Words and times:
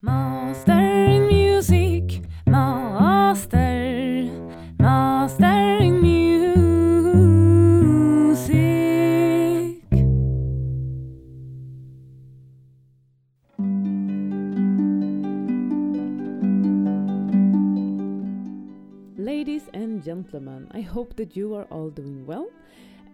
Mastering 0.00 1.26
music, 1.26 2.22
master, 2.46 4.30
mastering 4.78 6.00
music. 6.00 6.38
Ladies 19.16 19.64
and 19.74 20.00
gentlemen, 20.00 20.68
I 20.70 20.80
hope 20.82 21.16
that 21.16 21.34
you 21.36 21.56
are 21.56 21.64
all 21.72 21.90
doing 21.90 22.24
well 22.24 22.48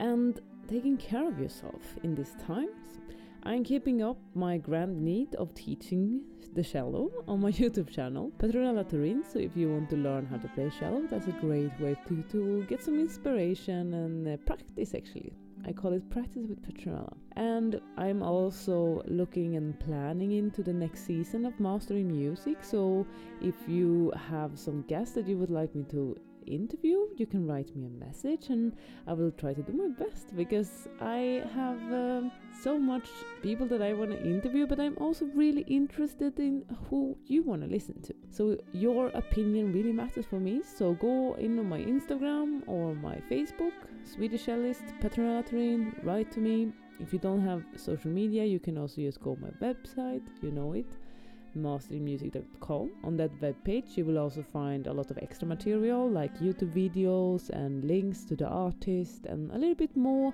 and 0.01 0.39
taking 0.69 0.99
care 0.99 1.27
of 1.27 1.39
yourself 1.41 1.81
in 2.03 2.15
these 2.15 2.35
times. 2.47 3.01
I'm 3.47 3.63
keeping 3.63 4.03
up 4.03 4.17
my 4.35 4.57
grand 4.57 5.03
need 5.03 5.35
of 5.35 5.53
teaching 5.55 6.23
the 6.55 6.63
cello 6.63 7.11
on 7.29 7.41
my 7.41 7.53
YouTube 7.61 7.91
channel, 7.91 8.33
Petronella 8.39 8.89
Turin. 8.89 9.23
So 9.31 9.39
if 9.39 9.55
you 9.55 9.71
want 9.71 9.91
to 9.91 9.97
learn 9.97 10.25
how 10.25 10.39
to 10.39 10.49
play 10.49 10.71
cello, 10.79 11.03
that's 11.11 11.27
a 11.27 11.33
great 11.33 11.79
way 11.79 11.95
to, 12.09 12.23
to 12.33 12.65
get 12.71 12.83
some 12.83 12.99
inspiration 12.99 13.93
and 13.93 14.27
uh, 14.27 14.37
practice 14.47 14.95
actually. 14.95 15.35
I 15.67 15.73
call 15.73 15.93
it 15.95 16.09
Practice 16.11 16.47
with 16.49 16.63
Petronella. 16.63 17.15
And 17.37 17.81
I'm 17.97 18.23
also 18.23 19.03
looking 19.07 19.57
and 19.57 19.79
planning 19.81 20.33
into 20.33 20.63
the 20.63 20.73
next 20.73 21.07
season 21.07 21.47
of 21.47 21.59
Mastering 21.59 22.09
Music. 22.09 22.59
So 22.63 23.07
if 23.41 23.55
you 23.67 24.13
have 24.29 24.59
some 24.59 24.83
guests 24.83 25.15
that 25.15 25.27
you 25.27 25.39
would 25.39 25.51
like 25.51 25.75
me 25.75 25.85
to 25.91 26.17
interview, 26.47 27.07
you 27.17 27.27
can 27.27 27.47
write 27.47 27.75
me 27.75 27.87
a 27.87 28.05
message 28.05 28.49
and 28.49 28.75
I 29.07 29.13
will 29.13 29.31
try 29.31 29.53
to 29.55 29.63
do 29.63 29.73
my 29.73 29.89
best 29.89 30.37
because 30.37 30.89
I 31.01 31.43
have 31.55 31.81
um, 31.93 32.33
so 32.63 32.79
much 32.79 33.09
people 33.43 33.67
that 33.67 33.83
I 33.83 33.93
want 33.93 34.11
to 34.13 34.23
interview, 34.25 34.67
but 34.67 34.81
I'm 34.81 34.97
also 34.99 35.27
really 35.35 35.63
interested 35.63 36.39
in 36.39 36.65
who 36.89 37.17
you 37.27 37.43
want 37.43 37.63
to 37.63 37.69
listen 37.69 38.01
to. 38.03 38.15
So 38.31 38.59
your 38.73 39.09
opinion 39.09 39.73
really 39.73 39.93
matters 39.93 40.27
for 40.27 40.41
me. 40.41 40.63
So 40.63 40.95
go 40.95 41.35
in 41.35 41.59
on 41.59 41.69
my 41.69 41.81
Instagram 41.81 42.63
or 42.67 42.95
my 42.95 43.17
Facebook, 43.31 43.73
Swedish 44.05 44.47
cellist 44.47 44.85
Petronella 45.01 45.49
Turin, 45.49 45.95
write 46.03 46.31
to 46.33 46.41
me. 46.41 46.73
If 47.01 47.13
you 47.13 47.19
don't 47.19 47.45
have 47.45 47.65
social 47.77 48.11
media, 48.11 48.45
you 48.45 48.61
can 48.61 48.79
also 48.79 49.01
just 49.01 49.21
go 49.21 49.37
my 49.41 49.51
website, 49.61 50.23
you 50.43 50.53
know 50.53 50.75
it, 50.75 50.87
masteringmusic.com. 51.57 52.91
On 53.05 53.17
that 53.17 53.31
web 53.41 53.57
page, 53.65 53.97
you 53.97 54.05
will 54.05 54.19
also 54.19 54.43
find 54.43 54.87
a 54.87 54.93
lot 54.93 55.11
of 55.11 55.19
extra 55.19 55.47
material 55.47 56.09
like 56.09 56.39
YouTube 56.39 56.73
videos 56.73 57.51
and 57.51 57.85
links 57.85 58.25
to 58.25 58.37
the 58.37 58.47
artist 58.47 59.27
and 59.27 59.51
a 59.53 59.59
little 59.59 59.75
bit 59.75 59.97
more 59.97 60.33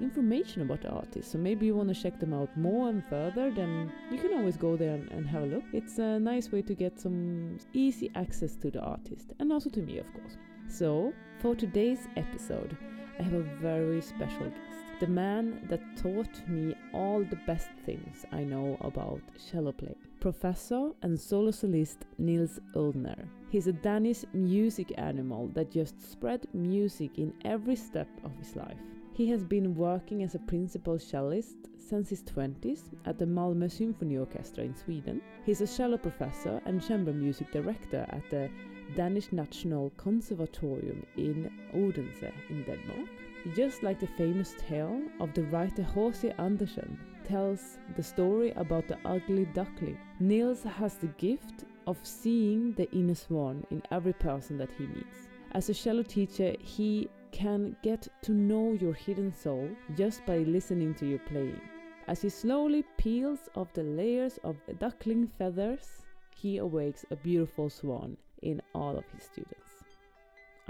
information 0.00 0.62
about 0.62 0.82
the 0.82 0.90
artist. 0.90 1.32
So 1.32 1.38
maybe 1.38 1.66
you 1.66 1.74
want 1.74 1.88
to 1.88 2.00
check 2.00 2.20
them 2.20 2.32
out 2.32 2.56
more 2.56 2.88
and 2.88 3.04
further, 3.06 3.50
then 3.50 3.92
you 4.10 4.18
can 4.18 4.32
always 4.34 4.56
go 4.56 4.76
there 4.76 4.94
and, 4.94 5.10
and 5.10 5.26
have 5.26 5.42
a 5.42 5.46
look. 5.46 5.64
It's 5.72 5.98
a 5.98 6.18
nice 6.18 6.52
way 6.52 6.62
to 6.62 6.74
get 6.74 7.00
some 7.00 7.58
easy 7.72 8.10
access 8.14 8.56
to 8.56 8.70
the 8.70 8.80
artist 8.80 9.32
and 9.38 9.52
also 9.52 9.70
to 9.70 9.80
me, 9.80 9.98
of 9.98 10.12
course. 10.12 10.36
So, 10.68 11.12
for 11.40 11.54
today's 11.54 12.06
episode, 12.16 12.76
I 13.18 13.22
have 13.22 13.32
a 13.32 13.42
very 13.60 14.00
special. 14.02 14.52
The 15.00 15.06
man 15.06 15.60
that 15.68 15.80
taught 15.96 16.48
me 16.48 16.74
all 16.92 17.22
the 17.22 17.38
best 17.46 17.68
things 17.86 18.26
I 18.32 18.42
know 18.42 18.76
about 18.80 19.20
cello 19.48 19.70
playing. 19.70 19.94
Professor 20.18 20.90
and 21.02 21.18
solo 21.18 21.52
soloist 21.52 22.04
Niels 22.18 22.58
Ullner. 22.74 23.28
He's 23.48 23.68
a 23.68 23.72
Danish 23.72 24.24
music 24.32 24.92
animal 24.98 25.50
that 25.54 25.70
just 25.70 26.10
spread 26.10 26.48
music 26.52 27.16
in 27.16 27.32
every 27.44 27.76
step 27.76 28.08
of 28.24 28.36
his 28.38 28.56
life. 28.56 28.80
He 29.12 29.28
has 29.30 29.44
been 29.44 29.76
working 29.76 30.24
as 30.24 30.34
a 30.34 30.40
principal 30.40 30.98
cellist 30.98 31.68
since 31.76 32.10
his 32.10 32.24
20s 32.24 32.90
at 33.04 33.18
the 33.20 33.24
Malmö 33.24 33.70
Symphony 33.70 34.16
Orchestra 34.16 34.64
in 34.64 34.74
Sweden. 34.74 35.22
He's 35.46 35.60
a 35.60 35.66
cello 35.68 35.96
professor 35.96 36.60
and 36.66 36.82
chamber 36.82 37.12
music 37.12 37.52
director 37.52 38.04
at 38.10 38.28
the 38.30 38.50
Danish 38.96 39.30
National 39.30 39.90
Conservatorium 39.96 41.06
in 41.16 41.52
Odense 41.72 42.32
in 42.50 42.64
Denmark. 42.64 43.08
Just 43.54 43.82
like 43.82 44.00
the 44.00 44.06
famous 44.06 44.54
tale 44.58 45.00
of 45.20 45.32
the 45.32 45.44
writer 45.44 45.86
H.C. 45.96 46.32
Andersen 46.38 46.98
tells 47.24 47.78
the 47.96 48.02
story 48.02 48.50
about 48.52 48.88
the 48.88 48.98
ugly 49.04 49.44
duckling, 49.46 49.98
Niels 50.18 50.64
has 50.64 50.96
the 50.96 51.06
gift 51.18 51.64
of 51.86 51.98
seeing 52.02 52.72
the 52.72 52.90
inner 52.92 53.14
swan 53.14 53.64
in 53.70 53.82
every 53.90 54.12
person 54.12 54.58
that 54.58 54.70
he 54.76 54.86
meets. 54.86 55.28
As 55.52 55.68
a 55.68 55.74
cello 55.74 56.02
teacher, 56.02 56.54
he 56.60 57.08
can 57.30 57.76
get 57.82 58.08
to 58.22 58.32
know 58.32 58.72
your 58.72 58.92
hidden 58.92 59.32
soul 59.32 59.68
just 59.96 60.24
by 60.26 60.38
listening 60.38 60.94
to 60.96 61.06
you 61.06 61.18
playing. 61.18 61.60
As 62.08 62.22
he 62.22 62.28
slowly 62.28 62.84
peels 62.96 63.48
off 63.54 63.72
the 63.72 63.82
layers 63.82 64.38
of 64.44 64.56
duckling 64.78 65.28
feathers, 65.38 66.02
he 66.34 66.58
awakes 66.58 67.04
a 67.10 67.16
beautiful 67.16 67.70
swan 67.70 68.16
in 68.42 68.60
all 68.74 68.96
of 68.96 69.04
his 69.14 69.22
students. 69.22 69.67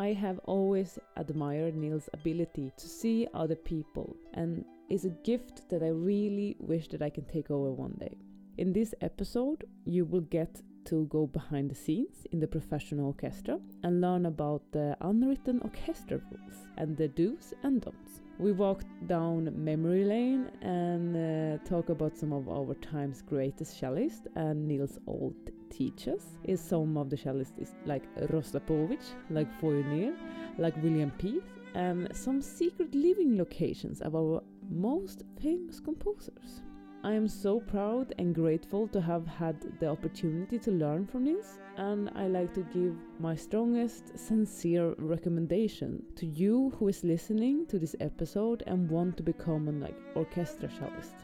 I 0.01 0.13
have 0.13 0.39
always 0.45 0.97
admired 1.17 1.75
Niels' 1.75 2.09
ability 2.13 2.71
to 2.77 2.89
see 2.89 3.27
other 3.35 3.57
people 3.57 4.17
and 4.35 4.65
is 4.89 5.05
a 5.05 5.11
gift 5.25 5.69
that 5.71 5.83
I 5.83 5.89
really 5.89 6.57
wish 6.61 6.87
that 6.91 7.03
I 7.03 7.11
can 7.11 7.25
take 7.25 7.51
over 7.51 7.73
one 7.73 7.97
day. 7.99 8.17
In 8.59 8.73
this 8.73 8.95
episode, 9.01 9.65
you 9.85 10.05
will 10.05 10.21
get 10.21 10.63
to 10.85 11.07
go 11.07 11.27
behind 11.27 11.69
the 11.69 11.75
scenes 11.75 12.27
in 12.31 12.39
the 12.39 12.47
professional 12.47 13.07
orchestra 13.07 13.59
and 13.83 14.01
learn 14.01 14.27
about 14.27 14.63
the 14.71 14.97
unwritten 15.01 15.61
orchestra 15.63 16.21
rules 16.31 16.67
and 16.77 16.97
the 16.97 17.09
do's 17.09 17.53
and 17.65 17.81
don'ts. 17.81 18.21
We 18.39 18.53
walk 18.53 18.85
down 19.09 19.53
memory 19.65 20.05
lane 20.05 20.49
and 20.63 21.17
uh, 21.17 21.65
talk 21.65 21.89
about 21.89 22.17
some 22.17 22.33
of 22.33 22.49
our 22.49 22.75
time's 22.75 23.21
greatest 23.23 23.81
cellists 23.81 24.29
and 24.37 24.69
Niels' 24.69 25.01
old 25.09 25.51
teachers. 25.71 26.23
Is 26.45 26.61
some 26.61 26.97
of 26.97 27.11
the 27.11 27.17
cellists 27.17 27.75
like 27.87 28.05
Rostropovich, 28.31 29.15
like 29.31 29.49
Fournier, 29.61 30.15
like 30.59 30.77
William 30.83 31.13
Pleeth, 31.19 31.45
and 31.75 32.09
some 32.15 32.41
secret 32.41 32.95
living 32.95 33.37
locations 33.37 34.01
of 34.01 34.15
our 34.15 34.43
most 34.71 35.25
famous 35.41 35.81
composers. 35.81 36.63
I 37.05 37.13
am 37.13 37.29
so 37.29 37.61
proud 37.61 38.13
and 38.19 38.35
grateful 38.35 38.89
to 38.89 39.01
have 39.01 39.25
had 39.25 39.57
the 39.79 39.89
opportunity 39.89 40.59
to 40.59 40.73
learn 40.73 41.07
from 41.07 41.25
this, 41.25 41.59
and 41.77 42.11
I 42.17 42.27
like 42.27 42.53
to 42.55 42.67
give 42.75 42.97
my 43.21 43.37
strongest, 43.37 44.19
sincere 44.19 44.97
recommendation 44.99 46.03
to 46.17 46.27
you 46.27 46.73
who 46.77 46.89
is 46.89 47.05
listening 47.05 47.67
to 47.67 47.79
this 47.79 47.95
episode 48.01 48.65
and 48.67 48.91
want 48.91 49.17
to 49.17 49.23
become 49.23 49.69
an 49.69 49.81
like, 49.81 49.97
orchestra 50.17 50.69
cellist. 50.69 51.15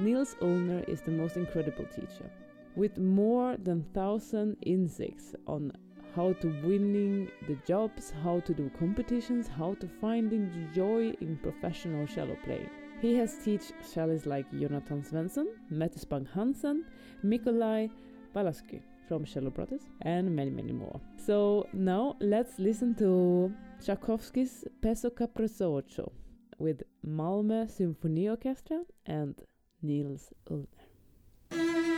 Niels 0.00 0.34
Ullner 0.40 0.88
is 0.88 1.02
the 1.02 1.12
most 1.12 1.36
incredible 1.36 1.84
teacher, 1.84 2.28
with 2.76 2.98
more 2.98 3.56
than 3.56 3.84
thousand 3.94 4.56
insights 4.62 5.34
on 5.46 5.72
how 6.14 6.32
to 6.34 6.48
winning 6.62 7.30
the 7.48 7.56
jobs, 7.66 8.12
how 8.22 8.40
to 8.40 8.52
do 8.52 8.70
competitions, 8.78 9.48
how 9.48 9.74
to 9.74 9.88
finding 10.00 10.68
joy 10.74 11.14
in 11.20 11.38
professional 11.42 12.06
cello 12.06 12.36
playing. 12.44 12.68
He 13.00 13.14
has 13.16 13.34
taught 13.44 13.72
cellists 13.82 14.26
like 14.26 14.50
Jonathan 14.52 15.02
Swensen, 15.02 15.46
Mette 15.70 15.98
Spang 15.98 16.26
Hansen, 16.34 16.84
Mikolai 17.24 17.90
Balasky 18.34 18.80
from 19.08 19.24
Cello 19.24 19.50
Brothers, 19.50 19.82
and 20.02 20.34
many, 20.34 20.50
many 20.50 20.72
more. 20.72 21.00
So 21.16 21.66
now 21.72 22.16
let's 22.20 22.58
listen 22.58 22.94
to 22.96 23.52
Tchaikovsky's 23.84 24.64
Pezzo 24.80 25.10
Capriccioso 25.10 26.12
with 26.58 26.82
Malmö 27.04 27.68
Symphony 27.68 28.28
Orchestra 28.28 28.82
and 29.06 29.34
Niels 29.82 30.32
Ullner. 30.48 31.91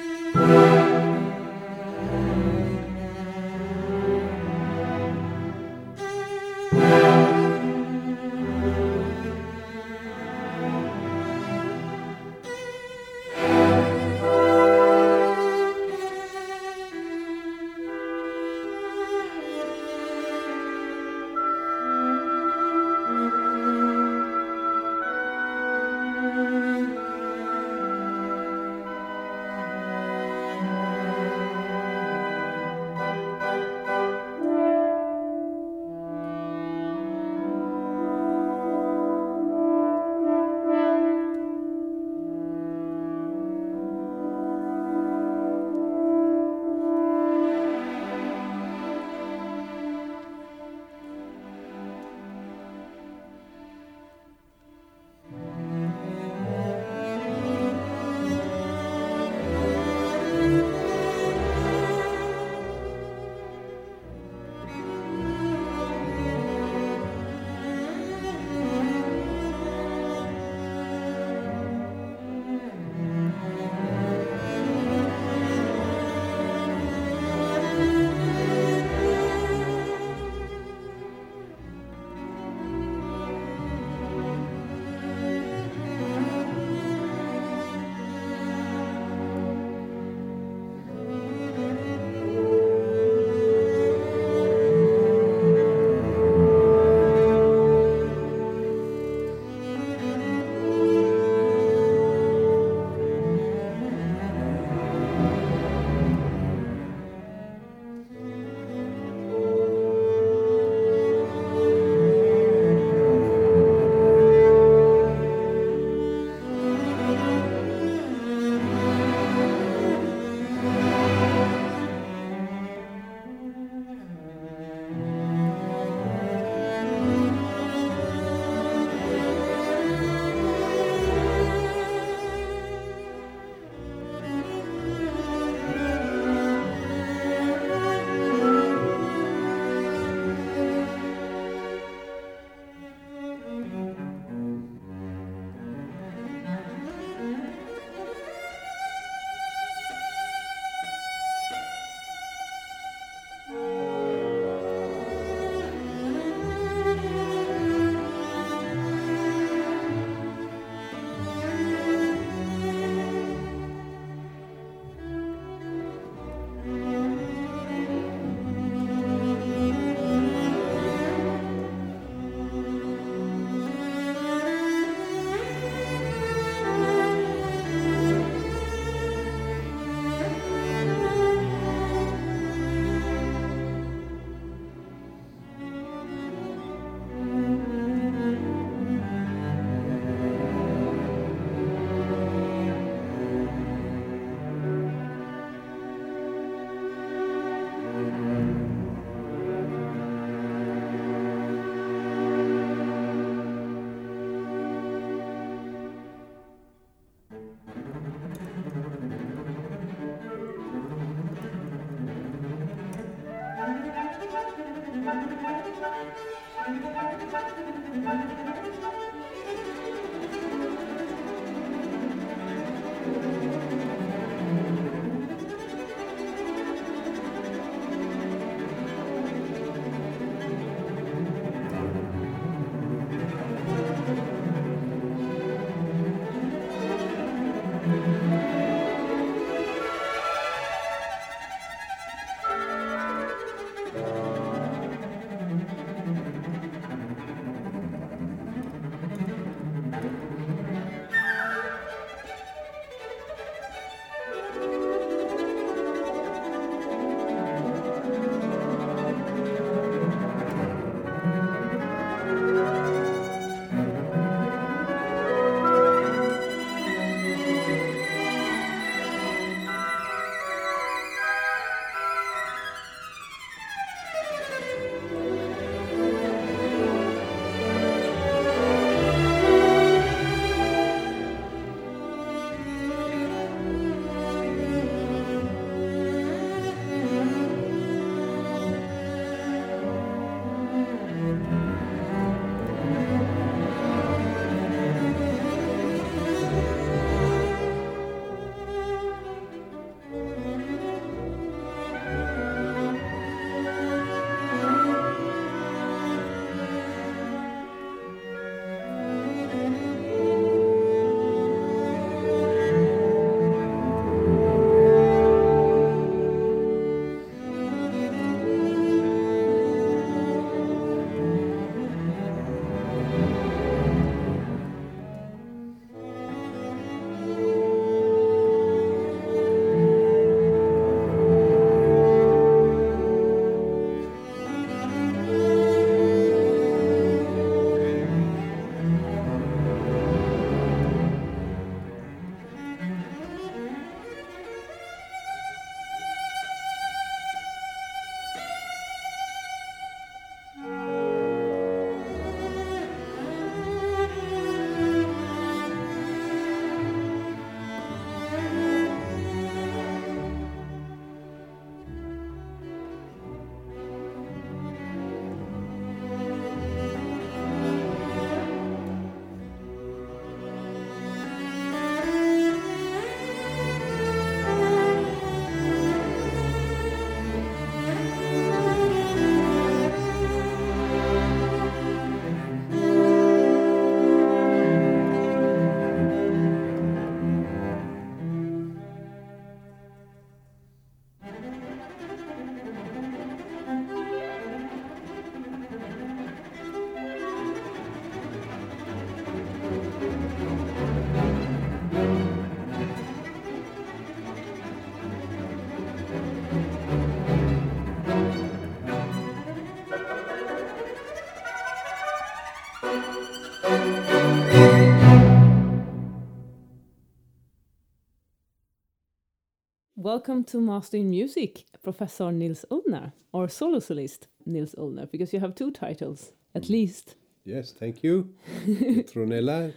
Welcome 420.14 420.44
to 420.44 420.60
Mastering 420.60 421.10
Music, 421.10 421.64
Professor 421.82 422.30
Nils 422.30 422.64
Ullner, 422.70 423.10
or 423.32 423.48
solo 423.48 423.80
solist 423.80 424.28
Nils 424.46 424.72
Ullner, 424.78 425.10
because 425.10 425.32
you 425.32 425.40
have 425.40 425.56
two 425.56 425.72
titles 425.72 426.30
at 426.54 426.68
least. 426.68 427.16
Yes, 427.44 427.72
thank 427.72 428.04
you, 428.04 428.32
Tronella. 429.12 429.72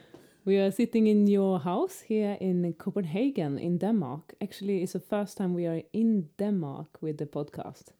We 0.45 0.57
are 0.57 0.69
sitting 0.69 1.07
in 1.07 1.25
your 1.25 1.59
house 1.59 2.01
here 2.01 2.37
in 2.39 2.71
Copenhagen, 2.77 3.57
in 3.57 3.79
Denmark. 3.79 4.35
Actually, 4.39 4.83
it's 4.83 4.93
the 4.93 4.99
first 4.99 5.37
time 5.37 5.55
we 5.55 5.65
are 5.65 5.81
in 5.91 6.29
Denmark 6.37 6.99
with 7.01 7.17
the 7.17 7.25
podcast 7.25 7.93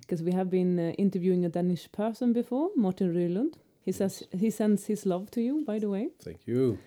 because 0.00 0.22
we 0.22 0.32
have 0.32 0.48
been 0.48 0.78
uh, 0.78 0.92
interviewing 0.96 1.44
a 1.44 1.50
Danish 1.50 1.92
person 1.92 2.32
before, 2.32 2.70
Morten 2.74 3.12
Rylund. 3.14 3.58
He 3.82 3.92
says 3.92 4.22
he 4.32 4.48
sends 4.48 4.86
his 4.86 5.04
love 5.04 5.30
to 5.32 5.42
you, 5.42 5.62
by 5.66 5.78
the 5.78 5.90
way. 5.90 6.08
Thank 6.24 6.46
you. 6.46 6.78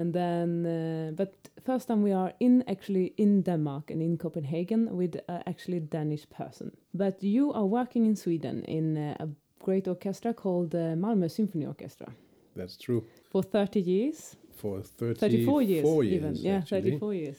And 0.00 0.14
then, 0.14 0.66
uh, 0.66 1.12
but 1.14 1.34
first 1.62 1.88
time 1.88 2.02
we 2.02 2.12
are 2.12 2.32
in 2.40 2.64
actually 2.66 3.12
in 3.16 3.42
Denmark 3.42 3.90
and 3.90 4.00
in 4.02 4.16
Copenhagen 4.16 4.96
with 4.96 5.16
uh, 5.28 5.42
actually 5.46 5.80
Danish 5.80 6.26
person. 6.30 6.70
But 6.94 7.22
you 7.22 7.52
are 7.52 7.66
working 7.66 8.06
in 8.06 8.16
Sweden 8.16 8.64
in 8.64 8.96
uh, 8.96 9.24
a 9.24 9.28
great 9.64 9.86
orchestra 9.88 10.32
called 10.32 10.74
uh, 10.74 10.96
Malmö 10.96 11.30
Symphony 11.30 11.66
Orchestra 11.66 12.08
That's 12.56 12.78
true. 12.78 13.04
for 13.30 13.42
30 13.42 13.80
years, 13.80 14.36
For 14.56 14.82
30, 14.82 15.20
34 15.20 15.62
years, 15.62 15.82
four 15.82 16.04
even. 16.04 16.34
Yeah, 16.36 16.58
actually. 16.58 16.82
34 16.82 17.14
years. 17.14 17.36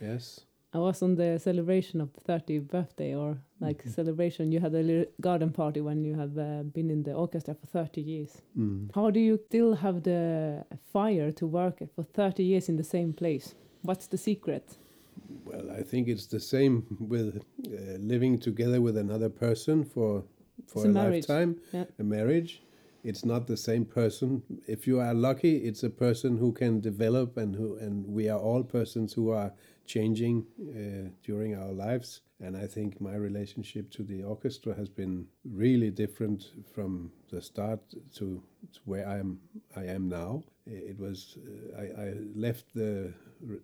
Yes. 0.00 0.40
I 0.72 0.78
was 0.78 1.02
on 1.02 1.16
the 1.16 1.38
celebration 1.38 2.00
of 2.00 2.10
30 2.26 2.60
birthday 2.60 3.14
or 3.14 3.38
like 3.60 3.82
Mhm. 3.84 3.90
celebration. 3.94 4.52
You 4.52 4.60
had 4.60 4.74
a 4.74 4.82
little 4.82 5.06
garden 5.20 5.50
party 5.50 5.80
when 5.80 6.04
you 6.04 6.14
have 6.14 6.38
uh, 6.38 6.62
been 6.62 6.90
in 6.90 7.02
the 7.02 7.12
orchestra 7.14 7.54
for 7.54 7.66
30 7.66 8.00
years. 8.00 8.42
Mm. 8.56 8.90
How 8.94 9.10
do 9.10 9.20
you 9.20 9.38
still 9.46 9.74
have 9.74 10.02
the 10.02 10.64
fire 10.92 11.32
to 11.32 11.46
work 11.46 11.78
for 11.94 12.04
30 12.04 12.42
years 12.44 12.68
in 12.68 12.76
the 12.76 12.84
same 12.84 13.12
place? 13.12 13.54
What's 13.82 14.06
the 14.08 14.16
secret? 14.18 14.78
Well, 15.44 15.70
I 15.70 15.82
think 15.82 16.08
it's 16.08 16.26
the 16.26 16.40
same 16.40 16.82
with 17.00 17.36
uh, 17.66 17.98
living 17.98 18.38
together 18.38 18.80
with 18.80 18.96
another 18.96 19.28
person 19.28 19.84
for 19.84 20.24
for 20.66 20.84
a 20.86 20.90
a, 20.90 20.92
lifetime. 20.92 21.56
Yeah. 21.72 21.84
A 21.98 22.02
marriage. 22.02 22.62
It's 23.04 23.24
not 23.24 23.46
the 23.46 23.56
same 23.56 23.84
person. 23.84 24.42
If 24.66 24.86
you 24.86 25.00
are 25.00 25.14
lucky, 25.14 25.56
it's 25.68 25.84
a 25.84 25.90
person 25.90 26.36
who 26.38 26.52
can 26.52 26.80
develop, 26.80 27.36
and 27.36 27.54
who 27.56 27.76
and 27.76 28.06
we 28.06 28.28
are 28.28 28.40
all 28.40 28.62
persons 28.64 29.14
who 29.14 29.30
are 29.30 29.52
changing 29.86 30.44
uh, 30.60 31.10
during 31.22 31.54
our 31.54 31.72
lives. 31.72 32.22
And 32.40 32.56
I 32.56 32.66
think 32.66 33.00
my 33.00 33.16
relationship 33.16 33.90
to 33.92 34.02
the 34.02 34.22
orchestra 34.22 34.74
has 34.74 34.88
been 34.88 35.26
really 35.44 35.90
different 35.90 36.52
from 36.72 37.10
the 37.30 37.42
start 37.42 37.80
to, 38.16 38.42
to 38.72 38.80
where 38.84 39.08
I 39.08 39.18
am. 39.18 39.40
I 39.76 39.84
am 39.86 40.08
now. 40.08 40.44
It 40.66 40.98
was 40.98 41.38
uh, 41.38 41.82
I, 41.82 42.08
I 42.08 42.14
left 42.34 42.74
the 42.74 43.12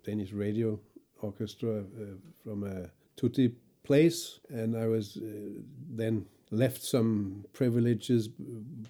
Danish 0.04 0.32
radio 0.32 0.80
orchestra 1.20 1.80
uh, 1.80 1.84
from 2.42 2.64
a 2.64 2.90
tutti 3.16 3.54
place, 3.84 4.40
and 4.48 4.76
I 4.76 4.86
was 4.86 5.18
uh, 5.18 5.60
then 5.90 6.26
left 6.50 6.82
some 6.82 7.44
privileges 7.52 8.28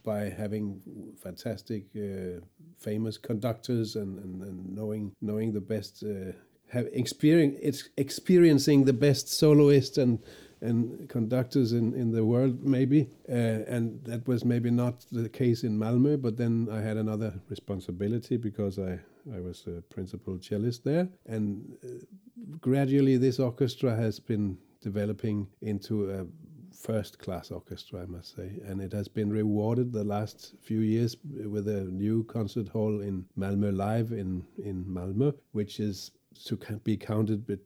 by 0.02 0.28
having 0.28 0.80
fantastic, 1.22 1.84
uh, 1.96 2.40
famous 2.78 3.18
conductors 3.18 3.96
and, 3.96 4.18
and, 4.18 4.42
and, 4.42 4.74
knowing 4.74 5.12
knowing 5.20 5.52
the 5.52 5.60
best, 5.60 6.04
uh, 6.04 6.32
have 6.74 6.86
experience, 6.92 7.58
it's 7.62 7.88
experiencing 7.96 8.84
the 8.84 8.92
best 8.92 9.28
soloists 9.28 9.98
and 9.98 10.18
and 10.64 11.08
conductors 11.10 11.72
in, 11.72 11.94
in 11.94 12.10
the 12.10 12.24
world, 12.24 12.64
maybe. 12.64 13.06
Uh, 13.28 13.74
and 13.74 14.02
that 14.04 14.26
was 14.26 14.44
maybe 14.44 14.70
not 14.70 15.04
the 15.12 15.28
case 15.28 15.62
in 15.62 15.78
Malmö, 15.78 16.20
but 16.20 16.36
then 16.38 16.68
I 16.72 16.80
had 16.80 16.96
another 16.96 17.34
responsibility 17.50 18.38
because 18.38 18.78
I, 18.78 18.98
I 19.36 19.40
was 19.40 19.66
a 19.66 19.82
principal 19.94 20.38
cellist 20.38 20.82
there. 20.82 21.06
And 21.26 21.76
uh, 21.84 21.88
gradually, 22.60 23.18
this 23.18 23.38
orchestra 23.38 23.94
has 23.94 24.18
been 24.18 24.56
developing 24.80 25.48
into 25.60 26.10
a 26.10 26.26
first 26.74 27.18
class 27.18 27.50
orchestra, 27.50 28.02
I 28.02 28.06
must 28.06 28.34
say. 28.34 28.60
And 28.66 28.80
it 28.80 28.92
has 28.92 29.08
been 29.08 29.30
rewarded 29.30 29.92
the 29.92 30.04
last 30.04 30.54
few 30.62 30.80
years 30.80 31.16
with 31.44 31.68
a 31.68 31.84
new 31.84 32.24
concert 32.24 32.68
hall 32.68 33.00
in 33.00 33.26
Malmö 33.38 33.76
Live 33.76 34.12
in, 34.12 34.44
in 34.62 34.84
Malmö, 34.84 35.34
which 35.52 35.78
is 35.78 36.10
to 36.46 36.56
be 36.84 36.96
counted 36.96 37.46
but 37.46 37.60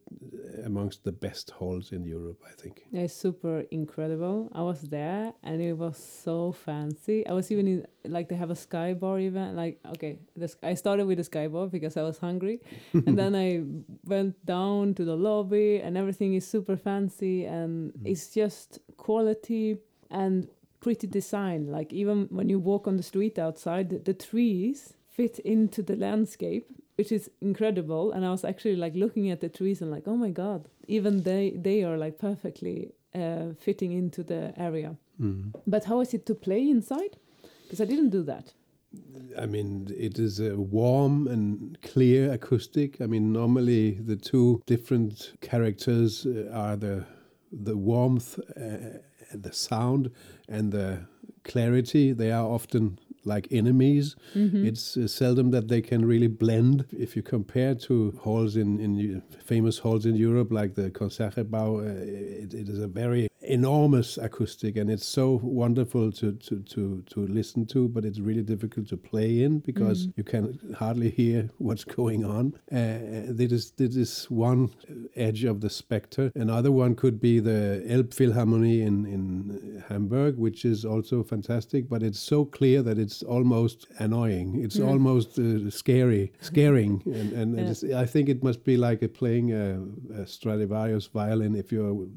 amongst 0.65 1.03
the 1.03 1.11
best 1.11 1.49
halls 1.51 1.91
in 1.91 2.03
Europe, 2.05 2.41
I 2.45 2.53
think. 2.61 2.83
Yeah, 2.91 3.01
it's 3.01 3.13
super 3.13 3.65
incredible. 3.71 4.49
I 4.53 4.61
was 4.61 4.81
there 4.81 5.33
and 5.43 5.61
it 5.61 5.73
was 5.73 5.97
so 5.97 6.51
fancy. 6.51 7.25
I 7.27 7.33
was 7.33 7.51
even 7.51 7.67
in, 7.67 7.87
like, 8.11 8.29
they 8.29 8.35
have 8.35 8.49
a 8.49 8.55
sky 8.55 8.93
bar 8.93 9.19
event. 9.19 9.55
Like, 9.55 9.79
okay, 9.93 10.19
this, 10.35 10.55
I 10.63 10.73
started 10.73 11.05
with 11.05 11.17
the 11.17 11.23
sky 11.23 11.47
bar 11.47 11.67
because 11.67 11.97
I 11.97 12.03
was 12.03 12.17
hungry. 12.17 12.61
and 12.93 13.17
then 13.17 13.35
I 13.35 13.63
went 14.05 14.45
down 14.45 14.93
to 14.95 15.05
the 15.05 15.15
lobby 15.15 15.79
and 15.79 15.97
everything 15.97 16.33
is 16.33 16.47
super 16.47 16.77
fancy 16.77 17.45
and 17.45 17.93
mm. 17.93 18.01
it's 18.05 18.29
just 18.33 18.79
quality 18.97 19.77
and 20.11 20.47
pretty 20.79 21.07
design. 21.07 21.67
Like, 21.67 21.93
even 21.93 22.27
when 22.29 22.49
you 22.49 22.59
walk 22.59 22.87
on 22.87 22.97
the 22.97 23.03
street 23.03 23.37
outside, 23.39 23.89
the, 23.89 23.99
the 23.99 24.13
trees 24.13 24.93
fit 25.09 25.39
into 25.39 25.81
the 25.81 25.95
landscape 25.95 26.67
which 26.99 27.13
is 27.13 27.31
incredible. 27.39 28.11
And 28.11 28.25
I 28.25 28.29
was 28.29 28.43
actually 28.43 28.75
like 28.75 28.93
looking 28.93 29.31
at 29.31 29.39
the 29.39 29.47
trees 29.47 29.81
and 29.81 29.89
like, 29.89 30.05
oh 30.05 30.17
my 30.17 30.31
god, 30.31 30.67
even 30.87 31.23
they 31.23 31.53
they 31.67 31.85
are 31.85 31.97
like 32.05 32.15
perfectly 32.19 32.91
uh, 33.15 33.53
fitting 33.65 33.91
into 33.93 34.21
the 34.21 34.53
area. 34.57 34.97
Mm. 35.17 35.53
But 35.65 35.85
how 35.85 36.01
is 36.01 36.13
it 36.13 36.25
to 36.25 36.35
play 36.35 36.69
inside? 36.69 37.13
Because 37.63 37.79
I 37.79 37.85
didn't 37.85 38.09
do 38.09 38.23
that. 38.23 38.53
I 39.43 39.45
mean, 39.45 39.87
it 39.97 40.19
is 40.19 40.39
a 40.41 40.57
warm 40.57 41.27
and 41.27 41.77
clear 41.81 42.33
acoustic. 42.33 42.99
I 43.01 43.07
mean, 43.07 43.31
normally 43.31 43.91
the 43.91 44.17
two 44.17 44.61
different 44.65 45.13
characters 45.39 46.25
uh, 46.25 46.51
are 46.53 46.75
the 46.75 47.05
the 47.65 47.77
warmth, 47.77 48.39
uh, 48.57 48.99
the 49.33 49.53
sound, 49.53 50.11
and 50.49 50.71
the 50.71 51.07
clarity. 51.43 52.13
They 52.13 52.31
are 52.31 52.45
often 52.45 52.99
like 53.25 53.47
enemies. 53.51 54.15
Mm-hmm. 54.35 54.65
It's 54.65 54.97
uh, 54.97 55.07
seldom 55.07 55.51
that 55.51 55.67
they 55.67 55.81
can 55.81 56.05
really 56.05 56.27
blend. 56.27 56.85
If 56.91 57.15
you 57.15 57.21
compare 57.21 57.75
to 57.75 58.17
halls 58.21 58.55
in, 58.55 58.79
in 58.79 59.21
famous 59.43 59.79
halls 59.79 60.05
in 60.05 60.15
Europe, 60.15 60.51
like 60.51 60.75
the 60.75 60.89
Concertgebouw, 60.91 61.79
uh, 61.79 62.43
it, 62.43 62.53
it 62.53 62.69
is 62.69 62.79
a 62.79 62.87
very 62.87 63.29
enormous 63.41 64.17
acoustic, 64.17 64.77
and 64.77 64.89
it's 64.89 65.07
so 65.07 65.39
wonderful 65.43 66.11
to, 66.11 66.33
to, 66.33 66.59
to, 66.59 67.03
to 67.09 67.27
listen 67.27 67.65
to, 67.65 67.87
but 67.87 68.05
it's 68.05 68.19
really 68.19 68.43
difficult 68.43 68.87
to 68.87 68.97
play 68.97 69.43
in 69.43 69.59
because 69.59 70.07
mm. 70.07 70.13
you 70.17 70.23
can 70.23 70.59
hardly 70.77 71.09
hear 71.09 71.49
what's 71.57 71.83
going 71.83 72.23
on. 72.23 72.53
Uh, 72.71 73.25
this, 73.29 73.51
is, 73.51 73.71
this 73.71 73.95
is 73.95 74.25
one 74.29 74.69
edge 75.15 75.43
of 75.43 75.61
the 75.61 75.69
spectre. 75.69 76.31
Another 76.35 76.71
one 76.71 76.95
could 76.95 77.19
be 77.19 77.39
the 77.39 77.83
Elbphilharmonie 77.87 78.81
in, 78.81 79.05
in 79.05 79.83
Hamburg, 79.89 80.37
which 80.37 80.63
is 80.63 80.85
also 80.85 81.23
fantastic, 81.23 81.89
but 81.89 82.03
it's 82.03 82.19
so 82.19 82.45
clear 82.45 82.81
that 82.83 82.99
it's 82.99 83.08
almost 83.23 83.87
annoying. 83.97 84.63
It's 84.63 84.77
yeah. 84.77 84.85
almost 84.85 85.39
uh, 85.39 85.69
scary, 85.69 86.31
scaring, 86.41 87.01
and, 87.05 87.33
and 87.33 87.83
yeah. 87.83 87.99
I 87.99 88.05
think 88.05 88.29
it 88.29 88.43
must 88.43 88.63
be 88.63 88.77
like 88.77 89.01
a 89.01 89.07
playing 89.07 89.53
a, 89.53 90.21
a 90.21 90.25
Stradivarius 90.25 91.07
violin 91.07 91.55
if 91.55 91.71
you're 91.71 92.07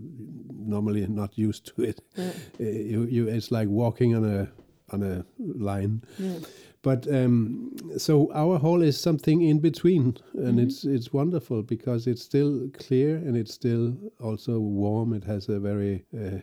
normally 0.50 1.06
not 1.06 1.36
used 1.38 1.74
to 1.74 1.82
it. 1.82 2.00
Yeah. 2.16 2.32
Uh, 2.60 2.64
you, 2.64 3.04
you, 3.04 3.28
it's 3.28 3.50
like 3.50 3.68
walking 3.68 4.14
on 4.14 4.24
a 4.24 4.48
on 4.92 5.02
a 5.02 5.24
line. 5.38 6.02
But 6.82 7.06
um, 7.14 7.76
so 7.96 8.32
our 8.34 8.58
hall 8.58 8.82
is 8.82 9.00
something 9.00 9.42
in 9.42 9.60
between, 9.60 10.16
and 10.34 10.58
mm-hmm. 10.58 10.58
it's 10.58 10.84
it's 10.84 11.12
wonderful 11.12 11.62
because 11.62 12.08
it's 12.08 12.22
still 12.22 12.68
clear 12.72 13.16
and 13.16 13.36
it's 13.36 13.54
still 13.54 13.96
also 14.20 14.58
warm. 14.58 15.12
It 15.12 15.24
has 15.24 15.48
a 15.48 15.60
very, 15.60 16.04
uh, 16.12 16.38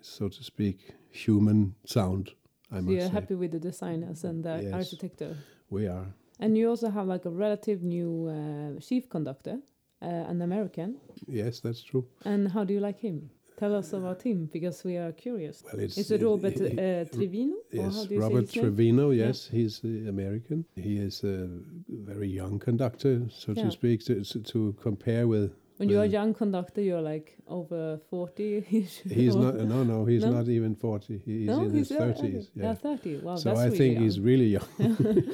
so 0.00 0.28
to 0.28 0.42
speak, 0.42 0.94
human 1.10 1.74
sound. 1.84 2.32
I 2.72 2.80
so 2.80 2.90
you're 2.90 3.00
say. 3.02 3.08
happy 3.08 3.34
with 3.34 3.52
the 3.52 3.58
designers 3.58 4.24
and 4.24 4.42
the 4.44 4.60
yes, 4.62 4.72
architecture. 4.72 5.36
We 5.70 5.86
are. 5.86 6.06
And 6.40 6.56
you 6.56 6.68
also 6.70 6.90
have 6.90 7.06
like 7.06 7.24
a 7.26 7.30
relative 7.30 7.82
new 7.82 8.28
uh, 8.28 8.80
chief 8.80 9.08
conductor, 9.08 9.58
uh, 10.00 10.06
an 10.06 10.42
American. 10.42 10.96
Yes, 11.28 11.60
that's 11.60 11.82
true. 11.82 12.06
And 12.24 12.50
how 12.50 12.64
do 12.64 12.72
you 12.74 12.80
like 12.80 12.98
him? 12.98 13.30
Tell 13.58 13.76
us 13.76 13.92
about 13.92 14.22
him 14.22 14.48
because 14.52 14.82
we 14.82 14.96
are 14.96 15.12
curious. 15.12 15.62
Well, 15.64 15.80
it's, 15.80 15.96
is 15.96 16.10
it 16.10 16.22
Robert 16.22 16.56
uh, 16.60 17.04
Trevino? 17.14 17.56
Yes, 17.70 18.08
Robert 18.10 18.50
Trevino. 18.50 19.10
Yes, 19.10 19.48
yeah. 19.52 19.58
he's 19.58 19.84
uh, 19.84 19.88
American. 20.08 20.64
He 20.74 20.96
is 20.96 21.22
a 21.22 21.48
very 21.88 22.28
young 22.28 22.58
conductor, 22.58 23.22
so 23.30 23.52
yeah. 23.52 23.64
to 23.64 23.70
speak, 23.70 24.04
to, 24.06 24.24
to 24.24 24.74
compare 24.80 25.28
with 25.28 25.52
when 25.82 25.88
you're 25.88 26.04
a 26.04 26.06
young 26.06 26.32
conductor, 26.32 26.80
you're 26.80 27.00
like 27.00 27.36
over 27.48 27.98
40. 28.08 28.60
he's 28.68 29.34
not, 29.34 29.56
no, 29.56 29.82
no, 29.82 30.04
he's 30.04 30.22
no? 30.22 30.30
not 30.30 30.46
even 30.46 30.76
40. 30.76 31.22
He's 31.24 31.48
no, 31.48 31.64
in 31.64 31.74
he's 31.74 31.88
his 31.88 31.98
30s. 31.98 32.50
Yeah. 32.54 32.66
yeah, 32.66 32.74
30. 32.74 33.16
Wow, 33.16 33.34
so 33.34 33.50
I 33.50 33.64
really 33.64 33.78
think 33.78 33.94
young. 33.94 34.02
he's 34.04 34.20
really 34.20 34.46
young. 34.46 34.68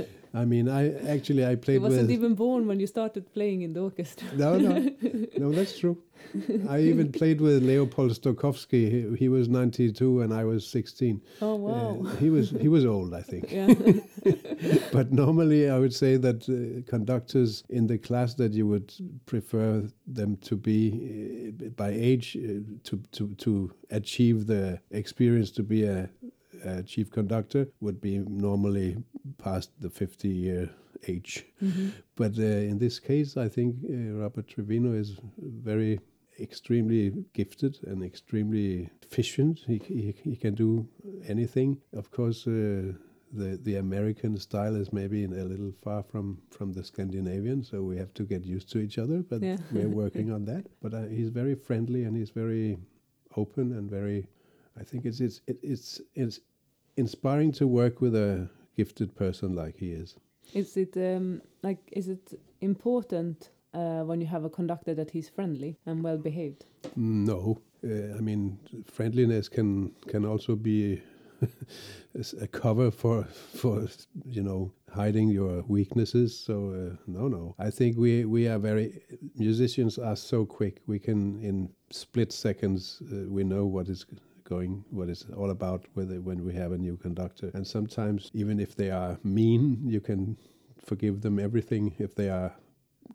I 0.34 0.44
mean, 0.44 0.68
I 0.68 0.92
actually 1.08 1.46
I 1.46 1.54
played. 1.54 1.74
He 1.74 1.78
wasn't 1.78 2.02
with 2.02 2.10
even 2.10 2.34
born 2.34 2.66
when 2.66 2.80
you 2.80 2.88
started 2.88 3.32
playing 3.32 3.62
in 3.62 3.72
the 3.72 3.80
orchestra. 3.80 4.26
no, 4.34 4.58
no, 4.58 4.90
no, 5.38 5.52
that's 5.52 5.78
true. 5.78 5.96
I 6.68 6.80
even 6.80 7.12
played 7.12 7.40
with 7.40 7.62
Leopold 7.62 8.10
Stokowski. 8.12 8.90
He, 8.90 9.16
he, 9.16 9.28
was 9.28 9.48
92 9.48 10.22
and 10.22 10.34
I 10.34 10.44
was 10.44 10.66
16. 10.66 11.20
Oh 11.40 11.54
wow! 11.54 12.02
Uh, 12.04 12.16
he 12.16 12.30
was 12.30 12.50
he 12.50 12.66
was 12.66 12.84
old, 12.84 13.14
I 13.14 13.22
think. 13.22 13.50
but 14.92 15.12
normally, 15.12 15.70
I 15.70 15.78
would 15.78 15.94
say 15.94 16.16
that 16.16 16.48
uh, 16.48 16.90
conductors 16.90 17.62
in 17.68 17.86
the 17.86 17.98
class 17.98 18.34
that 18.34 18.52
you 18.52 18.66
would 18.66 18.92
prefer 19.26 19.86
them 20.06 20.36
to 20.38 20.56
be 20.56 21.54
uh, 21.64 21.68
by 21.76 21.90
age 21.90 22.36
uh, 22.36 22.60
to 22.84 22.96
to 23.12 23.34
to 23.36 23.70
achieve 23.90 24.46
the 24.46 24.80
experience 24.90 25.52
to 25.52 25.62
be 25.62 25.84
a 25.84 26.08
uh, 26.66 26.82
chief 26.82 27.10
conductor 27.10 27.68
would 27.80 28.00
be 28.00 28.18
normally 28.18 28.96
past 29.38 29.70
the 29.80 29.90
50 29.90 30.28
year 30.28 30.70
age. 31.08 31.46
Mm-hmm. 31.62 31.88
But 32.16 32.38
uh, 32.38 32.42
in 32.42 32.78
this 32.78 32.98
case, 32.98 33.36
I 33.36 33.48
think 33.48 33.76
uh, 33.84 34.20
Robert 34.22 34.48
Trevino 34.48 34.92
is 34.92 35.16
very 35.38 36.00
extremely 36.40 37.12
gifted 37.32 37.78
and 37.86 38.02
extremely 38.02 38.90
efficient. 39.02 39.60
He, 39.66 39.78
he, 39.78 40.14
he 40.22 40.36
can 40.36 40.54
do 40.54 40.88
anything. 41.26 41.78
Of 41.92 42.10
course, 42.10 42.46
uh, 42.46 42.92
the 43.32 43.58
the 43.62 43.76
American 43.76 44.36
style 44.38 44.76
is 44.76 44.92
maybe 44.92 45.24
a 45.24 45.28
little 45.28 45.72
far 45.82 46.02
from 46.02 46.38
from 46.50 46.72
the 46.72 46.84
Scandinavian, 46.84 47.62
so 47.64 47.82
we 47.82 47.96
have 47.96 48.14
to 48.14 48.24
get 48.24 48.44
used 48.44 48.70
to 48.72 48.78
each 48.78 48.98
other. 48.98 49.22
But 49.22 49.42
yeah. 49.42 49.56
we're 49.72 49.88
working 50.04 50.30
on 50.30 50.44
that. 50.46 50.66
But 50.80 50.94
uh, 50.94 51.06
he's 51.06 51.30
very 51.30 51.54
friendly 51.54 52.04
and 52.04 52.16
he's 52.16 52.30
very 52.30 52.78
open 53.36 53.72
and 53.72 53.90
very. 53.90 54.28
I 54.78 54.84
think 54.84 55.04
it's 55.04 55.20
it's 55.20 55.40
it's 55.46 56.00
it's 56.14 56.40
inspiring 56.96 57.52
to 57.52 57.66
work 57.66 58.00
with 58.00 58.14
a 58.14 58.48
gifted 58.76 59.14
person 59.14 59.54
like 59.54 59.76
he 59.76 59.92
is. 59.92 60.16
Is 60.52 60.76
it 60.76 60.96
um, 60.96 61.40
like 61.62 61.78
is 61.92 62.08
it 62.08 62.38
important 62.60 63.50
uh, 63.72 64.02
when 64.02 64.20
you 64.20 64.26
have 64.26 64.44
a 64.44 64.50
conductor 64.50 64.94
that 64.94 65.10
he's 65.10 65.28
friendly 65.28 65.76
and 65.86 66.02
well 66.02 66.18
behaved? 66.18 66.64
No, 66.96 67.58
uh, 67.84 68.16
I 68.16 68.20
mean 68.20 68.58
friendliness 68.86 69.48
can 69.48 69.92
can 70.06 70.24
also 70.24 70.54
be 70.56 71.02
a 72.40 72.46
cover 72.46 72.90
for 72.90 73.24
for 73.24 73.88
you 74.26 74.42
know 74.42 74.72
hiding 74.92 75.28
your 75.28 75.64
weaknesses. 75.66 76.38
So 76.38 76.70
uh, 76.70 76.96
no, 77.06 77.28
no. 77.28 77.54
I 77.58 77.70
think 77.70 77.96
we 77.96 78.24
we 78.24 78.48
are 78.48 78.58
very 78.58 79.02
musicians 79.36 79.98
are 79.98 80.16
so 80.16 80.44
quick. 80.44 80.82
We 80.86 80.98
can 80.98 81.40
in 81.42 81.70
split 81.90 82.32
seconds 82.32 83.02
uh, 83.12 83.28
we 83.28 83.44
know 83.44 83.66
what 83.66 83.88
is 83.88 84.06
going, 84.44 84.84
what 84.90 85.08
it's 85.08 85.26
all 85.36 85.50
about 85.50 85.84
with 85.94 86.12
it 86.12 86.22
when 86.22 86.44
we 86.44 86.54
have 86.54 86.72
a 86.72 86.78
new 86.78 86.96
conductor. 86.96 87.50
And 87.54 87.66
sometimes, 87.66 88.30
even 88.34 88.60
if 88.60 88.76
they 88.76 88.90
are 88.90 89.18
mean, 89.24 89.80
you 89.84 90.00
can 90.00 90.36
forgive 90.84 91.20
them 91.20 91.38
everything 91.38 91.94
if 91.98 92.14
they 92.14 92.28
are 92.28 92.54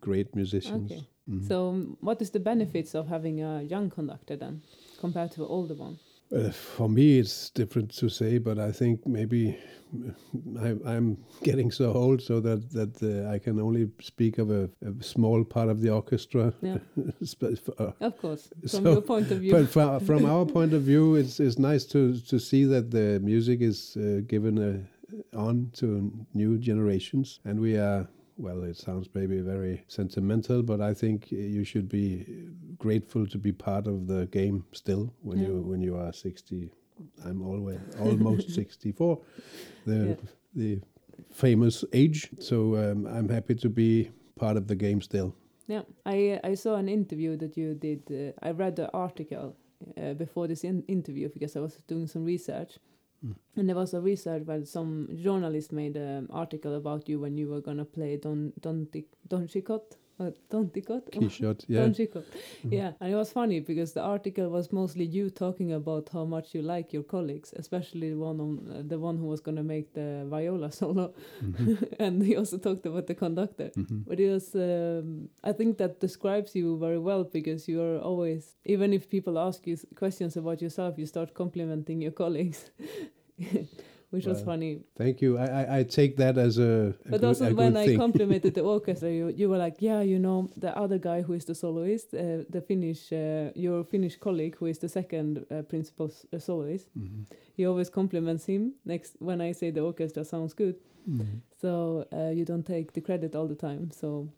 great 0.00 0.34
musicians. 0.34 0.90
Okay. 0.90 1.02
Mm 1.28 1.38
-hmm. 1.38 1.48
So, 1.48 1.56
what 2.00 2.20
is 2.20 2.30
the 2.30 2.40
benefits 2.40 2.94
of 2.94 3.06
having 3.06 3.42
a 3.42 3.62
young 3.62 3.90
conductor 3.90 4.36
then, 4.38 4.62
compared 5.00 5.30
to 5.34 5.42
an 5.44 5.50
older 5.50 5.76
one? 5.80 5.96
Uh, 6.32 6.50
for 6.50 6.88
me, 6.88 7.18
it's 7.18 7.50
different 7.50 7.90
to 7.98 8.08
say, 8.08 8.38
but 8.38 8.58
I 8.58 8.70
think 8.72 9.04
maybe 9.06 9.58
I, 10.60 10.76
I'm 10.86 11.16
getting 11.42 11.72
so 11.72 11.92
old 11.92 12.22
so 12.22 12.38
that 12.40 12.70
that 12.70 13.02
uh, 13.02 13.34
I 13.34 13.38
can 13.40 13.58
only 13.60 13.88
speak 14.00 14.38
of 14.38 14.50
a, 14.50 14.70
a 14.86 15.02
small 15.02 15.44
part 15.44 15.68
of 15.68 15.80
the 15.80 15.90
orchestra. 15.90 16.52
Yeah. 16.62 16.78
Uh, 17.78 17.92
Of 18.00 18.16
course, 18.18 18.48
from 18.60 18.68
So, 18.68 18.92
your 18.92 19.02
point 19.02 19.30
of 19.30 19.38
view. 19.40 19.52
but 19.52 19.68
from, 19.68 20.00
from 20.06 20.24
our 20.24 20.46
point 20.46 20.72
of 20.72 20.82
view, 20.82 21.16
it's 21.16 21.40
it's 21.40 21.58
nice 21.58 21.84
to 21.86 22.16
to 22.30 22.38
see 22.38 22.64
that 22.64 22.90
the 22.90 23.18
music 23.20 23.60
is 23.60 23.96
uh, 23.96 24.20
given 24.26 24.58
uh 24.58 25.36
on 25.36 25.70
to 25.72 26.10
new 26.34 26.58
generations, 26.58 27.40
and 27.44 27.60
we 27.60 27.76
are. 27.76 28.06
Well, 28.40 28.64
it 28.64 28.76
sounds 28.76 29.08
maybe 29.14 29.40
very 29.40 29.84
sentimental, 29.88 30.62
but 30.62 30.80
I 30.80 30.94
think 30.94 31.30
you 31.30 31.62
should 31.64 31.88
be 31.88 32.24
grateful 32.78 33.26
to 33.26 33.38
be 33.38 33.52
part 33.52 33.86
of 33.86 34.06
the 34.06 34.26
game 34.26 34.64
still 34.72 35.12
when 35.22 35.38
Yeah. 35.38 35.48
you 35.48 35.60
when 35.70 35.82
you 35.82 35.96
are 35.96 36.12
sixty. 36.12 36.70
I'm 37.24 37.42
always 37.42 37.80
almost 37.98 38.50
sixty 38.60 38.92
four, 38.92 39.18
the 39.86 39.96
Yeah. 40.08 40.16
the 40.54 40.80
famous 41.30 41.84
age. 41.92 42.30
So 42.38 42.56
um, 42.76 43.06
I'm 43.06 43.28
happy 43.28 43.54
to 43.56 43.68
be 43.68 44.10
part 44.36 44.56
of 44.56 44.66
the 44.66 44.74
game 44.76 45.00
still. 45.02 45.34
Yeah, 45.68 45.82
I 46.06 46.40
I 46.52 46.54
saw 46.56 46.74
an 46.76 46.88
interview 46.88 47.36
that 47.36 47.56
you 47.56 47.74
did. 47.74 48.00
Uh, 48.10 48.48
I 48.48 48.52
read 48.52 48.74
the 48.76 48.88
article 48.92 49.54
uh, 49.96 50.14
before 50.14 50.48
this 50.48 50.64
in- 50.64 50.84
interview 50.88 51.28
because 51.28 51.58
I 51.58 51.60
was 51.62 51.78
doing 51.88 52.06
some 52.08 52.24
research, 52.26 52.78
Mm. 53.24 53.34
and 53.56 53.68
there 53.68 53.76
was 53.76 53.92
a 53.92 54.00
research 54.00 54.44
where 54.46 54.64
some 54.64 55.08
journalist 55.14 55.72
made 55.72 55.96
an 55.96 56.26
article 56.30 56.74
about 56.76 57.06
you 57.06 57.20
when 57.20 57.36
you 57.36 57.48
were 57.48 57.60
gonna 57.60 57.84
play 57.84 58.16
Don 58.16 58.52
Don 58.60 58.88
Don 59.28 59.46
Quixote. 59.46 59.96
Uh, 60.20 60.30
Don 60.50 60.68
Quixote. 60.68 61.10
Keyshot, 61.18 61.64
yeah. 61.66 61.80
Don 61.82 61.94
Quixote. 61.94 62.26
Mhm. 62.64 62.72
Yeah, 62.72 62.92
and 63.00 63.12
it 63.12 63.16
was 63.16 63.32
funny 63.32 63.60
because 63.60 63.94
the 63.94 64.02
article 64.02 64.50
was 64.50 64.70
mostly 64.70 65.04
you 65.06 65.30
talking 65.30 65.72
about 65.72 66.10
how 66.12 66.24
much 66.26 66.54
you 66.54 66.60
like 66.62 66.92
your 66.92 67.02
colleagues, 67.04 67.54
especially 67.56 68.10
the 68.10 68.18
one 68.18 68.38
on 68.40 68.58
uh, 68.70 68.82
the 68.86 68.98
one 68.98 69.16
who 69.16 69.24
was 69.26 69.40
gonna 69.40 69.62
make 69.62 69.94
the 69.94 70.26
viola 70.28 70.70
solo, 70.80 71.14
Mhm. 71.42 71.94
and 71.98 72.22
he 72.22 72.36
also 72.36 72.58
talked 72.58 72.84
about 72.86 73.06
the 73.06 73.14
conductor. 73.14 73.70
Mhm. 73.76 74.04
But 74.06 74.20
it 74.20 74.30
was, 74.30 74.54
um, 74.54 75.30
I 75.42 75.52
think 75.54 75.78
that 75.78 76.00
describes 76.00 76.54
you 76.54 76.76
very 76.78 76.98
well 76.98 77.24
because 77.24 77.66
you 77.72 77.80
are 77.80 77.98
always, 77.98 78.56
even 78.64 78.92
if 78.92 79.08
people 79.08 79.38
ask 79.38 79.66
you 79.66 79.76
questions 79.94 80.36
about 80.36 80.60
yourself, 80.60 80.98
you 80.98 81.06
start 81.06 81.32
complimenting 81.34 82.02
your 82.02 82.12
colleagues, 82.12 82.70
which 84.10 84.26
was 84.26 84.42
funny. 84.42 84.80
Thank 84.96 85.20
you. 85.22 85.38
I, 85.38 85.46
I, 85.46 85.78
I 85.78 85.82
take 85.84 86.16
that 86.16 86.36
as 86.36 86.58
a, 86.58 86.94
a 87.06 87.10
But 87.10 87.20
good, 87.20 87.24
also 87.24 87.46
a 87.50 87.54
when 87.54 87.76
I 87.76 87.96
complimented 87.96 88.54
the 88.54 88.62
orchestra, 88.76 89.10
you, 89.10 89.28
you 89.28 89.48
were 89.48 89.58
like, 89.58 89.76
yeah, 89.80 90.00
you 90.02 90.18
know, 90.18 90.48
the 90.56 90.76
other 90.76 90.98
guy 90.98 91.22
who 91.22 91.32
is 91.34 91.44
the 91.44 91.54
soloist, 91.54 92.12
uh, 92.14 92.44
the 92.48 92.60
Finnish, 92.60 93.12
uh, 93.12 93.50
your 93.54 93.84
Finnish 93.84 94.16
colleague 94.16 94.56
who 94.58 94.66
is 94.66 94.78
the 94.78 94.88
second 94.88 95.44
uh, 95.50 95.62
principal 95.62 96.10
uh, 96.32 96.38
soloist, 96.38 96.88
Mhm. 96.98 97.24
he 97.56 97.66
always 97.66 97.90
compliments 97.90 98.46
him 98.46 98.74
next 98.84 99.16
when 99.20 99.40
I 99.40 99.52
say 99.52 99.70
the 99.70 99.80
orchestra 99.82 100.24
sounds 100.24 100.54
good. 100.54 100.74
Mhm. 101.08 101.40
So 101.60 102.06
uh, 102.12 102.30
you 102.34 102.44
don't 102.44 102.66
take 102.66 102.92
the 102.92 103.00
credit 103.00 103.34
all 103.34 103.46
the 103.48 103.54
time. 103.68 103.90
So 103.92 104.28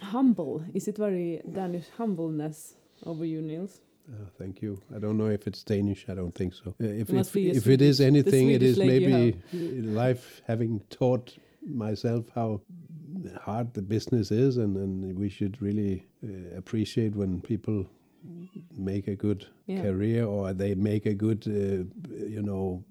humble 0.00 0.62
is 0.74 0.88
it 0.88 0.98
very 0.98 1.40
Danish 1.50 1.88
humbleness 1.98 2.74
over 3.06 3.24
you, 3.24 3.40
Niels? 3.42 3.80
Uh, 4.12 4.26
thank 4.38 4.60
you. 4.60 4.80
I 4.94 4.98
don't 4.98 5.16
know 5.16 5.28
if 5.28 5.46
it's 5.46 5.62
Danish. 5.64 6.06
I 6.08 6.14
don't 6.14 6.34
think 6.34 6.54
so. 6.54 6.74
Uh, 6.80 6.86
if 6.86 7.10
It 7.10 7.16
if, 7.16 7.36
if 7.36 7.66
it 7.68 7.80
is 7.82 8.00
anything, 8.00 8.50
it 8.50 8.62
is 8.62 8.76
Swedish 8.76 8.92
leg 8.92 9.02
you 9.02 9.08
maybe 9.52 9.82
life 9.88 10.42
having 10.46 10.80
taught 10.90 11.36
myself 11.66 12.26
how 12.34 12.60
hard 13.40 13.72
the 13.72 13.82
business 13.82 14.30
is, 14.30 14.58
and, 14.58 14.76
and 14.76 15.18
we 15.18 15.28
should 15.30 15.60
really 15.62 16.06
uh, 16.22 16.56
appreciate 16.58 17.14
when 17.16 17.40
people 17.40 17.86
make 18.76 19.08
a 19.08 19.16
good 19.16 19.46
Yeah. 19.66 19.82
career 19.82 20.24
or 20.26 20.52
they 20.52 20.74
make 20.74 21.06
a 21.06 21.14
good, 21.14 21.46
uh, 21.46 21.84
you 22.26 22.42
know, 22.42 22.84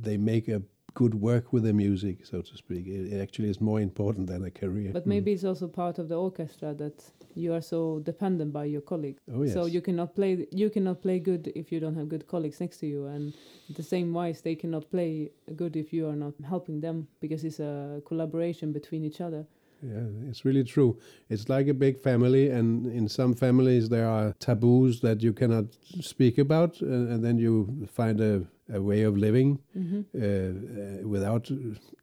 they 0.00 0.16
make 0.16 0.48
a 0.48 0.62
good 0.94 1.14
work 1.14 1.52
with 1.52 1.64
the 1.64 1.72
music, 1.72 2.26
so 2.26 2.42
to 2.42 2.56
speak. 2.56 2.86
It, 2.86 3.12
it 3.12 3.20
actually 3.20 3.48
is 3.48 3.60
more 3.60 3.80
important 3.80 4.26
than 4.28 4.44
a 4.44 4.50
career. 4.50 4.92
But 4.92 5.04
Mm. 5.04 5.08
maybe 5.08 5.32
it's 5.32 5.44
also 5.44 5.66
part 5.68 5.98
of 5.98 6.08
the 6.08 6.16
orchestra 6.16 6.74
that 6.74 7.02
you 7.34 7.52
are 7.52 7.60
so 7.60 8.00
dependent 8.00 8.52
by 8.52 8.64
your 8.64 8.80
colleague. 8.80 9.18
Oh 9.34 9.42
yes. 9.42 9.54
So 9.54 9.66
you 9.66 9.80
cannot 9.80 10.14
play 10.14 10.46
you 10.50 10.70
cannot 10.70 11.02
play 11.02 11.18
good 11.18 11.52
if 11.54 11.72
you 11.72 11.80
don't 11.80 11.96
have 11.96 12.08
good 12.08 12.26
colleagues 12.26 12.60
next 12.60 12.78
to 12.78 12.86
you, 12.86 13.06
and 13.06 13.32
the 13.76 13.82
same 13.82 14.12
wise 14.12 14.40
they 14.42 14.54
cannot 14.54 14.90
play 14.90 15.30
good 15.56 15.76
if 15.76 15.92
you 15.92 16.08
are 16.08 16.16
not 16.16 16.34
helping 16.48 16.80
them 16.80 17.08
because 17.20 17.44
it's 17.44 17.60
a 17.60 18.02
collaboration 18.06 18.72
between 18.72 19.04
each 19.04 19.20
other. 19.20 19.46
Yeah, 19.82 20.28
it's 20.28 20.44
really 20.44 20.62
true. 20.62 20.96
It's 21.28 21.48
like 21.48 21.66
a 21.66 21.74
big 21.74 22.00
family, 22.00 22.50
and 22.50 22.86
in 22.86 23.08
some 23.08 23.34
families 23.34 23.88
there 23.88 24.06
are 24.06 24.32
taboos 24.38 25.00
that 25.00 25.22
you 25.22 25.32
cannot 25.32 25.64
speak 26.00 26.38
about, 26.38 26.80
uh, 26.80 26.86
and 26.86 27.24
then 27.24 27.36
you 27.36 27.88
find 27.92 28.20
a, 28.20 28.44
a 28.72 28.80
way 28.80 29.02
of 29.02 29.16
living 29.16 29.58
hmm 29.72 30.00
uh, 30.14 30.26
uh, 30.26 31.08
without 31.08 31.50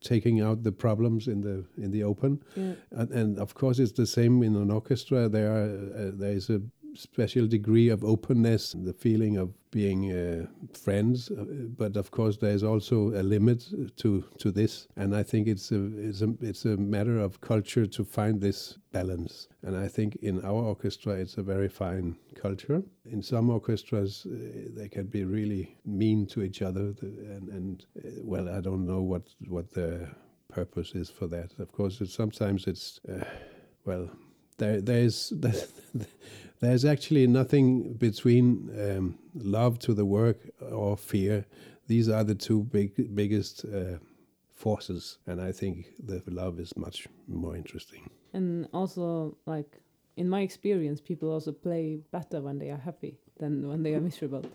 taking 0.01 0.41
out 0.41 0.63
the 0.63 0.71
problems 0.71 1.27
in 1.27 1.41
the 1.41 1.63
in 1.83 1.91
the 1.91 2.03
open. 2.03 2.41
Yeah. 2.55 2.73
And, 2.91 3.11
and 3.11 3.39
of 3.39 3.53
course, 3.53 3.79
it's 3.79 3.91
the 3.91 4.05
same 4.05 4.43
in 4.43 4.55
an 4.55 4.71
orchestra. 4.71 5.29
There 5.29 5.51
are 5.51 5.65
uh, 5.65 6.11
there 6.13 6.35
is 6.35 6.49
a 6.49 6.61
special 6.99 7.47
degree 7.47 7.89
of 7.89 8.03
openness, 8.03 8.73
the 8.73 8.93
feeling 8.93 9.37
of 9.37 9.53
being 9.71 10.11
uh, 10.11 10.45
friends. 10.73 11.31
Uh, 11.31 11.45
but 11.77 11.95
of 11.95 12.11
course, 12.11 12.37
there 12.37 12.51
is 12.51 12.63
also 12.63 13.09
a 13.09 13.23
limit 13.23 13.67
to 13.97 14.23
to 14.37 14.51
this, 14.51 14.87
and 14.95 15.15
I 15.15 15.23
think 15.23 15.47
it's 15.47 15.71
a 15.71 15.81
it's 15.97 16.21
a 16.21 16.33
it's 16.41 16.65
a 16.65 16.77
matter 16.77 17.19
of 17.19 17.41
culture 17.41 17.85
to 17.85 18.03
find 18.03 18.41
this 18.41 18.77
balance. 18.91 19.47
And 19.63 19.77
I 19.77 19.87
think 19.87 20.15
in 20.21 20.41
our 20.43 20.63
orchestra, 20.63 21.13
it's 21.13 21.37
a 21.37 21.43
very 21.43 21.69
fine 21.69 22.15
culture. 22.35 22.83
In 23.05 23.21
some 23.21 23.49
orchestras, 23.49 24.25
uh, 24.25 24.35
they 24.75 24.89
can 24.89 25.07
be 25.07 25.23
really 25.23 25.77
mean 25.85 26.25
to 26.27 26.41
each 26.41 26.61
other, 26.61 26.95
and 27.01 27.49
and 27.49 27.85
uh, 27.97 28.09
well, 28.23 28.49
I 28.49 28.61
don't 28.61 28.85
know 28.85 29.01
what 29.01 29.23
what 29.47 29.71
the 29.71 30.09
purpose 30.49 30.95
is 30.95 31.09
for 31.09 31.27
that. 31.27 31.51
Of 31.59 31.71
course, 31.71 32.01
it's, 32.01 32.13
sometimes 32.13 32.67
it's 32.67 32.99
uh, 33.07 33.23
well, 33.85 34.09
there 34.57 34.81
there's 34.81 35.33
there's 36.59 36.85
actually 36.85 37.27
nothing 37.27 37.93
between 37.93 38.69
um, 38.79 39.17
love 39.33 39.79
to 39.79 39.93
the 39.93 40.05
work 40.05 40.37
or 40.71 40.97
fear. 40.97 41.45
These 41.87 42.09
are 42.09 42.23
the 42.23 42.35
two 42.35 42.63
big 42.63 43.15
biggest 43.15 43.65
uh, 43.65 43.97
forces, 44.53 45.17
and 45.25 45.41
I 45.41 45.51
think 45.51 45.87
the 45.99 46.21
love 46.27 46.59
is 46.59 46.75
much 46.75 47.07
more 47.27 47.55
interesting. 47.55 48.09
And 48.33 48.67
also, 48.73 49.37
like 49.45 49.81
in 50.17 50.29
my 50.29 50.41
experience, 50.41 51.01
people 51.01 51.31
also 51.31 51.51
play 51.51 51.99
better 52.11 52.41
when 52.41 52.59
they 52.59 52.69
are 52.69 52.77
happy 52.77 53.17
than 53.39 53.67
when 53.67 53.83
they 53.83 53.93
are 53.95 54.01
miserable. 54.01 54.45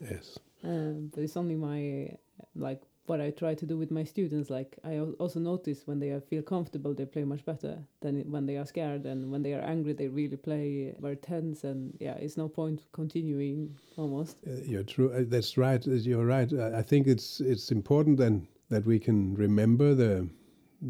Yes. 0.00 0.38
Um, 0.64 1.10
but 1.14 1.22
it's 1.22 1.36
only 1.36 1.56
my 1.56 2.16
like 2.54 2.82
what 3.06 3.20
I 3.20 3.30
try 3.30 3.54
to 3.54 3.66
do 3.66 3.76
with 3.76 3.90
my 3.90 4.04
students. 4.04 4.50
Like 4.50 4.78
I 4.84 5.00
also 5.18 5.40
notice 5.40 5.86
when 5.86 5.98
they 5.98 6.18
feel 6.20 6.42
comfortable, 6.42 6.94
they 6.94 7.04
play 7.04 7.24
much 7.24 7.44
better 7.44 7.78
than 8.00 8.30
when 8.30 8.46
they 8.46 8.56
are 8.56 8.66
scared, 8.66 9.06
and 9.06 9.30
when 9.30 9.42
they 9.42 9.54
are 9.54 9.60
angry, 9.60 9.92
they 9.92 10.08
really 10.08 10.36
play 10.36 10.94
very 11.00 11.16
tense. 11.16 11.64
And 11.64 11.96
yeah, 12.00 12.14
it's 12.14 12.36
no 12.36 12.48
point 12.48 12.86
continuing 12.92 13.76
almost. 13.96 14.36
Uh, 14.46 14.52
you're 14.64 14.84
true. 14.84 15.12
Uh, 15.12 15.24
that's 15.26 15.56
right. 15.56 15.86
uh, 15.86 15.92
You're 15.92 16.26
right. 16.26 16.52
I, 16.52 16.82
think 16.82 17.06
it's 17.06 17.40
it's 17.40 17.70
important 17.72 18.18
then 18.18 18.46
that 18.68 18.84
we 18.86 18.98
can 18.98 19.34
remember 19.34 19.94
the 19.94 20.28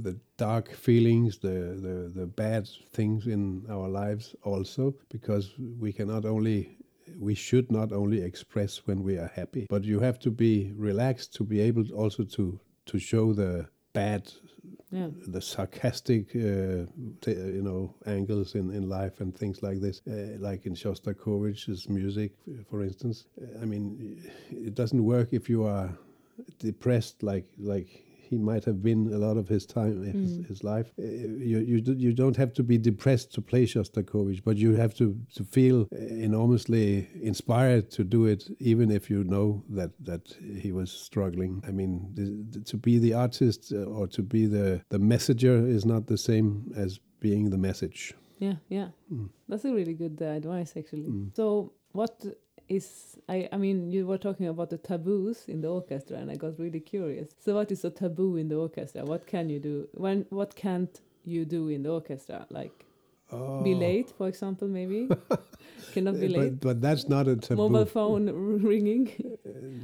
the 0.03 0.19
dark 0.39 0.71
feelings, 0.71 1.39
the, 1.39 1.77
the 1.87 2.13
the 2.15 2.27
bad 2.27 2.69
things 2.93 3.27
in 3.27 3.65
our 3.69 3.89
lives 3.89 4.35
also, 4.43 4.95
because 5.09 5.55
we 5.79 5.93
cannot 5.93 6.25
only 6.25 6.77
we 7.19 7.35
should 7.35 7.71
not 7.71 7.93
only 7.93 8.21
express 8.23 8.87
when 8.87 9.03
we 9.03 9.17
are 9.19 9.31
happy, 9.35 9.67
but 9.69 9.85
you 9.85 10.01
have 10.01 10.19
to 10.21 10.31
be 10.31 10.73
relaxed 10.77 11.35
to 11.35 11.45
be 11.45 11.61
able 11.61 11.85
also 11.93 12.25
to 12.25 12.61
to 12.87 12.99
show 12.99 13.33
the 13.33 13.69
bad 13.93 14.33
Yeah, 14.91 15.09
the 15.27 15.41
sarcastic, 15.41 16.37
uh, 16.37 16.85
t- 17.23 17.33
you 17.57 17.63
know, 17.63 17.95
angles 18.07 18.55
in, 18.55 18.71
in 18.71 18.89
life 18.89 19.21
and 19.23 19.35
things 19.35 19.63
like 19.63 19.81
this, 19.81 20.03
uh, 20.07 20.37
like 20.39 20.67
in 20.67 20.75
Shostakovich's 20.75 21.89
music, 21.89 22.33
for 22.69 22.83
instance. 22.83 23.27
I 23.63 23.65
mean, 23.65 24.21
it 24.51 24.75
doesn't 24.75 25.03
work 25.03 25.33
if 25.33 25.49
you 25.49 25.65
are 25.65 25.89
depressed, 26.59 27.23
like 27.23 27.47
like 27.59 27.89
he 28.33 28.39
might 28.51 28.65
have 28.71 28.81
been 28.89 29.03
a 29.19 29.19
lot 29.27 29.37
of 29.43 29.47
his 29.55 29.65
time, 29.67 29.95
his, 30.03 30.31
Mm. 30.39 30.47
his 30.51 30.61
life. 30.73 30.89
Uh, 30.99 31.03
you 31.53 31.59
you 31.73 31.79
do, 31.89 31.93
you 32.07 32.13
don't 32.23 32.37
have 32.43 32.53
to 32.59 32.63
be 32.73 32.77
depressed 32.91 33.29
to 33.35 33.41
play 33.51 33.65
Shostakovich, 33.73 34.41
but 34.49 34.57
you 34.65 34.71
have 34.83 34.93
to 35.01 35.07
to 35.39 35.43
feel 35.57 35.79
enormously 36.29 37.09
inspired 37.31 37.85
to 37.97 38.03
do 38.05 38.21
it, 38.33 38.43
even 38.59 38.91
if 38.91 39.11
you 39.11 39.21
know 39.25 39.49
that 39.79 39.91
that 40.11 40.25
he 40.65 40.71
was 40.73 40.91
struggling. 41.09 41.53
I 41.69 41.73
mean, 41.73 41.93
the, 42.19 42.25
the- 42.53 42.65
to 42.71 42.77
be 42.77 42.95
the 43.07 43.15
artist 43.27 43.61
uh, 43.73 43.97
or 43.99 44.07
to 44.17 44.23
be 44.23 44.43
the 44.57 44.81
the 44.95 44.99
messenger 44.99 45.57
is 45.77 45.85
not 45.85 46.03
the 46.07 46.17
same 46.31 46.49
as 46.85 46.91
being 47.21 47.51
the 47.51 47.59
message. 47.69 48.01
yeah, 48.47 48.57
yeah. 48.79 48.89
Mm. 49.13 49.29
That's 49.49 49.65
a 49.65 49.73
really 49.79 49.95
good 49.95 50.17
uh, 50.21 50.27
advice, 50.41 50.71
actually. 50.81 51.09
Mm. 51.11 51.31
So 51.37 51.45
what 52.01 52.15
is 52.77 53.17
I? 53.29 53.49
I 53.53 53.57
mean, 53.65 53.91
you 53.95 54.07
were 54.07 54.19
talking 54.19 54.47
about 54.49 54.71
the 54.71 54.79
taboos 54.79 55.45
in 55.49 55.61
the 55.61 55.69
orchestra, 55.69 56.17
and 56.19 56.31
I 56.31 56.37
got 56.37 56.59
really 56.59 56.81
curious. 56.81 57.29
So 57.45 57.55
what 57.55 57.71
is 57.73 57.85
a 57.85 57.91
taboo 57.91 58.37
in 58.37 58.49
the 58.49 58.57
orchestra? 58.57 59.05
What 59.05 59.27
can 59.27 59.51
you 59.51 59.61
do? 59.61 59.89
When 60.07 60.27
what 60.31 60.55
can't 60.57 61.01
you 61.25 61.45
do 61.45 61.69
in 61.69 61.83
the 61.85 61.91
orchestra? 61.91 62.47
Like 62.51 62.87
Oh. 63.35 63.63
be 63.65 63.75
late, 63.75 64.11
for 64.19 64.29
example, 64.29 64.69
maybe. 64.69 65.09
Cannot 65.95 66.21
be 66.21 66.29
late. 66.29 66.61
But, 66.61 66.61
but 66.69 66.81
that's 66.83 67.09
not 67.09 67.29
a 67.29 67.37
taboo. 67.37 67.63
Mobile 67.63 67.87
phone 67.87 68.27
ringing. 68.73 69.09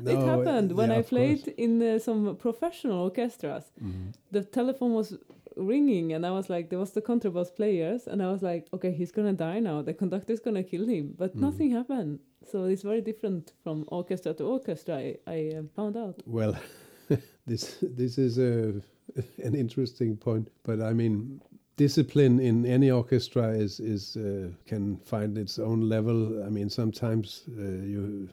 No, 0.04 0.10
it 0.12 0.20
happened 0.32 0.72
when 0.72 0.90
yeah, 0.90 0.98
I 0.98 1.02
played 1.02 1.44
course. 1.44 1.54
in 1.56 1.82
uh, 1.82 1.98
some 1.98 2.36
professional 2.36 2.98
orchestras. 3.08 3.64
Mhm. 3.82 4.12
The 4.32 4.42
telephone 4.58 4.92
was 5.00 5.16
ringing, 5.56 6.12
and 6.12 6.26
I 6.26 6.30
was 6.30 6.50
like, 6.50 6.68
there 6.68 6.78
was 6.78 6.92
the 6.92 7.00
contrabass 7.10 7.50
players, 7.60 8.06
and 8.06 8.22
I 8.22 8.30
was 8.30 8.42
like, 8.42 8.66
okay, 8.76 8.92
he's 8.92 9.12
gonna 9.12 9.32
die 9.48 9.60
now. 9.60 9.80
The 9.82 9.94
conductor's 9.94 10.40
gonna 10.40 10.62
kill 10.72 10.86
him, 10.86 11.14
but 11.16 11.30
Mhm. 11.34 11.40
nothing 11.46 11.70
happened. 11.70 12.18
So 12.44 12.64
it's 12.64 12.82
very 12.82 13.00
different 13.00 13.52
from 13.62 13.84
orchestra 13.88 14.34
to 14.34 14.44
orchestra. 14.44 14.96
I, 14.96 15.16
I 15.26 15.52
uh, 15.58 15.62
found 15.74 15.96
out. 15.96 16.22
Well, 16.26 16.56
this 17.46 17.78
this 17.82 18.18
is 18.18 18.38
a 18.38 18.80
an 19.44 19.54
interesting 19.54 20.16
point, 20.16 20.48
but 20.62 20.80
I 20.80 20.92
mean, 20.92 21.40
discipline 21.76 22.40
in 22.40 22.66
any 22.66 22.90
orchestra 22.90 23.50
is 23.50 23.80
is 23.80 24.16
uh, 24.16 24.50
can 24.66 24.98
find 24.98 25.36
its 25.36 25.58
own 25.58 25.88
level. 25.88 26.44
I 26.44 26.48
mean, 26.48 26.70
sometimes 26.70 27.44
uh, 27.58 27.62
you 27.62 28.28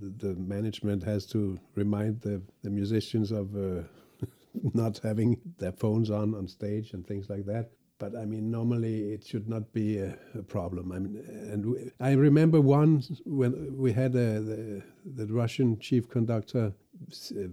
the, 0.00 0.28
the 0.28 0.34
management 0.34 1.02
has 1.04 1.26
to 1.26 1.58
remind 1.74 2.20
the 2.20 2.42
the 2.62 2.70
musicians 2.70 3.32
of 3.32 3.54
uh, 3.56 3.82
not 4.74 4.98
having 5.02 5.40
their 5.58 5.72
phones 5.72 6.10
on 6.10 6.34
on 6.34 6.48
stage 6.48 6.92
and 6.92 7.06
things 7.06 7.28
like 7.30 7.46
that. 7.46 7.70
But 7.98 8.14
I 8.14 8.24
mean, 8.26 8.50
normally 8.50 9.12
it 9.14 9.24
should 9.26 9.48
not 9.48 9.72
be 9.72 9.98
a, 9.98 10.16
a 10.34 10.42
problem. 10.42 10.92
I 10.92 10.98
mean, 10.98 11.16
and 11.52 11.64
we, 11.66 11.90
I 11.98 12.12
remember 12.12 12.60
once 12.60 13.22
when 13.24 13.76
we 13.76 13.92
had 13.92 14.14
a, 14.14 14.40
the 14.40 14.82
the 15.14 15.26
Russian 15.26 15.78
chief 15.78 16.08
conductor 16.08 16.72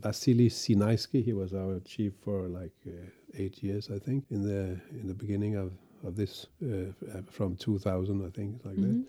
Vasily 0.02 0.50
Sinaisky. 0.50 1.24
He 1.24 1.34
was 1.34 1.54
our 1.54 1.80
chief 1.82 2.14
for 2.22 2.48
like 2.50 2.76
uh, 2.88 2.92
eight 3.36 3.64
years, 3.64 3.90
I 3.90 4.00
think, 4.00 4.26
in 4.30 4.42
the 4.44 4.80
in 5.02 5.08
the 5.08 5.14
beginning 5.14 5.56
of 5.56 5.72
of 6.06 6.16
this 6.16 6.48
uh, 6.62 7.22
from 7.32 7.56
2000, 7.56 8.26
I 8.26 8.30
think, 8.30 8.66
like 8.66 8.76
that 8.76 8.96
Mhm. 8.98 9.06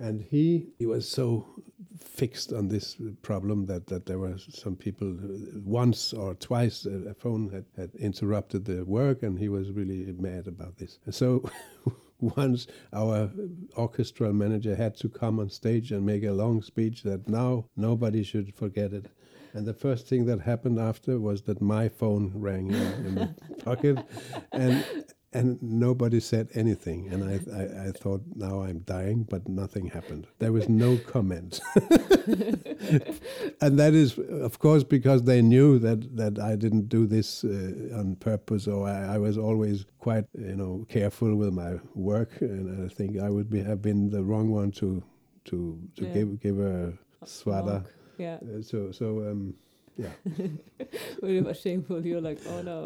And 0.00 0.22
he 0.22 0.66
he 0.78 0.86
was 0.86 1.08
so 1.08 1.46
fixed 2.00 2.52
on 2.52 2.68
this 2.68 2.96
problem 3.22 3.66
that 3.66 3.86
that 3.86 4.06
there 4.06 4.18
were 4.18 4.36
some 4.38 4.76
people 4.76 5.12
uh, 5.12 5.60
once 5.64 6.12
or 6.12 6.34
twice 6.34 6.86
a, 6.86 7.10
a 7.10 7.14
phone 7.14 7.50
had, 7.50 7.64
had 7.76 7.94
interrupted 7.96 8.64
the 8.64 8.84
work 8.84 9.22
and 9.22 9.38
he 9.38 9.48
was 9.48 9.70
really 9.70 10.12
mad 10.18 10.46
about 10.46 10.76
this. 10.78 10.98
And 11.04 11.14
so 11.14 11.48
once 12.20 12.66
our 12.92 13.30
orchestral 13.76 14.32
manager 14.32 14.74
had 14.74 14.96
to 14.96 15.08
come 15.08 15.38
on 15.38 15.50
stage 15.50 15.92
and 15.92 16.04
make 16.04 16.24
a 16.24 16.32
long 16.32 16.62
speech 16.62 17.02
that 17.02 17.28
now 17.28 17.66
nobody 17.76 18.22
should 18.22 18.54
forget 18.54 18.92
it. 18.92 19.06
And 19.54 19.66
the 19.66 19.74
first 19.74 20.06
thing 20.06 20.26
that 20.26 20.40
happened 20.40 20.78
after 20.78 21.18
was 21.18 21.42
that 21.42 21.60
my 21.60 21.88
phone 21.88 22.32
rang 22.34 22.70
in, 22.70 23.14
the 23.14 23.34
pocket. 23.64 23.98
And 24.52 24.84
and 25.32 25.62
nobody 25.62 26.20
said 26.20 26.48
anything. 26.54 27.08
And 27.12 27.22
I, 27.22 27.34
I, 27.54 27.88
I 27.88 27.90
thought 27.92 28.22
now 28.34 28.62
i'm 28.62 28.80
dying 28.80 29.24
but 29.24 29.46
nothing 29.48 29.86
happened. 29.88 30.26
There 30.38 30.52
was 30.52 30.68
no 30.68 30.96
comment. 30.98 31.60
And 33.60 33.78
that 33.78 33.94
is 33.94 34.18
of 34.18 34.58
course 34.58 34.84
because 34.84 35.24
they 35.24 35.42
knew 35.42 35.78
that 35.80 36.16
that 36.16 36.38
i 36.38 36.56
didn't 36.56 36.88
do 36.88 37.06
this 37.06 37.44
uh, 37.44 37.98
on 37.98 38.16
purpose 38.16 38.66
or 38.66 38.88
I, 38.88 39.14
I 39.14 39.18
was 39.18 39.36
always 39.36 39.84
quite 39.98 40.24
you 40.38 40.56
know 40.56 40.86
careful 40.88 41.34
with 41.34 41.52
my 41.52 41.72
work. 41.94 42.40
And 42.40 42.84
i 42.86 42.88
think 42.94 43.18
i 43.18 43.28
would 43.28 43.50
be, 43.50 43.62
have 43.62 43.82
been 43.82 44.10
the 44.10 44.22
wrong 44.22 44.50
one 44.50 44.70
to 44.80 45.02
to 45.46 45.78
to 45.96 46.04
Yeah. 46.04 46.14
give 46.14 46.40
give 46.40 46.58
a 46.60 46.92
swada 47.24 47.84
Yeah, 48.18 48.38
uh, 48.42 48.62
so 48.62 48.92
so 48.92 49.06
um 49.30 49.54
yeah. 49.96 50.14
Very 51.20 51.40
much 51.40 51.60
shameful. 51.62 52.06
You're 52.06 52.20
like, 52.20 52.38
oh 52.46 52.62
no. 52.62 52.78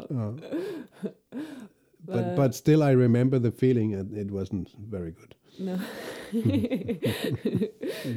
uh, 1.05 1.09
but 2.13 2.25
Uh, 2.25 2.35
but 2.37 2.55
still 2.55 2.83
i 2.83 2.93
remember 3.07 3.39
the 3.39 3.51
feeling 3.51 3.95
and 3.95 4.17
it 4.17 4.31
wasn't 4.31 4.69
very 4.91 5.13
good 5.21 5.35
No. 5.59 5.79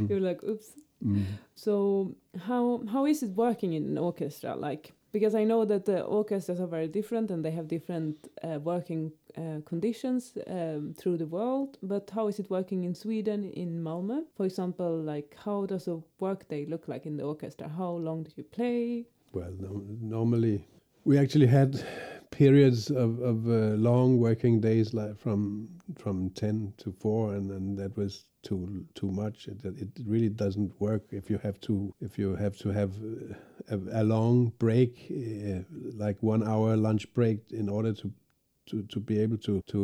You're 0.10 0.19
like, 0.19 0.43
oops. 0.43 0.71
Mm. 1.03 1.25
So 1.55 2.15
how 2.47 2.84
how 2.88 3.05
is 3.05 3.23
it 3.23 3.31
working 3.36 3.73
in 3.73 3.84
an 3.86 3.97
orchestra? 3.97 4.55
Like 4.55 4.93
because 5.12 5.36
I 5.36 5.43
know 5.43 5.65
that 5.65 5.86
the 5.86 6.01
orchestras 6.01 6.60
are 6.60 6.67
very 6.67 6.88
different 6.88 7.31
and 7.31 7.43
they 7.43 7.51
have 7.51 7.67
different 7.67 8.27
uh, 8.43 8.60
working 8.60 9.12
uh, 9.38 9.60
conditions 9.65 10.38
um, 10.47 10.93
through 10.97 11.17
the 11.17 11.25
world. 11.27 11.77
But 11.81 12.10
how 12.10 12.27
is 12.27 12.39
it 12.39 12.49
working 12.49 12.84
in 12.84 12.95
Sweden, 12.95 13.51
in 13.53 13.84
Malmö, 13.84 14.23
for 14.36 14.45
example? 14.45 14.97
Like 15.13 15.36
how 15.45 15.65
does 15.65 15.88
a 15.88 16.01
workday 16.19 16.65
look 16.65 16.88
like 16.88 17.05
in 17.05 17.17
the 17.17 17.23
orchestra? 17.23 17.67
How 17.67 17.91
long 17.91 18.23
do 18.23 18.31
you 18.36 18.43
play? 18.43 19.05
Well, 19.34 19.53
no, 19.60 19.84
normally 20.01 20.65
we 21.03 21.17
actually 21.17 21.47
had 21.47 21.84
periods 22.35 22.91
of, 22.91 23.21
of 23.21 23.47
uh, 23.47 23.75
long 23.77 24.19
working 24.19 24.59
days, 24.59 24.93
like 24.93 25.17
from 25.17 25.69
from 25.95 26.29
ten 26.31 26.73
to 26.77 26.91
four, 26.91 27.33
and, 27.33 27.49
and 27.49 27.77
that 27.77 27.95
was 27.95 28.25
too 28.43 28.85
too 28.93 29.09
much. 29.09 29.47
It, 29.47 29.63
it 29.63 29.89
really 30.05 30.29
doesn't 30.29 30.71
work 30.81 31.03
if 31.11 31.29
you 31.29 31.37
have 31.39 31.59
to 31.61 31.93
if 32.01 32.19
you 32.19 32.35
have 32.35 32.57
to 32.57 32.69
have 32.69 32.91
uh, 32.91 33.75
a, 33.75 34.01
a 34.01 34.03
long 34.03 34.51
break, 34.59 34.91
uh, 35.09 35.63
like 35.95 36.21
one 36.21 36.45
hour 36.45 36.75
lunch 36.75 37.11
break, 37.13 37.39
in 37.51 37.69
order 37.69 37.93
to. 37.93 38.11
To, 38.71 38.81
to 38.81 38.99
be 38.99 39.19
able 39.19 39.37
to 39.37 39.61
to 39.67 39.81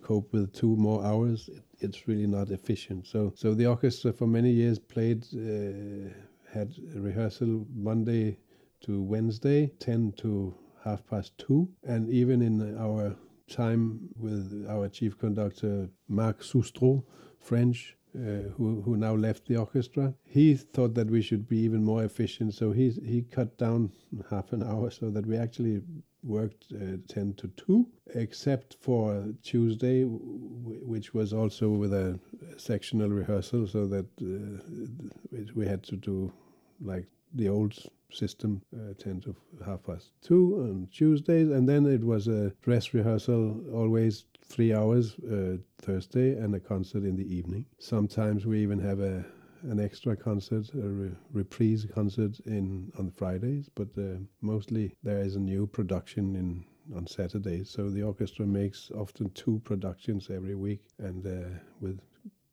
uh, 0.00 0.06
cope 0.06 0.32
with 0.32 0.54
two 0.54 0.74
more 0.74 1.04
hours, 1.04 1.50
it, 1.50 1.62
it's 1.80 2.08
really 2.08 2.26
not 2.26 2.48
efficient. 2.48 3.06
So 3.06 3.34
so 3.36 3.52
the 3.52 3.66
orchestra 3.66 4.10
for 4.10 4.26
many 4.26 4.50
years 4.50 4.78
played 4.78 5.26
uh, 5.34 6.08
had 6.50 6.72
rehearsal 6.94 7.66
Monday 7.74 8.38
to 8.84 9.02
Wednesday, 9.02 9.70
10 9.80 10.12
to 10.22 10.54
half 10.84 11.06
past 11.06 11.36
two. 11.38 11.68
And 11.84 12.08
even 12.10 12.42
in 12.42 12.76
our 12.78 13.16
time 13.48 14.08
with 14.16 14.66
our 14.68 14.88
chief 14.88 15.18
conductor, 15.18 15.88
Marc 16.08 16.42
Soustrot, 16.42 17.02
French, 17.38 17.96
uh, 18.14 18.48
who, 18.56 18.82
who 18.82 18.96
now 18.96 19.14
left 19.14 19.46
the 19.46 19.56
orchestra, 19.56 20.14
he 20.24 20.54
thought 20.54 20.94
that 20.94 21.10
we 21.10 21.22
should 21.22 21.48
be 21.48 21.58
even 21.58 21.82
more 21.82 22.04
efficient. 22.04 22.54
So 22.54 22.72
he, 22.72 22.90
he 22.90 23.22
cut 23.22 23.56
down 23.58 23.90
half 24.30 24.52
an 24.52 24.62
hour 24.62 24.90
so 24.90 25.10
that 25.10 25.26
we 25.26 25.36
actually 25.36 25.80
worked 26.22 26.66
uh, 26.74 26.98
10 27.08 27.34
to 27.34 27.48
2, 27.48 27.86
except 28.14 28.76
for 28.80 29.24
Tuesday, 29.42 30.02
w- 30.02 30.80
which 30.84 31.14
was 31.14 31.32
also 31.32 31.70
with 31.70 31.92
a 31.92 32.18
sectional 32.56 33.08
rehearsal, 33.08 33.66
so 33.66 33.86
that 33.86 34.06
uh, 34.20 35.38
we 35.54 35.66
had 35.66 35.82
to 35.84 35.96
do 35.96 36.32
like 36.80 37.06
the 37.34 37.48
old 37.48 37.74
system, 38.12 38.62
uh, 38.74 38.94
10 38.98 39.20
to 39.22 39.36
half 39.64 39.82
past 39.84 40.12
two 40.22 40.60
on 40.60 40.88
Tuesdays, 40.92 41.50
and 41.50 41.68
then 41.68 41.86
it 41.86 42.04
was 42.04 42.28
a 42.28 42.50
dress 42.62 42.94
rehearsal, 42.94 43.60
always 43.72 44.24
three 44.44 44.72
hours 44.72 45.14
uh, 45.30 45.56
Thursday, 45.78 46.36
and 46.36 46.54
a 46.54 46.60
concert 46.60 47.04
in 47.04 47.16
the 47.16 47.34
evening. 47.34 47.64
Sometimes 47.78 48.46
we 48.46 48.60
even 48.62 48.78
have 48.78 49.00
a 49.00 49.24
an 49.70 49.78
extra 49.78 50.16
concert, 50.16 50.68
a 50.74 50.88
re- 50.88 51.10
reprise 51.32 51.86
concert 51.94 52.40
in 52.46 52.90
on 52.98 53.10
Fridays, 53.10 53.68
but 53.74 53.88
uh, 53.96 54.18
mostly 54.40 54.96
there 55.02 55.20
is 55.20 55.36
a 55.36 55.40
new 55.40 55.66
production 55.66 56.34
in 56.34 56.64
on 56.96 57.06
Saturdays. 57.06 57.70
So 57.70 57.88
the 57.88 58.02
orchestra 58.02 58.44
makes 58.46 58.90
often 58.90 59.30
two 59.30 59.60
productions 59.64 60.30
every 60.30 60.56
week, 60.56 60.82
and 60.98 61.24
uh, 61.26 61.48
with 61.80 62.00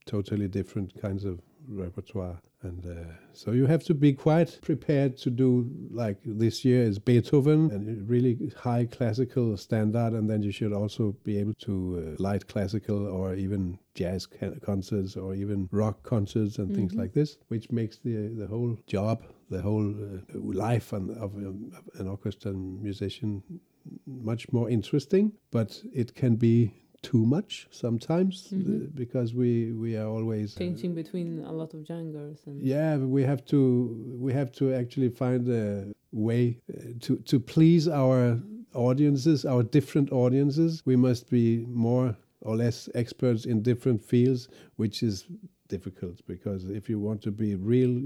totally 0.06 0.48
different 0.48 1.00
kinds 1.02 1.26
of 1.26 1.42
repertoire. 1.70 2.40
And 2.62 2.86
uh, 2.86 3.14
so 3.32 3.52
you 3.52 3.66
have 3.68 3.84
to 3.86 3.94
be 3.94 4.12
quite 4.12 4.60
prepared 4.62 5.16
to 5.20 5.30
do 5.30 5.70
like 5.92 6.18
this 6.26 6.66
year 6.66 6.84
is 6.84 7.00
Beethoven 7.00 7.72
and 7.72 8.10
really 8.10 8.52
high 8.58 8.86
classical 8.86 9.56
standard, 9.56 10.14
and 10.14 10.30
then 10.30 10.44
you 10.44 10.52
should 10.52 10.74
also 10.74 11.16
be 11.24 11.38
able 11.38 11.54
to 11.60 12.16
uh, 12.18 12.22
light 12.22 12.48
classical 12.48 13.08
or 13.08 13.36
even 13.36 13.80
jazz 13.96 14.28
concerts 14.62 15.16
or 15.16 15.34
even 15.36 15.70
rock 15.72 16.04
concerts 16.04 16.58
and 16.60 16.76
things 16.76 16.94
Mhm. 16.94 17.00
like 17.00 17.14
this, 17.14 17.38
which 17.48 17.72
makes 17.72 17.98
the 18.00 18.28
the 18.42 18.48
whole 18.48 18.78
job, 18.88 19.24
the 19.50 19.62
whole 19.62 19.90
uh, 19.90 20.20
life 20.36 20.92
of, 20.92 21.04
um, 21.10 21.72
of 21.74 22.00
an 22.00 22.08
orchestra 22.08 22.52
musician 22.52 23.42
much 24.06 24.52
more 24.52 24.70
interesting. 24.70 25.32
But 25.52 25.82
it 25.94 26.14
can 26.14 26.36
be 26.36 26.74
too 27.02 27.26
much 27.26 27.68
sometimes 27.72 28.52
uh, 28.54 28.88
because 28.94 29.34
we 29.34 29.72
we 29.72 29.96
are 29.96 30.08
always 30.08 30.56
uh, 30.56 30.60
Changing 30.60 30.94
between 30.94 31.44
a 31.46 31.52
lot 31.52 31.74
of 31.74 31.86
genres 31.86 32.40
and 32.46 32.62
yeah, 32.62 32.98
we 32.98 33.24
have 33.24 33.46
to 33.46 34.18
we 34.20 34.34
have 34.34 34.52
to 34.54 34.74
actually 34.74 35.10
find 35.10 35.48
a 35.48 35.86
way 36.12 36.58
uh, 36.74 36.82
to 37.02 37.18
to 37.18 37.40
please 37.40 37.88
our 37.88 38.40
audiences, 38.74 39.46
our 39.46 39.64
different 39.64 40.12
audiences. 40.12 40.84
We 40.86 40.96
must 40.96 41.30
be 41.30 41.66
more 41.68 42.16
or 42.42 42.56
less 42.56 42.90
experts 42.96 43.46
in 43.46 43.62
different 43.62 44.02
fields, 44.02 44.50
which 44.76 45.04
is 45.04 45.26
difficult 45.68 46.26
because 46.26 46.66
if 46.66 46.90
you 46.90 47.00
want 47.00 47.22
to 47.22 47.32
be 47.32 47.56
real 47.56 48.02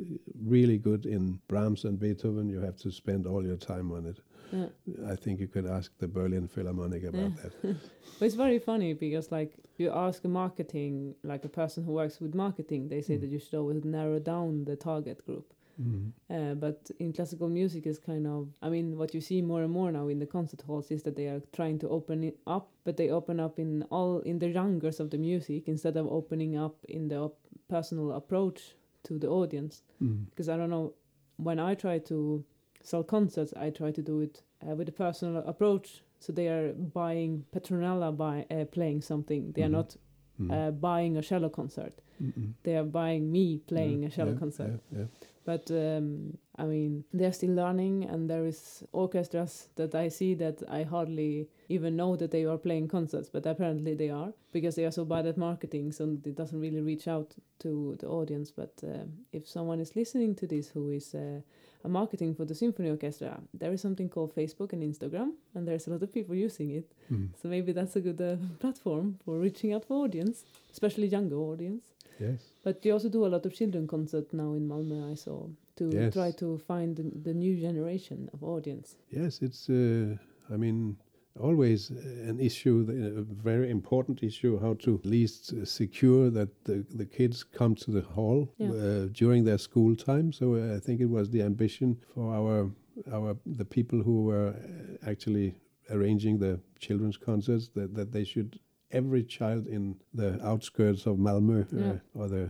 really 0.46 0.78
good 0.78 1.06
in 1.06 1.40
Brahms 1.48 1.86
and 1.86 2.00
Beethoven, 2.00 2.50
you 2.50 2.60
have 2.60 2.78
to 2.78 2.92
spend 2.92 3.26
all 3.26 3.44
your 3.46 3.58
time 3.58 3.92
on 3.92 4.06
it. 4.06 4.20
Yeah. 4.54 4.68
I 5.14 5.16
think 5.24 5.40
you 5.40 5.48
could 5.48 5.66
ask 5.78 5.92
the 5.98 6.08
Berlin 6.08 6.48
Philharmonic 6.48 7.04
about 7.04 7.32
Yeah. 7.32 7.42
that. 7.44 7.54
But 8.20 8.26
it's 8.28 8.36
very 8.46 8.60
funny 8.60 8.94
because 8.94 9.32
like 9.32 9.52
you 9.78 9.90
ask 10.08 10.24
a 10.26 10.28
marketing 10.28 11.16
like 11.24 11.44
a 11.46 11.50
person 11.62 11.84
who 11.86 11.94
works 11.94 12.22
with 12.22 12.34
marketing, 12.36 12.90
they 12.90 13.02
say 13.02 13.16
Mm. 13.18 13.22
that 13.22 13.30
you 13.34 13.40
should 13.40 13.58
always 13.62 13.84
narrow 13.84 14.20
down 14.20 14.66
the 14.66 14.76
target 14.76 15.20
group. 15.26 15.48
Mhm. 15.82 16.12
Uh, 16.30 16.54
but 16.66 16.92
in 17.00 17.14
classical 17.14 17.50
music 17.50 17.88
is 17.88 17.98
kind 18.00 18.26
of 18.28 18.42
I 18.62 18.70
mean 18.70 18.88
what 19.00 19.14
you 19.16 19.22
see 19.22 19.42
more 19.42 19.64
and 19.64 19.74
more 19.74 19.92
now 19.92 20.08
in 20.14 20.20
the 20.20 20.28
concert 20.38 20.62
halls 20.68 20.92
is 20.92 21.02
that 21.04 21.16
they 21.16 21.28
are 21.34 21.42
trying 21.52 21.80
to 21.80 21.88
open 21.90 22.24
it 22.24 22.38
up, 22.46 22.66
but 22.86 22.96
they 22.98 23.10
open 23.10 23.40
up 23.40 23.58
in 23.60 23.84
all 23.90 24.20
in 24.20 24.38
the 24.40 24.52
genres 24.54 25.00
of 25.00 25.10
the 25.10 25.18
music 25.18 25.68
instead 25.68 25.98
of 25.98 26.06
opening 26.20 26.56
up 26.66 26.76
in 26.88 27.08
the 27.08 27.18
op- 27.18 27.48
personal 27.68 28.12
approach 28.12 28.76
to 29.08 29.18
the 29.18 29.28
audience. 29.28 29.82
Mm. 30.00 30.26
Because 30.30 30.48
I 30.54 30.58
don't 30.58 30.70
know, 30.70 30.94
when 31.38 31.58
I 31.60 31.74
try 31.76 31.98
to 32.12 32.44
sell 32.84 33.04
concerts, 33.04 33.54
I 33.58 33.70
try 33.72 33.92
to 33.92 34.02
do 34.02 34.20
it 34.22 34.44
uh, 34.62 34.76
with 34.76 34.88
a 34.90 34.92
personal 34.92 35.38
approach. 35.48 36.04
So 36.20 36.32
they 36.34 36.48
are 36.48 36.74
buying 36.74 37.46
Petronella 37.54 38.16
by 38.16 38.46
uh, 38.52 38.66
playing 38.66 39.02
something. 39.02 39.52
They 39.54 39.64
are 39.64 39.70
Mhm. 39.70 39.72
not 39.82 39.98
Mm. 40.40 40.52
uh, 40.52 40.72
buying 40.72 41.18
a 41.18 41.22
cello 41.22 41.50
concert. 41.50 41.94
Mm-mm. 42.22 42.54
They 42.64 42.76
are 42.76 42.84
buying 42.84 43.32
me 43.32 43.60
playing 43.68 44.02
Yeah, 44.02 44.08
a 44.08 44.12
cello 44.12 44.32
yeah, 44.34 44.40
concert. 44.40 44.80
Yeah. 44.92 45.06
But 45.46 45.70
um, 45.72 46.38
I 46.56 46.66
mean, 46.66 47.04
they're 47.12 47.34
still 47.34 47.56
learning, 47.56 48.06
and 48.06 48.30
there 48.30 48.46
is 48.46 48.84
orchestras 48.92 49.70
that 49.76 49.96
I 49.96 50.10
see 50.10 50.36
that 50.36 50.62
I 50.70 50.84
hardly 50.84 51.48
even 51.68 51.96
know 51.96 52.16
that 52.16 52.30
they 52.30 52.46
are 52.46 52.60
playing 52.60 52.90
concerts, 52.90 53.30
but 53.30 53.46
apparently 53.46 53.96
they 53.96 54.10
are 54.10 54.34
because 54.52 54.76
they 54.76 54.86
are 54.86 54.92
so 54.92 55.04
bad 55.04 55.26
at 55.26 55.36
marketing, 55.36 55.92
so 55.92 56.04
it 56.26 56.36
doesn't 56.36 56.60
really 56.60 56.82
reach 56.82 57.08
out 57.08 57.34
to 57.60 57.96
the 58.00 58.08
audience. 58.08 58.52
But 58.52 58.74
um 58.84 59.26
if 59.32 59.48
someone 59.48 59.80
is 59.80 59.96
listening 59.96 60.36
to 60.36 60.48
this 60.48 60.70
who 60.70 60.90
is 60.92 61.16
uh, 61.16 61.42
a 61.84 61.90
marketing 61.90 62.36
for 62.36 62.46
the 62.46 62.56
symphony 62.56 62.90
orchestra, 62.90 63.42
there 63.54 63.74
is 63.74 63.82
something 63.82 64.08
called 64.08 64.36
Facebook 64.36 64.74
and 64.74 64.84
Instagram, 64.84 65.32
and 65.56 65.68
there's 65.68 65.88
a 65.88 65.90
lot 65.90 66.04
of 66.04 66.14
people 66.14 66.36
using 66.36 66.70
it. 66.70 66.92
Mm. 67.12 67.30
So 67.42 67.48
maybe 67.48 67.72
that's 67.72 67.96
a 67.96 68.02
good 68.02 68.22
uh, 68.22 68.36
platform 68.60 69.18
for 69.26 69.40
reaching 69.40 69.74
out 69.74 69.86
for 69.86 70.04
audience, 70.06 70.46
especially 70.72 71.08
younger 71.08 71.38
audience. 71.38 71.93
Yes. 72.20 72.42
But 72.64 72.86
you 72.86 72.94
also 72.94 73.10
do 73.10 73.26
a 73.26 73.28
lot 73.30 73.46
of 73.46 73.54
children 73.54 73.88
concert 73.88 74.34
now 74.34 74.54
in 74.54 74.68
Malmö. 74.68 75.12
I 75.12 75.16
saw 75.16 75.48
to 75.76 75.90
Yes. 75.90 76.14
try 76.14 76.32
to 76.32 76.58
find 76.58 76.96
the, 76.96 77.04
the 77.24 77.34
new 77.34 77.56
generation 77.60 78.30
of 78.34 78.44
audience. 78.44 78.96
Yes, 79.10 79.42
it's. 79.42 79.70
Uh, 79.70 80.16
I 80.54 80.58
mean, 80.58 80.98
always 81.40 81.90
an 82.30 82.40
issue, 82.40 82.86
a 83.18 83.22
very 83.44 83.70
important 83.70 84.22
issue, 84.24 84.60
how 84.60 84.74
to 84.76 84.96
at 84.96 85.06
least 85.06 85.66
secure 85.66 86.30
that 86.30 86.50
the 86.66 86.86
the 86.96 87.06
kids 87.06 87.44
come 87.44 87.76
to 87.76 87.92
the 87.92 88.02
hall 88.16 88.48
Yeah. 88.58 88.72
uh, 88.72 89.08
during 89.12 89.46
their 89.46 89.58
school 89.58 89.96
time. 89.96 90.32
So 90.32 90.46
uh, 90.56 90.76
I 90.78 90.80
think 90.80 91.00
it 91.02 91.10
was 91.10 91.30
the 91.30 91.42
ambition 91.42 91.98
for 92.14 92.34
our 92.36 92.72
our 93.12 93.36
the 93.58 93.66
people 93.66 94.00
who 94.04 94.26
were 94.26 94.50
uh, 94.54 95.10
actually 95.12 95.56
arranging 95.90 96.40
the 96.40 96.60
children's 96.80 97.18
concerts 97.18 97.70
that 97.74 97.94
that 97.96 98.12
they 98.12 98.24
should. 98.26 98.60
Every 98.94 99.24
child 99.24 99.68
in 99.68 99.96
the 100.14 100.40
outskirts 100.52 101.06
of 101.08 101.18
Malmö 101.18 101.58
uh, 101.74 102.00
or 102.14 102.28
the 102.30 102.50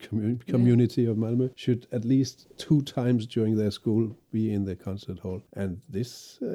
commu- 0.00 0.40
community 0.46 1.04
of 1.10 1.16
Malmö 1.16 1.50
should 1.54 1.86
at 1.92 2.04
least 2.04 2.46
two 2.56 2.80
times 2.82 3.26
during 3.26 3.56
their 3.56 3.70
school 3.70 4.16
be 4.32 4.52
in 4.52 4.64
the 4.64 4.74
concert 4.74 5.18
hall. 5.18 5.42
And 5.52 5.80
this, 5.90 6.38
uh, 6.42 6.46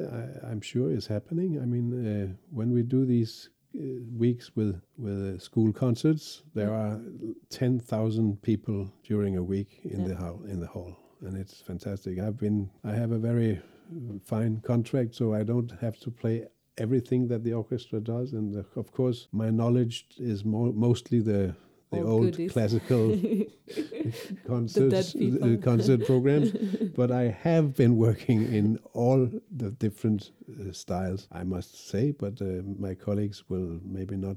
I, 0.42 0.50
I'm 0.50 0.60
sure, 0.60 0.90
is 0.90 1.06
happening. 1.06 1.60
I 1.62 1.66
mean, 1.66 1.86
uh, 1.92 2.34
when 2.50 2.72
we 2.72 2.82
do 2.82 3.04
these 3.06 3.50
uh, 3.76 3.80
weeks 4.16 4.50
with 4.56 4.80
with 4.96 5.18
uh, 5.36 5.38
school 5.38 5.72
concerts, 5.72 6.42
there 6.54 6.70
Yeah. 6.70 6.80
are 6.80 7.00
ten 7.48 7.78
thousand 7.80 8.40
people 8.42 8.80
during 9.10 9.36
a 9.36 9.42
week 9.42 9.70
in 9.84 10.00
Yeah. 10.00 10.08
the 10.08 10.16
hall 10.16 10.40
in 10.52 10.58
the 10.60 10.66
hall, 10.66 10.92
and 11.26 11.36
it's 11.36 11.60
fantastic. 11.62 12.18
I've 12.18 12.38
been, 12.38 12.70
I 12.84 12.92
have 13.02 13.12
a 13.14 13.18
very 13.18 13.52
uh, 13.58 14.18
fine 14.24 14.60
contract, 14.62 15.14
so 15.14 15.24
I 15.40 15.44
don't 15.44 15.72
have 15.80 15.96
to 16.00 16.10
play 16.10 16.46
everything 16.78 17.28
that 17.28 17.44
the 17.44 17.52
orchestra 17.52 18.00
does, 18.00 18.32
and 18.32 18.56
uh, 18.56 18.80
of 18.80 18.92
course, 18.92 19.28
my 19.32 19.50
knowledge 19.50 20.06
is 20.18 20.44
more 20.44 20.72
mostly 20.72 21.20
the 21.20 21.54
the 21.90 22.02
Old 22.02 22.38
old 22.38 22.50
classical 22.50 23.18
concerts, 24.46 25.14
uh, 25.16 25.56
concert 25.62 26.04
programs. 26.04 26.52
but 26.96 27.10
I 27.10 27.28
have 27.42 27.74
been 27.74 27.96
working 27.96 28.42
in 28.52 28.78
all 28.92 29.30
the 29.50 29.70
different 29.70 30.32
uh, 30.50 30.72
styles, 30.72 31.28
I 31.32 31.44
must 31.44 31.88
say. 31.88 32.10
But 32.10 32.42
uh, 32.42 32.62
my 32.78 32.94
colleagues 32.94 33.44
will 33.48 33.80
maybe 33.84 34.16
not 34.16 34.36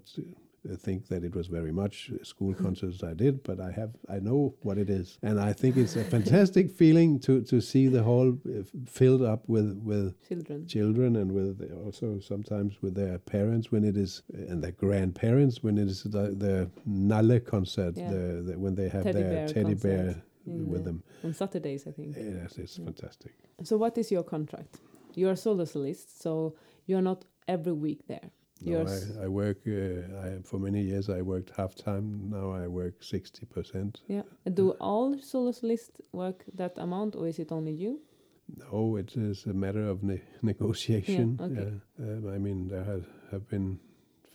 think 0.77 1.07
that 1.07 1.23
it 1.23 1.35
was 1.35 1.47
very 1.47 1.71
much 1.71 2.11
uh, 2.13 2.23
school 2.23 2.53
concerts 2.53 3.03
I 3.03 3.13
did, 3.13 3.43
but 3.43 3.59
I 3.59 3.71
have, 3.71 3.91
I 4.09 4.19
know 4.19 4.53
what 4.61 4.77
it 4.77 4.89
is, 4.89 5.17
and 5.23 5.39
I 5.39 5.53
think 5.53 5.75
it's 5.77 5.95
a 5.95 6.03
fantastic 6.03 6.69
feeling 6.81 7.19
to 7.21 7.41
to 7.51 7.59
see 7.61 7.87
the 7.87 8.03
hall 8.03 8.37
uh, 8.45 8.63
filled 8.85 9.21
up 9.23 9.41
with 9.49 9.69
with 9.83 10.13
Children. 10.27 10.67
children 10.67 11.15
and 11.15 11.31
with 11.31 11.55
also 11.85 12.19
sometimes 12.19 12.81
with 12.83 12.93
their 12.95 13.17
parents 13.17 13.71
when 13.71 13.83
it 13.83 13.97
is 13.97 14.21
and 14.49 14.63
their 14.63 14.71
grandparents 14.83 15.63
when 15.63 15.77
it 15.77 15.87
is 15.87 16.03
the, 16.03 16.35
the 16.45 16.69
Nalle 16.85 17.39
concert 17.39 17.95
Yeah. 17.97 18.11
the, 18.11 18.25
the, 18.47 18.53
when 18.59 18.75
they 18.75 18.89
have 18.89 19.03
Teddy 19.03 19.19
their 19.23 19.31
bear 19.31 19.47
teddy 19.47 19.75
concert 19.75 19.87
bear 19.87 20.23
with 20.45 20.83
the- 20.83 20.89
them 20.91 21.03
On 21.23 21.33
Saturdays, 21.33 21.87
I 21.87 21.91
think. 21.91 22.15
yes 22.17 22.57
it's 22.57 22.77
Yeah. 22.77 22.85
fantastic 22.85 23.33
So, 23.63 23.77
what 23.77 23.97
is 23.97 24.11
your 24.11 24.23
contract? 24.23 24.79
You're 25.19 25.33
a 25.33 25.37
solo 25.45 25.65
solist, 25.65 26.07
so 26.23 26.55
you're 26.87 27.05
not 27.11 27.19
every 27.47 27.73
week 27.73 28.01
there. 28.07 28.29
No, 28.61 28.85
I, 28.87 29.25
I 29.25 29.27
work 29.27 29.57
uh, 29.67 29.71
I, 30.25 30.39
for 30.43 30.59
many 30.59 30.81
years 30.81 31.09
I 31.09 31.21
worked 31.21 31.51
half 31.57 31.75
time 31.75 32.29
now 32.29 32.51
I 32.51 32.67
work 32.67 33.03
60 33.03 33.45
percent 33.45 34.01
Yeah. 34.07 34.23
Do 34.53 34.71
all 34.79 35.17
solo 35.19 35.51
solists 35.51 35.99
work 36.11 36.43
that 36.55 36.77
amount, 36.77 37.15
or 37.15 37.27
is 37.27 37.39
it 37.39 37.51
only 37.51 37.73
you? 37.73 37.99
no 38.57 38.97
it 38.97 39.15
is 39.15 39.45
a 39.45 39.53
matter 39.53 39.87
of 39.87 40.03
ne- 40.03 40.21
negotiation 40.41 41.37
Yeah, 41.39 41.45
okay. 41.45 41.71
um, 41.99 42.27
I 42.35 42.37
mean 42.37 42.67
there 42.67 42.83
have, 42.83 43.05
have 43.31 43.47
been 43.47 43.79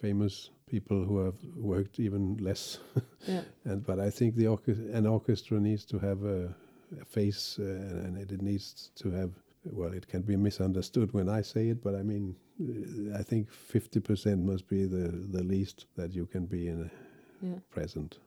famous 0.01 0.51
people 0.67 1.05
who 1.05 1.19
have 1.25 1.37
worked 1.57 2.01
even 2.01 2.37
less 2.39 2.79
Yeah. 3.27 3.43
And 3.65 3.85
but 3.85 3.99
I 3.99 4.11
think 4.11 4.37
the 4.37 4.47
an 4.93 5.07
orchestra 5.07 5.61
needs 5.61 5.85
to 5.87 5.99
have 5.99 6.25
a, 6.25 6.55
a 7.01 7.05
face, 7.05 7.59
uh, 7.59 7.65
and 8.05 8.17
it, 8.17 8.31
it 8.33 8.43
needs 8.43 8.91
to 8.97 9.11
have. 9.11 9.33
Well, 9.65 9.93
it 9.93 10.07
can 10.07 10.23
be 10.23 10.37
misunderstood 10.37 11.13
when 11.13 11.29
I 11.29 11.43
say 11.43 11.69
it, 11.71 11.83
but 11.83 11.95
I 11.97 12.03
mean, 12.05 12.37
uh, 12.37 12.46
I 13.21 13.23
think 13.23 13.51
fifty 13.51 14.01
percent 14.01 14.45
must 14.45 14.67
be 14.69 14.87
the 14.87 15.09
the 15.33 15.43
least 15.45 15.87
that 15.97 16.15
you 16.15 16.27
can 16.27 16.47
be 16.47 16.69
in 16.69 16.91
Yeah. 17.43 17.59
present. 17.71 18.19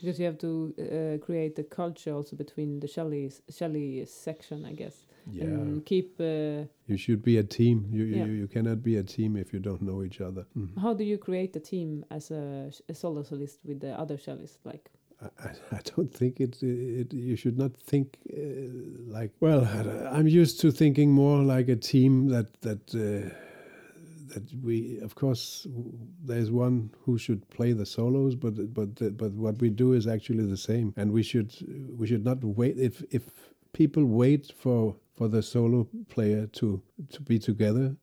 Because 0.00 0.20
you 0.20 0.26
have 0.26 0.38
to 0.38 0.72
uh, 0.78 1.26
create 1.26 1.54
the 1.56 1.64
culture 1.64 2.12
also 2.14 2.36
between 2.36 2.80
the 2.80 2.86
cello 2.88 3.28
cello 3.58 4.04
section, 4.04 4.64
I 4.64 4.74
guess, 4.74 5.06
Yeah, 5.32 5.44
and 5.46 5.84
keep. 5.84 6.20
Uh, 6.20 6.66
you 6.86 6.96
should 6.96 7.22
be 7.22 7.38
a 7.38 7.42
team. 7.42 7.86
You, 7.90 8.04
you 8.04 8.16
Yeah. 8.16 8.26
you 8.40 8.46
cannot 8.48 8.82
be 8.82 8.96
a 8.98 9.02
team 9.02 9.36
if 9.36 9.52
you 9.52 9.60
don't 9.60 9.80
know 9.82 10.02
each 10.04 10.20
other. 10.20 10.44
Mhm. 10.54 10.76
how 10.80 10.94
do 10.94 11.04
you 11.04 11.18
create 11.18 11.56
a 11.56 11.60
team 11.60 12.04
as 12.10 12.30
a, 12.30 12.70
a 12.88 12.94
solo 12.94 13.22
solist 13.22 13.58
with 13.64 13.80
the 13.80 13.92
other 14.00 14.16
cellists? 14.18 14.58
Like, 14.64 14.90
I, 15.20 15.26
I- 15.48 15.78
I 15.78 15.80
don't 15.96 16.12
think 16.18 16.40
it, 16.40 16.62
it. 16.62 17.12
You 17.14 17.36
should 17.36 17.58
not 17.58 17.72
think 17.90 18.06
uh, 18.32 19.12
like. 19.18 19.32
Well, 19.40 19.62
I'm 20.16 20.28
used 20.42 20.60
to 20.60 20.70
thinking 20.70 21.10
more 21.12 21.42
like 21.56 21.68
a 21.72 21.76
team 21.76 22.28
that 22.28 22.46
that 22.60 22.94
uh, 22.94 23.34
that 24.30 24.44
we. 24.62 24.98
Of 25.00 25.14
course, 25.14 25.66
there's 26.24 26.50
one 26.50 26.90
who 27.04 27.18
should 27.18 27.48
play 27.50 27.72
the 27.72 27.86
solos, 27.86 28.34
but 28.34 28.72
but 28.74 28.90
but 29.16 29.32
what 29.32 29.58
we 29.60 29.70
do 29.70 29.92
is 29.92 30.06
actually 30.06 30.46
the 30.46 30.56
same, 30.56 30.92
and 30.96 31.12
we 31.12 31.22
should 31.22 31.52
we 31.98 32.06
should 32.06 32.24
not 32.24 32.42
wait 32.42 32.78
if 32.78 33.02
if 33.10 33.24
people 33.72 34.04
wait 34.04 34.52
for 34.56 34.96
for 35.16 35.28
the 35.28 35.42
solo 35.42 35.88
player 36.08 36.46
to 36.58 36.80
to 37.12 37.20
be 37.22 37.38
together. 37.38 37.96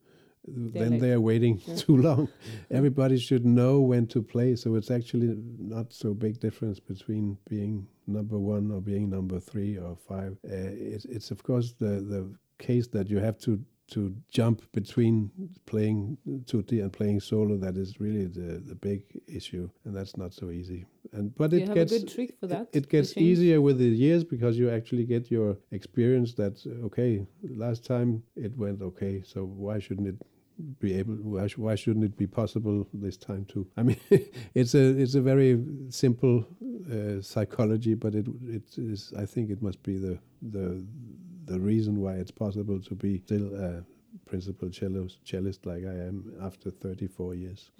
then 0.47 0.91
late. 0.91 1.01
they 1.01 1.11
are 1.11 1.21
waiting 1.31 1.59
Yeah. 1.65 1.75
too 1.75 1.97
long 1.97 2.27
everybody 2.69 3.17
should 3.17 3.45
know 3.45 3.81
when 3.91 4.05
to 4.13 4.21
play 4.21 4.55
so 4.55 4.75
it's 4.77 4.91
actually 4.91 5.33
not 5.75 5.91
so 6.01 6.13
big 6.13 6.39
difference 6.39 6.79
between 6.79 7.37
being 7.49 7.87
number 8.05 8.37
one 8.37 8.65
or 8.71 8.79
being 8.79 9.09
number 9.09 9.39
three 9.39 9.73
or 9.79 9.95
five 9.95 10.31
uh, 10.45 10.71
it's, 10.93 11.05
it's 11.05 11.31
of 11.31 11.41
course 11.41 11.73
the 11.83 11.93
the 12.13 12.21
case 12.67 12.87
that 12.95 13.09
you 13.09 13.17
have 13.27 13.37
to 13.45 13.51
to 13.91 14.15
jump 14.29 14.61
between 14.71 15.29
playing 15.65 16.17
tutti 16.47 16.79
and 16.79 16.91
playing 16.91 17.19
solo 17.19 17.55
that 17.57 17.77
is 17.77 17.99
really 17.99 18.25
the 18.25 18.59
the 18.69 18.75
big 18.75 19.01
issue 19.27 19.69
and 19.85 19.95
that's 19.95 20.17
not 20.17 20.33
so 20.33 20.49
easy 20.49 20.85
and 21.13 21.35
but 21.37 21.51
do 21.51 21.57
it 21.57 21.67
have 21.67 21.75
gets 21.75 21.93
a 21.93 21.99
good 21.99 22.07
trick 22.15 22.31
for 22.39 22.45
it- 22.47 22.49
that? 22.49 22.67
it 22.73 22.89
gets 22.89 23.15
easier 23.17 23.61
with 23.61 23.77
the 23.77 23.85
years 24.05 24.23
because 24.23 24.57
you 24.57 24.69
actually 24.69 25.05
get 25.05 25.29
your 25.29 25.57
experience 25.71 26.33
that 26.33 26.55
okay 26.83 27.25
last 27.65 27.85
time 27.85 28.23
it 28.35 28.55
went 28.57 28.81
okay 28.81 29.21
so 29.23 29.39
why 29.45 29.77
shouldn't 29.79 30.07
it 30.07 30.15
be 30.79 30.93
able 30.93 31.15
why, 31.15 31.45
sh- 31.47 31.57
why 31.57 31.75
shouldn't 31.75 32.05
it 32.05 32.15
be 32.17 32.25
possible 32.25 32.87
this 32.93 33.17
time 33.17 33.45
too 33.45 33.67
i 33.77 33.83
mean 33.83 33.97
it's 34.55 34.73
a 34.73 34.85
it's 35.01 35.15
a 35.15 35.21
very 35.21 35.61
simple 35.89 36.45
uh, 36.91 37.21
psychology 37.21 37.93
but 37.93 38.15
it 38.15 38.25
it 38.47 38.63
is 38.77 39.13
i 39.17 39.25
think 39.25 39.49
it 39.51 39.61
must 39.61 39.81
be 39.83 39.97
the 39.97 40.17
the 40.55 40.65
the 41.45 41.59
reason 41.59 42.01
why 42.01 42.13
it's 42.13 42.31
possible 42.31 42.79
to 42.79 42.95
be 42.95 43.19
still 43.19 43.53
a 43.55 43.83
principal 44.25 44.69
cello, 44.69 45.07
cellist 45.23 45.65
like 45.65 45.83
i 45.85 45.97
am 46.09 46.33
after 46.41 46.71
34 46.71 47.35
years 47.35 47.71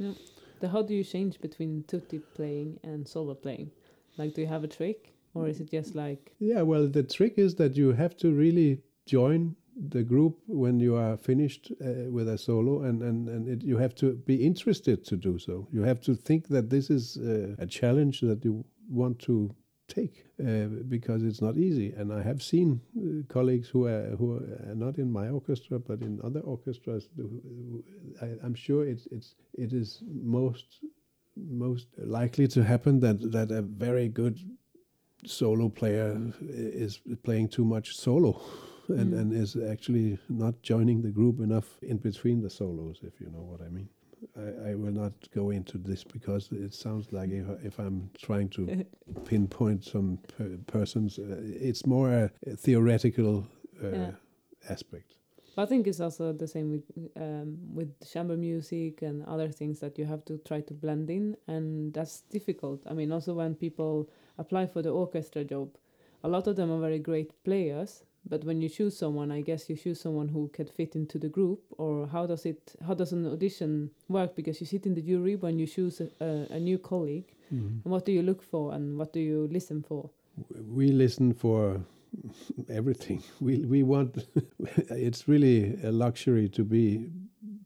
So 0.62 0.68
how 0.68 0.82
do 0.82 0.94
you 0.94 1.04
change 1.04 1.40
between 1.42 1.84
tutti 1.84 2.20
playing 2.34 2.80
and 2.84 3.08
solo 3.08 3.34
playing? 3.34 3.72
Like, 4.18 4.34
do 4.34 4.42
you 4.42 4.48
have 4.48 4.64
a 4.64 4.68
trick, 4.68 5.14
or 5.34 5.48
is 5.48 5.60
it 5.60 5.70
just 5.70 5.96
like 5.96 6.34
Yeah, 6.40 6.62
well, 6.62 6.88
the 6.88 7.04
trick 7.04 7.38
is 7.38 7.56
that 7.56 7.76
you 7.76 7.92
have 7.94 8.16
to 8.18 8.32
really 8.32 8.82
join 9.06 9.56
the 9.76 10.04
group 10.04 10.40
when 10.48 10.80
you 10.80 10.96
are 10.96 11.18
finished 11.18 11.72
uh, 11.82 12.10
with 12.10 12.30
a 12.30 12.38
solo, 12.38 12.84
and 12.84 13.02
and 13.02 13.28
and 13.28 13.48
it, 13.50 13.64
you 13.64 13.78
have 13.78 13.94
to 13.96 14.14
be 14.26 14.36
interested 14.36 15.04
to 15.06 15.18
do 15.18 15.38
so. 15.38 15.68
You 15.72 15.84
have 15.84 16.00
to 16.02 16.16
think 16.16 16.48
that 16.48 16.70
this 16.70 16.90
is 16.90 17.18
uh, 17.18 17.56
a 17.60 17.68
challenge 17.68 18.22
that 18.22 18.46
you 18.46 18.64
want 18.90 19.20
to 19.20 19.54
take 19.88 20.26
uh, 20.40 20.66
because 20.88 21.24
it's 21.24 21.42
not 21.42 21.58
easy. 21.58 21.94
And 21.94 22.12
I 22.12 22.22
have 22.24 22.42
seen 22.42 22.82
uh, 22.98 23.34
colleagues 23.34 23.70
who 23.70 23.86
are 23.86 24.16
who 24.18 24.38
are 24.38 24.76
not 24.76 24.98
in 24.98 25.12
my 25.12 25.30
orchestra 25.30 25.80
but 25.80 26.02
in 26.02 26.20
other 26.24 26.42
orchestras. 26.42 27.10
I, 28.22 28.28
I'm 28.44 28.56
sure 28.56 28.86
it's 28.86 29.08
it's 29.12 29.36
it 29.54 29.74
is 29.74 30.04
most 30.12 30.66
most 31.36 31.88
likely 31.98 32.48
to 32.48 32.64
happen 32.64 33.00
that 33.02 33.32
that 33.32 33.52
a 33.52 33.62
very 33.62 34.08
good 34.10 34.40
solo 35.26 35.70
player 35.70 36.18
is 36.50 37.02
playing 37.24 37.50
too 37.50 37.66
much 37.66 37.96
solo. 37.96 38.42
And, 38.88 39.14
Mm. 39.14 39.20
and 39.20 39.34
is 39.34 39.56
actually 39.56 40.20
not 40.30 40.62
joining 40.62 41.02
the 41.02 41.10
group 41.10 41.40
enough 41.40 41.80
in 41.82 41.98
between 41.98 42.44
the 42.44 42.52
solos, 42.52 43.00
if 43.02 43.20
you 43.20 43.32
know 43.32 43.42
what 43.42 43.60
I 43.60 43.70
mean. 43.70 43.90
I, 44.38 44.72
I 44.72 44.76
will 44.76 44.92
not 44.92 45.14
go 45.34 45.52
into 45.52 45.78
this 45.78 46.04
because 46.04 46.50
it 46.52 46.74
sounds 46.74 47.12
like 47.12 47.30
if, 47.32 47.46
if 47.64 47.80
I'm 47.80 48.10
trying 48.22 48.50
to 48.50 48.86
pinpoint 49.26 49.84
some 49.84 50.20
per- 50.38 50.58
persons, 50.68 51.20
uh, 51.20 51.42
it's 51.42 51.86
more 51.86 52.12
a, 52.12 52.32
a 52.48 52.56
theoretical 52.56 53.48
uh, 53.84 53.88
Yeah. 53.90 54.12
aspect. 54.70 55.16
I 55.58 55.66
think 55.66 55.88
it's 55.88 56.02
also 56.02 56.34
the 56.34 56.48
same 56.48 56.70
with 56.72 56.84
um, 57.16 57.58
with 57.74 57.90
chamber 58.12 58.36
music 58.36 59.02
and 59.02 59.24
other 59.26 59.50
things 59.50 59.80
that 59.80 59.98
you 59.98 60.06
have 60.06 60.26
to 60.26 60.38
try 60.40 60.60
to 60.62 60.74
blend 60.74 61.10
in, 61.10 61.38
and 61.48 61.94
that's 61.94 62.24
difficult. 62.30 62.82
I 62.86 62.94
mean, 62.94 63.12
also 63.14 63.34
when 63.34 63.56
people 63.56 64.10
apply 64.38 64.68
for 64.68 64.82
the 64.82 64.90
orchestra 64.90 65.46
job, 65.46 65.70
a 66.24 66.28
lot 66.28 66.48
of 66.48 66.56
them 66.58 66.70
are 66.72 66.82
very 66.82 67.00
great 67.00 67.32
players. 67.46 68.04
But 68.28 68.44
when 68.44 68.62
you 68.62 68.70
choose 68.70 68.98
someone, 68.98 69.32
I 69.32 69.42
guess 69.42 69.70
you 69.70 69.76
choose 69.76 70.02
someone 70.02 70.30
who 70.30 70.50
could 70.50 70.70
fit 70.70 70.96
into 70.96 71.20
the 71.20 71.30
group. 71.30 71.62
Or 71.78 72.08
how 72.08 72.26
does 72.26 72.46
it? 72.46 72.76
How 72.86 72.94
does 72.94 73.12
an 73.12 73.26
audition 73.28 73.92
work? 74.10 74.36
Because 74.36 74.60
you 74.60 74.68
sit 74.68 74.86
in 74.86 74.96
the 74.96 75.02
jury 75.02 75.36
when 75.36 75.60
you 75.60 75.68
choose 75.68 76.02
a, 76.02 76.10
a, 76.20 76.56
a 76.56 76.60
new 76.60 76.78
colleague. 76.78 77.32
And 77.84 77.92
what 77.94 78.06
do 78.06 78.12
you 78.12 78.24
look 78.24 78.42
for, 78.42 78.74
and 78.74 78.98
what 78.98 79.14
do 79.14 79.20
you 79.20 79.48
listen 79.52 79.84
for? 79.84 80.10
we 80.68 80.92
listen 80.92 81.34
for 81.34 81.82
everything. 82.70 83.24
We 83.40 83.66
we 83.66 83.84
want. 83.84 84.26
it's 84.90 85.28
really 85.28 85.78
a 85.84 85.92
luxury 85.92 86.50
to 86.50 86.64
be 86.64 87.10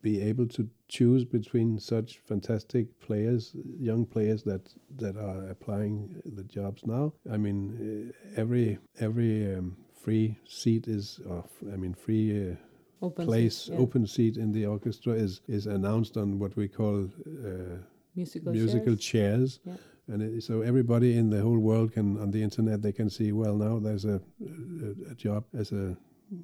be 0.02 0.22
able 0.22 0.48
to 0.48 0.69
choose 0.88 1.26
between 1.26 1.78
such 1.78 2.19
fantastic 2.19 2.88
players, 3.02 3.56
young 3.80 4.06
players 4.06 4.43
that 4.43 4.74
that 4.98 5.17
are 5.17 5.50
applying 5.50 6.22
the 6.26 6.43
jobs 6.43 6.86
now. 6.86 7.13
I 7.32 7.38
mean, 7.38 8.12
uh, 8.12 8.39
every 8.39 8.78
every 9.00 9.56
um, 9.56 9.78
free 10.03 10.38
seat 10.47 10.88
is, 10.88 11.19
or 11.29 11.39
f- 11.39 11.73
I 11.73 11.77
mean, 11.77 11.93
free. 11.93 12.51
Uh, 12.51 12.55
Open 13.01 13.25
place 13.25 13.55
seat, 13.55 13.73
yeah. 13.73 13.79
open 13.79 14.05
seat 14.07 14.35
in 14.38 14.51
the 14.51 14.65
orchestra 14.65 15.13
is 15.13 15.41
is 15.47 15.67
announced 15.67 16.17
on 16.17 16.38
what 16.38 16.53
we 16.57 16.67
call 16.67 17.05
uh, 17.05 17.77
musical, 18.15 18.51
musical 18.51 18.95
chairs. 18.97 19.59
chairs, 19.59 19.59
Yeah. 19.65 20.13
and 20.13 20.21
it, 20.21 20.43
so 20.43 20.62
everybody 20.62 21.17
in 21.17 21.29
the 21.29 21.39
whole 21.41 21.59
world 21.59 21.93
can 21.93 22.17
on 22.19 22.31
the 22.31 22.41
internet 22.43 22.81
they 22.81 22.91
can 22.91 23.09
see. 23.09 23.31
Well, 23.31 23.55
now 23.55 23.79
there's 23.79 24.03
a 24.05 24.19
a, 24.88 25.12
a 25.12 25.15
job 25.15 25.43
as 25.53 25.71
a 25.71 25.95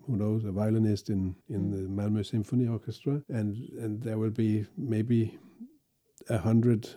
who 0.05 0.15
knows 0.15 0.45
a 0.45 0.51
violinist 0.51 1.09
in 1.09 1.35
in 1.49 1.61
Mm. 1.61 1.71
the 1.71 1.87
Malmö 2.01 2.23
Symphony 2.25 2.67
Orchestra, 2.69 3.21
and 3.27 3.55
and 3.83 4.01
there 4.01 4.17
will 4.17 4.31
be 4.45 4.65
maybe 4.77 5.37
a 6.29 6.37
hundred 6.37 6.87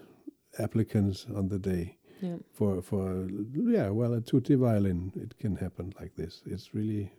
applicants 0.58 1.26
on 1.34 1.48
the 1.48 1.58
day 1.58 1.97
Yeah. 2.20 2.36
for 2.52 2.82
for 2.82 3.28
yeah 3.52 3.90
well 3.90 4.14
a 4.14 4.20
tutti 4.20 4.54
violin 4.54 5.12
it 5.16 5.38
can 5.38 5.56
happen 5.56 5.92
like 6.00 6.14
this 6.16 6.42
it's 6.46 6.74
really 6.74 7.12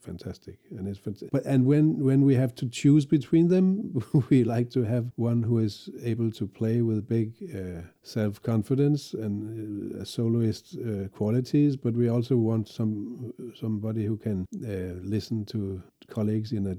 fantastic 0.00 0.58
and 0.70 0.86
it's 0.88 1.00
but 1.32 1.44
and 1.44 1.64
when 1.66 1.98
when 1.98 2.22
we 2.22 2.34
have 2.34 2.54
to 2.54 2.68
choose 2.68 3.06
between 3.06 3.48
them 3.48 4.02
we 4.30 4.44
like 4.44 4.70
to 4.70 4.82
have 4.82 5.10
one 5.16 5.42
who 5.42 5.58
is 5.58 5.90
able 6.02 6.30
to 6.30 6.46
play 6.46 6.82
with 6.82 7.08
big 7.08 7.32
uh, 7.54 7.82
self-confidence 8.02 9.14
and 9.14 9.94
uh, 9.94 10.04
soloist 10.04 10.76
uh, 10.78 11.08
qualities 11.08 11.76
but 11.76 11.94
we 11.94 12.08
also 12.08 12.36
want 12.36 12.68
some 12.68 13.32
somebody 13.54 14.04
who 14.04 14.16
can 14.16 14.46
uh, 14.64 15.00
listen 15.02 15.44
to 15.44 15.82
colleagues 16.08 16.52
in 16.52 16.66
a 16.66 16.76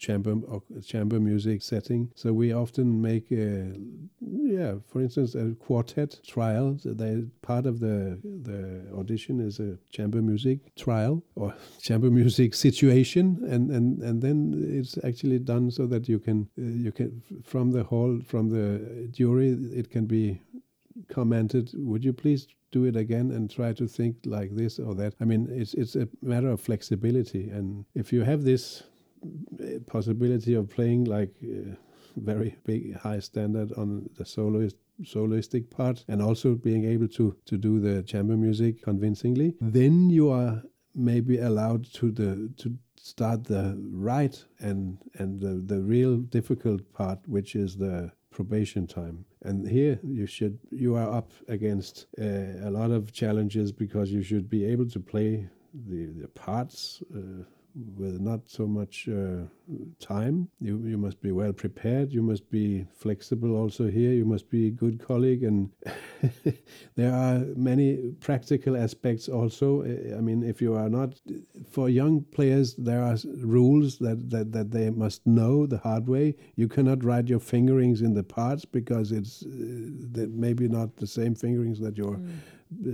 chamber 0.00 0.34
or 0.48 0.62
chamber 0.82 1.20
music 1.20 1.62
setting. 1.62 2.10
So 2.16 2.32
we 2.32 2.52
often 2.52 3.00
make, 3.00 3.26
uh, 3.30 3.78
yeah, 4.20 4.76
for 4.88 5.00
instance, 5.00 5.34
a 5.34 5.54
quartet 5.54 6.18
trial. 6.26 6.78
So 6.80 6.94
they 6.94 7.24
part 7.42 7.66
of 7.66 7.78
the 7.80 8.18
the 8.22 8.86
audition 8.98 9.40
is 9.40 9.60
a 9.60 9.78
chamber 9.90 10.22
music 10.22 10.74
trial 10.74 11.22
or 11.36 11.54
chamber 11.80 12.10
music 12.10 12.54
situation, 12.54 13.44
and 13.48 13.70
and 13.70 14.02
and 14.02 14.22
then 14.22 14.54
it's 14.78 14.98
actually 15.04 15.38
done 15.38 15.70
so 15.70 15.86
that 15.86 16.08
you 16.08 16.18
can 16.18 16.48
uh, 16.58 16.62
you 16.62 16.92
can 16.92 17.22
from 17.44 17.70
the 17.70 17.84
hall 17.84 18.20
from 18.26 18.48
the 18.48 19.08
jury 19.12 19.50
it 19.72 19.90
can 19.90 20.06
be 20.06 20.40
commented. 21.08 21.70
Would 21.74 22.04
you 22.04 22.12
please 22.12 22.48
do 22.72 22.84
it 22.84 22.96
again 22.96 23.32
and 23.32 23.50
try 23.50 23.72
to 23.72 23.86
think 23.86 24.16
like 24.24 24.54
this 24.54 24.78
or 24.78 24.94
that? 24.94 25.14
I 25.20 25.24
mean, 25.24 25.48
it's 25.50 25.74
it's 25.74 25.96
a 25.96 26.08
matter 26.22 26.48
of 26.48 26.60
flexibility, 26.60 27.50
and 27.50 27.84
if 27.94 28.12
you 28.12 28.22
have 28.22 28.44
this 28.44 28.82
uh, 28.82 28.89
possibility 29.86 30.54
of 30.54 30.68
playing 30.68 31.04
like 31.04 31.34
uh, 31.44 31.74
very 32.16 32.56
big 32.64 32.96
high 32.96 33.20
standard 33.20 33.72
on 33.76 34.08
the 34.16 34.24
soloist 34.24 34.76
soloistic 35.02 35.70
part 35.70 36.04
and 36.08 36.20
also 36.20 36.54
being 36.54 36.84
able 36.84 37.08
to 37.08 37.34
to 37.46 37.56
do 37.56 37.80
the 37.80 38.02
chamber 38.02 38.36
music 38.36 38.82
convincingly 38.82 39.54
then 39.60 40.10
you 40.10 40.28
are 40.30 40.62
maybe 40.94 41.38
allowed 41.38 41.84
to 41.84 42.10
the 42.10 42.50
to 42.56 42.76
start 42.96 43.44
the 43.44 43.76
right 43.92 44.44
and 44.58 44.98
and 45.14 45.40
the, 45.40 45.62
the 45.74 45.80
real 45.82 46.18
difficult 46.18 46.80
part 46.92 47.18
which 47.26 47.54
is 47.54 47.76
the 47.76 48.12
probation 48.30 48.86
time. 48.86 49.24
And 49.42 49.68
here 49.68 49.98
you 50.02 50.26
should 50.26 50.58
you 50.70 50.94
are 50.96 51.10
up 51.12 51.32
against 51.48 52.06
uh, 52.20 52.68
a 52.68 52.70
lot 52.70 52.90
of 52.90 53.12
challenges 53.12 53.72
because 53.72 54.10
you 54.10 54.22
should 54.22 54.48
be 54.48 54.64
able 54.64 54.88
to 54.90 55.00
play 55.00 55.48
the 55.88 56.06
the 56.22 56.28
parts 56.28 57.02
uh, 57.14 57.44
with 57.74 58.20
not 58.20 58.40
so 58.46 58.66
much 58.66 59.08
uh, 59.08 59.44
time. 59.98 60.48
You 60.60 60.78
you 60.86 60.98
must 60.98 61.20
be 61.20 61.32
well 61.32 61.52
prepared. 61.52 62.12
You 62.12 62.22
must 62.22 62.50
be 62.50 62.86
flexible 62.92 63.56
also 63.56 63.88
here. 63.88 64.12
You 64.12 64.24
must 64.24 64.50
be 64.50 64.68
a 64.68 64.70
good 64.70 64.98
colleague, 64.98 65.42
and 65.44 65.70
there 66.96 67.12
are 67.12 67.38
many 67.56 68.12
practical 68.20 68.76
aspects 68.76 69.28
also. 69.28 69.82
I 69.84 70.20
mean, 70.20 70.42
if 70.42 70.60
you 70.60 70.74
are 70.74 70.88
not 70.88 71.20
for 71.70 71.88
young 71.88 72.22
players, 72.32 72.74
there 72.74 73.02
are 73.02 73.16
rules 73.38 73.98
that, 73.98 74.30
that, 74.30 74.52
that 74.52 74.70
they 74.70 74.90
must 74.90 75.26
know 75.26 75.66
the 75.66 75.78
hard 75.78 76.08
way. 76.08 76.36
You 76.56 76.68
cannot 76.68 77.04
write 77.04 77.28
your 77.28 77.40
fingerings 77.40 78.02
in 78.02 78.14
the 78.14 78.24
parts 78.24 78.64
because 78.64 79.12
it's 79.12 79.42
uh, 79.44 80.26
maybe 80.30 80.68
not 80.68 80.96
the 80.96 81.06
same 81.06 81.34
fingerings 81.34 81.80
that 81.80 81.96
your 81.96 82.10
Mm. 82.20 82.40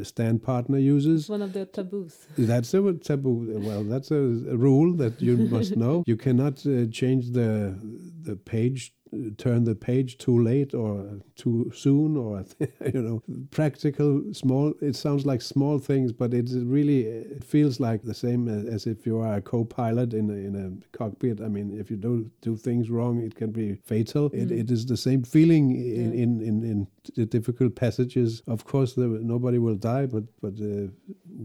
Stand 0.02 0.42
partner 0.42 0.78
uses. 0.78 1.28
One 1.28 1.42
of 1.42 1.52
the 1.52 1.66
taboos. 1.66 2.26
That's 2.38 2.72
a 2.74 2.92
taboo. 2.94 3.60
Well, 3.60 3.84
that's 3.84 4.10
a, 4.10 4.16
a 4.16 4.56
rule 4.56 4.94
that 4.96 5.20
you 5.20 5.36
must 5.36 5.76
know. 5.84 6.02
You 6.06 6.16
cannot 6.16 6.66
uh, 6.66 6.86
change 6.86 7.30
the 7.30 7.78
the 8.22 8.36
page, 8.36 8.92
turn 9.38 9.64
the 9.64 9.74
page 9.74 10.18
too 10.18 10.38
late 10.42 10.74
or 10.74 11.20
too 11.36 11.70
soon, 11.74 12.16
or 12.16 12.44
you 12.94 13.02
know, 13.02 13.22
practical 13.50 14.22
small. 14.32 14.74
It 14.80 14.96
sounds 14.96 15.24
like 15.26 15.42
small 15.42 15.78
things, 15.78 16.12
but 16.12 16.32
it's 16.34 16.52
really 16.54 17.00
it 17.02 17.44
feels 17.44 17.80
like 17.80 18.02
the 18.02 18.14
same 18.14 18.48
as, 18.48 18.86
if 18.86 19.06
you 19.06 19.18
are 19.18 19.36
a 19.36 19.42
co-pilot 19.42 20.14
in 20.14 20.30
a, 20.30 20.34
in 20.34 20.54
a 20.64 20.96
cockpit. 20.96 21.40
I 21.40 21.48
mean, 21.48 21.78
if 21.78 21.90
you 21.90 21.96
do 21.96 22.30
do 22.42 22.56
things 22.56 22.90
wrong, 22.90 23.22
it 23.22 23.34
can 23.34 23.50
be 23.50 23.74
fatal. 23.84 24.26
It, 24.32 24.48
Mm. 24.48 24.60
it 24.60 24.70
is 24.70 24.86
the 24.86 24.96
same 24.96 25.22
feeling 25.24 25.70
in, 25.76 26.12
Yeah. 26.12 26.22
in, 26.22 26.30
in, 26.40 26.56
in 26.72 26.86
the 27.16 27.26
difficult 27.26 27.74
passages. 27.74 28.42
Of 28.46 28.64
course, 28.64 28.94
there, 28.94 29.08
nobody 29.08 29.58
will 29.58 29.76
die, 29.76 30.06
but 30.06 30.24
but 30.40 30.54
uh, 30.60 30.88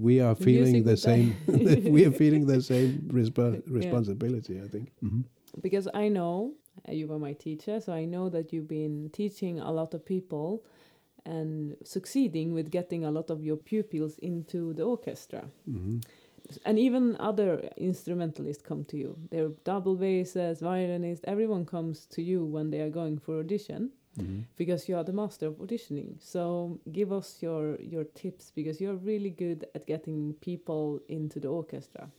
we 0.07 0.19
are 0.21 0.35
The 0.35 0.43
feeling 0.43 0.83
the 0.83 0.97
same. 0.97 1.35
we 1.95 2.05
are 2.05 2.11
feeling 2.23 2.45
the 2.47 2.61
same 2.73 2.91
resp- 3.11 3.61
responsibility. 3.67 4.59
I 4.65 4.67
think. 4.67 4.91
hmm 5.01 5.21
because 5.61 5.87
I 5.93 6.07
know 6.07 6.53
you 6.89 7.07
were 7.07 7.19
my 7.19 7.33
teacher, 7.33 7.79
so 7.79 7.93
I 7.93 8.05
know 8.05 8.29
that 8.29 8.51
you've 8.51 8.67
been 8.67 9.09
teaching 9.13 9.59
a 9.59 9.71
lot 9.71 9.93
of 9.93 10.05
people 10.05 10.63
and 11.25 11.75
succeeding 11.83 12.53
with 12.53 12.71
getting 12.71 13.05
a 13.05 13.11
lot 13.11 13.29
of 13.29 13.43
your 13.43 13.57
pupils 13.57 14.17
into 14.19 14.73
the 14.73 14.83
orchestra. 14.83 15.43
hmm 15.65 15.99
And 16.65 16.77
even 16.79 17.15
other 17.19 17.69
instrumentalists 17.77 18.63
come 18.63 18.83
to 18.85 18.97
you. 18.97 19.15
They're 19.29 19.53
double 19.63 19.95
basses, 19.95 20.59
violinists, 20.59 21.23
everyone 21.27 21.65
comes 21.65 22.07
to 22.07 22.21
you 22.21 22.43
when 22.45 22.71
they 22.71 22.81
are 22.81 22.89
going 22.89 23.19
for 23.19 23.39
audition 23.39 23.91
hmm 24.17 24.41
because 24.57 24.89
you 24.89 24.97
are 24.97 25.05
the 25.05 25.13
master 25.13 25.47
of 25.47 25.55
auditioning. 25.59 26.15
So 26.19 26.79
give 26.91 27.11
us 27.11 27.37
your 27.41 27.79
your 27.79 28.03
tips 28.03 28.51
because 28.55 28.81
you're 28.81 28.99
really 29.11 29.29
good 29.29 29.65
at 29.75 29.85
getting 29.85 30.33
people 30.41 30.99
into 31.07 31.39
the 31.39 31.47
orchestra. 31.47 32.09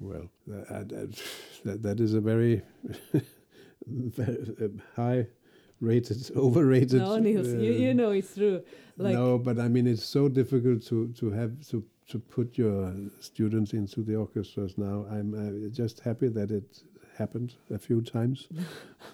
Well, 0.00 0.28
that, 0.46 0.88
that, 1.64 1.82
that, 1.82 2.00
is 2.00 2.12
a 2.14 2.20
very, 2.20 2.62
high 4.96 5.26
rated, 5.80 6.30
overrated. 6.36 7.00
no, 7.02 7.18
Niels, 7.18 7.48
you, 7.48 7.72
you 7.72 7.90
uh, 7.90 7.94
know 7.94 8.10
it's 8.10 8.34
true. 8.34 8.62
Like 8.98 9.14
no, 9.14 9.38
but 9.38 9.58
I 9.58 9.68
mean, 9.68 9.86
it's 9.86 10.04
so 10.04 10.28
difficult 10.28 10.84
to, 10.86 11.08
to 11.18 11.30
have 11.30 11.52
to, 11.68 11.84
to 12.08 12.18
put 12.18 12.56
your 12.58 12.94
students 13.20 13.72
into 13.72 14.02
the 14.02 14.14
orchestras 14.16 14.78
now. 14.78 15.06
I'm 15.10 15.34
uh, 15.34 15.68
just 15.70 16.00
happy 16.00 16.28
that 16.28 16.50
it 16.50 16.82
happened 17.18 17.54
a 17.70 17.78
few 17.78 18.00
times. 18.00 18.48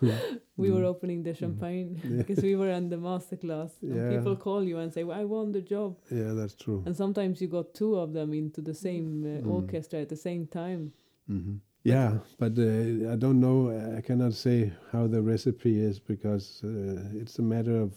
we 0.57 0.70
were 0.70 0.81
Mm. 0.83 0.87
opening 0.87 1.23
the 1.23 1.35
champagne 1.35 2.01
Yeah. 2.05 2.18
because 2.18 2.43
we 2.43 2.57
were 2.57 2.70
in 2.70 2.89
the 2.89 2.97
master 2.97 3.37
class 3.37 3.70
and 3.83 3.95
Yeah. 3.97 4.09
people 4.09 4.37
call 4.37 4.62
you 4.64 4.79
and 4.79 4.93
say 4.93 5.05
well, 5.05 5.18
i 5.20 5.25
won 5.25 5.53
the 5.53 5.61
job 5.61 5.97
Yeah, 6.11 6.33
that's 6.35 6.55
true. 6.55 6.83
and 6.87 6.97
sometimes 6.97 7.41
you 7.41 7.49
got 7.49 7.75
two 7.75 7.97
of 7.97 8.12
them 8.12 8.33
into 8.35 8.61
the 8.61 8.75
same 8.75 9.25
uh, 9.25 9.41
Mm. 9.41 9.51
orchestra 9.51 10.01
at 10.01 10.09
the 10.09 10.16
same 10.16 10.47
time 10.47 10.93
hmm 11.27 11.57
Yeah, 11.85 12.18
but 12.39 12.53
uh, 12.59 13.12
I 13.12 13.16
don't 13.16 13.41
know. 13.41 13.70
I 13.97 14.01
cannot 14.01 14.35
say 14.35 14.72
how 14.93 15.07
the 15.09 15.20
recipe 15.20 15.80
is 15.80 15.99
because 15.99 16.62
uh, 16.64 17.03
it's 17.14 17.39
a 17.39 17.43
matter 17.43 17.76
of. 17.76 17.93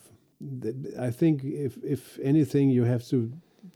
I 1.00 1.12
think 1.12 1.44
if 1.44 1.78
if 1.84 2.20
anything, 2.20 2.70
you 2.70 2.84
have 2.84 3.06
to 3.10 3.32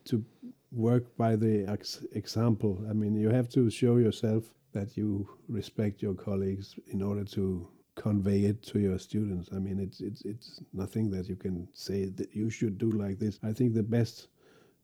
to 0.06 0.24
work 0.72 1.16
by 1.18 1.36
the 1.36 1.66
ex- 1.68 2.06
example. 2.14 2.84
I 2.90 2.94
mean, 2.94 3.16
you 3.16 3.30
have 3.30 3.50
to 3.50 3.70
show 3.70 3.98
yourself 3.98 4.52
that 4.74 4.98
you 4.98 5.28
respect 5.48 6.02
your 6.02 6.14
colleagues 6.16 6.76
in 6.88 7.02
order 7.02 7.24
to 7.26 7.68
convey 7.96 8.42
it 8.46 8.62
to 8.64 8.80
your 8.80 8.98
students. 9.00 9.50
I 9.56 9.60
mean, 9.60 9.80
it's 9.80 10.02
it's 10.02 10.26
it's 10.26 10.60
nothing 10.74 11.12
that 11.12 11.30
you 11.30 11.36
can 11.36 11.68
say 11.74 12.06
that 12.06 12.36
you 12.36 12.50
should 12.50 12.78
do 12.80 12.92
like 12.92 13.20
this. 13.20 13.40
I 13.44 13.54
think 13.54 13.74
the 13.74 13.84
best 13.84 14.28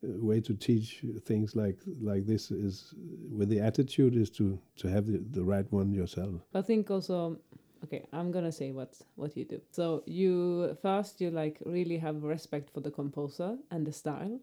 way 0.08 0.40
to 0.42 0.54
teach 0.54 1.04
things 1.26 1.56
like 1.56 1.78
like 2.02 2.26
this 2.26 2.52
is 2.52 2.94
with 3.32 3.50
the 3.50 3.60
attitude 3.60 4.16
is 4.16 4.30
to 4.30 4.60
to 4.78 4.88
have 4.88 5.06
the, 5.08 5.20
the 5.32 5.44
right 5.44 5.72
one 5.72 5.92
yourself. 5.94 6.42
I 6.54 6.62
think 6.62 6.90
also 6.92 7.38
okay 7.84 8.08
i'm 8.14 8.32
gonna 8.32 8.52
say 8.52 8.72
what 8.72 8.98
what 9.16 9.36
you 9.38 9.46
do 9.46 9.62
so 9.72 10.02
you 10.08 10.76
first 10.82 11.22
you 11.22 11.30
like 11.30 11.58
really 11.66 11.98
have 11.98 12.24
respect 12.24 12.70
for 12.74 12.80
the 12.80 12.90
composer 12.90 13.58
and 13.70 13.86
the 13.86 13.92
style 13.92 14.40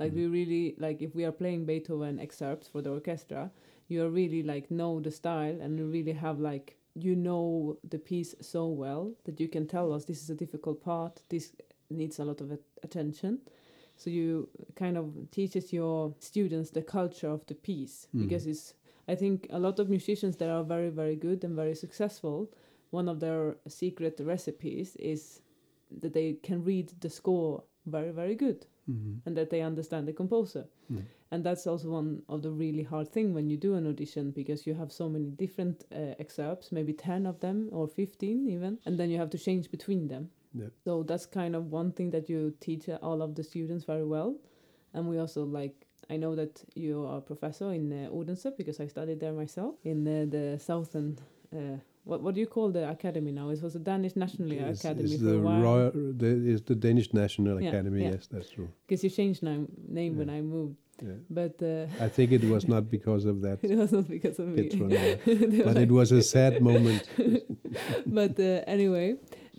like 0.00 0.12
Mm. 0.12 0.16
we 0.16 0.26
really 0.26 0.74
like 0.78 1.02
if 1.02 1.14
we 1.14 1.24
are 1.24 1.32
playing 1.32 1.66
beethoven 1.66 2.18
excerpts 2.18 2.66
for 2.68 2.80
the 2.82 2.90
orchestra 2.90 3.50
you 3.88 4.08
really 4.08 4.42
like 4.42 4.70
know 4.70 4.98
the 4.98 5.10
style 5.10 5.60
and 5.60 5.78
you 5.78 5.86
really 5.86 6.14
have 6.14 6.40
like 6.40 6.76
you 6.94 7.14
know 7.14 7.76
the 7.90 7.98
piece 7.98 8.34
so 8.40 8.66
well 8.66 9.12
that 9.24 9.38
you 9.38 9.46
can 9.46 9.66
tell 9.66 9.92
us 9.92 10.04
this 10.06 10.22
is 10.22 10.30
a 10.30 10.34
difficult 10.34 10.82
part 10.82 11.22
this 11.28 11.52
needs 11.90 12.18
a 12.18 12.24
lot 12.24 12.40
of 12.40 12.50
at- 12.50 12.60
attention 12.82 13.38
so 14.00 14.08
you 14.18 14.48
kind 14.82 14.96
of 14.96 15.04
teaches 15.30 15.72
your 15.78 16.14
students 16.18 16.70
the 16.70 16.82
culture 16.98 17.30
of 17.36 17.42
the 17.50 17.54
piece 17.68 17.96
Mm. 18.14 18.20
because 18.22 18.44
it's 18.52 18.74
i 19.12 19.14
think 19.22 19.46
a 19.50 19.58
lot 19.66 19.78
of 19.80 19.88
musicians 19.96 20.36
that 20.36 20.50
are 20.56 20.64
very 20.74 20.90
very 21.02 21.16
good 21.26 21.44
and 21.44 21.54
very 21.64 21.74
successful 21.84 22.38
one 22.98 23.08
of 23.12 23.18
their 23.20 23.42
secret 23.68 24.14
recipes 24.32 24.96
is 25.12 25.22
that 26.00 26.12
they 26.12 26.28
can 26.48 26.58
read 26.70 26.88
the 27.00 27.10
score 27.10 27.62
very 27.86 28.12
very 28.20 28.34
good 28.46 28.60
Mhm. 28.88 29.20
and 29.26 29.36
that 29.36 29.50
they 29.50 29.60
understand 29.70 30.06
the 30.08 30.12
composer 30.22 30.64
Mm. 30.90 31.02
and 31.30 31.44
that's 31.46 31.66
also 31.70 31.88
one 32.00 32.10
of 32.28 32.38
the 32.42 32.50
really 32.64 32.84
hard 32.92 33.08
thing 33.14 33.34
when 33.34 33.46
you 33.50 33.56
do 33.68 33.74
an 33.74 33.86
audition 33.86 34.24
because 34.40 34.60
you 34.70 34.74
have 34.76 34.90
so 34.90 35.08
many 35.08 35.30
different 35.44 35.76
uh, 35.92 36.14
excerpts 36.24 36.72
maybe 36.72 36.92
10 36.92 37.26
of 37.26 37.36
them 37.40 37.68
or 37.72 37.86
15 37.88 38.46
even 38.54 38.78
and 38.86 38.98
then 38.98 39.10
you 39.10 39.18
have 39.18 39.30
to 39.30 39.38
change 39.38 39.70
between 39.70 40.08
them 40.08 40.24
Yeah. 40.54 40.66
so 40.84 41.02
that's 41.04 41.26
kind 41.26 41.54
of 41.54 41.70
one 41.70 41.92
thing 41.92 42.10
that 42.10 42.28
you 42.28 42.52
teach 42.60 42.88
all 43.02 43.22
of 43.22 43.34
the 43.36 43.42
students 43.44 43.84
very 43.84 44.04
well 44.04 44.34
and 44.94 45.08
we 45.08 45.16
also 45.18 45.44
like 45.44 45.74
i 46.10 46.16
know 46.16 46.34
that 46.34 46.64
you 46.74 47.06
are 47.06 47.18
a 47.18 47.20
professor 47.20 47.72
in 47.72 47.92
uh, 47.92 48.08
odense 48.10 48.46
because 48.56 48.80
i 48.80 48.86
studied 48.88 49.20
there 49.20 49.32
myself 49.32 49.74
in 49.84 49.98
uh, 50.08 50.26
the 50.28 50.58
southern 50.58 51.16
uh, 51.54 51.76
what, 52.04 52.20
what 52.22 52.34
do 52.34 52.40
you 52.40 52.48
call 52.48 52.70
the 52.70 52.88
academy 52.90 53.30
now 53.30 53.48
it 53.50 53.62
was 53.62 53.74
the 53.74 53.78
danish 53.78 54.16
national 54.16 54.50
It's- 54.50 54.80
academy 54.80 55.12
it's 55.14 55.22
for 55.22 55.34
a 55.34 55.38
while 55.38 55.60
Royal, 55.62 55.90
the, 55.94 56.26
is 56.54 56.62
the 56.62 56.74
Danish 56.74 57.12
National 57.14 57.60
Yeah, 57.62 57.68
Academy. 57.68 58.02
yeah. 58.02 58.10
Yes, 58.12 58.26
that's 58.26 58.50
true. 58.50 58.68
because 58.88 59.04
you 59.04 59.10
changed 59.10 59.42
name, 59.44 59.68
name 59.88 60.16
when 60.18 60.30
i 60.30 60.40
moved 60.40 60.76
Yeah. 61.08 61.18
but 61.40 61.54
uh, 61.62 61.86
I 62.06 62.08
think 62.16 62.28
it 62.38 62.44
was 62.54 62.64
not 62.74 62.82
because 62.96 63.24
of 63.32 63.36
that. 63.44 63.56
it 63.62 63.76
was 63.82 63.92
not 63.92 64.06
because 64.16 64.36
of 64.42 64.46
me 64.48 64.56
Petronella. 64.68 65.14
They 65.24 65.58
were 65.58 65.64
but 65.68 65.76
it 65.86 65.92
was 66.00 66.08
a 66.12 66.22
sad 66.34 66.52
moment. 66.70 67.02
but 68.18 68.34
uh, 68.38 68.62
anyway, 68.76 69.08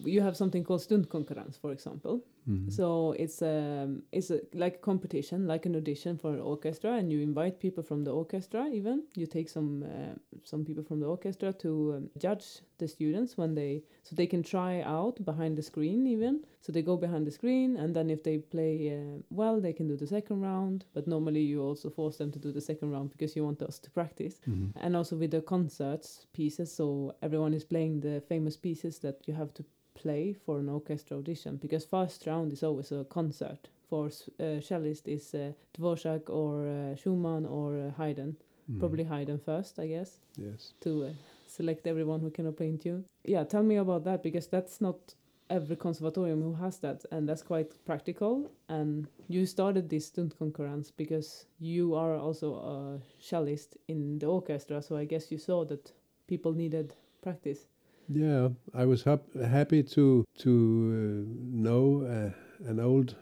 you 0.05 0.21
have 0.21 0.35
something 0.35 0.63
called 0.63 0.81
Stundkonkurrens, 0.81 1.57
for 1.59 1.71
example. 1.71 2.23
Mhm. 2.47 2.71
So 2.71 3.11
it's 3.23 3.41
um 3.41 4.03
it's 4.11 4.31
a, 4.31 4.39
like 4.53 4.75
a 4.75 4.79
competition, 4.79 5.47
like 5.47 5.65
an 5.67 5.75
audition 5.75 6.17
for 6.17 6.33
an 6.33 6.39
orchestra, 6.39 6.91
and 6.97 7.11
you 7.11 7.19
invite 7.21 7.59
people 7.59 7.83
from 7.83 8.03
the 8.03 8.11
orchestra. 8.11 8.67
Even 8.73 9.03
you 9.15 9.27
take 9.27 9.49
some 9.49 9.83
uh, 9.83 10.15
some 10.43 10.65
people 10.65 10.83
from 10.83 10.99
the 10.99 11.05
orchestra 11.05 11.53
to 11.53 11.69
um, 11.95 12.09
judge 12.17 12.45
the 12.77 12.87
students 12.87 13.37
when 13.37 13.53
they 13.55 13.83
so 14.03 14.15
they 14.15 14.27
can 14.27 14.41
try 14.43 14.81
out 14.81 15.23
behind 15.25 15.55
the 15.57 15.61
screen. 15.63 16.07
Even 16.07 16.39
so, 16.61 16.71
they 16.71 16.81
go 16.83 16.97
behind 16.97 17.25
the 17.25 17.31
screen, 17.31 17.77
and 17.77 17.95
then 17.95 18.09
if 18.09 18.21
they 18.23 18.37
play 18.39 18.73
uh, 18.97 19.21
well, 19.29 19.61
they 19.61 19.73
can 19.73 19.87
do 19.87 19.95
the 19.97 20.07
second 20.07 20.41
round. 20.41 20.85
But 20.93 21.07
normally, 21.07 21.41
you 21.41 21.61
also 21.69 21.89
force 21.89 22.17
them 22.17 22.31
to 22.31 22.39
do 22.39 22.51
the 22.51 22.61
second 22.61 22.91
round 22.91 23.09
because 23.11 23.35
you 23.35 23.43
want 23.45 23.61
us 23.61 23.79
to 23.79 23.89
practice 23.91 24.39
Mhm. 24.47 24.71
and 24.75 24.95
also 24.95 25.15
with 25.17 25.31
the 25.31 25.41
concerts 25.41 26.25
pieces 26.33 26.71
so 26.71 27.13
everyone 27.21 27.53
is 27.55 27.63
playing 27.65 28.01
the 28.01 28.21
famous 28.21 28.57
pieces 28.57 28.99
that 28.99 29.17
you 29.27 29.33
have 29.35 29.51
to 29.53 29.63
play 30.03 30.33
for 30.45 30.59
an 30.59 30.69
orchestra 30.69 31.17
audition 31.17 31.57
because 31.57 31.85
first 31.85 32.25
round 32.27 32.51
is 32.53 32.63
always 32.63 32.91
a 32.91 33.03
concert 33.17 33.69
for 33.89 34.05
uh, 34.07 34.59
cellist 34.67 35.07
is 35.07 35.33
uh, 35.35 35.51
Dvorak 35.77 36.29
or 36.29 36.67
uh, 36.67 36.95
Schumann 36.95 37.45
or 37.45 37.69
uh, 37.77 37.91
Haydn 37.97 38.35
Mhm. 38.69 38.79
probably 38.79 39.03
Haydn 39.03 39.39
first 39.39 39.79
I 39.79 39.87
guess 39.87 40.19
Yes. 40.37 40.73
to 40.81 40.89
uh, 41.05 41.09
select 41.47 41.87
everyone 41.87 42.19
who 42.21 42.29
can 42.31 42.53
play 42.53 42.69
in 42.69 42.77
tune 42.77 43.03
yeah 43.25 43.43
tell 43.43 43.63
me 43.63 43.77
about 43.77 44.03
that 44.03 44.21
because 44.23 44.47
that's 44.49 44.79
not 44.81 45.15
every 45.49 45.75
conservatorium 45.75 46.41
who 46.41 46.53
has 46.53 46.79
that 46.79 47.05
and 47.11 47.27
that's 47.27 47.43
quite 47.43 47.71
practical 47.85 48.49
and 48.69 49.07
you 49.27 49.45
started 49.45 49.89
this 49.89 50.09
Stundkonkurrens 50.09 50.91
because 50.95 51.45
you 51.59 51.95
are 51.95 52.15
also 52.15 52.55
a 52.55 52.99
cellist 53.19 53.77
in 53.87 54.19
the 54.19 54.27
orchestra 54.27 54.81
so 54.81 54.95
I 54.95 55.05
guess 55.05 55.31
you 55.31 55.37
saw 55.37 55.65
that 55.65 55.91
people 56.27 56.53
needed 56.53 56.93
practice 57.21 57.67
Yeah, 58.07 58.49
I 58.73 58.85
was 58.85 59.03
hap- 59.03 59.33
happy 59.35 59.83
to 59.83 60.25
to 60.39 60.49
uh, 60.49 61.31
know 61.63 62.03
uh, 62.03 62.69
an 62.69 62.79
old 62.79 63.15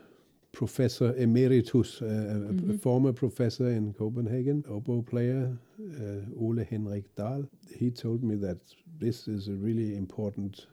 professor 0.52 1.14
emeritus, 1.16 2.02
uh, 2.02 2.06
a, 2.08 2.74
a 2.74 2.78
former 2.78 3.14
professor 3.14 3.70
in 3.70 3.94
Copenhagen, 3.94 4.64
oboe 4.68 5.04
player, 5.04 5.56
uh, 5.80 6.44
Ole 6.44 6.66
Henrik 6.70 7.16
Dahl. 7.16 7.46
He 7.78 7.92
told 7.92 8.24
me 8.24 8.36
that 8.38 8.58
this 8.98 9.28
is 9.28 9.48
a 9.48 9.54
really 9.54 9.96
important 9.96 10.68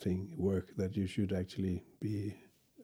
thing, 0.00 0.34
work 0.36 0.74
that 0.76 0.96
you 0.96 1.06
should 1.06 1.32
actually 1.32 1.84
be 2.00 2.34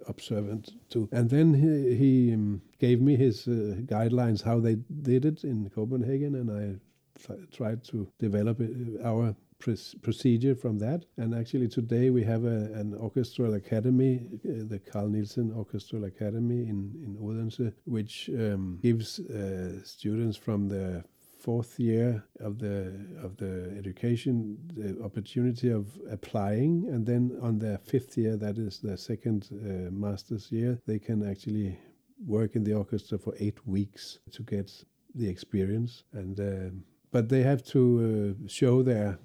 observant 0.09 0.75
to. 0.91 1.09
And 1.11 1.29
then 1.29 1.53
he, 1.55 1.97
he 1.97 2.35
um, 2.35 2.63
gave 2.79 3.01
me 3.01 3.17
his 3.17 3.49
uh, 3.49 3.81
guidelines 3.87 4.43
how 4.43 4.61
they 4.61 4.77
did 5.03 5.25
it 5.25 5.43
in 5.43 5.69
Copenhagen, 5.71 6.37
and 6.37 6.51
I 6.51 7.27
th- 7.27 7.51
tried 7.51 7.83
to 7.85 8.09
develop 8.19 8.61
it, 8.61 8.71
our 9.05 9.35
procedure 9.59 10.55
from 10.55 10.79
that. 10.79 11.05
And 11.17 11.35
actually, 11.35 11.69
today 11.69 12.11
we 12.11 12.23
have 12.25 12.45
a, 12.45 12.73
an 12.75 12.95
orchestral 12.95 13.55
academy, 13.55 14.29
uh, 14.45 14.65
the 14.69 14.79
Carl 14.79 15.09
Nielsen 15.09 15.53
Orchestral 15.53 16.05
Academy 16.05 16.69
in, 16.69 16.93
in 17.05 17.17
Odense, 17.21 17.73
which 17.85 18.31
um, 18.35 18.79
gives 18.83 19.19
uh, 19.21 19.83
students 19.85 20.37
from 20.37 20.69
the 20.69 21.05
fourth 21.39 21.79
year 21.79 22.25
of 22.41 22.59
the 22.59 22.93
of 23.23 23.37
the 23.37 23.73
education 23.79 24.59
the 24.75 25.01
opportunity 25.05 25.71
of 25.71 25.87
applying 26.11 26.89
and 26.89 27.07
then 27.07 27.39
on 27.41 27.59
their 27.59 27.79
fifth 27.79 28.19
year 28.19 28.37
that 28.37 28.59
is 28.59 28.81
their 28.81 28.97
second 28.97 29.49
uh, 29.53 29.89
master's 29.93 30.51
year 30.51 30.81
they 30.87 30.99
can 30.99 31.23
actually 31.31 31.79
work 32.27 32.57
in 32.57 32.65
the 32.65 32.73
orchestra 32.73 33.17
for 33.17 33.33
eight 33.39 33.65
weeks 33.65 34.19
to 34.33 34.43
get 34.43 34.73
the 35.15 35.29
experience 35.29 36.03
and 36.15 36.41
um 36.41 36.83
but 37.17 37.31
they 37.31 37.43
have 37.43 37.63
to 37.63 37.81
uh, 37.99 38.49
show 38.49 38.83
their 38.83 39.19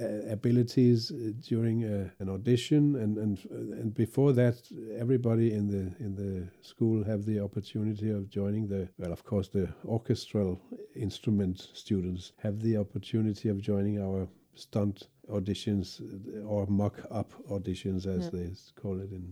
uh, 0.00 0.32
abilities 0.38 1.10
uh, 1.10 1.16
during 1.50 1.84
uh, 1.84 2.08
an 2.22 2.28
audition 2.36 2.82
and 3.02 3.18
and 3.24 3.36
and 3.80 3.88
before 3.94 4.32
that 4.32 4.56
everybody 5.04 5.48
in 5.58 5.64
the 5.74 5.84
in 6.06 6.12
the 6.22 6.32
school 6.72 7.04
have 7.04 7.22
the 7.30 7.38
opportunity 7.48 8.08
of 8.18 8.22
joining 8.40 8.64
the 8.74 8.82
well 8.98 9.12
of 9.12 9.22
course 9.30 9.48
the 9.58 9.66
orchestral 9.96 10.58
instrument 11.06 11.56
students 11.84 12.32
have 12.44 12.56
the 12.60 12.76
opportunity 12.84 13.48
of 13.50 13.56
joining 13.70 13.96
our 14.06 14.20
stunt 14.54 14.96
auditions 15.36 15.86
uh, 16.00 16.52
or 16.52 16.66
mock 16.66 16.96
up 17.20 17.30
auditions 17.56 18.06
as 18.06 18.22
Yeah. 18.24 18.30
they 18.36 18.48
call 18.82 18.96
it 19.04 19.12
in 19.18 19.24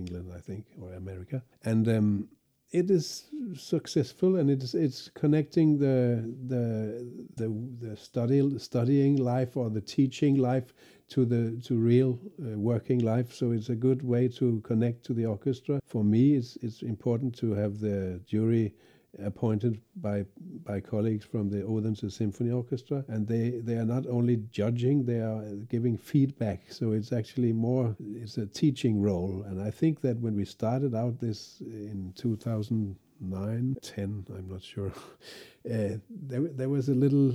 England 0.00 0.26
I 0.38 0.40
think 0.48 0.64
or 0.82 0.88
America 0.94 1.38
and 1.70 1.88
um, 1.88 2.28
it 2.72 2.90
is 2.90 3.26
successful 3.54 4.36
and 4.36 4.50
it's 4.50 4.74
it's 4.74 5.08
connecting 5.14 5.78
the 5.78 6.34
the 6.48 7.06
the, 7.36 7.48
the 7.80 7.96
study 7.96 8.58
studying 8.58 9.16
life 9.16 9.56
or 9.56 9.70
the 9.70 9.80
teaching 9.80 10.36
life 10.36 10.74
to 11.08 11.24
the 11.24 11.60
to 11.64 11.76
real 11.76 12.18
uh, 12.42 12.58
working 12.58 12.98
life. 12.98 13.32
So 13.32 13.52
it's 13.52 13.68
a 13.68 13.76
good 13.76 14.02
way 14.02 14.28
to 14.28 14.60
connect 14.62 15.04
to 15.04 15.14
the 15.14 15.26
orchestra. 15.26 15.80
For 15.86 16.02
me 16.02 16.34
it's 16.34 16.56
it's 16.62 16.82
important 16.82 17.36
to 17.38 17.54
have 17.54 17.78
the 17.78 18.20
jury 18.26 18.74
appointed 19.22 19.80
by 19.96 20.24
by 20.64 20.80
colleagues 20.80 21.24
from 21.24 21.48
the 21.48 21.62
Odense 21.62 22.14
Symphony 22.14 22.50
Orchestra 22.50 23.04
and 23.08 23.26
they 23.26 23.60
they 23.62 23.74
are 23.74 23.84
not 23.84 24.06
only 24.06 24.36
judging 24.50 25.04
they 25.04 25.20
are 25.20 25.42
giving 25.68 25.96
feedback. 25.96 26.62
So 26.70 26.92
it's 26.92 27.12
actually 27.12 27.52
more 27.52 27.96
it's 28.00 28.38
a 28.38 28.46
teaching 28.46 29.00
role. 29.00 29.44
And 29.46 29.60
I 29.62 29.70
think 29.70 30.00
that 30.02 30.18
when 30.18 30.34
we 30.36 30.44
started 30.44 30.94
out 30.94 31.20
this 31.20 31.60
in 31.60 32.12
2009 32.16 33.76
10 33.82 34.26
I'm 34.36 34.48
not 34.48 34.62
sure 34.62 34.92
uh, 35.70 35.98
there 36.10 36.48
there 36.52 36.68
was 36.68 36.88
a 36.88 36.94
little 36.94 37.34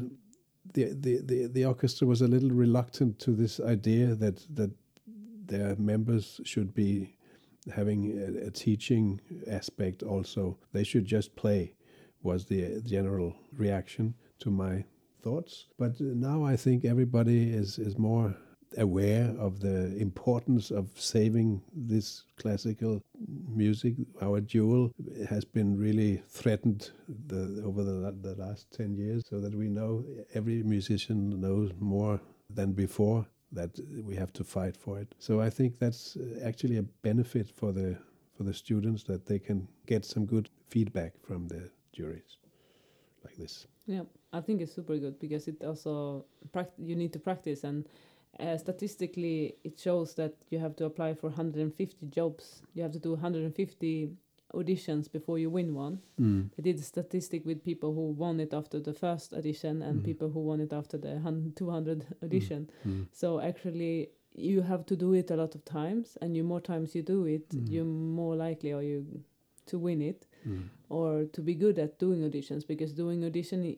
the, 0.73 0.93
the 0.93 1.21
the 1.23 1.47
the 1.47 1.65
orchestra 1.65 2.07
was 2.07 2.21
a 2.21 2.27
little 2.27 2.51
reluctant 2.51 3.19
to 3.19 3.31
this 3.31 3.59
idea 3.59 4.15
that 4.15 4.45
that 4.55 4.71
their 5.45 5.75
members 5.75 6.39
should 6.45 6.73
be 6.73 7.15
having 7.73 8.17
a, 8.19 8.47
a 8.47 8.51
teaching 8.51 9.21
aspect 9.47 10.03
also. 10.03 10.57
They 10.73 10.83
should 10.83 11.05
just 11.05 11.35
play, 11.35 11.73
was 12.23 12.45
the 12.45 12.81
general 12.81 13.35
reaction 13.55 14.15
to 14.39 14.49
my 14.49 14.85
thoughts. 15.21 15.67
But 15.77 15.99
now 15.99 16.43
I 16.43 16.55
think 16.55 16.85
everybody 16.85 17.51
is, 17.53 17.77
is 17.77 17.97
more 17.97 18.35
aware 18.77 19.35
of 19.37 19.59
the 19.59 19.95
importance 19.97 20.71
of 20.71 20.89
saving 20.95 21.61
this 21.73 22.23
classical 22.37 23.01
music. 23.47 23.95
Our 24.21 24.39
jewel 24.41 24.91
has 25.29 25.43
been 25.43 25.77
really 25.77 26.23
threatened 26.29 26.91
the, 27.27 27.61
over 27.65 27.83
the, 27.83 28.15
the 28.21 28.35
last 28.35 28.71
10 28.71 28.95
years, 28.95 29.23
so 29.29 29.39
that 29.41 29.53
we 29.53 29.67
know 29.67 30.05
every 30.33 30.63
musician 30.63 31.41
knows 31.41 31.71
more 31.79 32.21
than 32.49 32.71
before 32.71 33.25
that 33.51 33.79
we 34.05 34.15
have 34.15 34.31
to 34.33 34.43
fight 34.43 34.77
for 34.77 34.99
it. 34.99 35.13
So 35.19 35.41
I 35.41 35.49
think 35.49 35.79
that's 35.79 36.17
actually 36.43 36.77
a 36.77 36.83
benefit 36.83 37.49
for 37.49 37.71
the 37.71 37.97
for 38.35 38.43
the 38.43 38.53
students 38.53 39.03
that 39.03 39.25
they 39.25 39.39
can 39.39 39.67
get 39.85 40.05
some 40.05 40.25
good 40.25 40.49
feedback 40.69 41.13
from 41.21 41.47
the 41.47 41.69
juries 41.91 42.37
like 43.23 43.35
this. 43.35 43.67
Yeah, 43.85 44.03
I 44.33 44.41
think 44.41 44.61
it's 44.61 44.73
super 44.73 44.97
good 44.97 45.19
because 45.19 45.47
it 45.47 45.63
also 45.63 46.25
you 46.77 46.95
need 46.95 47.13
to 47.13 47.19
practice 47.19 47.63
and 47.63 47.87
uh, 48.39 48.57
statistically 48.57 49.55
it 49.63 49.79
shows 49.79 50.15
that 50.15 50.33
you 50.49 50.59
have 50.59 50.75
to 50.77 50.85
apply 50.85 51.13
for 51.13 51.27
150 51.27 52.07
jobs. 52.07 52.61
You 52.73 52.83
have 52.83 52.93
to 52.93 52.99
do 52.99 53.11
150 53.11 54.09
auditions 54.53 55.11
before 55.11 55.37
you 55.39 55.49
win 55.49 55.73
one. 55.73 55.99
Mm. 56.19 56.49
I 56.57 56.61
did 56.61 56.77
a 56.79 56.83
statistic 56.83 57.45
with 57.45 57.63
people 57.63 57.93
who 57.93 58.11
won 58.11 58.39
it 58.39 58.53
after 58.53 58.79
the 58.79 58.93
first 58.93 59.33
audition 59.33 59.81
and 59.81 60.01
Mm. 60.01 60.05
people 60.05 60.29
who 60.29 60.41
won 60.41 60.59
it 60.61 60.73
after 60.73 60.97
the 60.97 61.19
200 61.55 62.05
audition. 62.23 62.69
Mm. 62.85 63.07
So 63.11 63.39
actually, 63.39 64.09
you 64.33 64.61
have 64.61 64.85
to 64.85 64.95
do 64.95 65.13
it 65.13 65.31
a 65.31 65.35
lot 65.35 65.55
of 65.55 65.63
times, 65.65 66.17
and 66.21 66.35
you 66.37 66.43
more 66.43 66.61
times 66.61 66.95
you 66.95 67.03
do 67.03 67.25
it, 67.25 67.49
Mm. 67.49 67.69
you're 67.71 67.85
more 67.85 68.35
likely 68.35 68.71
are 68.73 68.83
you 68.83 69.05
to 69.67 69.77
win 69.79 70.01
it 70.01 70.27
Mm. 70.45 70.69
or 70.89 71.25
to 71.25 71.41
be 71.41 71.53
good 71.55 71.77
at 71.79 71.97
doing 71.99 72.21
auditions 72.23 72.65
because 72.67 72.93
doing 72.93 73.23
audition 73.23 73.77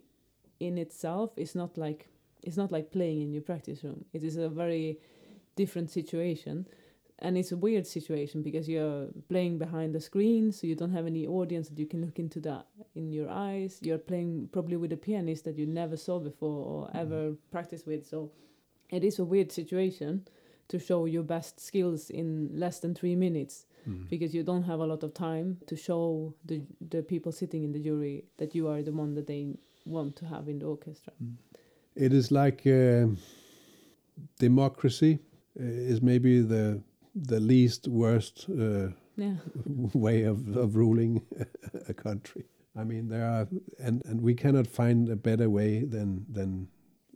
in 0.60 0.78
itself 0.78 1.32
is 1.38 1.56
not 1.56 1.78
like 1.78 2.08
it's 2.46 2.58
not 2.58 2.72
like 2.72 2.92
playing 2.92 3.22
in 3.22 3.32
your 3.32 3.42
practice 3.42 3.84
room. 3.86 4.04
It 4.12 4.22
is 4.24 4.36
a 4.38 4.50
very 4.50 5.00
different 5.56 5.90
situation. 5.90 6.66
And 7.24 7.38
it's 7.38 7.54
a 7.54 7.58
weird 7.58 7.88
situation 7.88 8.44
because 8.44 8.68
you're 8.68 9.08
playing 9.30 9.58
behind 9.58 9.96
the 9.96 10.00
screen, 10.02 10.52
so 10.52 10.68
you 10.68 10.76
don't 10.76 10.92
have 10.92 11.06
any 11.08 11.26
audience 11.26 11.70
that 11.70 11.80
you 11.80 11.86
can 11.88 12.02
look 12.02 12.20
into 12.20 12.40
that 12.42 12.66
in 12.96 13.14
your 13.14 13.30
eyes. 13.30 13.80
You're 13.82 13.98
playing 14.12 14.50
probably 14.52 14.76
with 14.76 14.92
a 14.92 14.98
pianist 14.98 15.46
that 15.46 15.58
you 15.58 15.66
never 15.66 15.96
saw 15.98 16.20
before 16.20 16.66
or 16.72 16.88
Mhm. 16.88 17.02
ever 17.04 17.22
practiced 17.50 17.88
with. 17.88 18.06
So 18.06 18.30
it 18.92 19.04
is 19.04 19.20
a 19.20 19.24
weird 19.26 19.52
situation 19.52 20.26
to 20.68 20.78
show 20.80 21.06
your 21.06 21.24
best 21.24 21.60
skills 21.60 22.10
in 22.10 22.50
less 22.64 22.80
than 22.82 22.94
three 22.94 23.16
minutes 23.16 23.66
Mm. 23.88 24.10
because 24.10 24.34
you 24.38 24.44
don't 24.44 24.64
have 24.64 24.80
a 24.82 24.86
lot 24.94 25.04
of 25.04 25.14
time 25.14 25.58
to 25.68 25.76
show 25.76 26.34
the 26.46 26.62
the 26.90 27.02
people 27.04 27.32
sitting 27.32 27.64
in 27.64 27.72
the 27.74 27.80
jury 27.90 28.24
that 28.38 28.54
you 28.56 28.68
are 28.72 28.82
the 28.84 28.92
one 29.04 29.14
that 29.16 29.28
they 29.28 29.44
want 29.86 30.16
to 30.16 30.26
have 30.26 30.48
in 30.52 30.60
the 30.60 30.66
orchestra. 30.66 31.14
It 31.96 32.12
is 32.14 32.32
like 32.32 32.66
um 32.66 33.18
democracy 34.40 35.20
uh, 35.60 35.64
is 35.92 36.02
maybe 36.02 36.42
the 36.42 36.82
the 37.16 37.40
least 37.40 37.88
worst 37.88 38.48
uh, 38.50 38.90
Yeah. 39.16 39.36
way 39.94 40.24
of, 40.24 40.56
of 40.58 40.76
ruling 40.76 41.22
a 41.88 41.94
country. 41.94 42.46
I 42.76 42.84
mean, 42.84 43.08
there 43.08 43.26
are, 43.26 43.48
and, 43.80 44.02
and 44.06 44.22
we 44.22 44.34
cannot 44.34 44.68
find 44.68 45.10
a 45.10 45.16
better 45.16 45.50
way 45.50 45.84
than 45.86 46.26
than 46.30 46.68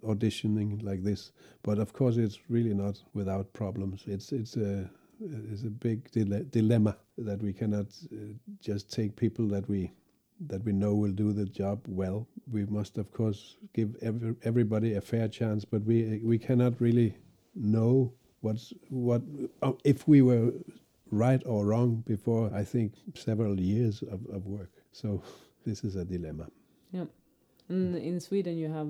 auditioning 0.03 0.83
like 0.83 1.03
this. 1.03 1.31
But 1.63 1.79
of 1.79 1.93
course, 1.93 2.17
it's 2.17 2.39
really 2.49 2.73
not 2.73 3.01
without 3.13 3.51
problems. 3.53 4.03
It's 4.07 4.31
it's 4.31 4.55
a 4.57 4.89
it's 5.19 5.63
a 5.63 5.69
big 5.69 6.11
dile- 6.11 6.45
dilemma 6.51 6.95
that 7.17 7.41
we 7.41 7.53
cannot 7.53 7.87
uh, 8.13 8.33
just 8.61 8.91
take 8.93 9.15
people 9.15 9.47
that 9.47 9.67
we 9.67 9.91
that 10.47 10.63
we 10.63 10.71
know 10.71 10.93
will 10.93 11.11
do 11.11 11.33
the 11.33 11.45
job 11.45 11.79
well. 11.87 12.27
We 12.51 12.65
must, 12.67 12.99
of 12.99 13.11
course, 13.11 13.57
give 13.73 13.95
every, 14.03 14.35
everybody 14.43 14.93
a 14.93 15.01
fair 15.01 15.27
chance, 15.27 15.65
but 15.65 15.83
we 15.83 16.21
we 16.23 16.37
cannot 16.37 16.79
really 16.79 17.17
know 17.55 18.13
what's 18.41 18.73
what 18.89 19.21
uh, 19.61 19.73
if 19.83 20.07
we 20.07 20.21
were 20.21 20.51
right 21.11 21.41
or 21.45 21.65
wrong 21.65 22.03
before 22.05 22.51
I 22.53 22.63
think 22.63 22.93
several 23.15 23.59
years 23.59 24.01
of, 24.03 24.19
of 24.33 24.45
work. 24.45 24.71
So 24.91 25.21
this 25.65 25.83
is 25.83 25.95
a 25.95 26.05
dilemma. 26.05 26.47
And 27.69 27.95
in 27.97 28.19
Sweden, 28.21 28.57
you 28.57 28.69
have 28.71 28.87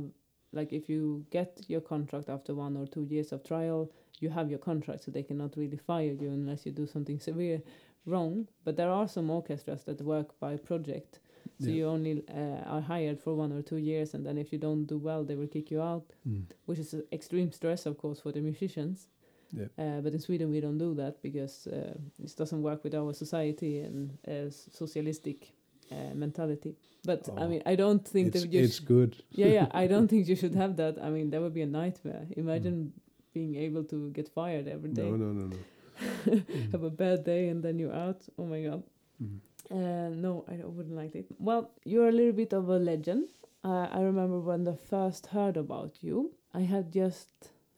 like 0.53 0.71
if 0.71 0.87
you 0.87 1.25
get 1.31 1.61
your 1.67 1.81
contract 1.81 2.29
after 2.29 2.53
one 2.53 2.77
or 2.77 2.85
two 2.85 3.03
years 3.09 3.31
of 3.31 3.43
trial, 3.43 3.91
you 4.19 4.29
have 4.29 4.49
your 4.51 4.59
contract, 4.59 5.03
so 5.03 5.11
they 5.11 5.23
cannot 5.23 5.57
really 5.57 5.77
fire 5.77 6.13
you 6.21 6.29
unless 6.29 6.65
you 6.65 6.71
do 6.71 6.85
something 6.85 7.19
severe 7.19 7.61
wrong. 8.05 8.47
But 8.63 8.75
there 8.77 8.91
are 8.91 9.07
some 9.07 9.29
orchestras 9.31 9.83
that 9.85 10.01
work 10.01 10.39
by 10.39 10.57
project, 10.57 11.19
so 11.59 11.67
Yeah. 11.69 11.75
you 11.75 11.85
only 11.87 12.23
uh, 12.29 12.63
are 12.73 12.81
hired 12.81 13.19
for 13.19 13.35
one 13.35 13.51
or 13.51 13.61
two 13.63 13.77
years, 13.77 14.13
and 14.13 14.23
then 14.25 14.37
if 14.37 14.53
you 14.53 14.59
don't 14.59 14.85
do 14.85 14.97
well, 14.99 15.23
they 15.25 15.35
will 15.35 15.47
kick 15.47 15.71
you 15.71 15.81
out, 15.81 16.05
Mm. 16.27 16.45
which 16.65 16.79
is 16.79 16.95
extreme 17.11 17.51
stress, 17.51 17.85
of 17.85 17.97
course, 17.97 18.21
for 18.21 18.31
the 18.31 18.41
musicians. 18.41 19.07
Yeah. 19.53 19.67
Uh, 19.77 20.01
but 20.01 20.13
in 20.13 20.19
Sweden, 20.19 20.49
we 20.51 20.59
don't 20.59 20.77
do 20.77 20.93
that 20.95 21.21
because 21.21 21.67
uh, 21.67 21.93
this 22.19 22.33
doesn't 22.35 22.61
work 22.61 22.83
with 22.83 22.93
our 22.95 23.13
society 23.13 23.79
and 23.79 24.17
uh, 24.27 24.49
socialistic 24.51 25.53
uh, 25.91 26.13
mentality. 26.13 26.75
But 27.05 27.29
I 27.37 27.43
Oh. 27.43 27.47
mean, 27.47 27.61
I 27.65 27.75
don't 27.75 28.05
think 28.05 28.27
It's, 28.35 28.43
that 28.43 28.51
you 28.53 28.63
it's 28.63 28.79
good. 28.79 29.15
yeah, 29.31 29.47
yeah. 29.47 29.67
I 29.71 29.87
don't 29.93 30.07
think 30.09 30.27
you 30.27 30.35
should 30.35 30.55
have 30.55 30.75
that. 30.77 30.97
I 31.01 31.09
mean, 31.09 31.29
that 31.31 31.41
would 31.41 31.53
be 31.53 31.61
a 31.61 31.67
nightmare. 31.81 32.25
Imagine 32.35 32.91
being 33.33 33.55
able 33.55 33.83
to 33.85 34.09
get 34.11 34.27
fired 34.29 34.67
every 34.67 34.89
day, 34.91 35.09
No, 35.09 35.15
no, 35.15 35.31
no, 35.31 35.47
no. 35.47 35.57
have 36.71 36.83
a 36.83 36.89
bad 36.89 37.23
day, 37.23 37.49
and 37.49 37.63
then 37.63 37.79
you're 37.79 37.93
out. 37.93 38.21
Oh 38.37 38.45
my 38.45 38.61
god. 38.63 38.83
Mm. 39.23 39.39
Uh, 39.69 40.09
no, 40.15 40.43
I 40.47 40.55
wouldn't 40.65 40.95
like 40.95 41.15
it. 41.15 41.25
Well, 41.39 41.71
you're 41.85 42.09
a 42.09 42.11
little 42.11 42.33
bit 42.33 42.53
of 42.53 42.69
a 42.69 42.77
legend. 42.77 43.29
Uh, 43.63 43.87
I 43.91 44.01
remember 44.01 44.39
when 44.39 44.67
I 44.67 44.75
first 44.75 45.27
heard 45.27 45.57
about 45.57 45.97
you, 46.01 46.31
I 46.53 46.61
had 46.61 46.91
just 46.91 47.29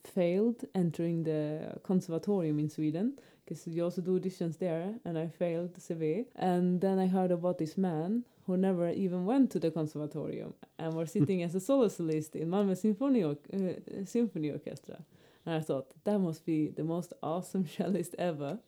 failed 0.04 0.66
entering 0.74 1.24
the 1.24 1.80
conservatorium 1.84 2.60
in 2.60 2.70
Sweden 2.70 3.20
because 3.50 3.66
you 3.68 3.84
also 3.84 4.02
do 4.02 4.20
auditions 4.20 4.60
there, 4.60 4.93
and 5.06 5.18
I 5.18 5.28
failed 5.28 5.82
severe. 5.82 6.26
And 6.36 6.82
then 6.82 7.00
I 7.00 7.08
heard 7.08 7.32
about 7.32 7.58
this 7.58 7.78
man 7.78 8.24
who 8.45 8.58
never 8.58 8.89
even 8.89 9.26
went 9.26 9.50
to 9.52 9.60
the 9.60 9.72
conservatorium 9.72 10.54
and 10.78 10.93
was 10.93 11.12
sitting 11.12 11.41
as 11.43 11.56
a 11.56 11.60
solo 11.60 11.88
solist 11.88 12.36
in 12.36 12.50
Malmö 12.50 12.78
Symphony, 12.78 13.24
uh, 13.24 14.06
Symphony 14.06 14.52
Orchestra. 14.52 15.00
And 15.45 15.56
I 15.56 15.62
thought 15.62 15.93
that 16.04 16.20
must 16.20 16.45
be 16.45 16.70
the 16.70 16.84
most 16.84 17.14
awesome 17.24 17.66
cellist 17.78 18.14
ever. 18.20 18.60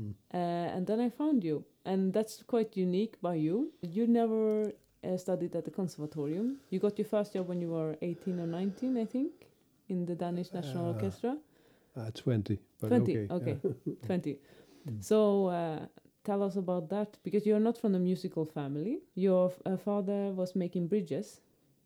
Mm. 0.00 0.14
Uh, 0.32 0.36
and 0.36 0.86
then 0.86 1.00
I 1.00 1.10
found 1.10 1.44
you, 1.44 1.64
and 1.84 2.12
that's 2.12 2.42
quite 2.42 2.76
unique 2.76 3.20
by 3.20 3.34
you. 3.34 3.72
You 3.82 4.06
never 4.06 4.72
uh, 5.04 5.16
studied 5.18 5.54
at 5.54 5.64
the 5.64 5.70
conservatorium. 5.70 6.56
You 6.70 6.78
got 6.78 6.98
your 6.98 7.06
first 7.06 7.34
job 7.34 7.48
when 7.48 7.60
you 7.60 7.68
were 7.68 7.96
18 8.00 8.40
or 8.40 8.46
19, 8.46 8.96
I 8.96 9.04
think, 9.04 9.32
in 9.92 10.06
the 10.06 10.14
Danish 10.16 10.52
National 10.52 10.86
Uh, 10.86 10.92
Orchestra. 10.92 11.36
Uh, 11.96 12.10
20, 12.14 12.58
but 12.80 12.88
20, 12.88 13.18
okay. 13.18 13.34
okay. 13.34 13.56
yeah. 13.86 13.94
20. 14.06 14.38
Mm. 14.88 15.00
So 15.00 15.46
uh, 15.46 15.86
tell 16.24 16.42
us 16.42 16.56
about 16.56 16.88
that, 16.88 17.16
because 17.22 17.46
you're 17.46 17.60
not 17.68 17.78
from 17.78 17.94
a 17.94 18.00
musical 18.00 18.44
family. 18.44 18.98
Your 19.14 19.52
uh, 19.64 19.76
father 19.76 20.32
was 20.34 20.56
making 20.56 20.88
bridges, 20.88 21.40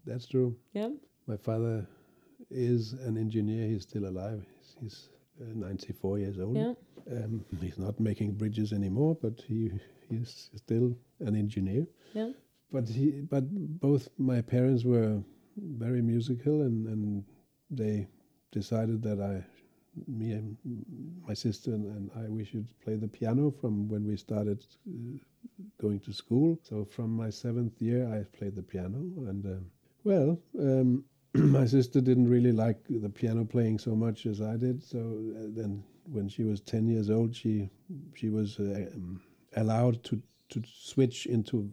That's 0.07 0.27
true. 0.27 0.57
yeah? 0.73 0.89
My 1.27 1.37
father 1.37 1.87
is 2.51 2.95
an 3.09 3.19
engineer. 3.19 3.69
He's 3.69 3.83
still 3.83 4.07
alive. 4.09 4.43
He's, 4.63 4.77
he's 4.81 5.09
uh, 5.43 5.53
94 5.55 6.19
years 6.21 6.39
old. 6.41 6.57
Yeah. 6.57 6.73
Um, 7.13 7.45
he's 7.61 7.79
not 7.79 8.01
making 8.01 8.33
bridges 8.41 8.73
anymore, 8.73 9.15
but 9.21 9.35
he 9.47 9.71
he's 10.09 10.49
still 10.57 10.97
an 11.21 11.35
engineer. 11.37 11.85
Yeah. 12.15 12.31
But 12.73 12.89
he, 12.89 13.11
but 13.35 13.45
both 13.87 14.09
my 14.17 14.41
parents 14.41 14.85
were 14.85 15.21
very 15.85 16.01
musical, 16.01 16.63
and 16.63 16.87
and 16.93 17.25
they 17.71 18.07
decided 18.53 19.03
that 19.03 19.21
I, 19.21 19.45
me 20.07 20.33
and 20.33 20.57
my 21.27 21.35
sister 21.35 21.73
and, 21.73 22.11
I, 22.17 22.29
we 22.29 22.45
should 22.45 22.69
play 22.81 22.97
the 22.97 23.09
piano 23.09 23.51
from 23.51 23.89
when 23.89 24.07
we 24.07 24.17
started 24.17 24.65
uh, 24.89 25.19
going 25.81 26.01
to 26.01 26.13
school. 26.13 26.59
So 26.63 26.85
from 26.85 27.11
my 27.11 27.31
seventh 27.31 27.81
year, 27.81 28.07
I 28.09 28.25
played 28.37 28.55
the 28.55 28.63
piano, 28.63 28.99
and 29.29 29.45
um, 29.47 29.67
well. 30.05 30.39
Um, 30.59 31.05
my 31.35 31.67
sister 31.67 32.01
didn't 32.01 32.29
really 32.29 32.53
like 32.53 32.79
the 32.89 33.11
piano 33.11 33.45
playing 33.45 33.79
so 33.79 33.95
much 33.95 34.25
as 34.27 34.41
I 34.41 34.57
did. 34.57 34.83
So 34.83 34.99
uh, 34.99 35.49
then, 35.49 35.83
when 36.11 36.29
she 36.29 36.45
was 36.45 36.61
ten 36.61 36.87
years 36.87 37.11
old, 37.11 37.35
she 37.35 37.69
she 38.15 38.31
was 38.31 38.59
uh, 38.59 38.87
um, 38.95 39.21
allowed 39.57 40.03
to 40.05 40.23
to 40.51 40.63
switch 40.67 41.27
into 41.27 41.71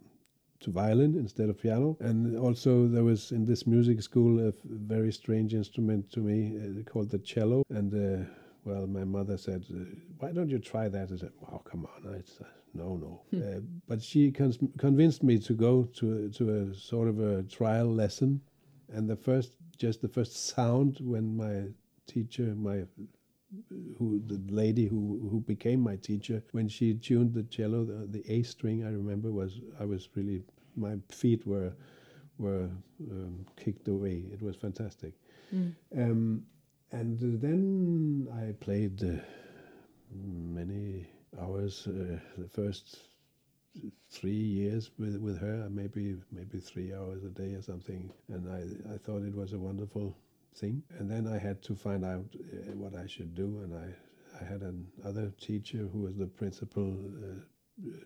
to 0.64 0.70
violin 0.70 1.14
instead 1.16 1.48
of 1.48 1.60
piano. 1.60 1.96
And 2.00 2.36
also, 2.38 2.88
there 2.88 3.04
was 3.04 3.32
in 3.32 3.44
this 3.44 3.66
music 3.66 4.02
school 4.02 4.48
a 4.48 4.52
very 4.64 5.12
strange 5.12 5.54
instrument 5.54 6.10
to 6.12 6.20
me 6.20 6.38
uh, 6.56 6.82
called 6.90 7.10
the 7.10 7.18
cello. 7.18 7.64
And 7.70 7.92
uh, 7.94 8.24
well, 8.64 8.86
my 8.86 9.04
mother 9.04 9.36
said, 9.36 9.64
uh, 9.70 9.84
"Why 10.18 10.32
don't 10.32 10.50
you 10.50 10.58
try 10.58 10.88
that?" 10.88 11.12
I 11.12 11.16
said, 11.16 11.32
"Wow, 11.40 11.62
come 11.64 11.86
on, 11.86 12.14
it's 12.14 12.40
uh, 12.40 12.44
no, 12.72 12.96
no." 12.96 13.12
uh, 13.38 13.60
but 13.86 14.02
she 14.02 14.32
cons- 14.32 14.58
convinced 14.78 15.22
me 15.22 15.38
to 15.38 15.52
go 15.54 15.84
to 15.98 16.28
to 16.30 16.44
a 16.50 16.74
sort 16.74 17.08
of 17.08 17.20
a 17.20 17.42
trial 17.44 17.86
lesson 18.02 18.40
and 18.92 19.08
the 19.08 19.16
first 19.16 19.56
just 19.76 20.00
the 20.00 20.08
first 20.08 20.34
sound 20.54 20.98
when 21.00 21.36
my 21.36 21.64
teacher 22.06 22.54
my 22.56 22.84
who 23.98 24.20
the 24.26 24.40
lady 24.52 24.86
who 24.86 25.28
who 25.30 25.40
became 25.40 25.80
my 25.80 25.96
teacher 25.96 26.42
when 26.52 26.68
she 26.68 26.94
tuned 26.94 27.32
the 27.34 27.42
cello 27.44 27.84
the, 27.84 28.06
the 28.06 28.24
A 28.32 28.42
string 28.42 28.84
I 28.84 28.90
remember 28.90 29.30
was 29.30 29.60
I 29.78 29.84
was 29.84 30.08
really 30.14 30.42
my 30.76 30.96
feet 31.10 31.46
were 31.46 31.72
were 32.38 32.68
um, 33.10 33.44
kicked 33.56 33.88
away 33.88 34.24
it 34.32 34.42
was 34.42 34.56
fantastic 34.56 35.14
Mm. 35.54 35.74
um, 35.96 36.42
and 36.92 37.18
then 37.40 38.28
I 38.32 38.52
played 38.64 39.02
uh, 39.02 39.20
many 40.12 41.06
hours. 41.40 41.86
Uh, 41.86 42.18
the 42.38 42.48
first 42.48 42.98
three 44.10 44.30
years 44.60 44.90
with 44.98 45.16
with 45.16 45.38
her, 45.38 45.68
maybe 45.70 46.16
maybe 46.30 46.58
three 46.60 46.92
hours 46.94 47.24
a 47.24 47.28
day 47.30 47.54
or 47.54 47.62
something, 47.62 48.12
and 48.28 48.48
I 48.50 48.94
I 48.94 48.98
thought 48.98 49.22
it 49.22 49.34
was 49.34 49.52
a 49.52 49.58
wonderful 49.58 50.16
thing. 50.54 50.82
And 50.98 51.10
then 51.10 51.26
I 51.26 51.38
had 51.38 51.62
to 51.62 51.74
find 51.74 52.04
out 52.04 52.26
uh, 52.34 52.72
what 52.76 52.94
I 52.94 53.06
should 53.06 53.34
do, 53.34 53.60
and 53.62 53.74
I 53.74 53.88
I 54.40 54.44
had 54.44 54.62
another 54.62 55.32
teacher 55.40 55.88
who 55.92 56.00
was 56.00 56.16
the 56.16 56.26
principal 56.26 56.92
uh, 57.24 57.40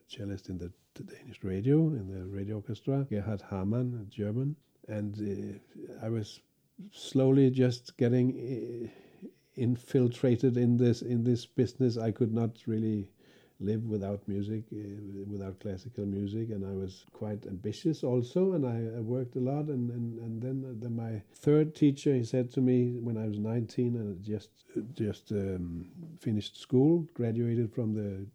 cellist 0.08 0.48
in 0.48 0.58
the, 0.58 0.70
the, 0.98 1.14
Danish 1.14 1.42
radio 1.42 1.88
in 1.88 2.08
the 2.08 2.26
radio 2.26 2.56
orchestra, 2.56 3.06
Gerhard 3.10 3.42
Hamann, 3.50 4.00
a 4.02 4.04
German, 4.10 4.56
and 4.88 5.14
uh, 6.00 6.04
I 6.04 6.08
was 6.08 6.40
slowly 6.92 7.50
just 7.50 7.96
getting 7.96 8.28
uh, 8.36 8.88
infiltrated 9.56 10.56
in 10.56 10.76
this 10.76 11.02
in 11.02 11.24
this 11.24 11.46
business. 11.46 11.96
I 11.96 12.10
could 12.10 12.32
not 12.32 12.58
really 12.66 13.10
live 13.60 13.84
without 13.84 14.26
music, 14.28 14.64
uh, 14.72 14.76
without 15.26 15.58
classical 15.60 16.06
music, 16.06 16.50
and 16.50 16.64
I 16.64 16.72
was 16.72 17.04
quite 17.12 17.46
ambitious 17.46 18.04
also, 18.04 18.52
and 18.52 18.64
I, 18.64 18.98
I 18.98 19.00
worked 19.00 19.36
a 19.36 19.40
lot. 19.40 19.66
And 19.66 19.90
and, 19.90 20.18
and 20.18 20.42
then 20.42 20.80
the, 20.80 20.90
my 20.90 21.22
third 21.34 21.74
teacher, 21.74 22.14
he 22.14 22.24
said 22.24 22.50
to 22.52 22.60
me 22.60 22.98
when 23.00 23.16
I 23.16 23.26
was 23.26 23.38
19 23.38 23.96
and 23.96 24.22
just 24.22 24.50
just 24.94 25.32
um, 25.32 25.86
finished 26.20 26.60
school, 26.60 27.06
graduated 27.14 27.72
from 27.72 27.94
the 27.94 28.26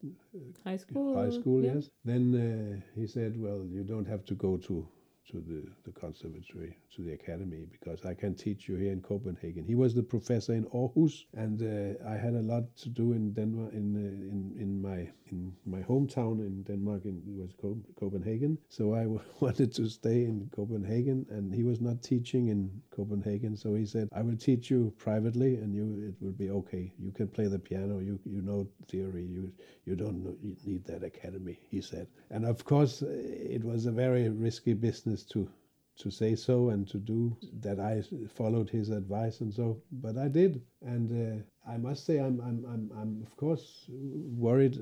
high 0.64 0.78
school. 0.78 1.16
High 1.16 1.32
school, 1.32 1.64
yeah. 1.64 1.76
yes. 1.76 1.90
Then 2.04 2.24
uh, 2.36 3.00
he 3.00 3.08
said, 3.08 3.40
"Well, 3.40 3.66
you 3.70 3.84
don't 3.84 4.08
have 4.08 4.26
to 4.26 4.34
go 4.34 4.58
to 4.58 4.88
to 5.32 5.38
the, 5.40 5.64
the 5.86 5.92
conservatory, 5.92 6.78
to 6.96 7.02
the 7.02 7.14
academy, 7.14 7.66
because 7.72 8.06
I 8.06 8.14
can 8.14 8.36
teach 8.36 8.68
you 8.68 8.76
here 8.76 8.92
in 8.92 9.02
Copenhagen. 9.02 9.64
He 9.66 9.76
was 9.76 9.94
the 9.94 10.04
professor 10.04 10.54
in 10.54 10.66
Aarhus, 10.66 11.26
and 11.34 11.62
uh, 11.62 12.10
I 12.10 12.16
had 12.18 12.34
a 12.34 12.42
lot 12.42 12.76
to 12.78 12.90
do 12.90 13.14
in 13.14 13.34
Denmark, 13.34 13.74
in 13.74 13.96
uh, 13.96 14.00
in 14.32 14.54
in 14.60 14.82
my 14.82 15.10
in 15.32 15.54
my 15.66 15.82
hometown 15.82 16.40
in 16.40 16.64
Denmark. 16.64 17.06
In, 17.06 17.22
it 17.26 17.38
was 17.42 17.52
Copenhagen, 18.00 18.58
so 18.70 18.94
I 18.94 19.06
wanted 19.40 19.74
to 19.76 19.88
stay 19.88 20.26
in 20.26 20.50
Copenhagen, 20.54 21.26
and 21.30 21.54
he 21.54 21.64
was 21.64 21.80
not 21.80 22.04
teaching 22.04 22.50
in 22.50 22.70
Copenhagen, 22.92 23.56
so 23.56 23.74
he 23.76 23.86
said, 23.86 24.10
"I 24.12 24.22
will 24.22 24.38
teach 24.38 24.70
you 24.70 24.94
privately, 24.98 25.56
and 25.56 25.74
you 25.74 25.86
it 26.10 26.16
will 26.22 26.34
be 26.34 26.50
okay. 26.50 26.92
You 27.00 27.12
can 27.12 27.28
play 27.30 27.48
the 27.48 27.60
piano. 27.60 28.00
You 28.00 28.20
you 28.26 28.42
know 28.42 28.68
theory. 28.90 29.26
You 29.26 29.52
you 29.86 29.96
don't 29.96 30.22
need 30.66 30.84
that 30.86 31.04
academy." 31.04 31.60
He 31.70 31.82
said, 31.82 32.08
and 32.30 32.46
of 32.46 32.66
course, 32.66 33.02
it 33.02 33.64
was 33.64 33.86
a 33.86 33.92
very 33.92 34.28
risky 34.30 34.74
business 34.74 35.13
to 35.22 35.48
to 35.96 36.10
say 36.10 36.36
so 36.36 36.70
and 36.70 36.88
to 36.88 36.98
do 36.98 37.38
that 37.62 37.80
I 37.80 38.02
followed 38.28 38.70
his 38.70 38.90
advice 38.90 39.42
and 39.42 39.54
so 39.54 39.80
but 39.92 40.18
I 40.18 40.28
did. 40.28 40.62
And 40.82 41.08
uh, 41.12 41.44
I 41.72 41.78
must 41.78 42.06
say 42.06 42.18
I'm, 42.18 42.40
I'm 42.42 42.66
I'm 42.66 42.92
I'm 43.00 43.22
of 43.22 43.36
course 43.38 43.86
worried 43.90 44.76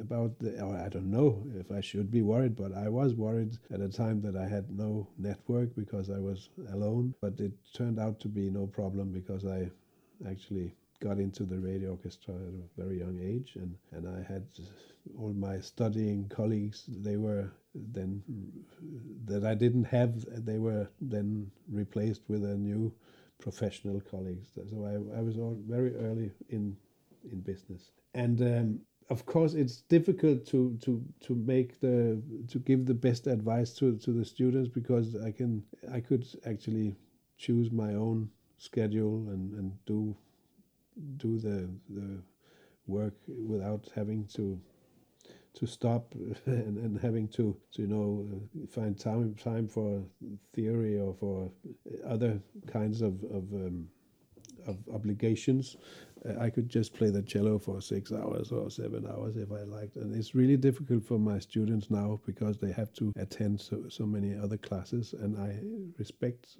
about 0.00 0.38
the 0.40 0.60
or 0.60 0.76
I 0.76 0.88
don't 0.88 1.10
know 1.10 1.46
if 1.54 1.70
I 1.70 1.80
should 1.80 2.10
be 2.10 2.22
worried 2.22 2.56
but 2.56 2.72
I 2.74 2.88
was 2.88 3.14
worried 3.14 3.56
at 3.70 3.80
a 3.80 3.88
time 3.88 4.20
that 4.22 4.36
I 4.36 4.48
had 4.48 4.70
no 4.70 5.08
network 5.18 5.74
because 5.76 6.10
I 6.10 6.18
was 6.18 6.48
alone. 6.72 7.14
But 7.20 7.38
it 7.38 7.52
turned 7.72 7.98
out 8.00 8.18
to 8.20 8.28
be 8.28 8.50
no 8.50 8.66
problem 8.66 9.12
because 9.12 9.46
I 9.46 9.70
actually 10.28 10.74
got 11.06 11.18
into 11.18 11.44
the 11.44 11.58
radio 11.58 11.90
orchestra 11.90 12.34
at 12.34 12.54
a 12.64 12.82
very 12.82 12.98
young 12.98 13.18
age 13.20 13.50
and 13.56 13.72
and 13.92 14.04
I 14.08 14.20
had 14.32 14.44
all 15.18 15.34
my 15.48 15.60
studying 15.60 16.28
colleagues 16.28 16.84
they 16.88 17.16
were 17.16 17.46
then 17.74 18.22
that 19.26 19.44
I 19.44 19.54
didn't 19.54 19.84
have 19.84 20.12
they 20.50 20.58
were 20.58 20.88
then 21.00 21.50
replaced 21.70 22.22
with 22.28 22.42
a 22.44 22.56
new 22.56 22.92
professional 23.38 24.00
colleagues. 24.00 24.48
So 24.70 24.84
I, 24.84 25.18
I 25.18 25.20
was 25.20 25.36
all 25.36 25.58
very 25.68 25.94
early 25.96 26.30
in 26.48 26.76
in 27.30 27.40
business. 27.40 27.90
And 28.14 28.40
um, 28.42 28.80
of 29.10 29.26
course 29.26 29.54
it's 29.54 29.82
difficult 29.96 30.46
to 30.46 30.78
to 30.84 31.02
to 31.20 31.34
make 31.34 31.80
the 31.80 32.22
to 32.48 32.58
give 32.58 32.86
the 32.86 32.94
best 32.94 33.26
advice 33.26 33.72
to 33.74 33.96
to 33.98 34.12
the 34.12 34.24
students 34.24 34.68
because 34.68 35.16
I 35.16 35.30
can 35.30 35.62
I 35.92 36.00
could 36.00 36.24
actually 36.46 36.96
choose 37.36 37.70
my 37.70 37.94
own 37.94 38.30
schedule 38.56 39.28
and 39.28 39.52
and 39.58 39.72
do 39.86 40.16
do 41.16 41.38
the 41.38 41.68
the 41.90 42.22
work 42.86 43.14
without 43.26 43.88
having 43.94 44.26
to 44.34 44.60
to 45.54 45.66
stop 45.66 46.14
and, 46.46 46.78
and 46.78 47.00
having 47.00 47.28
to, 47.28 47.56
to 47.72 47.82
you 47.82 47.88
know 47.88 48.26
uh, 48.32 48.66
find 48.68 48.98
time 48.98 49.34
time 49.34 49.68
for 49.68 50.02
theory 50.52 50.98
or 50.98 51.14
for 51.14 51.50
other 52.06 52.40
kinds 52.66 53.00
of 53.00 53.22
of, 53.24 53.44
um, 53.54 53.86
of 54.66 54.76
obligations. 54.92 55.76
I 56.40 56.48
could 56.50 56.68
just 56.68 56.94
play 56.94 57.10
the 57.10 57.22
cello 57.22 57.58
for 57.58 57.80
six 57.80 58.10
hours 58.12 58.50
or 58.50 58.70
seven 58.70 59.06
hours 59.06 59.36
if 59.36 59.52
I 59.52 59.62
liked, 59.62 59.96
and 59.96 60.14
it's 60.14 60.34
really 60.34 60.56
difficult 60.56 61.04
for 61.04 61.18
my 61.18 61.38
students 61.38 61.90
now 61.90 62.20
because 62.24 62.58
they 62.58 62.72
have 62.72 62.92
to 62.94 63.12
attend 63.16 63.60
so, 63.60 63.84
so 63.88 64.06
many 64.06 64.34
other 64.34 64.56
classes. 64.56 65.12
And 65.12 65.36
I 65.38 65.60
respect 65.98 66.56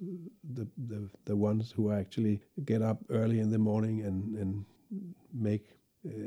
the, 0.53 0.67
the 0.87 1.09
the 1.25 1.35
ones 1.35 1.71
who 1.71 1.91
actually 1.91 2.41
get 2.63 2.81
up 2.81 2.99
early 3.09 3.39
in 3.39 3.49
the 3.49 3.57
morning 3.57 4.01
and 4.03 4.35
and 4.35 4.65
make 5.33 5.65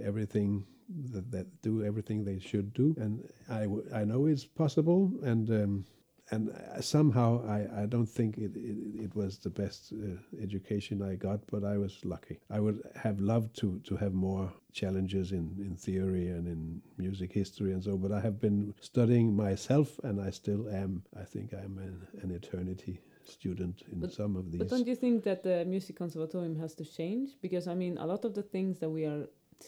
everything 0.03 0.66
that, 1.12 1.30
that 1.30 1.62
do 1.62 1.84
everything 1.84 2.24
they 2.24 2.39
should 2.39 2.72
do. 2.72 2.95
And 2.99 3.28
I, 3.49 3.68
I 4.01 4.05
know 4.05 4.26
it's 4.26 4.45
possible, 4.45 5.12
and 5.22 5.51
um, 5.51 5.84
and 6.31 6.51
somehow 6.81 7.43
I, 7.47 7.83
I 7.83 7.87
don't 7.87 8.09
think 8.09 8.39
it, 8.39 8.55
it, 8.55 9.05
it 9.05 9.16
was 9.16 9.39
the 9.39 9.51
best 9.51 9.93
uh, 9.93 10.43
education 10.43 11.03
I 11.03 11.14
got, 11.14 11.41
but 11.51 11.64
I 11.64 11.79
was 11.79 11.99
lucky. 12.05 12.39
I 12.51 12.61
would 12.61 12.83
have 12.95 13.20
loved 13.20 13.57
to, 13.61 13.81
to 13.85 13.97
have 13.97 14.12
more 14.12 14.53
challenges 14.72 15.33
in, 15.33 15.57
in 15.59 15.76
theory 15.76 16.29
and 16.29 16.47
in 16.47 16.83
music 16.99 17.33
history 17.33 17.72
and 17.72 17.83
so, 17.83 17.97
but 17.97 18.12
I 18.12 18.20
have 18.20 18.41
been 18.41 18.74
studying 18.81 19.35
myself 19.35 19.99
and 20.05 20.20
I 20.20 20.31
still 20.31 20.68
am. 20.68 21.03
I 21.18 21.24
think 21.24 21.53
I'm 21.53 21.79
an, 21.79 22.07
an 22.22 22.31
eternity 22.31 23.01
student 23.24 23.83
in 23.93 24.01
but, 24.01 24.12
some 24.12 24.37
of 24.37 24.51
these. 24.51 24.59
But 24.59 24.68
don't 24.68 24.87
you 24.87 24.97
think 24.97 25.24
that 25.24 25.43
the 25.43 25.64
music 25.64 25.97
conservatorium 25.97 26.59
has 26.59 26.74
to 26.74 26.85
change? 26.85 27.31
Because 27.41 27.68
I 27.68 27.74
mean, 27.74 27.99
a 27.99 28.07
lot 28.07 28.24
of 28.24 28.35
the 28.35 28.43
things 28.43 28.79
that 28.81 28.91
we 28.91 29.05
are 29.05 29.26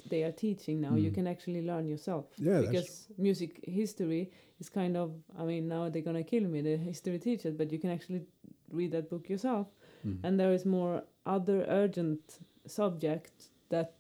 they 0.09 0.23
are 0.23 0.33
teaching 0.33 0.81
now, 0.81 0.93
mm. 0.93 1.03
you 1.03 1.11
can 1.11 1.27
actually 1.27 1.63
learn 1.63 1.89
yourself. 1.89 2.27
Yeah, 2.37 2.61
because 2.61 3.09
music 3.19 3.61
history 3.65 4.31
is 4.61 4.69
kind 4.69 4.97
of. 4.97 5.13
I 5.39 5.45
mean, 5.45 5.69
now 5.69 5.89
they're 5.89 6.03
gonna 6.03 6.23
kill 6.23 6.45
me, 6.45 6.61
the 6.61 6.77
history 6.77 7.19
teacher, 7.19 7.51
but 7.51 7.73
you 7.73 7.79
can 7.79 7.91
actually 7.91 8.23
read 8.71 8.93
that 8.93 9.11
book 9.11 9.29
yourself, 9.29 9.67
mm. 10.07 10.19
and 10.23 10.39
there 10.39 10.53
is 10.53 10.65
more 10.65 11.03
other 11.27 11.65
urgent 11.69 12.39
subject 12.67 13.33
that 13.71 13.95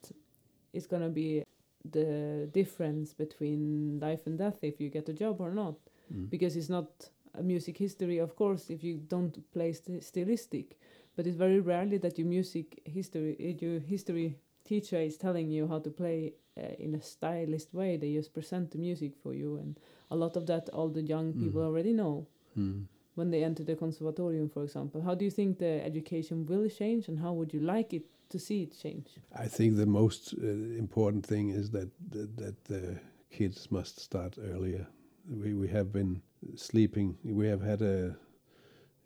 is 0.72 0.86
gonna 0.86 1.08
be 1.08 1.44
the 1.90 2.48
difference 2.52 3.14
between 3.14 3.98
life 4.00 4.26
and 4.26 4.38
death 4.38 4.58
if 4.62 4.80
you 4.80 4.90
get 4.90 5.08
a 5.08 5.12
job 5.12 5.40
or 5.40 5.50
not, 5.50 5.76
mm. 6.12 6.28
because 6.30 6.56
it's 6.56 6.68
not 6.68 7.11
a 7.34 7.42
music 7.42 7.78
history, 7.78 8.18
of 8.18 8.36
course, 8.36 8.70
if 8.70 8.84
you 8.84 8.98
don't 9.08 9.38
play 9.52 9.72
st 9.72 10.02
stylistic, 10.02 10.78
but 11.16 11.26
it's 11.26 11.36
very 11.36 11.61
rarely 11.61 11.98
that 11.98 12.18
your 12.18 12.26
music 12.26 12.80
history, 12.84 13.56
your 13.61 13.80
history 13.80 14.36
teacher 14.64 14.98
is 14.98 15.16
telling 15.16 15.50
you 15.50 15.66
how 15.66 15.78
to 15.78 15.90
play 15.90 16.34
uh, 16.58 16.74
in 16.78 16.94
a 16.94 17.00
stylist 17.00 17.72
way. 17.72 17.96
They 17.96 18.12
just 18.14 18.34
present 18.34 18.70
the 18.70 18.78
music 18.78 19.12
for 19.22 19.32
you, 19.34 19.56
and 19.56 19.78
a 20.11 20.16
lot 20.16 20.36
of 20.36 20.46
that 20.46 20.68
all 20.70 20.88
the 20.88 21.02
young 21.02 21.32
mm. 21.32 21.44
people 21.44 21.62
already 21.62 21.92
know. 21.92 22.26
Mm. 22.58 22.86
When 23.14 23.30
they 23.30 23.44
enter 23.44 23.64
the 23.64 23.76
conservatorium, 23.76 24.48
for 24.48 24.62
example, 24.62 25.02
how 25.02 25.14
do 25.14 25.24
you 25.24 25.30
think 25.30 25.58
the 25.58 25.84
education 25.84 26.46
will 26.46 26.68
change, 26.68 27.08
and 27.08 27.18
how 27.18 27.32
would 27.32 27.52
you 27.52 27.61
like 27.61 27.92
it 27.92 28.04
to 28.30 28.38
see 28.38 28.62
it 28.62 28.78
change? 28.80 29.08
I 29.36 29.46
think 29.46 29.76
the 29.76 29.86
most 29.86 30.34
uh, 30.34 30.46
important 30.78 31.26
thing 31.26 31.50
is 31.50 31.70
that, 31.70 31.90
that 32.11 32.36
that 32.36 32.64
the 32.64 32.98
kids 33.30 33.70
must 33.70 34.00
start 34.00 34.38
earlier. 34.38 34.86
We 35.28 35.54
we 35.54 35.68
have 35.68 35.92
been 35.92 36.22
sleeping. 36.56 37.16
We 37.24 37.46
have 37.48 37.61
had 37.61 37.82
a, 37.82 38.16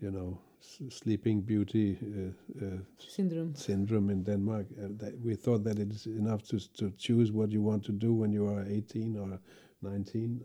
you 0.01 0.11
know, 0.11 0.39
sleeping 0.89 1.41
beauty 1.43 1.99
uh, 2.03 2.65
uh, 2.65 2.79
syndrome 2.99 3.55
syndrome 3.55 4.11
in 4.11 4.23
Denmark. 4.23 4.67
Uh, 4.79 4.89
that 4.99 5.19
we 5.21 5.35
thought 5.35 5.65
that 5.65 5.79
it's 5.79 6.07
enough 6.07 6.43
to 6.49 6.59
to 6.75 6.91
choose 6.97 7.33
what 7.33 7.53
you 7.53 7.63
want 7.63 7.85
to 7.85 7.93
do 7.93 8.13
when 8.15 8.33
you 8.33 8.47
are 8.47 8.65
18 8.69 9.17
or 9.17 9.41
19. 9.83 10.41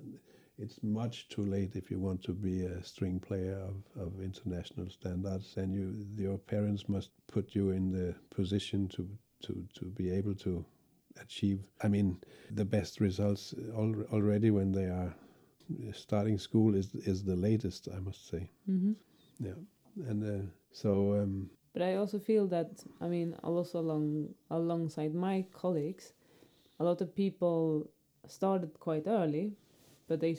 It's 0.61 0.83
much 0.83 1.29
too 1.29 1.45
late 1.45 1.75
if 1.75 1.89
you 1.89 1.99
want 1.99 2.23
to 2.23 2.33
be 2.33 2.65
a 2.65 2.83
string 2.83 3.19
player 3.19 3.59
of, 3.71 3.77
of 4.05 4.21
international 4.21 4.89
standards, 4.89 5.57
and 5.57 5.73
you 5.73 6.05
your 6.17 6.37
parents 6.37 6.89
must 6.89 7.11
put 7.27 7.55
you 7.55 7.71
in 7.71 7.91
the 7.91 8.15
position 8.29 8.87
to 8.89 9.07
to 9.43 9.65
to 9.75 9.85
be 9.85 10.11
able 10.11 10.35
to 10.35 10.65
achieve. 11.21 11.59
I 11.81 11.87
mean, 11.87 12.17
the 12.51 12.65
best 12.65 12.99
results 12.99 13.53
al 13.73 13.95
already 14.11 14.51
when 14.51 14.71
they 14.71 14.85
are 14.85 15.15
starting 15.93 16.37
school 16.39 16.75
is 16.75 16.93
is 16.95 17.23
the 17.23 17.35
latest. 17.35 17.87
I 17.87 17.99
must 17.99 18.27
say. 18.27 18.49
Mm 18.67 18.79
-hmm. 18.81 18.95
Yeah 19.45 19.59
and 20.07 20.23
uh, 20.23 20.45
so. 20.71 21.13
Um, 21.15 21.49
but 21.73 21.81
I 21.81 21.95
also 21.95 22.19
feel 22.19 22.47
that 22.47 22.83
I 23.01 23.07
mean 23.07 23.35
also 23.43 23.79
along 23.79 24.29
alongside 24.49 25.13
my 25.13 25.45
colleagues, 25.53 26.13
a 26.79 26.83
lot 26.83 27.01
of 27.01 27.15
people 27.15 27.89
started 28.27 28.79
quite 28.79 29.07
early, 29.07 29.53
but 30.09 30.19
they 30.19 30.35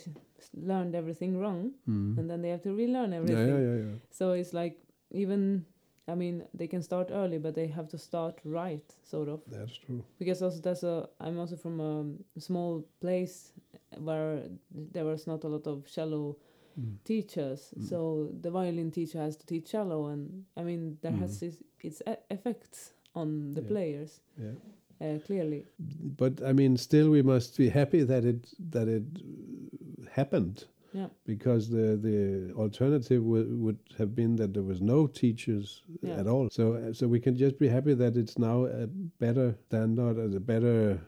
learned 0.71 0.95
everything 0.95 1.39
wrong, 1.41 1.73
mm. 1.89 2.19
and 2.19 2.29
then 2.29 2.43
they 2.43 2.51
have 2.51 2.63
to 2.63 2.75
relearn 2.75 3.13
everything. 3.15 3.49
Yeah, 3.49 3.59
yeah, 3.69 3.77
yeah. 3.87 3.97
So 4.11 4.33
it's 4.33 4.53
like 4.53 4.77
even 5.11 5.65
I 6.09 6.15
mean, 6.17 6.43
they 6.53 6.67
can 6.67 6.83
start 6.83 7.11
early, 7.13 7.39
but 7.39 7.55
they 7.55 7.69
have 7.69 7.89
to 7.89 7.99
start 7.99 8.41
right, 8.45 8.89
sort 9.05 9.29
of. 9.29 9.41
That's 9.47 9.77
true. 9.87 10.03
Because 10.19 10.43
also 10.43 10.61
that's 10.61 10.83
a, 10.83 11.09
I'm 11.21 11.39
also 11.39 11.57
from 11.57 11.81
a 11.81 12.41
small 12.41 12.85
place 13.01 13.53
where 13.97 14.43
there 14.93 15.05
was 15.05 15.27
not 15.27 15.45
a 15.45 15.49
lot 15.49 15.67
of 15.67 15.87
cello 15.87 16.37
Mm. 16.81 16.97
teachers, 17.05 17.75
Mm. 17.77 17.83
so 17.91 17.99
the 18.43 18.51
violin 18.51 18.91
teacher 18.93 19.19
has 19.19 19.37
to 19.37 19.45
teach 19.47 19.71
cello, 19.73 20.07
and 20.07 20.45
I 20.57 20.63
mean 20.63 20.99
there 21.03 21.17
has 21.23 21.33
Mhm. 21.41 21.49
its, 21.49 21.59
its 21.89 22.03
e- 22.07 22.25
effects 22.31 22.93
on 23.15 23.53
the 23.55 23.61
Yeah. 23.63 23.69
players 23.73 24.21
Yeah. 24.39 24.55
Uh, 25.01 25.19
clearly. 25.27 25.67
But 25.79 26.43
I 26.45 26.53
mean, 26.53 26.77
still, 26.77 27.11
we 27.11 27.23
must 27.23 27.57
be 27.57 27.69
happy 27.69 28.03
that 28.05 28.25
it 28.25 28.49
that 28.71 28.89
it 28.89 29.05
happened. 30.13 30.65
Yeah. 30.93 31.07
Because 31.25 31.69
the 31.71 31.97
the 31.97 32.53
alternative 32.57 33.23
would 33.23 33.49
would 33.61 33.79
have 33.99 34.15
been 34.15 34.37
that 34.37 34.53
there 34.55 34.65
was 34.65 34.81
no 34.81 35.07
teachers 35.07 35.83
Yeah. 36.03 36.21
at 36.21 36.27
all. 36.27 36.51
So 36.51 36.93
so 36.93 37.07
we 37.07 37.21
can 37.21 37.37
just 37.37 37.59
be 37.59 37.69
happy 37.69 37.95
that 37.95 38.17
it's 38.17 38.39
now 38.39 38.65
a 38.67 38.87
better 39.19 39.55
standard, 39.69 40.19
as 40.19 40.35
a 40.35 40.41
better, 40.41 41.01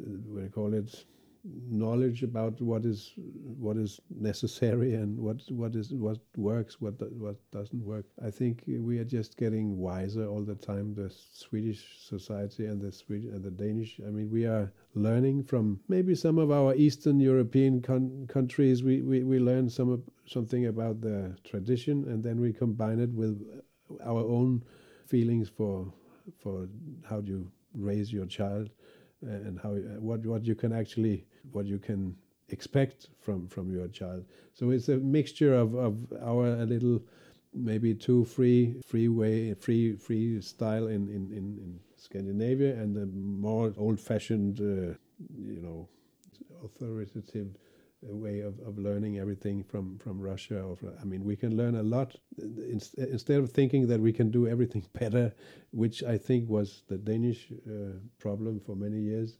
uh, 0.00 0.04
what 0.26 0.38
do 0.38 0.42
you 0.44 0.50
call 0.50 0.74
it, 0.74 1.04
knowledge 1.70 2.22
about 2.22 2.60
what 2.60 2.84
is 2.84 3.12
what 3.16 3.76
is 3.76 4.00
necessary 4.10 4.94
and 4.94 5.18
what 5.18 5.40
what 5.50 5.74
is 5.74 5.92
what 5.92 6.18
works, 6.36 6.80
what 6.80 6.94
what 7.12 7.36
doesn't 7.50 7.82
work. 7.84 8.06
I 8.24 8.30
think 8.30 8.64
we 8.66 8.98
are 8.98 9.04
just 9.04 9.36
getting 9.36 9.78
wiser 9.78 10.26
all 10.26 10.42
the 10.42 10.54
time. 10.54 10.94
The 10.94 11.12
Swedish 11.32 11.84
society 12.00 12.66
and 12.66 12.80
the 12.80 12.92
Swedish 12.92 13.32
and 13.32 13.44
the 13.44 13.50
Danish. 13.50 14.00
I 14.06 14.10
mean, 14.10 14.30
we 14.30 14.46
are 14.46 14.72
learning 14.94 15.44
from 15.44 15.80
maybe 15.88 16.14
some 16.14 16.38
of 16.38 16.50
our 16.50 16.74
Eastern 16.74 17.20
European 17.20 17.82
countries. 18.28 18.82
We, 18.82 19.02
we 19.02 19.24
we 19.24 19.38
learn 19.38 19.68
some 19.68 20.02
something 20.26 20.66
about 20.66 21.00
the 21.00 21.36
tradition, 21.44 22.04
and 22.08 22.22
then 22.22 22.40
we 22.40 22.52
combine 22.52 23.00
it 23.00 23.10
with 23.10 23.40
our 24.04 24.20
own 24.20 24.64
feelings 25.06 25.48
for 25.48 25.92
for 26.38 26.68
how 27.08 27.20
do 27.20 27.32
you 27.32 27.52
raise 27.74 28.12
your 28.12 28.26
child 28.26 28.68
uh, 29.26 29.30
and 29.30 29.58
how 29.60 29.72
uh, 29.72 30.00
what 30.00 30.24
what 30.26 30.44
you 30.44 30.54
can 30.54 30.72
actually 30.72 31.24
what 31.52 31.66
you 31.66 31.78
can 31.78 32.16
expect 32.50 33.08
from 33.20 33.48
from 33.48 33.70
your 33.70 33.88
child. 33.88 34.24
So 34.54 34.70
it's 34.70 34.88
a 34.88 34.96
mixture 34.96 35.54
of 35.54 35.74
of 35.74 36.12
our 36.22 36.46
a 36.46 36.66
little 36.66 37.00
maybe 37.54 37.94
too 37.94 38.24
free 38.24 38.80
free 38.84 39.08
way 39.08 39.54
free 39.54 39.96
free 39.96 40.40
style 40.40 40.86
in 40.86 41.08
in 41.08 41.32
in, 41.32 41.58
in 41.64 41.80
Scandinavia 41.96 42.74
and 42.80 42.94
the 42.94 43.06
more 43.06 43.72
old 43.76 44.00
fashioned 44.00 44.60
uh, 44.60 44.94
you 45.36 45.60
know 45.60 45.88
authoritative 46.64 47.56
way 48.02 48.40
of, 48.40 48.58
of 48.60 48.78
learning 48.78 49.18
everything 49.18 49.64
from 49.64 49.98
from 49.98 50.20
Russia 50.20 50.62
or 50.62 50.76
from, 50.76 50.92
I 51.00 51.04
mean 51.04 51.24
we 51.24 51.36
can 51.36 51.56
learn 51.56 51.74
a 51.74 51.82
lot 51.82 52.14
Inst- 52.38 52.94
instead 52.94 53.40
of 53.40 53.50
thinking 53.50 53.88
that 53.88 54.00
we 54.00 54.12
can 54.12 54.30
do 54.30 54.46
everything 54.46 54.84
better 54.92 55.32
which 55.72 56.02
I 56.02 56.16
think 56.16 56.48
was 56.48 56.82
the 56.88 56.98
Danish 56.98 57.50
uh, 57.66 57.98
problem 58.18 58.60
for 58.60 58.76
many 58.76 59.00
years 59.00 59.38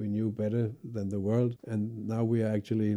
we 0.00 0.08
knew 0.08 0.30
better 0.42 0.64
than 0.96 1.08
the 1.08 1.20
world 1.20 1.52
and 1.72 1.80
now 2.14 2.22
we 2.24 2.42
are 2.42 2.52
actually 2.58 2.92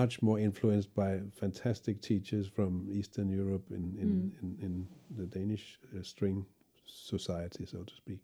much 0.00 0.22
more 0.22 0.38
influenced 0.48 0.92
by 0.94 1.20
fantastic 1.42 2.00
teachers 2.00 2.46
from 2.56 2.88
Eastern 3.00 3.28
Europe 3.28 3.64
in 3.70 3.84
in, 4.02 4.08
Mm. 4.08 4.42
in, 4.42 4.48
in 4.66 4.72
the 5.18 5.26
Danish 5.38 5.66
uh, 5.94 6.02
string 6.02 6.46
society 6.86 7.64
so 7.66 7.78
to 7.84 7.94
speak 7.94 8.20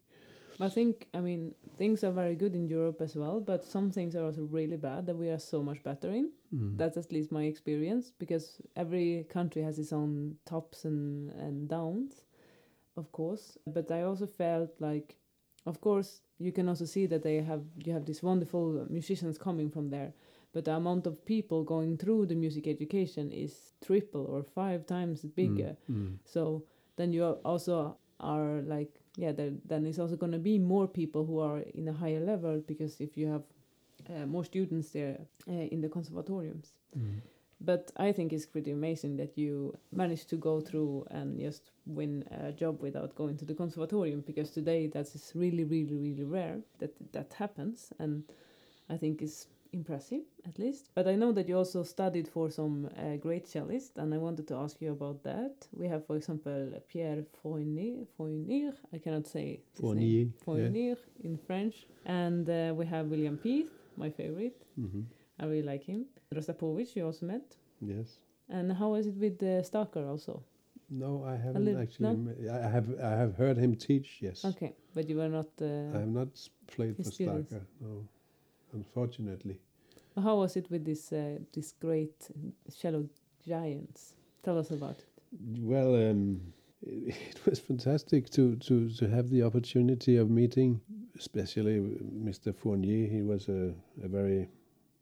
I 0.60 0.68
think, 0.68 1.06
I 1.14 1.20
mean, 1.20 1.54
things 1.76 2.02
are 2.02 2.10
very 2.10 2.34
good 2.34 2.54
in 2.54 2.66
Europe 2.66 3.00
as 3.00 3.14
well, 3.14 3.40
but 3.40 3.64
some 3.64 3.92
things 3.92 4.16
are 4.16 4.24
also 4.24 4.42
really 4.42 4.76
bad 4.76 5.06
that 5.06 5.16
we 5.16 5.28
are 5.30 5.38
so 5.38 5.62
much 5.62 5.82
better 5.84 6.10
in. 6.10 6.32
Mm. 6.52 6.76
That's 6.76 6.96
at 6.96 7.12
least 7.12 7.30
my 7.30 7.44
experience 7.44 8.10
because 8.18 8.60
every 8.74 9.24
country 9.30 9.62
has 9.62 9.78
its 9.78 9.92
own 9.92 10.36
tops 10.46 10.84
and, 10.84 11.30
and 11.30 11.68
downs, 11.68 12.22
of 12.96 13.12
course. 13.12 13.56
But 13.66 13.90
I 13.90 14.02
also 14.02 14.26
felt 14.26 14.70
like, 14.80 15.14
of 15.64 15.80
course, 15.80 16.22
you 16.38 16.52
can 16.52 16.68
also 16.68 16.84
see 16.84 17.06
that 17.06 17.22
they 17.22 17.36
have 17.42 17.62
you 17.84 17.92
have 17.92 18.04
these 18.04 18.22
wonderful 18.22 18.86
musicians 18.88 19.38
coming 19.38 19.70
from 19.70 19.90
there, 19.90 20.12
but 20.52 20.64
the 20.64 20.72
amount 20.72 21.06
of 21.06 21.24
people 21.24 21.64
going 21.64 21.96
through 21.96 22.26
the 22.26 22.34
music 22.34 22.66
education 22.66 23.30
is 23.32 23.72
triple 23.84 24.24
or 24.26 24.42
five 24.42 24.86
times 24.86 25.22
bigger. 25.22 25.76
Mm. 25.90 25.96
Mm. 25.96 26.18
So 26.24 26.64
then 26.96 27.12
you 27.12 27.24
also 27.44 27.96
are 28.20 28.62
like 28.62 29.00
yeah 29.16 29.32
there, 29.32 29.52
then 29.64 29.86
it's 29.86 29.98
also 29.98 30.16
going 30.16 30.32
to 30.32 30.38
be 30.38 30.58
more 30.58 30.88
people 30.88 31.24
who 31.24 31.38
are 31.40 31.60
in 31.74 31.88
a 31.88 31.92
higher 31.92 32.20
level 32.20 32.62
because 32.66 33.00
if 33.00 33.16
you 33.16 33.26
have 33.28 33.42
uh, 34.10 34.26
more 34.26 34.44
students 34.44 34.90
there 34.90 35.18
uh, 35.48 35.52
in 35.52 35.80
the 35.80 35.88
conservatoriums 35.88 36.72
Mm. 36.96 37.20
But 37.60 37.90
i 37.96 38.12
think 38.12 38.32
it's 38.32 38.46
pretty 38.46 38.70
amazing 38.70 39.16
that 39.16 39.36
you 39.36 39.74
managed 39.92 40.28
to 40.30 40.36
go 40.36 40.60
through 40.60 41.06
and 41.10 41.38
just 41.40 41.70
win 41.86 42.24
a 42.30 42.52
job 42.52 42.80
without 42.80 43.14
going 43.16 43.36
to 43.38 43.44
the 43.44 43.54
conservatorium 43.54 44.20
because 44.26 44.50
today 44.50 44.86
that 44.88 45.06
is 45.14 45.32
really 45.34 45.64
really 45.64 45.96
really 45.96 46.24
rare 46.24 46.58
that 46.78 46.92
that 47.12 47.32
happens 47.34 47.92
and 47.98 48.22
i 48.88 48.96
think 48.96 49.22
it's 49.22 49.48
impressive 49.72 50.22
at 50.46 50.58
least 50.58 50.88
but 50.94 51.06
i 51.06 51.14
know 51.14 51.30
that 51.32 51.46
you 51.48 51.56
also 51.56 51.82
studied 51.82 52.26
for 52.26 52.50
some 52.50 52.88
uh, 52.96 53.16
great 53.16 53.46
cellist 53.46 53.98
and 53.98 54.14
i 54.14 54.16
wanted 54.16 54.46
to 54.48 54.54
ask 54.54 54.80
you 54.80 54.92
about 54.92 55.22
that 55.22 55.66
we 55.72 55.86
have 55.86 56.06
for 56.06 56.16
example 56.16 56.72
pierre 56.88 57.22
fournier 57.42 58.04
fournier 58.16 58.72
i 58.94 58.98
cannot 58.98 59.26
say 59.26 59.46
name. 59.46 59.60
Fournier, 59.74 60.24
yeah. 60.24 60.44
fournier 60.44 60.96
in 61.22 61.36
french 61.36 61.86
and 62.06 62.48
uh, 62.48 62.72
we 62.74 62.86
have 62.86 63.06
william 63.06 63.36
Pleeth, 63.36 63.70
my 63.96 64.10
favorite 64.10 64.62
Mhm. 64.78 65.04
I 65.40 65.44
really 65.46 65.62
like 65.72 65.84
him 65.84 66.06
rostropovich 66.34 66.96
you 66.96 67.04
also 67.06 67.26
met 67.26 67.56
Yes. 67.80 68.18
and 68.48 68.72
how 68.72 68.94
is 68.94 69.06
it 69.06 69.16
with 69.16 69.42
uh, 69.42 69.62
Starker 69.62 70.04
also 70.08 70.42
No, 70.90 71.22
I 71.32 71.36
haven't 71.36 71.76
actually. 71.84 72.16
no? 72.16 72.54
I 72.66 72.68
have. 72.76 72.86
I 73.10 73.14
have 73.22 73.32
heard 73.36 73.56
him 73.58 73.72
teach. 73.76 74.08
Yes. 74.26 74.44
okay 74.44 74.72
but 74.94 75.04
you 75.08 75.16
were 75.20 75.28
not 75.38 75.48
I 75.60 75.64
uh, 75.64 75.98
have 76.00 76.12
not 76.20 76.28
played 76.74 76.96
for 76.96 77.04
students. 77.04 77.52
Starker. 77.52 77.64
No, 77.80 77.92
unfortunately. 78.72 79.56
how 80.16 80.36
was 80.42 80.56
it 80.56 80.66
with 80.70 80.84
this 80.84 81.12
uh, 81.12 81.38
this 81.52 81.72
great 81.80 82.18
cello 82.80 83.00
giants 83.46 84.14
tell 84.44 84.58
us 84.58 84.70
about 84.70 84.96
it 84.98 85.06
Well, 85.74 85.94
um, 86.10 86.40
it, 86.82 87.14
it 87.32 87.40
was 87.46 87.58
fantastic 87.60 88.30
to, 88.30 88.56
to, 88.66 88.74
to 88.98 89.04
have 89.08 89.28
the 89.30 89.42
opportunity 89.42 90.16
of 90.16 90.30
meeting, 90.30 90.80
especially 91.18 91.76
Mr. 92.28 92.54
Fournier. 92.54 93.06
He 93.16 93.22
was 93.22 93.48
a, 93.48 93.74
a 94.02 94.08
very 94.08 94.48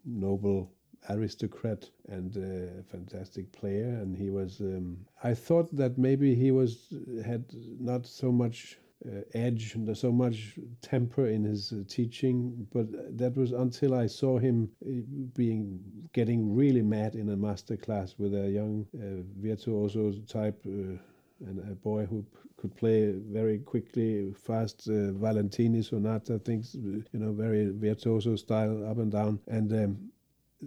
noble 0.06 0.70
aristocrat 1.08 1.88
and 2.08 2.36
a 2.36 2.82
fantastic 2.84 3.50
player, 3.52 3.88
and 3.88 4.16
he 4.16 4.30
was. 4.30 4.60
Um, 4.60 4.98
I 5.22 5.34
thought 5.34 5.74
that 5.76 5.98
maybe 5.98 6.34
he 6.34 6.50
was 6.50 6.92
had 7.24 7.44
not 7.80 8.06
so 8.06 8.32
much 8.32 8.78
uh, 9.06 9.20
edge 9.34 9.74
and 9.74 9.96
so 9.96 10.10
much 10.10 10.58
temper 10.82 11.26
in 11.26 11.44
his 11.44 11.72
uh, 11.72 11.84
teaching, 11.88 12.66
but 12.72 12.86
that 13.18 13.36
was 13.36 13.52
until 13.52 13.94
I 13.94 14.06
saw 14.06 14.38
him 14.38 14.70
uh, 14.84 14.90
being 15.34 15.80
getting 16.12 16.54
really 16.54 16.82
mad 16.82 17.14
in 17.14 17.30
a 17.30 17.36
master 17.36 17.76
class 17.76 18.14
with 18.18 18.34
a 18.34 18.48
young 18.48 18.86
uh, 18.94 19.22
virtuoso 19.40 20.12
type. 20.26 20.60
Uh, 20.66 20.98
and 21.44 21.58
a 21.70 21.74
boy 21.74 22.06
who 22.06 22.24
could 22.66 22.76
play 22.76 23.12
very 23.12 23.58
quickly, 23.58 24.32
fast 24.32 24.88
uh, 24.88 25.12
Valentini 25.12 25.82
sonata 25.82 26.38
things, 26.38 26.74
you 26.74 27.04
know, 27.12 27.32
very 27.32 27.70
virtuoso 27.70 28.36
style, 28.36 28.88
up 28.90 28.98
and 28.98 29.12
down. 29.12 29.38
And 29.46 29.72
um, 29.72 29.98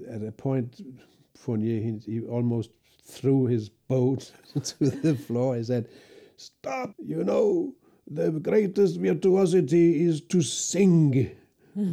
at 0.09 0.23
a 0.23 0.31
point, 0.31 0.81
Fournier 1.35 1.81
he, 1.81 1.99
he 2.05 2.21
almost 2.21 2.71
threw 3.03 3.45
his 3.45 3.69
bow 3.69 4.15
to 4.63 4.89
the 4.89 5.15
floor. 5.15 5.55
He 5.55 5.63
said, 5.63 5.89
"Stop! 6.37 6.93
You 6.99 7.23
know, 7.23 7.73
the 8.07 8.31
greatest 8.31 8.97
virtuosity 8.99 10.03
is 10.05 10.21
to 10.21 10.41
sing. 10.41 11.31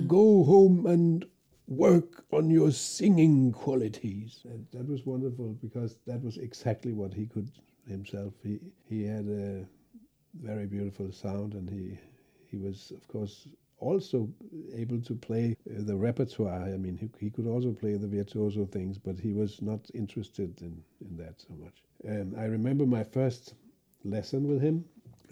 Go 0.07 0.45
home 0.45 0.87
and." 0.87 1.27
Work 1.69 2.25
on 2.33 2.49
your 2.49 2.71
singing 2.71 3.51
qualities. 3.51 4.43
And 4.45 4.69
that 4.73 4.89
was 4.89 5.05
wonderful 5.05 5.59
because 5.61 5.97
that 6.07 6.23
was 6.23 6.37
exactly 6.37 6.93
what 6.93 7.13
he 7.13 7.27
could 7.27 7.51
himself. 7.89 8.33
He 8.45 8.61
he 8.89 9.03
had 9.05 9.27
a 9.27 9.67
very 10.43 10.67
beautiful 10.67 11.13
sound, 11.13 11.55
and 11.55 11.69
he 11.69 11.99
he 12.51 12.57
was 12.57 12.93
of 12.93 13.07
course 13.09 13.49
also 13.79 14.29
able 14.75 15.01
to 15.03 15.15
play 15.15 15.57
uh, 15.71 15.83
the 15.83 15.97
repertoire. 15.97 16.63
I 16.63 16.77
mean, 16.79 16.97
he, 16.97 17.11
he 17.19 17.31
could 17.31 17.47
also 17.47 17.73
play 17.73 17.97
the 17.97 18.09
virtuoso 18.09 18.65
things, 18.65 18.99
but 18.99 19.19
he 19.19 19.33
was 19.33 19.61
not 19.61 19.91
interested 19.95 20.61
in 20.63 20.83
in 21.01 21.17
that 21.19 21.41
so 21.41 21.55
much. 21.63 21.83
And 22.05 22.37
I 22.39 22.45
remember 22.45 22.87
my 22.87 23.05
first 23.05 23.55
lesson 24.05 24.49
with 24.49 24.63
him. 24.63 24.85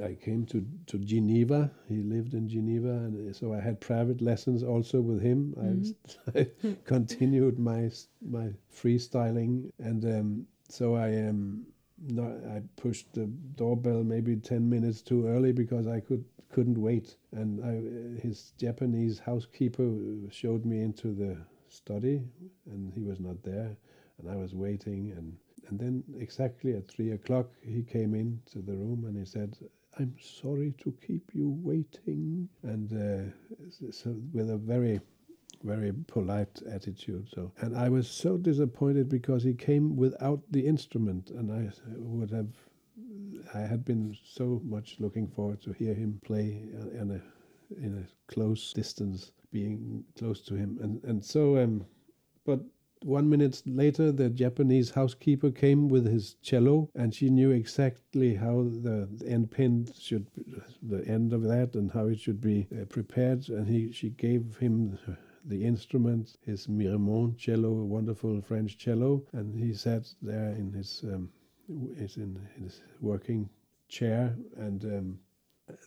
I 0.03 0.15
came 0.15 0.45
to, 0.47 0.67
to 0.87 0.99
Geneva. 0.99 1.71
He 1.89 2.03
lived 2.03 2.35
in 2.35 2.49
Geneva, 2.49 2.89
and 2.91 3.35
so 3.37 3.55
I 3.55 3.61
had 3.61 3.81
private 3.81 4.21
lessons 4.21 4.65
also 4.65 5.01
with 5.01 5.21
him. 5.23 5.95
I, 6.35 6.39
I 6.41 6.77
continued 6.85 7.59
my 7.61 7.91
my 8.21 8.49
freestyling, 8.75 9.71
and 9.79 10.05
um, 10.05 10.47
so 10.69 10.97
I 10.97 11.29
um, 11.29 11.65
not, 12.09 12.33
I 12.55 12.63
pushed 12.77 13.13
the 13.13 13.27
doorbell 13.57 14.05
maybe 14.05 14.37
ten 14.37 14.69
minutes 14.69 15.03
too 15.03 15.27
early 15.27 15.53
because 15.53 15.87
I 15.87 16.01
could 16.01 16.25
couldn't 16.51 16.81
wait. 16.81 17.17
And 17.33 17.65
I, 17.65 18.21
his 18.21 18.53
Japanese 18.59 19.19
housekeeper 19.19 19.93
showed 20.31 20.65
me 20.65 20.83
into 20.83 21.13
the 21.13 21.37
study, 21.69 22.23
and 22.71 22.93
he 22.93 23.03
was 23.03 23.19
not 23.21 23.43
there, 23.43 23.77
and 24.19 24.31
I 24.31 24.37
was 24.37 24.55
waiting, 24.55 25.13
and 25.17 25.37
and 25.69 25.79
then 25.79 26.05
exactly 26.19 26.75
at 26.77 26.87
three 26.87 27.13
o'clock, 27.13 27.47
he 27.63 27.83
came 27.83 28.15
into 28.15 28.61
the 28.61 28.77
room 28.77 29.05
and 29.07 29.19
he 29.19 29.25
said, 29.25 29.57
I'm 29.99 30.15
sorry 30.21 30.75
to 30.83 30.93
keep 31.07 31.31
you 31.35 31.57
waiting. 31.63 32.49
And 32.63 32.93
uh, 32.93 33.33
so, 33.91 34.17
with 34.33 34.51
a 34.51 34.57
very, 34.57 35.01
very 35.65 35.93
polite 36.07 36.63
attitude. 36.71 37.29
So, 37.35 37.53
and 37.61 37.77
I 37.77 37.89
was 37.89 38.09
so 38.09 38.37
disappointed 38.37 39.09
because 39.09 39.43
he 39.43 39.55
came 39.55 39.97
without 39.97 40.41
the 40.51 40.67
instrument, 40.67 41.31
and 41.31 41.51
I 41.51 41.71
would 41.99 42.31
have, 42.31 42.53
I 43.55 43.61
had 43.61 43.85
been 43.85 44.17
so 44.23 44.61
much 44.65 44.97
looking 45.01 45.27
forward 45.27 45.61
to 45.63 45.73
hear 45.73 45.95
him 45.95 46.21
play 46.25 46.63
in 47.01 47.11
a, 47.11 47.77
in 47.85 47.99
a 47.99 48.33
close 48.33 48.73
distance, 48.73 49.33
being 49.51 50.05
close 50.19 50.43
to 50.43 50.55
him, 50.55 50.79
and 50.83 51.03
and 51.05 51.25
so, 51.25 51.57
um, 51.57 51.87
but 52.45 52.61
one 53.05 53.29
minute 53.29 53.63
later, 53.67 54.11
the 54.11 54.31
Japanese 54.31 54.91
housekeeper 54.91 55.51
came 55.51 55.89
with 55.89 56.07
his 56.07 56.37
cello, 56.43 56.89
and 56.95 57.15
she 57.15 57.29
knew 57.29 57.51
exactly 57.51 58.35
how 58.35 58.63
the 58.83 59.09
end 59.27 59.51
pin 59.51 59.87
should, 59.99 60.27
the 60.83 61.07
end 61.07 61.33
of 61.33 61.43
that, 61.43 61.75
and 61.75 61.93
how 61.93 62.07
it 62.07 62.19
should 62.19 62.41
be 62.41 62.67
uh, 62.73 62.87
prepared. 62.87 63.49
And 63.51 63.69
he, 63.69 63.93
she 63.93 64.11
gave 64.11 64.57
him 64.57 64.99
the 65.45 65.65
instrument, 65.65 66.37
his 66.45 66.67
Miremont 66.67 67.37
cello, 67.37 67.69
a 67.69 67.85
wonderful 67.85 68.41
French 68.43 68.79
cello, 68.79 69.25
and 69.33 69.55
he 69.55 69.75
sat 69.75 70.09
there 70.23 70.51
in 70.51 70.73
his, 70.73 71.05
um, 71.05 71.29
in 71.69 72.39
his 72.63 72.81
working 73.01 73.49
chair, 73.89 74.37
and 74.57 74.85
um, 74.85 75.19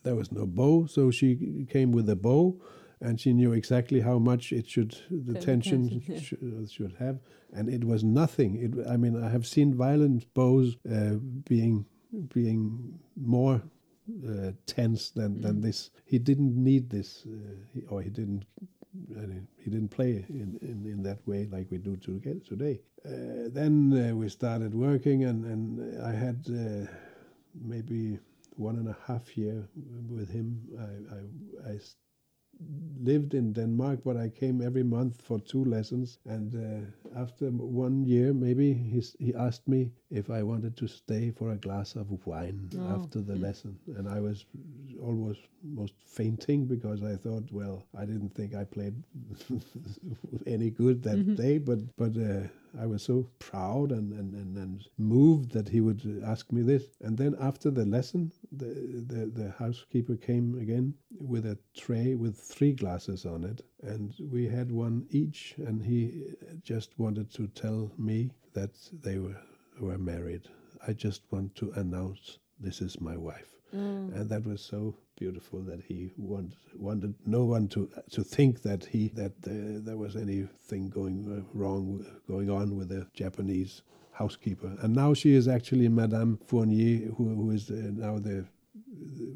there 0.03 0.15
was 0.15 0.31
no 0.31 0.45
bow, 0.45 0.85
so 0.85 1.11
she 1.11 1.65
came 1.69 1.91
with 1.91 2.09
a 2.09 2.15
bow 2.15 2.59
and 3.01 3.19
she 3.19 3.33
knew 3.33 3.53
exactly 3.53 4.01
how 4.01 4.17
much 4.17 4.51
it 4.51 4.67
should 4.67 4.97
the 5.09 5.39
tension 5.39 6.01
sh 6.19 6.33
should 6.71 6.95
have. 6.99 7.19
And 7.53 7.69
it 7.69 7.83
was 7.83 8.03
nothing. 8.03 8.55
It 8.55 8.87
i 8.87 8.97
mean 8.97 9.21
i 9.23 9.29
have 9.29 9.45
seen 9.45 9.73
violent 9.73 10.33
bows 10.33 10.77
uh, 10.91 11.15
being 11.47 11.85
being 12.33 12.99
more 13.15 13.61
uh, 14.27 14.51
tense 14.65 15.11
than 15.11 15.35
mm. 15.35 15.41
than 15.43 15.61
this. 15.61 15.91
He 16.05 16.17
didn't 16.17 16.55
need 16.55 16.89
this 16.89 17.25
uh, 17.25 17.55
he, 17.73 17.81
or 17.87 18.01
he 18.01 18.09
didn't 18.09 18.45
he 19.63 19.69
didn't 19.69 19.89
play 19.89 20.25
in, 20.29 20.57
in, 20.61 20.85
in 20.91 21.03
that 21.03 21.25
way 21.27 21.47
like 21.51 21.67
we 21.71 21.77
do 21.77 21.97
today. 21.97 22.81
Uh, 23.05 23.49
then 23.51 23.93
uh, 23.93 24.15
we 24.15 24.29
started 24.29 24.73
working, 24.73 25.23
and, 25.23 25.45
and 25.45 26.01
I 26.03 26.11
had 26.11 26.45
uh, 26.49 26.91
maybe 27.61 28.19
one 28.55 28.75
and 28.75 28.87
a 28.89 28.97
half 29.05 29.37
year 29.37 29.67
with 30.09 30.29
him. 30.29 30.61
I, 30.79 31.69
I, 31.69 31.73
I 31.73 31.79
lived 33.03 33.33
in 33.33 33.53
Denmark, 33.53 33.99
but 34.03 34.17
I 34.17 34.29
came 34.29 34.61
every 34.61 34.83
month 34.83 35.21
for 35.21 35.39
two 35.39 35.63
lessons. 35.65 36.19
And 36.25 36.55
uh, 36.55 37.19
after 37.19 37.49
one 37.51 38.03
year, 38.05 38.33
maybe 38.33 38.73
he 38.73 39.01
he 39.19 39.33
asked 39.35 39.67
me 39.67 39.91
if 40.09 40.29
I 40.29 40.43
wanted 40.43 40.77
to 40.77 40.87
stay 40.87 41.31
for 41.31 41.51
a 41.51 41.57
glass 41.57 41.95
of 41.95 42.07
wine 42.25 42.69
oh. 42.77 43.01
after 43.01 43.21
the 43.21 43.35
lesson, 43.35 43.77
and 43.97 44.07
I 44.07 44.19
was 44.19 44.45
almost 45.01 45.41
most 45.63 45.93
fainting 46.05 46.65
because 46.65 47.03
I 47.03 47.15
thought, 47.15 47.51
well, 47.51 47.85
I 47.97 48.05
didn't 48.05 48.33
think 48.35 48.55
I 48.55 48.63
played 48.63 48.95
any 50.47 50.69
good 50.69 51.03
that 51.03 51.17
mm-hmm. 51.17 51.35
day, 51.35 51.57
but 51.57 51.79
but. 51.97 52.17
Uh, 52.17 52.47
I 52.79 52.85
was 52.85 53.01
so 53.01 53.27
proud 53.39 53.91
and, 53.91 54.13
and, 54.13 54.33
and, 54.35 54.57
and, 54.57 54.87
moved 54.97 55.51
that 55.51 55.69
he 55.69 55.81
would 55.81 56.21
ask 56.23 56.51
me 56.51 56.61
this. 56.61 56.83
And 57.01 57.17
then 57.17 57.35
after 57.39 57.71
the 57.71 57.85
lesson, 57.85 58.31
the, 58.51 59.03
the, 59.07 59.25
the 59.25 59.51
housekeeper 59.57 60.15
came 60.15 60.59
again 60.59 60.93
with 61.19 61.45
a 61.45 61.57
tray 61.75 62.13
with 62.13 62.37
three 62.37 62.73
glasses 62.73 63.25
on 63.25 63.43
it. 63.43 63.61
And 63.81 64.13
we 64.19 64.47
had 64.47 64.71
one 64.71 65.07
each, 65.09 65.55
and 65.57 65.81
he 65.81 66.35
just 66.61 66.97
wanted 66.99 67.31
to 67.33 67.47
tell 67.47 67.91
me 67.97 68.29
that 68.53 68.75
they 69.01 69.17
were, 69.17 69.37
were 69.79 69.97
married. 69.97 70.43
I 70.87 70.93
just 70.93 71.21
want 71.31 71.55
to 71.55 71.71
announce 71.75 72.39
this 72.59 72.81
is 72.81 73.01
my 73.01 73.17
wife. 73.17 73.49
Mm. 73.75 74.15
And 74.15 74.29
that 74.29 74.45
was 74.45 74.61
so 74.61 74.95
beautiful 75.17 75.59
that 75.61 75.81
he 75.81 76.11
want, 76.17 76.53
wanted 76.75 77.13
no 77.25 77.43
one 77.43 77.67
to 77.69 77.89
to 78.11 78.23
think 78.23 78.61
that 78.61 78.85
he 78.85 79.09
that 79.09 79.33
uh, 79.45 79.83
there 79.83 79.97
was 79.97 80.15
anything 80.15 80.89
going 80.89 81.17
uh, 81.27 81.57
wrong 81.57 82.05
going 82.27 82.49
on 82.49 82.77
with 82.77 82.89
the 82.89 83.05
Japanese 83.13 83.81
housekeeper. 84.11 84.71
And 84.81 84.95
now 84.95 85.13
she 85.13 85.33
is 85.33 85.47
actually 85.47 85.89
Madame 85.89 86.39
Fournier, 86.45 87.11
who, 87.17 87.35
who 87.35 87.51
is 87.51 87.69
uh, 87.69 87.73
now 87.93 88.19
the 88.19 88.45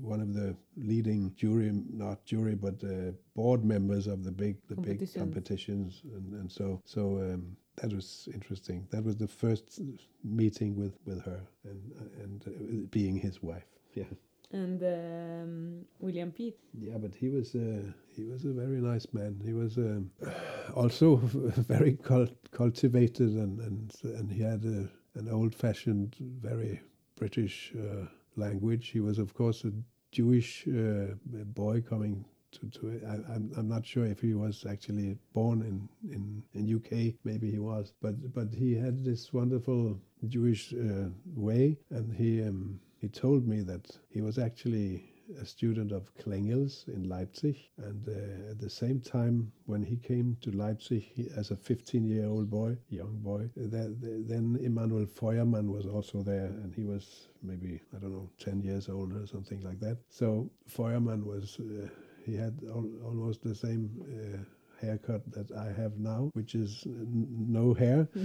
one 0.02 0.22
of 0.22 0.34
the 0.34 0.56
leading 0.78 1.34
jury, 1.36 1.72
not 1.92 2.26
jury, 2.26 2.56
but 2.56 2.84
uh, 2.84 3.12
board 3.36 3.64
members 3.64 4.08
of 4.08 4.24
the 4.24 4.32
big 4.32 4.58
the 4.68 4.76
big 4.76 5.14
competitions, 5.14 6.02
and, 6.16 6.34
and 6.34 6.52
so 6.52 6.82
so 6.86 7.18
um, 7.18 7.56
that 7.82 7.94
was 7.94 8.30
interesting. 8.34 8.88
That 8.92 9.04
was 9.04 9.18
the 9.18 9.28
first 9.28 9.80
meeting 10.24 10.76
with, 10.76 10.98
with 11.06 11.24
her 11.26 11.42
and 11.64 11.82
and 12.24 12.44
uh, 12.48 12.88
being 12.90 13.16
his 13.18 13.42
wife. 13.42 13.68
Yeah 13.94 14.06
and 14.54 14.84
um, 14.84 15.86
William 16.00 16.32
Pleeth. 16.32 16.58
Yeah, 16.78 16.98
but 16.98 17.16
he 17.16 17.30
was 17.30 17.56
uh, 17.56 17.84
he 18.16 18.26
was 18.26 18.46
a 18.46 18.52
very 18.52 18.82
nice 18.82 19.08
man. 19.14 19.42
He 19.44 19.54
was 19.54 19.78
um, 19.78 20.12
also 20.76 21.16
very 21.68 21.94
cult 21.94 22.36
cultivated, 22.52 23.32
and 23.32 23.60
and 23.60 23.94
and 24.04 24.32
he 24.32 24.42
had 24.42 24.66
a, 24.66 24.90
an 25.20 25.30
old-fashioned, 25.30 26.16
very 26.20 26.82
British 27.16 27.74
uh, 27.78 28.06
language. 28.36 28.90
He 28.90 29.00
was, 29.00 29.20
of 29.20 29.34
course, 29.34 29.64
a 29.66 29.72
Jewish 30.12 30.68
uh, 30.68 31.14
boy 31.26 31.82
coming 31.82 32.26
to, 32.54 32.80
to 32.80 32.88
it. 32.90 33.04
I, 33.08 33.14
am 33.14 33.26
I'm, 33.34 33.52
I'm 33.58 33.70
not 33.70 33.86
sure 33.86 34.06
if 34.06 34.20
he 34.20 34.34
was 34.34 34.66
actually 34.70 35.18
born 35.34 35.62
in, 35.62 35.88
in, 36.12 36.44
in 36.54 36.76
UK. 36.76 37.16
Maybe 37.24 37.50
he 37.52 37.60
was, 37.60 37.94
but 38.02 38.34
but 38.34 38.54
he 38.54 38.76
had 38.76 39.04
this 39.04 39.34
wonderful 39.34 40.00
Jewish 40.28 40.74
uh, 40.74 41.10
way, 41.36 41.78
and 41.90 42.14
he 42.14 42.42
um, 42.42 42.80
he 43.00 43.08
told 43.08 43.48
me 43.48 43.62
that 43.62 43.98
he 44.10 44.22
was 44.22 44.38
actually 44.38 45.12
a 45.40 45.46
student 45.46 45.92
of 45.92 46.14
Klengels 46.18 46.88
in 46.88 47.08
Leipzig, 47.08 47.58
and 47.78 48.08
uh, 48.08 48.52
at 48.52 48.60
the 48.60 48.70
same 48.70 49.00
time, 49.00 49.52
when 49.66 49.84
he 49.84 49.96
came 49.96 50.38
to 50.42 50.52
Leipzig 50.52 51.04
he, 51.14 51.30
as 51.38 51.52
a 51.52 51.56
15-year-old 51.56 52.50
boy, 52.50 52.78
young 52.90 53.18
boy, 53.20 53.50
that, 53.56 53.96
then 54.28 54.58
Emanuel 54.62 55.06
Feuermann 55.06 55.72
was 55.72 55.86
also 55.86 56.22
there, 56.22 56.48
and 56.48 56.74
he 56.74 56.84
was 56.84 57.28
maybe 57.44 57.82
I 57.96 58.00
don't 58.00 58.12
know 58.12 58.30
10 58.40 58.62
years 58.62 58.90
older 58.90 59.24
or 59.24 59.28
something 59.28 59.62
like 59.62 59.80
that. 59.80 59.98
So 60.10 60.50
Feuermann 60.68 61.26
was 61.26 61.60
uh, 61.60 61.88
he 62.26 62.36
had 62.36 62.60
al 62.68 62.90
almost 63.04 63.44
the 63.44 63.56
same. 63.56 63.90
Uh, 64.02 64.44
haircut 64.82 65.22
that 65.32 65.52
I 65.52 65.72
have 65.80 66.00
now, 66.00 66.32
which 66.34 66.56
is 66.56 66.88
no 66.88 67.72
hair, 67.76 68.08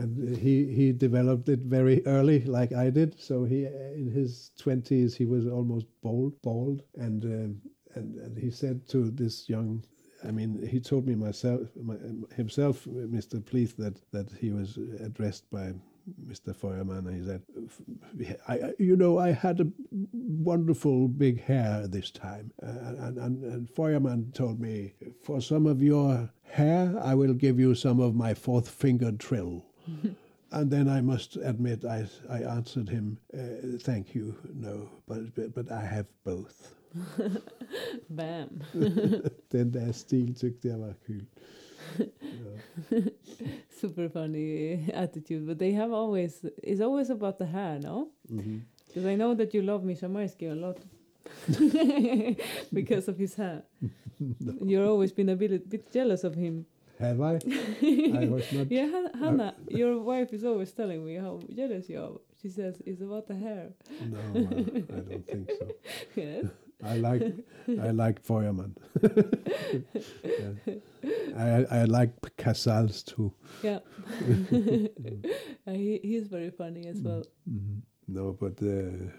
and 0.00 0.36
he 0.36 0.66
he 0.74 0.92
developed 0.92 1.48
it 1.48 1.60
very 1.60 2.04
early, 2.04 2.40
like 2.44 2.72
I 2.72 2.90
did. 2.90 3.20
So 3.20 3.44
he 3.44 3.66
in 3.66 4.10
his 4.12 4.50
twenties 4.58 5.14
he 5.14 5.24
was 5.24 5.46
almost 5.46 5.86
bald, 6.02 6.34
bald, 6.42 6.82
and 6.96 7.24
uh, 7.24 7.98
and 7.98 8.16
and 8.16 8.36
he 8.36 8.50
said 8.50 8.88
to 8.88 9.10
this 9.12 9.48
young 9.48 9.84
I 10.22 10.30
mean, 10.30 10.66
he 10.66 10.80
told 10.80 11.06
me 11.06 11.14
myself, 11.14 11.62
my, 11.82 11.96
himself, 12.36 12.84
Mr. 12.84 13.44
Pleeth, 13.44 13.76
that, 13.78 13.96
that 14.12 14.30
he 14.38 14.50
was 14.50 14.78
addressed 15.00 15.50
by 15.50 15.72
Mr. 16.26 16.54
Feuermann, 16.54 17.06
he 17.12 17.24
said, 17.24 17.42
I, 18.48 18.72
you 18.78 18.96
know, 18.96 19.18
I 19.18 19.32
had 19.32 19.60
a 19.60 19.66
wonderful 20.12 21.08
big 21.08 21.42
hair 21.42 21.86
this 21.86 22.10
time. 22.10 22.52
Uh, 22.62 23.06
and, 23.06 23.18
and, 23.18 23.68
and 24.06 24.34
told 24.34 24.60
me, 24.60 24.94
for 25.22 25.40
some 25.40 25.66
of 25.66 25.82
your 25.82 26.30
hair, 26.44 26.94
I 27.02 27.14
will 27.14 27.34
give 27.34 27.58
you 27.58 27.74
some 27.74 28.00
of 28.00 28.14
my 28.14 28.34
fourth 28.34 28.68
finger 28.68 29.12
trill. 29.12 29.64
and 30.52 30.70
then 30.70 30.88
I 30.88 31.00
must 31.00 31.36
admit, 31.36 31.84
I, 31.84 32.06
I 32.28 32.42
answered 32.42 32.88
him, 32.88 33.18
uh, 33.34 33.78
thank 33.80 34.14
you, 34.14 34.36
no, 34.54 34.88
but, 35.06 35.34
but, 35.34 35.54
but 35.54 35.72
I 35.72 35.84
have 35.84 36.06
both. 36.24 36.74
Bam. 38.08 38.62
Den 39.52 39.70
der 39.70 39.92
stil 39.92 40.34
tyckte 40.34 40.68
jag 40.68 40.78
var 40.78 40.94
kul. 41.06 41.26
Super 43.80 44.08
funny 44.08 44.90
attitude, 44.92 45.46
but 45.46 45.58
they 45.58 45.72
have 45.72 45.92
always 45.92 46.44
it's 46.62 46.80
always 46.80 47.10
about 47.10 47.38
the 47.38 47.46
hair, 47.46 47.78
no? 47.78 48.08
Because 48.28 48.44
mm-hmm. 48.46 49.08
I 49.08 49.14
know 49.16 49.34
that 49.34 49.54
you 49.54 49.62
love 49.62 49.84
Misha 49.84 50.06
Maisky 50.06 50.50
a 50.50 50.54
lot 50.54 50.78
because 52.72 53.08
of 53.08 53.18
his 53.18 53.34
hair. 53.34 53.62
no. 54.20 54.54
You've 54.64 54.88
always 54.88 55.12
been 55.12 55.28
a 55.28 55.36
bit, 55.36 55.68
bit 55.68 55.92
jealous 55.92 56.24
of 56.24 56.34
him. 56.34 56.66
Have 56.98 57.20
I? 57.20 57.34
I 57.34 58.28
was 58.30 58.52
not. 58.52 58.70
Yeah, 58.70 59.08
Hannah, 59.18 59.54
your 59.68 59.98
wife 60.00 60.34
is 60.34 60.44
always 60.44 60.70
telling 60.72 61.04
me 61.04 61.14
how 61.14 61.40
jealous 61.54 61.88
you 61.88 62.00
are. 62.02 62.20
She 62.42 62.48
says 62.50 62.76
it's 62.84 63.00
about 63.00 63.26
the 63.26 63.36
hair. 63.36 63.70
No, 64.06 64.18
I, 64.18 64.38
I 64.38 65.00
don't 65.00 65.26
think 65.26 65.50
so. 65.58 65.68
yes. 66.14 66.46
I 66.82 66.96
like 66.96 67.22
I 67.80 67.90
like 67.90 68.22
Feuermann. 68.22 68.76
yeah. 70.22 70.74
I 71.36 71.66
I 71.70 71.84
like 71.84 72.12
Casals 72.36 73.02
too. 73.02 73.32
Yeah, 73.62 73.80
he 75.66 76.00
he 76.02 76.16
is 76.16 76.28
very 76.28 76.50
funny 76.50 76.86
as 76.86 77.00
well. 77.00 77.24
Mm-hmm. 77.48 77.78
No, 78.08 78.32
but. 78.32 78.62
Uh, 78.62 79.12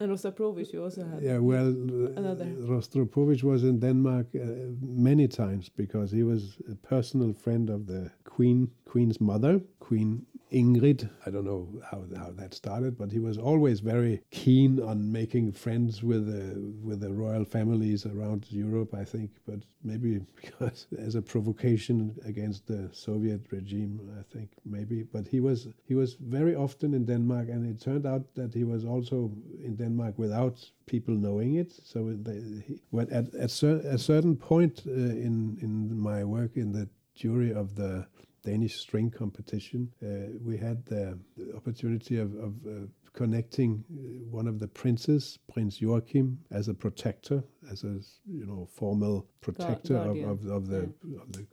and 0.00 0.10
Rostropovich 0.10 0.72
you 0.72 0.82
also 0.82 1.04
had. 1.04 1.22
Yeah, 1.22 1.38
well, 1.38 1.68
another. 2.16 2.46
Rostropovich 2.46 3.44
was 3.44 3.62
in 3.62 3.78
Denmark 3.78 4.26
uh, 4.34 4.46
many 4.80 5.28
times 5.28 5.68
because 5.68 6.10
he 6.10 6.24
was 6.24 6.58
a 6.70 6.74
personal 6.74 7.32
friend 7.32 7.70
of 7.70 7.86
the 7.86 8.10
Queen 8.24 8.70
Queen's 8.84 9.20
mother, 9.20 9.60
Queen 9.78 10.26
Ingrid. 10.54 11.10
I 11.26 11.30
don't 11.30 11.44
know 11.44 11.68
how 11.90 12.04
how 12.16 12.30
that 12.32 12.54
started, 12.54 12.96
but 12.96 13.10
he 13.10 13.18
was 13.18 13.38
always 13.38 13.80
very 13.80 14.22
keen 14.30 14.80
on 14.80 15.10
making 15.10 15.52
friends 15.52 16.02
with 16.02 16.26
the 16.26 16.46
with 16.82 17.00
the 17.00 17.12
royal 17.12 17.44
families 17.44 18.06
around 18.06 18.46
Europe. 18.50 18.94
I 18.94 19.04
think, 19.04 19.30
but 19.46 19.60
maybe 19.82 20.20
because 20.40 20.86
as 20.98 21.14
a 21.16 21.22
provocation 21.22 22.14
against 22.24 22.66
the 22.66 22.88
Soviet 22.92 23.40
regime, 23.50 24.00
I 24.20 24.22
think 24.32 24.50
maybe. 24.64 25.02
But 25.02 25.26
he 25.26 25.40
was 25.40 25.68
he 25.84 25.94
was 25.94 26.14
very 26.14 26.54
often 26.54 26.94
in 26.94 27.04
Denmark, 27.04 27.48
and 27.48 27.66
it 27.66 27.80
turned 27.80 28.06
out 28.06 28.34
that 28.34 28.54
he 28.54 28.64
was 28.64 28.84
also 28.84 29.32
in 29.62 29.76
Denmark 29.76 30.18
without 30.18 30.70
people 30.86 31.14
knowing 31.14 31.56
it. 31.56 31.72
So 31.82 32.14
they, 32.22 32.40
he, 32.66 32.80
at 33.10 33.34
at 33.34 33.50
cer- 33.50 33.82
a 33.84 33.98
certain 33.98 34.36
point 34.36 34.82
uh, 34.86 34.92
in 35.26 35.58
in 35.60 35.98
my 35.98 36.22
work 36.24 36.56
in 36.56 36.72
the 36.72 36.88
jury 37.14 37.52
of 37.52 37.74
the 37.74 38.06
Danish 38.44 38.76
string 38.78 39.10
competition, 39.10 39.90
uh, 40.02 40.36
we 40.42 40.56
had 40.56 40.84
the, 40.86 41.18
the 41.36 41.54
opportunity 41.56 42.18
of, 42.18 42.34
of 42.34 42.52
uh, 42.66 42.70
connecting 43.14 43.82
uh, 43.90 44.26
one 44.30 44.46
of 44.46 44.58
the 44.58 44.68
princes, 44.68 45.38
Prince 45.52 45.80
Joachim, 45.80 46.38
as 46.50 46.68
a 46.68 46.74
protector, 46.74 47.42
as 47.70 47.84
a 47.84 48.00
you 48.26 48.46
know 48.46 48.68
formal 48.72 49.26
protector 49.40 49.96
of, 49.96 50.16
of, 50.18 50.46
of, 50.46 50.68
the 50.68 50.90
Yeah. 51.04 51.20
of 51.22 51.32
the 51.32 51.46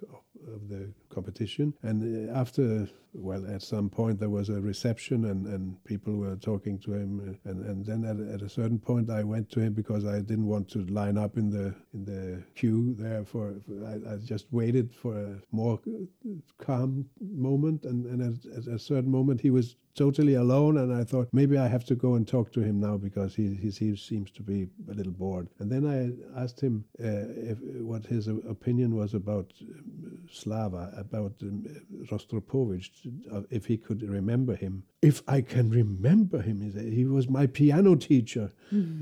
of 0.53 0.69
the 0.69 0.91
competition. 1.09 1.73
And 1.83 2.29
uh, 2.29 2.33
after, 2.33 2.87
well, 3.14 3.45
at 3.45 3.62
some 3.62 3.89
point 3.89 4.20
there 4.20 4.30
was 4.30 4.49
a 4.49 4.62
reception, 4.62 5.26
and, 5.26 5.45
and 5.45 5.84
people 5.84 6.16
were 6.16 6.36
talking 6.36 6.80
to 6.80 6.93
him, 6.93 7.38
uh, 7.45 7.49
and 7.49 7.66
and 7.66 7.86
then 7.86 8.05
at, 8.05 8.36
at 8.36 8.41
a 8.41 8.49
certain 8.49 8.80
point 8.80 9.09
I 9.09 9.24
went 9.24 9.49
to 9.51 9.59
him 9.59 9.74
because 9.74 10.05
I 10.05 10.20
didn't 10.20 10.47
want 10.47 10.70
to 10.72 10.86
line 10.86 11.18
up 11.18 11.38
in 11.38 11.49
the 11.49 11.76
in 11.93 12.05
the 12.05 12.43
queue 12.55 12.95
there 12.97 13.26
for. 13.26 13.55
for 13.66 13.86
I, 13.86 14.14
I 14.14 14.18
just 14.18 14.45
waited 14.51 14.93
for 14.93 15.18
a 15.18 15.41
more 15.51 15.80
calm 16.57 17.05
moment, 17.20 17.84
and 17.86 18.05
and 18.05 18.22
at, 18.22 18.51
at 18.57 18.68
a 18.68 18.80
certain 18.80 19.12
moment 19.12 19.41
he 19.41 19.49
was 19.49 19.76
totally 19.95 20.36
alone 20.36 20.78
and 20.78 20.93
I 20.93 21.03
thought 21.03 21.30
maybe 21.34 21.57
I 21.57 21.68
have 21.68 21.86
to 21.86 21.95
go 21.95 22.16
and 22.16 22.28
talk 22.28 22.51
to 22.53 22.62
him 22.62 22.80
now 22.80 22.97
because 22.97 23.36
he 23.36 23.55
he, 23.55 23.70
he 23.70 23.95
seems 23.95 24.32
to 24.32 24.43
be 24.43 24.68
a 24.89 24.93
little 24.93 25.12
bored. 25.12 25.49
And 25.59 25.72
then 25.72 25.86
I 25.86 26.41
asked 26.41 26.62
him 26.62 26.86
uh, 26.99 27.51
if 27.51 27.57
what 27.82 28.05
his 28.05 28.28
opinion 28.28 28.95
was 28.95 29.14
about 29.14 29.51
um, 29.62 30.20
Slava, 30.32 30.93
about 30.97 31.34
um, 31.41 31.66
Rostropovich, 32.09 33.00
uh, 33.00 33.00
Uh, 33.31 33.41
if 33.49 33.65
he 33.65 33.77
could 33.77 34.03
remember 34.03 34.55
him. 34.55 34.83
If 35.01 35.23
I 35.27 35.41
can 35.41 35.71
remember 35.71 36.41
him, 36.41 36.61
he 36.61 36.69
said, 36.69 36.93
he 36.93 37.05
was 37.05 37.27
my 37.27 37.47
piano 37.47 37.95
teacher. 37.95 38.51
Hmm. 38.69 39.01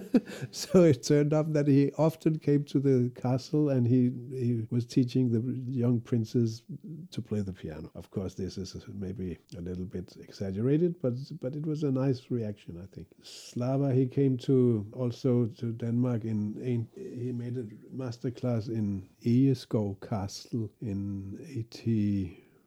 so 0.52 0.84
it 0.84 1.02
turned 1.02 1.34
out 1.34 1.52
that 1.54 1.66
he 1.66 1.90
often 1.98 2.38
came 2.38 2.62
to 2.64 2.78
the 2.78 3.10
castle 3.20 3.70
and 3.70 3.86
he, 3.86 4.12
he 4.30 4.66
was 4.70 4.86
teaching 4.86 5.32
the 5.32 5.42
young 5.68 6.00
princes 6.00 6.62
to 7.10 7.20
play 7.20 7.40
the 7.40 7.52
piano. 7.52 7.90
Of 7.96 8.10
course, 8.10 8.34
this 8.34 8.56
is 8.56 8.76
maybe 8.94 9.38
a 9.58 9.60
little 9.60 9.84
bit 9.84 10.14
exaggerated, 10.20 10.94
but 11.02 11.14
but 11.40 11.56
it 11.56 11.66
was 11.66 11.82
a 11.82 11.90
nice 11.90 12.30
reaction, 12.30 12.80
I 12.80 12.86
think. 12.94 13.08
Slava, 13.22 13.92
he 13.92 14.06
came 14.06 14.36
to 14.38 14.86
also 14.92 15.46
to 15.58 15.72
Denmark 15.72 16.24
in, 16.24 16.56
in 16.62 16.88
he 16.94 17.32
made 17.32 17.56
a 17.58 17.66
master 17.92 18.30
class 18.30 18.68
in 18.68 19.08
Egeskov 19.24 20.00
Castle 20.00 20.70
in 20.80 21.38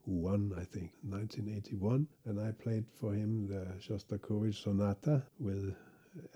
81, 0.05 0.51
I 0.57 0.65
think, 0.65 0.91
1981, 1.07 2.07
and 2.25 2.39
I 2.39 2.51
played 2.51 2.85
for 2.99 3.13
him 3.13 3.47
the 3.47 3.65
Shostakovich 3.79 4.61
Sonata 4.61 5.23
with 5.39 5.73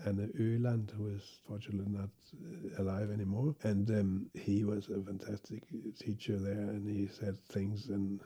Anne 0.05 0.31
Öland, 0.39 0.91
who 0.91 1.07
is 1.09 1.21
fortunately 1.47 1.91
not 1.91 2.09
uh, 2.33 2.81
alive 2.81 3.11
anymore. 3.11 3.55
And 3.63 3.89
um, 3.91 4.29
he 4.33 4.63
was 4.63 4.87
a 4.89 5.01
fantastic 5.01 5.63
teacher 5.99 6.37
there, 6.39 6.69
and 6.69 6.87
he 6.87 7.07
said 7.07 7.37
things 7.49 7.89
and. 7.89 8.21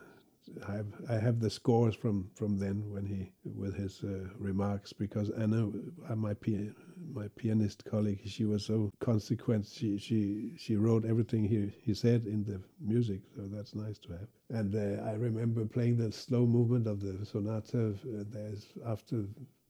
I 0.68 0.74
have 0.74 0.88
I 1.10 1.14
have 1.16 1.39
the 1.39 1.49
scores 1.49 1.95
from, 1.95 2.30
from 2.36 2.58
then 2.58 2.89
when 2.91 3.06
he 3.06 3.32
with 3.43 3.76
his 3.76 4.04
uh, 4.04 4.30
remarks 4.38 4.93
because 4.93 5.30
Anna, 5.32 5.70
uh, 6.10 6.16
my 6.16 6.34
pia- 6.34 6.74
my 7.14 7.28
pianist 7.30 7.84
colleague, 7.86 8.22
she 8.26 8.45
was 8.45 8.66
so 8.66 8.91
consequent. 8.99 9.68
She 9.68 9.97
she 9.97 10.54
she 10.58 10.76
wrote 10.76 11.06
everything 11.06 11.43
he 11.45 11.72
he 11.82 11.93
said 11.93 12.26
in 12.26 12.43
the 12.43 12.62
music, 12.80 13.22
so 13.36 13.47
that's 13.47 13.76
nice 13.76 13.97
to 13.99 14.12
have. 14.14 14.28
And 14.49 14.76
uh, 14.76 15.04
I 15.04 15.14
remember 15.14 15.66
playing 15.66 15.97
the 15.97 16.12
slow 16.12 16.45
movement 16.45 16.88
of 16.88 17.02
the 17.02 17.26
sonata. 17.26 17.89
Uh, 17.91 18.24
there's 18.30 18.68
after 18.86 19.26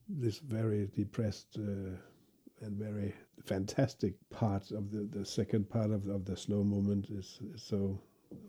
this 0.10 0.40
very 0.40 0.90
depressed 0.96 1.58
uh, 1.58 1.96
and 2.62 2.78
very 2.78 3.14
fantastic 3.46 4.14
part 4.30 4.72
of 4.72 4.92
the, 4.92 5.08
the 5.12 5.26
second 5.26 5.70
part 5.70 5.92
of, 5.92 6.08
of 6.08 6.26
the 6.26 6.38
slow 6.38 6.64
movement 6.64 7.08
is, 7.10 7.40
is 7.54 7.64
so 7.64 8.00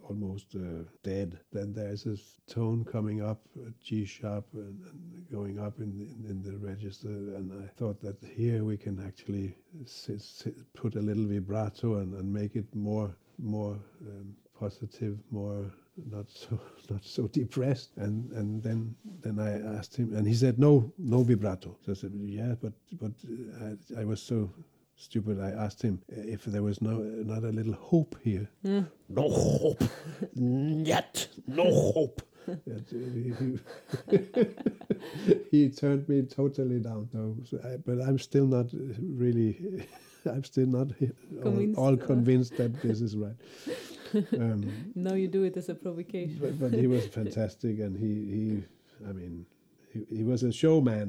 almost 0.09 0.55
uh, 0.55 0.85
dead. 1.03 1.39
Then 1.53 1.73
there's 1.73 2.05
this 2.05 2.41
tone 2.47 2.85
coming 2.85 3.23
up, 3.23 3.41
uh, 3.59 3.71
G 3.83 4.05
sharp, 4.05 4.47
and, 4.55 4.81
and 4.85 5.27
going 5.31 5.59
up 5.59 5.79
in 5.79 5.99
the, 5.99 6.31
in, 6.31 6.43
the 6.43 6.57
register. 6.59 7.09
And 7.09 7.53
I 7.65 7.69
thought 7.79 8.01
that 8.03 8.17
here 8.37 8.65
we 8.65 8.77
can 8.77 9.05
actually 9.05 9.57
sit, 9.87 10.21
sit, 10.21 10.55
put 10.75 10.97
a 10.97 11.01
little 11.01 11.27
vibrato 11.27 11.99
and, 11.99 12.15
and 12.15 12.33
make 12.33 12.57
it 12.57 12.67
more 12.75 13.17
more 13.39 13.79
um, 14.07 14.37
positive, 14.59 15.19
more 15.31 15.73
not 16.11 16.31
so 16.31 16.59
not 16.91 17.05
so 17.05 17.27
depressed 17.29 17.91
and 17.97 18.31
and 18.33 18.63
then 18.63 18.95
then 19.21 19.39
I 19.39 19.77
asked 19.77 19.97
him 19.97 20.15
and 20.17 20.27
he 20.27 20.35
said 20.35 20.59
no 20.59 20.93
no 20.99 21.23
vibrato 21.23 21.77
so 21.85 21.93
I 21.93 21.95
said 21.95 22.13
yeah 22.15 22.55
but 22.61 22.73
but 23.01 23.13
uh, 23.61 23.75
I, 23.97 24.03
I 24.03 24.05
was 24.05 24.23
so 24.23 24.51
stupid 25.03 25.41
I 25.41 25.51
asked 25.65 25.83
him 25.83 26.01
if 26.09 26.45
there 26.45 26.63
was 26.63 26.81
no 26.81 26.95
not 27.33 27.43
a 27.45 27.53
little 27.59 27.75
hope 27.75 28.17
here 28.23 28.49
Yeah. 28.63 28.85
no 29.09 29.29
hope 29.31 29.83
yet 30.37 31.29
no 31.47 31.65
hope 31.93 32.23
uh, 32.49 32.55
he, 32.91 33.33
he 35.51 35.69
turned 35.71 36.09
me 36.09 36.23
totally 36.23 36.81
down 36.81 37.09
so, 37.13 37.37
so 37.49 37.59
I, 37.65 37.77
but 37.77 38.01
I'm 38.07 38.19
still 38.19 38.47
not 38.47 38.67
really 39.01 39.87
I'm 40.27 40.45
still 40.45 40.67
not 40.67 40.89
all, 40.99 41.43
Convinced, 41.43 41.79
all 41.79 41.95
uh. 41.95 42.07
convinced 42.07 42.57
that 42.57 42.81
this 42.83 43.01
is 43.01 43.17
right 43.17 43.37
um, 44.39 44.61
Now 44.95 45.15
you 45.15 45.29
do 45.29 45.43
it 45.45 45.57
as 45.57 45.69
a 45.69 45.75
provocation. 45.75 46.39
but, 46.41 46.59
but 46.61 46.73
he 46.79 46.87
was 46.87 47.07
fantastic, 47.07 47.79
and 47.81 47.97
he, 47.97 48.13
he 48.37 48.65
I 49.09 49.13
mean, 49.13 49.47
he, 49.93 50.05
he 50.19 50.23
was 50.23 50.43
a 50.43 50.53
showman. 50.53 51.09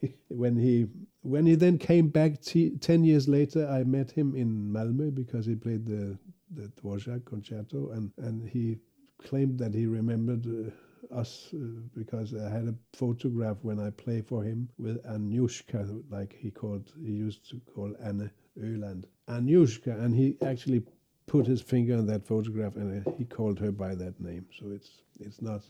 He, 0.00 0.10
when 0.28 0.56
he 0.56 0.86
when 1.22 1.46
he 1.46 1.54
then 1.54 1.78
came 1.78 2.08
back 2.08 2.40
t- 2.40 2.76
ten 2.78 3.04
years 3.04 3.28
later, 3.28 3.68
I 3.68 3.84
met 3.84 4.10
him 4.10 4.34
in 4.34 4.72
Malmö 4.72 5.14
because 5.14 5.46
he 5.46 5.54
played 5.54 5.86
the 5.86 6.18
the 6.52 6.68
Dvorak 6.80 7.24
concerto, 7.24 7.90
and 7.90 8.10
and 8.18 8.48
he 8.48 8.78
claimed 9.18 9.58
that 9.58 9.74
he 9.74 9.86
remembered. 9.86 10.46
Uh, 10.46 10.70
us 11.12 11.48
uh, 11.54 11.58
because 11.96 12.34
I 12.34 12.48
had 12.50 12.68
a 12.68 12.74
photograph 12.92 13.56
when 13.62 13.80
I 13.80 13.90
play 13.90 14.20
for 14.20 14.44
him 14.44 14.68
with 14.78 15.02
Anyushka, 15.04 16.04
like 16.10 16.36
he 16.38 16.50
called, 16.50 16.92
he 17.02 17.10
used 17.10 17.48
to 17.50 17.60
call 17.74 17.94
Anne 18.04 18.30
Öland. 18.58 19.04
Anyushka, 19.28 19.98
and 20.04 20.14
he 20.14 20.36
actually 20.42 20.82
put 21.26 21.46
his 21.46 21.62
finger 21.62 21.96
on 21.96 22.06
that 22.06 22.26
photograph 22.26 22.76
and 22.76 23.06
he 23.16 23.24
called 23.24 23.58
her 23.58 23.70
by 23.70 23.94
that 23.94 24.20
name. 24.20 24.46
So 24.58 24.70
it's 24.70 25.02
it's 25.20 25.40
not 25.40 25.62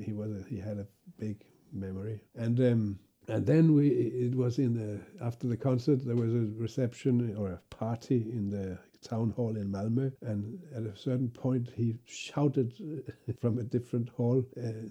he 0.00 0.12
was 0.12 0.30
a, 0.30 0.44
he 0.48 0.58
had 0.58 0.78
a 0.78 0.86
big 1.18 1.44
memory. 1.72 2.20
And 2.36 2.58
um, 2.60 2.98
and 3.28 3.46
then 3.46 3.74
we 3.74 3.88
it 3.88 4.34
was 4.34 4.58
in 4.58 4.74
the 4.74 5.00
after 5.24 5.46
the 5.46 5.56
concert 5.56 6.04
there 6.04 6.16
was 6.16 6.32
a 6.34 6.48
reception 6.56 7.36
or 7.36 7.50
a 7.52 7.60
party 7.70 8.26
in 8.32 8.50
the 8.50 8.78
town 9.02 9.30
hall 9.30 9.56
in 9.56 9.70
Malmö. 9.70 10.12
And 10.22 10.58
at 10.74 10.82
a 10.82 10.96
certain 10.96 11.28
point 11.28 11.70
he 11.76 11.96
shouted 12.04 12.74
uh, 12.80 13.32
from 13.40 13.58
a 13.58 13.62
different 13.62 14.08
hall 14.08 14.44
uh, 14.62 14.88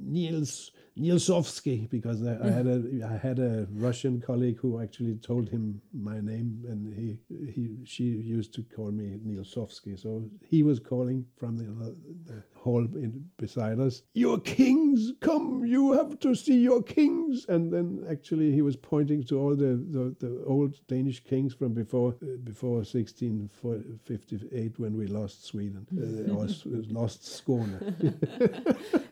Niels 0.00 0.72
Nielsovsky 0.98 1.88
because 1.88 2.22
I, 2.22 2.38
I 2.42 2.50
had 2.50 2.66
a 2.66 2.82
I 3.12 3.16
had 3.16 3.38
a 3.38 3.66
Russian 3.72 4.20
colleague 4.20 4.58
who 4.58 4.80
actually 4.80 5.16
told 5.16 5.48
him 5.48 5.80
my 5.92 6.20
name 6.20 6.64
and 6.68 6.94
he 6.94 7.18
he 7.50 7.76
she 7.84 8.04
used 8.04 8.54
to 8.54 8.62
call 8.62 8.90
me 8.90 9.18
Nielsovsky 9.26 9.98
so 9.98 10.22
he 10.48 10.62
was 10.62 10.78
calling 10.78 11.24
from 11.36 11.56
the, 11.56 11.96
the 12.26 12.42
hall 12.54 12.84
in, 12.94 13.24
beside 13.38 13.80
us. 13.80 14.02
Your 14.14 14.38
kings 14.40 15.12
come 15.20 15.64
you 15.64 15.92
have 15.92 16.18
to 16.20 16.34
see 16.34 16.58
your 16.58 16.82
kings. 16.82 17.46
And 17.48 17.72
then 17.72 18.04
actually 18.10 18.52
he 18.52 18.62
was 18.62 18.76
pointing 18.76 19.24
to 19.24 19.38
all 19.40 19.54
the 19.56 19.72
the, 19.96 20.14
the 20.20 20.44
old 20.46 20.74
Danish 20.86 21.20
kings 21.24 21.54
from 21.54 21.72
before 21.72 22.14
uh, 22.22 22.36
before 22.44 22.84
1658 22.84 24.78
when 24.78 24.96
we 24.96 25.06
lost 25.06 25.46
Sweden 25.46 25.86
uh, 25.96 26.32
or 26.36 26.46
lost 26.90 27.22
Skåne 27.22 27.78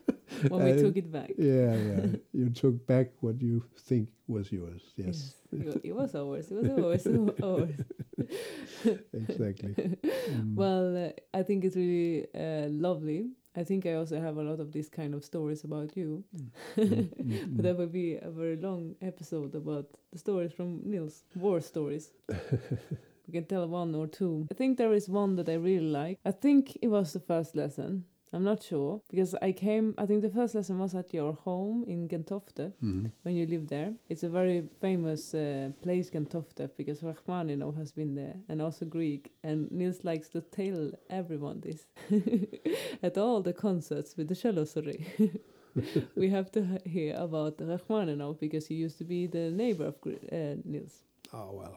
when 0.49 0.63
we 0.63 0.81
took 0.81 0.97
it 0.97 1.11
back. 1.11 1.31
yeah, 1.37 1.75
yeah. 1.89 2.05
You 2.33 2.49
took 2.49 2.85
back 2.87 3.07
what 3.21 3.41
you 3.41 3.63
think 3.77 4.09
was 4.27 4.51
yours. 4.51 4.81
Yes, 4.95 5.35
It 5.51 5.81
It 5.83 5.95
was 5.95 6.15
ours. 6.15 6.51
It 6.51 6.55
was 6.63 6.69
ours. 6.69 7.05
It 7.05 7.19
was 7.19 7.39
ours. 7.43 7.75
exactly. 9.13 9.75
Mm. 10.31 10.55
Well, 10.55 10.95
uh, 11.07 11.11
I 11.33 11.43
think 11.43 11.65
it's 11.65 11.75
really 11.75 12.27
uh, 12.35 12.67
lovely. 12.69 13.31
I 13.55 13.63
think 13.63 13.85
I 13.85 13.95
also 13.95 14.19
have 14.21 14.37
a 14.37 14.43
lot 14.43 14.59
of 14.59 14.71
these 14.71 14.87
kind 14.89 15.13
of 15.13 15.25
stories 15.25 15.63
about 15.65 15.97
you. 15.97 16.23
Mm, 16.35 16.49
mm, 16.77 17.55
But 17.55 17.63
that 17.63 17.77
would 17.77 17.91
be 17.91 18.15
a 18.15 18.29
very 18.29 18.55
long 18.55 18.95
episode 19.01 19.55
about 19.55 19.87
the 20.11 20.19
stories 20.19 20.53
from 20.53 20.79
Nils, 20.85 21.23
war 21.35 21.59
stories. 21.59 22.11
we 22.29 23.33
can 23.33 23.45
tell 23.45 23.67
one 23.67 23.93
or 23.95 24.07
two. 24.07 24.47
I 24.51 24.53
think 24.53 24.77
there 24.77 24.93
is 24.93 25.09
one 25.09 25.35
that 25.35 25.49
I 25.49 25.55
really 25.55 25.89
like. 25.89 26.19
I 26.23 26.31
think 26.31 26.77
it 26.81 26.87
was 26.87 27.11
the 27.13 27.19
first 27.19 27.55
lesson. 27.55 28.05
I'm 28.33 28.43
not 28.45 28.63
sure 28.63 29.01
because 29.09 29.35
I 29.41 29.51
came. 29.51 29.93
I 29.97 30.05
think 30.05 30.21
the 30.21 30.29
first 30.29 30.55
lesson 30.55 30.79
was 30.79 30.95
at 30.95 31.13
your 31.13 31.33
home 31.33 31.83
in 31.87 32.07
Gentofte 32.07 32.71
Mhm. 32.81 33.11
when 33.23 33.35
you 33.35 33.45
lived 33.45 33.67
there. 33.69 33.93
It's 34.09 34.23
a 34.23 34.29
very 34.29 34.69
famous 34.79 35.33
uh, 35.33 35.71
place, 35.81 36.09
Gentofte, 36.11 36.69
because 36.77 37.01
Rachmaninov 37.03 37.75
has 37.75 37.91
been 37.91 38.15
there, 38.15 38.35
and 38.47 38.61
also 38.61 38.85
Grieg. 38.85 39.29
And 39.43 39.69
Nils 39.71 40.03
likes 40.05 40.29
to 40.29 40.41
tell 40.41 40.91
everyone 41.09 41.59
this 41.61 41.87
at 43.03 43.17
all 43.17 43.41
the 43.41 43.53
concerts 43.53 44.15
with 44.17 44.27
the 44.29 44.35
cello. 44.35 44.63
Sorry, 44.65 45.05
we 46.15 46.29
have 46.29 46.51
to 46.51 46.79
hear 46.85 47.15
about 47.17 47.57
Rachmaninov 47.57 48.39
because 48.39 48.67
he 48.67 48.75
used 48.75 48.97
to 48.99 49.03
be 49.03 49.27
the 49.27 49.51
neighbor 49.51 49.85
of 49.87 49.95
uh, 50.05 50.55
Nils. 50.63 51.03
Oh 51.33 51.51
well. 51.53 51.75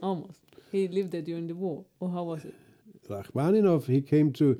Almost. 0.00 0.40
He 0.72 0.88
lived 0.88 1.12
there 1.12 1.22
during 1.22 1.46
the 1.46 1.54
war. 1.54 1.84
Or 2.00 2.10
how 2.10 2.24
was 2.24 2.44
it? 2.44 2.54
Rachmaninoff, 3.08 3.86
he 3.86 4.00
came 4.02 4.32
to. 4.32 4.56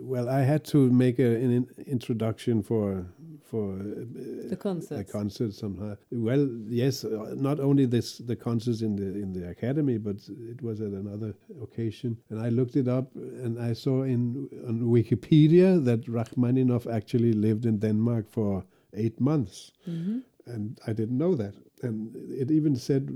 Well, 0.00 0.28
I 0.28 0.40
had 0.42 0.64
to 0.64 0.90
make 0.90 1.18
a, 1.18 1.36
an 1.36 1.66
introduction 1.86 2.62
for 2.62 3.06
for 3.50 3.72
uh, 3.72 4.04
The 4.48 4.52
a 4.52 4.56
concerts. 4.56 5.12
concert 5.12 5.54
somehow. 5.54 5.96
Well, 6.10 6.46
yes, 6.68 7.04
uh, 7.04 7.34
not 7.36 7.58
only 7.60 7.86
this 7.86 8.18
the 8.18 8.36
concerts 8.36 8.82
in 8.82 8.96
the 8.96 9.06
in 9.22 9.32
the 9.32 9.48
academy, 9.50 9.98
but 9.98 10.16
it 10.50 10.62
was 10.62 10.80
at 10.80 10.92
another 10.92 11.34
occasion. 11.62 12.16
And 12.30 12.38
I 12.46 12.50
looked 12.50 12.76
it 12.76 12.88
up, 12.88 13.14
and 13.16 13.58
I 13.58 13.74
saw 13.74 14.02
in 14.04 14.48
on 14.68 14.80
Wikipedia 14.82 15.82
that 15.84 16.06
Rachmaninoff 16.08 16.86
actually 16.86 17.32
lived 17.32 17.64
in 17.64 17.78
Denmark 17.78 18.28
for 18.30 18.64
eight 18.94 19.20
months, 19.20 19.72
hmm 19.84 20.18
and 20.46 20.78
I 20.86 20.92
didn't 20.94 21.18
know 21.18 21.34
that. 21.36 21.54
And 21.82 22.14
it 22.30 22.50
even 22.50 22.76
said 22.76 23.08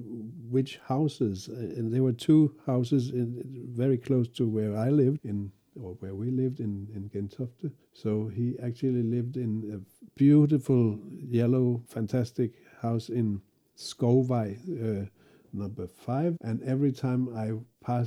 which 0.50 0.78
houses, 0.86 1.48
uh, 1.48 1.56
and 1.56 1.92
there 1.92 2.02
were 2.02 2.12
two 2.12 2.54
houses 2.66 3.10
in 3.10 3.42
very 3.74 3.98
close 3.98 4.28
to 4.28 4.46
where 4.46 4.76
I 4.76 4.90
lived 4.90 5.24
in. 5.24 5.52
Or 5.74 5.94
where 6.00 6.14
we 6.14 6.30
lived 6.30 6.60
in 6.60 6.86
in 6.94 7.08
Gentofte, 7.08 7.72
so 7.94 8.28
he 8.28 8.58
actually 8.62 9.02
lived 9.02 9.38
in 9.38 9.72
a 9.72 9.78
beautiful 10.18 10.98
yellow, 11.08 11.82
fantastic 11.88 12.52
house 12.82 13.08
in 13.08 13.40
Skovvej, 13.74 14.58
uh, 14.58 15.06
number 15.52 15.86
five. 15.86 16.36
And 16.40 16.62
every 16.62 16.92
time 16.92 17.28
I 17.36 17.52
uh, 17.88 18.04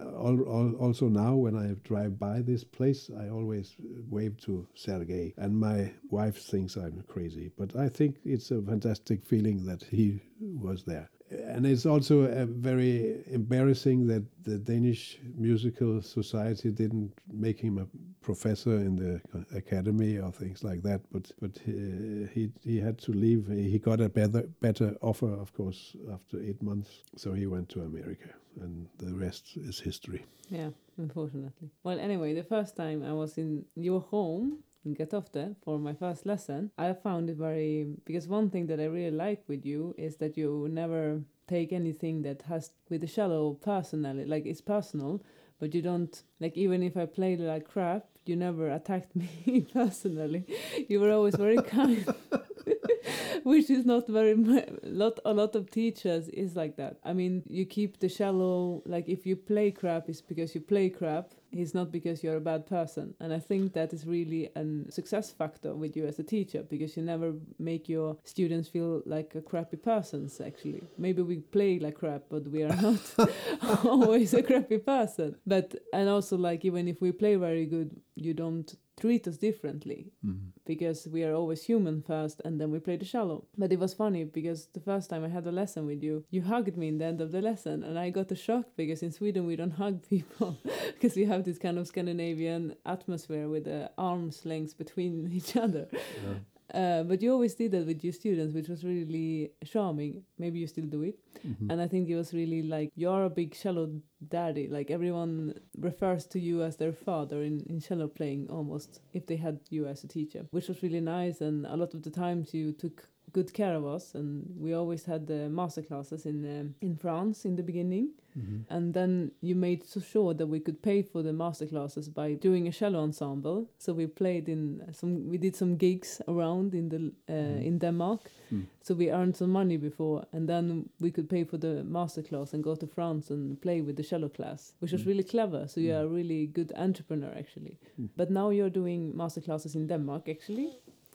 al- 0.00 0.46
al- 0.46 0.76
also 0.78 1.08
now 1.08 1.34
when 1.34 1.56
I 1.56 1.74
drive 1.84 2.18
by 2.18 2.42
this 2.42 2.64
place, 2.64 3.10
I 3.18 3.28
always 3.28 3.74
wave 4.08 4.36
to 4.42 4.66
Sergei. 4.74 5.34
And 5.36 5.58
my 5.58 5.92
wife 6.10 6.36
thinks 6.36 6.76
I'm 6.76 7.02
crazy, 7.08 7.50
but 7.58 7.74
I 7.76 7.88
think 7.88 8.16
it's 8.24 8.50
a 8.50 8.62
fantastic 8.62 9.24
feeling 9.24 9.64
that 9.66 9.82
he 9.82 10.20
was 10.40 10.84
there. 10.84 11.08
And 11.30 11.66
it's 11.66 11.84
also 11.86 12.22
uh, 12.22 12.46
very 12.48 13.22
embarrassing 13.26 14.06
that 14.06 14.24
the 14.44 14.58
Danish 14.58 15.18
Musical 15.36 16.00
Society 16.00 16.70
didn't 16.70 17.12
make 17.30 17.60
him 17.60 17.78
a 17.78 17.86
professor 18.22 18.76
in 18.76 18.96
the 18.96 19.20
academy 19.56 20.18
or 20.18 20.32
things 20.32 20.64
like 20.64 20.82
that. 20.82 21.00
But 21.12 21.30
but 21.40 21.58
he 21.64 22.28
he, 22.32 22.50
he 22.64 22.80
had 22.80 22.98
to 22.98 23.12
leave. 23.12 23.48
He 23.48 23.78
got 23.78 24.00
a 24.00 24.08
better 24.08 24.42
better 24.60 24.96
offer, 25.02 25.32
of 25.32 25.52
course, 25.52 25.96
after 26.12 26.42
eight 26.42 26.62
months. 26.62 27.02
So 27.16 27.32
he 27.34 27.46
went 27.46 27.68
to 27.70 27.82
America, 27.82 28.30
and 28.62 28.86
the 28.98 29.14
rest 29.14 29.56
is 29.56 29.78
history. 29.78 30.24
Yeah, 30.50 30.70
unfortunately. 30.96 31.70
Well, 31.82 31.98
anyway, 31.98 32.34
the 32.34 32.44
first 32.44 32.76
time 32.76 33.04
I 33.04 33.12
was 33.12 33.36
in 33.36 33.64
your 33.74 34.00
home 34.00 34.58
in 34.84 34.94
Gentofte 34.94 35.56
for 35.64 35.78
my 35.78 35.92
first 35.94 36.26
lesson, 36.26 36.70
I 36.78 36.92
found 36.92 37.30
it 37.30 37.36
very 37.36 37.86
because 38.04 38.28
one 38.28 38.50
thing 38.50 38.66
that 38.68 38.80
I 38.80 38.84
really 38.84 39.16
like 39.16 39.42
with 39.48 39.64
you 39.64 39.94
is 39.98 40.16
that 40.16 40.36
you 40.36 40.68
never 40.70 41.20
take 41.46 41.72
anything 41.72 42.22
that 42.22 42.42
has 42.42 42.70
with 42.88 43.00
the 43.00 43.06
cello 43.06 43.54
personally, 43.54 44.24
like 44.24 44.46
it's 44.46 44.60
personal, 44.60 45.22
but 45.58 45.74
you 45.74 45.82
don't 45.82 46.22
like 46.40 46.56
even 46.56 46.82
if 46.82 46.96
I 46.96 47.06
played 47.06 47.40
like 47.40 47.68
crap, 47.68 48.06
you 48.26 48.36
never 48.36 48.70
attacked 48.70 49.16
me 49.16 49.66
personally. 49.72 50.44
You 50.88 51.00
were 51.00 51.10
always 51.10 51.34
very 51.34 51.56
kind. 51.62 52.06
Which 53.44 53.70
is 53.70 53.86
not 53.86 54.06
very 54.08 54.34
lot. 54.82 55.20
A 55.24 55.32
lot 55.32 55.56
of 55.56 55.70
teachers 55.70 56.28
is 56.28 56.54
like 56.54 56.76
that. 56.76 56.98
I 57.04 57.12
mean, 57.12 57.42
you 57.48 57.64
keep 57.64 57.98
the 57.98 58.08
cello. 58.08 58.82
Like 58.84 59.08
if 59.08 59.26
you 59.26 59.36
play 59.36 59.70
crap, 59.70 60.08
it's 60.08 60.20
because 60.20 60.54
you 60.54 60.60
play 60.60 60.90
crap. 60.90 61.32
It's 61.52 61.74
not 61.74 61.90
because 61.90 62.22
you're 62.22 62.36
a 62.36 62.40
bad 62.40 62.66
person. 62.66 63.14
And 63.20 63.32
I 63.32 63.38
think 63.38 63.72
that 63.72 63.92
is 63.92 64.06
really 64.06 64.50
a 64.54 64.90
success 64.90 65.30
factor 65.30 65.74
with 65.74 65.96
you 65.96 66.06
as 66.06 66.18
a 66.18 66.22
teacher 66.22 66.62
because 66.62 66.96
you 66.96 67.02
never 67.02 67.34
make 67.58 67.88
your 67.88 68.16
students 68.24 68.68
feel 68.68 69.02
like 69.06 69.34
a 69.34 69.40
crappy 69.40 69.76
persons. 69.76 70.40
Actually, 70.40 70.82
maybe 70.98 71.22
we 71.22 71.38
play 71.38 71.78
like 71.78 71.96
crap, 71.96 72.22
but 72.28 72.46
we 72.48 72.62
are 72.62 72.76
not 72.76 73.14
always 73.84 74.34
a 74.34 74.42
crappy 74.42 74.78
person. 74.78 75.36
But 75.46 75.74
and 75.92 76.08
also 76.08 76.36
like 76.36 76.64
even 76.64 76.88
if 76.88 77.00
we 77.00 77.12
play 77.12 77.36
very 77.36 77.66
good, 77.66 78.00
you 78.14 78.34
don't 78.34 78.74
treat 78.98 79.26
us 79.28 79.36
differently 79.36 80.12
mm-hmm. 80.24 80.48
because 80.66 81.06
we 81.06 81.24
are 81.24 81.34
always 81.34 81.62
human 81.62 82.02
first 82.02 82.40
and 82.44 82.60
then 82.60 82.70
we 82.70 82.78
play 82.78 82.96
the 82.96 83.04
cello. 83.04 83.44
But 83.56 83.72
it 83.72 83.78
was 83.78 83.94
funny 83.94 84.24
because 84.24 84.66
the 84.74 84.80
first 84.80 85.10
time 85.10 85.24
I 85.24 85.28
had 85.28 85.46
a 85.46 85.52
lesson 85.52 85.86
with 85.86 86.02
you, 86.02 86.24
you 86.30 86.42
hugged 86.42 86.76
me 86.76 86.88
in 86.88 86.98
the 86.98 87.04
end 87.04 87.20
of 87.20 87.32
the 87.32 87.40
lesson 87.42 87.84
and 87.84 87.98
I 87.98 88.10
got 88.10 88.32
a 88.32 88.36
shock 88.36 88.66
because 88.76 89.02
in 89.02 89.12
Sweden 89.12 89.46
we 89.46 89.56
don't 89.56 89.70
hug 89.82 90.06
people 90.08 90.58
because 90.94 91.16
we 91.16 91.24
have 91.24 91.44
this 91.44 91.58
kind 91.58 91.78
of 91.78 91.86
Scandinavian 91.86 92.74
atmosphere 92.84 93.48
with 93.48 93.64
the 93.64 93.90
arms 93.96 94.44
length 94.44 94.76
between 94.76 95.30
each 95.38 95.56
other. 95.56 95.88
Yeah. 95.92 96.38
Uh, 96.74 97.02
but 97.02 97.22
you 97.22 97.32
always 97.32 97.54
did 97.54 97.72
that 97.72 97.86
with 97.86 98.04
your 98.04 98.12
students, 98.12 98.54
which 98.54 98.68
was 98.68 98.84
really 98.84 99.52
charming. 99.64 100.22
Maybe 100.38 100.58
you 100.58 100.66
still 100.66 100.84
do 100.84 101.02
it. 101.02 101.18
Mhm. 101.46 101.70
And 101.70 101.80
I 101.80 101.88
think 101.88 102.08
it 102.08 102.16
was 102.16 102.34
really 102.34 102.62
like 102.62 102.90
you're 102.94 103.24
a 103.24 103.30
big 103.30 103.54
cello 103.54 103.90
daddy. 104.28 104.68
Like 104.68 104.90
everyone 104.90 105.54
refers 105.78 106.26
to 106.26 106.38
you 106.38 106.62
as 106.62 106.76
their 106.76 106.92
father 106.92 107.42
in, 107.42 107.60
in 107.70 107.80
cello 107.80 108.08
playing 108.08 108.50
almost 108.50 109.00
if 109.12 109.26
they 109.26 109.36
had 109.36 109.60
you 109.70 109.86
as 109.86 110.04
a 110.04 110.08
teacher, 110.08 110.46
which 110.50 110.68
was 110.68 110.82
really 110.82 111.00
nice. 111.00 111.40
And 111.40 111.64
a 111.66 111.76
lot 111.76 111.94
of 111.94 112.02
the 112.02 112.10
times 112.10 112.52
you 112.52 112.72
took 112.72 113.08
good 113.32 113.52
care 113.52 113.74
of 113.76 113.84
us. 113.84 114.14
And 114.14 114.44
we 114.60 114.72
always 114.74 115.04
had 115.06 115.26
the 115.26 115.48
master 115.48 115.82
classes 115.82 116.24
in 116.26 116.44
um, 116.60 116.74
in 116.80 116.96
France 116.96 117.48
in 117.48 117.56
the 117.56 117.62
beginning. 117.62 118.08
Mhm. 118.36 118.64
And 118.68 118.94
then 118.94 119.30
you 119.40 119.56
made 119.56 119.78
so 119.84 120.00
sure 120.00 120.34
that 120.34 120.46
we 120.48 120.60
could 120.60 120.80
pay 120.82 121.02
for 121.02 121.22
the 121.22 121.32
master 121.32 121.66
classes 121.68 122.08
by 122.08 122.34
doing 122.42 122.68
a 122.68 122.70
cello 122.72 122.98
ensemble. 123.02 123.66
So 123.78 123.92
we 123.94 124.06
played 124.06 124.48
in 124.48 124.80
some, 124.92 125.28
we 125.30 125.38
did 125.38 125.56
some 125.56 125.76
gigs 125.76 126.20
around 126.28 126.74
in 126.74 126.88
the 126.88 126.96
uh, 126.96 127.32
Mhm. 127.32 127.66
in 127.66 127.78
Denmark. 127.78 128.20
Mm. 128.52 128.62
So 128.82 128.94
we 128.94 129.10
earned 129.10 129.34
some 129.36 129.52
money 129.52 129.76
before, 129.78 130.22
and 130.32 130.48
then 130.48 130.88
we 131.00 131.10
could 131.10 131.26
pay 131.28 131.44
for 131.44 131.58
the 131.58 131.82
master 131.84 132.22
class 132.22 132.54
and 132.54 132.64
go 132.64 132.74
to 132.76 132.86
France 132.86 133.34
and 133.34 133.56
play 133.60 133.82
with 133.82 133.96
the 133.96 134.02
cello 134.02 134.28
class, 134.28 134.74
which 134.80 134.92
was 134.92 135.02
Mm. 135.02 135.08
really 135.08 135.24
clever. 135.24 135.66
So 135.68 135.80
you 135.80 135.92
Mm. 135.92 135.96
are 135.98 136.04
a 136.06 136.14
really 136.16 136.46
good 136.46 136.72
entrepreneur, 136.76 137.32
actually. 137.38 137.76
Mm. 138.00 138.08
But 138.16 138.30
now 138.30 138.50
you're 138.50 138.70
doing 138.82 139.16
master 139.16 139.42
classes 139.42 139.74
in 139.74 139.86
Denmark, 139.86 140.28
actually. 140.28 140.68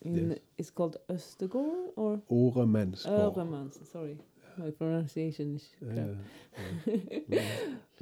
In, 0.05 0.29
Yes. 0.29 0.39
It's 0.57 0.71
called 0.71 0.97
Östergård 1.07 1.91
or 1.95 2.21
Oremandsgård. 2.29 3.35
Öhremans. 3.35 3.79
Sorry, 3.91 4.17
my 4.57 4.71
pronunciation 4.71 5.55
is. 5.55 5.69
Yeah, 5.81 6.15
yeah. 7.27 7.41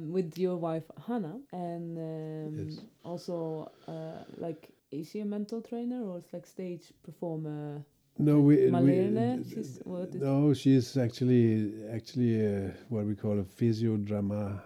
with 0.00 0.36
your 0.38 0.56
wife 0.56 0.84
Hannah, 1.06 1.38
and 1.52 1.98
um, 1.98 2.58
Yes. 2.68 2.80
also 3.04 3.70
uh, 3.86 4.24
like 4.36 4.68
is 4.90 5.08
she 5.10 5.20
a 5.20 5.24
mental 5.24 5.60
trainer 5.62 6.02
or 6.04 6.18
it's 6.18 6.32
like 6.32 6.46
stage 6.46 6.92
performer? 7.02 7.84
No, 8.18 8.40
we. 8.40 8.56
we 8.56 8.70
Malene, 8.70 9.44
she's 9.48 9.80
what 9.84 10.14
is 10.14 10.20
no, 10.20 10.52
she's 10.54 10.96
actually 10.96 11.72
actually 11.90 12.34
uh, 12.46 12.70
what 12.90 13.06
we 13.06 13.14
call 13.14 13.38
a 13.38 13.44
physiodrama, 13.44 14.60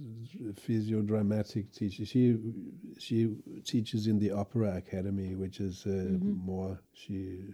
physiodramatic 0.00 1.72
teacher. 1.72 2.04
She 2.04 2.38
she 2.98 3.34
teaches 3.64 4.06
in 4.06 4.18
the 4.18 4.30
opera 4.32 4.76
academy, 4.76 5.34
which 5.34 5.60
is 5.60 5.84
uh, 5.86 5.90
Mhm. 5.90 6.36
more. 6.44 6.80
She 6.92 7.44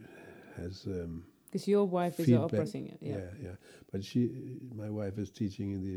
has. 0.57 0.87
Um, 0.87 1.25
Because 1.51 1.67
your 1.67 1.87
wife 1.87 2.21
is 2.21 2.29
an 2.29 2.35
opera 2.35 2.59
Feedback, 2.67 2.69
singer. 2.69 2.97
yeah. 3.01 3.17
Yeah. 3.17 3.31
yeah, 3.43 3.57
But 3.91 4.05
she, 4.05 4.21
my 4.75 4.91
wife, 4.91 5.17
is 5.17 5.31
teaching 5.31 5.73
in 5.73 5.81
the 5.83 5.97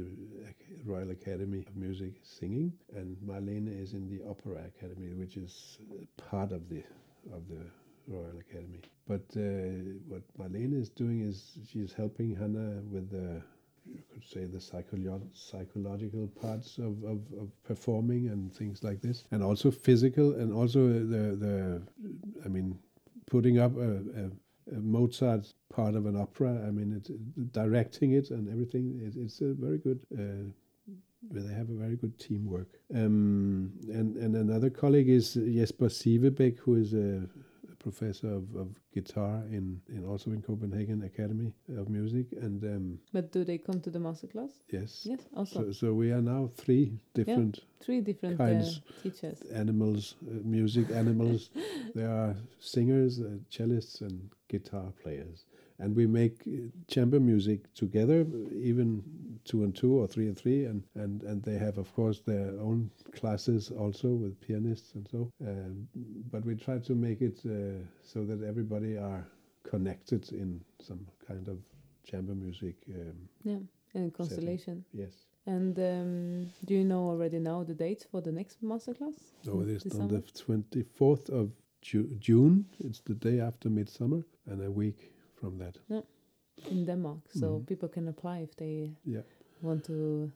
Royal 0.85 1.09
Academy 1.11 1.65
of 1.67 1.75
Music 1.75 2.13
singing, 2.23 2.71
and 2.95 3.17
Marlene 3.17 3.67
is 3.67 3.91
in 3.93 4.07
the 4.07 4.21
Opera 4.29 4.63
Academy, 4.65 5.13
which 5.13 5.35
is 5.35 5.77
part 6.15 6.51
of 6.53 6.69
the 6.69 6.83
of 7.33 7.47
the 7.49 7.65
Royal 8.07 8.37
Academy. 8.39 8.79
But 9.07 9.25
uh, 9.35 9.41
what 10.07 10.23
Marlene 10.39 10.73
is 10.73 10.89
doing 10.89 11.19
is 11.21 11.57
she's 11.69 11.91
helping 11.91 12.33
Hannah 12.33 12.81
with 12.89 13.09
the 13.09 13.43
you 13.85 14.01
could 14.11 14.23
say 14.23 14.45
the 14.45 14.57
psycholo- 14.57 15.27
psychological 15.33 16.27
parts 16.27 16.77
of, 16.77 17.03
of, 17.03 17.19
of 17.39 17.49
performing 17.63 18.29
and 18.29 18.53
things 18.53 18.83
like 18.83 19.01
this, 19.01 19.25
and 19.31 19.43
also 19.43 19.71
physical, 19.71 20.33
and 20.33 20.53
also 20.53 20.87
the 20.87 21.35
the 21.45 21.81
I 22.45 22.47
mean, 22.47 22.77
putting 23.27 23.59
up 23.59 23.75
a, 23.77 23.91
a, 23.91 24.75
a 24.75 24.79
Mozart 24.79 25.53
part 25.73 25.95
of 25.95 26.05
an 26.05 26.15
opera. 26.15 26.63
I 26.67 26.71
mean, 26.71 26.93
it, 26.93 27.51
directing 27.51 28.13
it 28.13 28.29
and 28.29 28.49
everything. 28.49 28.99
It, 29.03 29.19
it's 29.19 29.41
a 29.41 29.53
very 29.53 29.77
good. 29.77 30.05
Uh, 30.13 30.51
they 31.29 31.53
have 31.53 31.69
a 31.69 31.73
very 31.73 31.95
good 31.95 32.17
teamwork. 32.19 32.79
Um, 32.93 33.71
and 33.89 34.17
and 34.17 34.35
another 34.35 34.69
colleague 34.69 35.09
is 35.09 35.33
Jesper 35.33 35.87
Sivebæk, 35.87 36.57
who 36.57 36.75
is 36.75 36.93
a 36.93 37.27
professor 37.81 38.27
of, 38.39 38.43
of 38.55 38.67
guitar 38.93 39.43
in, 39.49 39.81
in 39.89 40.05
also 40.05 40.31
in 40.31 40.41
Copenhagen 40.41 41.03
Academy 41.03 41.53
of 41.77 41.89
Music, 41.89 42.27
and 42.41 42.63
um, 42.63 42.99
But 43.13 43.31
do 43.31 43.43
they 43.43 43.57
come 43.57 43.79
to 43.81 43.89
the 43.89 43.99
masterclass? 43.99 44.51
yes, 44.71 45.05
Yes, 45.09 45.19
also 45.35 45.65
so 45.65 45.71
so 45.71 45.93
we 45.93 46.11
are 46.11 46.21
now 46.21 46.49
three 46.55 46.99
different 47.13 47.59
three 47.79 48.01
different 48.01 48.39
uh, 48.39 48.45
kinds. 48.45 48.81
teachers. 49.03 49.41
animals, 49.53 50.15
uh, 50.27 50.33
music 50.43 50.89
animals. 51.03 51.49
there 51.95 52.09
are 52.09 52.35
singers, 52.59 53.19
uh, 53.19 53.37
cellists, 53.49 54.01
and 54.01 54.29
guitar 54.49 54.93
players, 55.03 55.45
and 55.81 55.95
we 55.95 56.05
make 56.07 56.35
uh, 56.47 56.51
chamber 56.87 57.19
music 57.19 57.59
together, 57.73 58.25
even 58.71 59.03
two 59.43 59.63
and 59.63 59.75
two 59.75 59.93
or 60.01 60.07
three 60.07 60.27
and 60.27 60.37
three, 60.37 60.65
and 60.65 60.83
and 60.95 61.23
and 61.23 61.43
they 61.43 61.57
have 61.57 61.77
of 61.77 61.93
course 61.95 62.19
their 62.21 62.49
own 62.67 62.89
classes 63.19 63.71
also 63.71 64.07
with 64.09 64.39
pianists 64.47 64.93
and 64.95 65.07
so. 65.11 65.21
Um, 65.41 65.87
but 66.31 66.45
we 66.45 66.55
try 66.55 66.77
to 66.79 66.93
make 66.95 67.21
it 67.21 67.39
uh, 67.45 67.83
so 68.03 68.23
that 68.25 68.43
everybody 68.51 68.97
are 68.97 69.25
connected 69.63 70.31
in 70.31 70.61
some 70.79 71.01
kind 71.27 71.47
of 71.47 71.57
chamber 72.09 72.35
music. 72.35 72.75
Um, 72.99 73.17
Yeah, 73.43 73.61
and 73.95 74.13
constellation. 74.13 74.85
yes. 74.93 75.13
And 75.47 75.77
um, 75.79 76.51
do 76.65 76.73
you 76.75 76.83
know 76.85 77.09
already 77.09 77.39
now 77.39 77.63
the 77.63 77.73
dates 77.73 78.05
for 78.11 78.21
the 78.21 78.31
next 78.31 78.61
masterclass? 78.63 79.17
No, 79.45 79.61
it 79.61 79.69
is 79.69 79.99
on 79.99 80.07
the 80.07 80.21
twenty 80.45 80.83
fourth 80.83 81.29
of 81.29 81.49
Ju- 81.81 82.15
June. 82.19 82.65
It's 82.79 83.01
the 83.01 83.15
day 83.15 83.39
after 83.39 83.69
midsummer, 83.69 84.21
and 84.45 84.61
a 84.61 84.69
week 84.69 84.99
from 85.41 85.57
that. 85.57 85.77
Yeah, 85.89 86.01
in 86.71 86.85
Denmark, 86.85 87.19
so 87.31 87.45
Mhm. 87.59 87.65
people 87.67 87.89
can 87.89 88.07
apply 88.07 88.39
if 88.43 88.55
they 88.55 88.91
Yeah. 89.05 89.23
want 89.61 89.83
to 89.85 90.31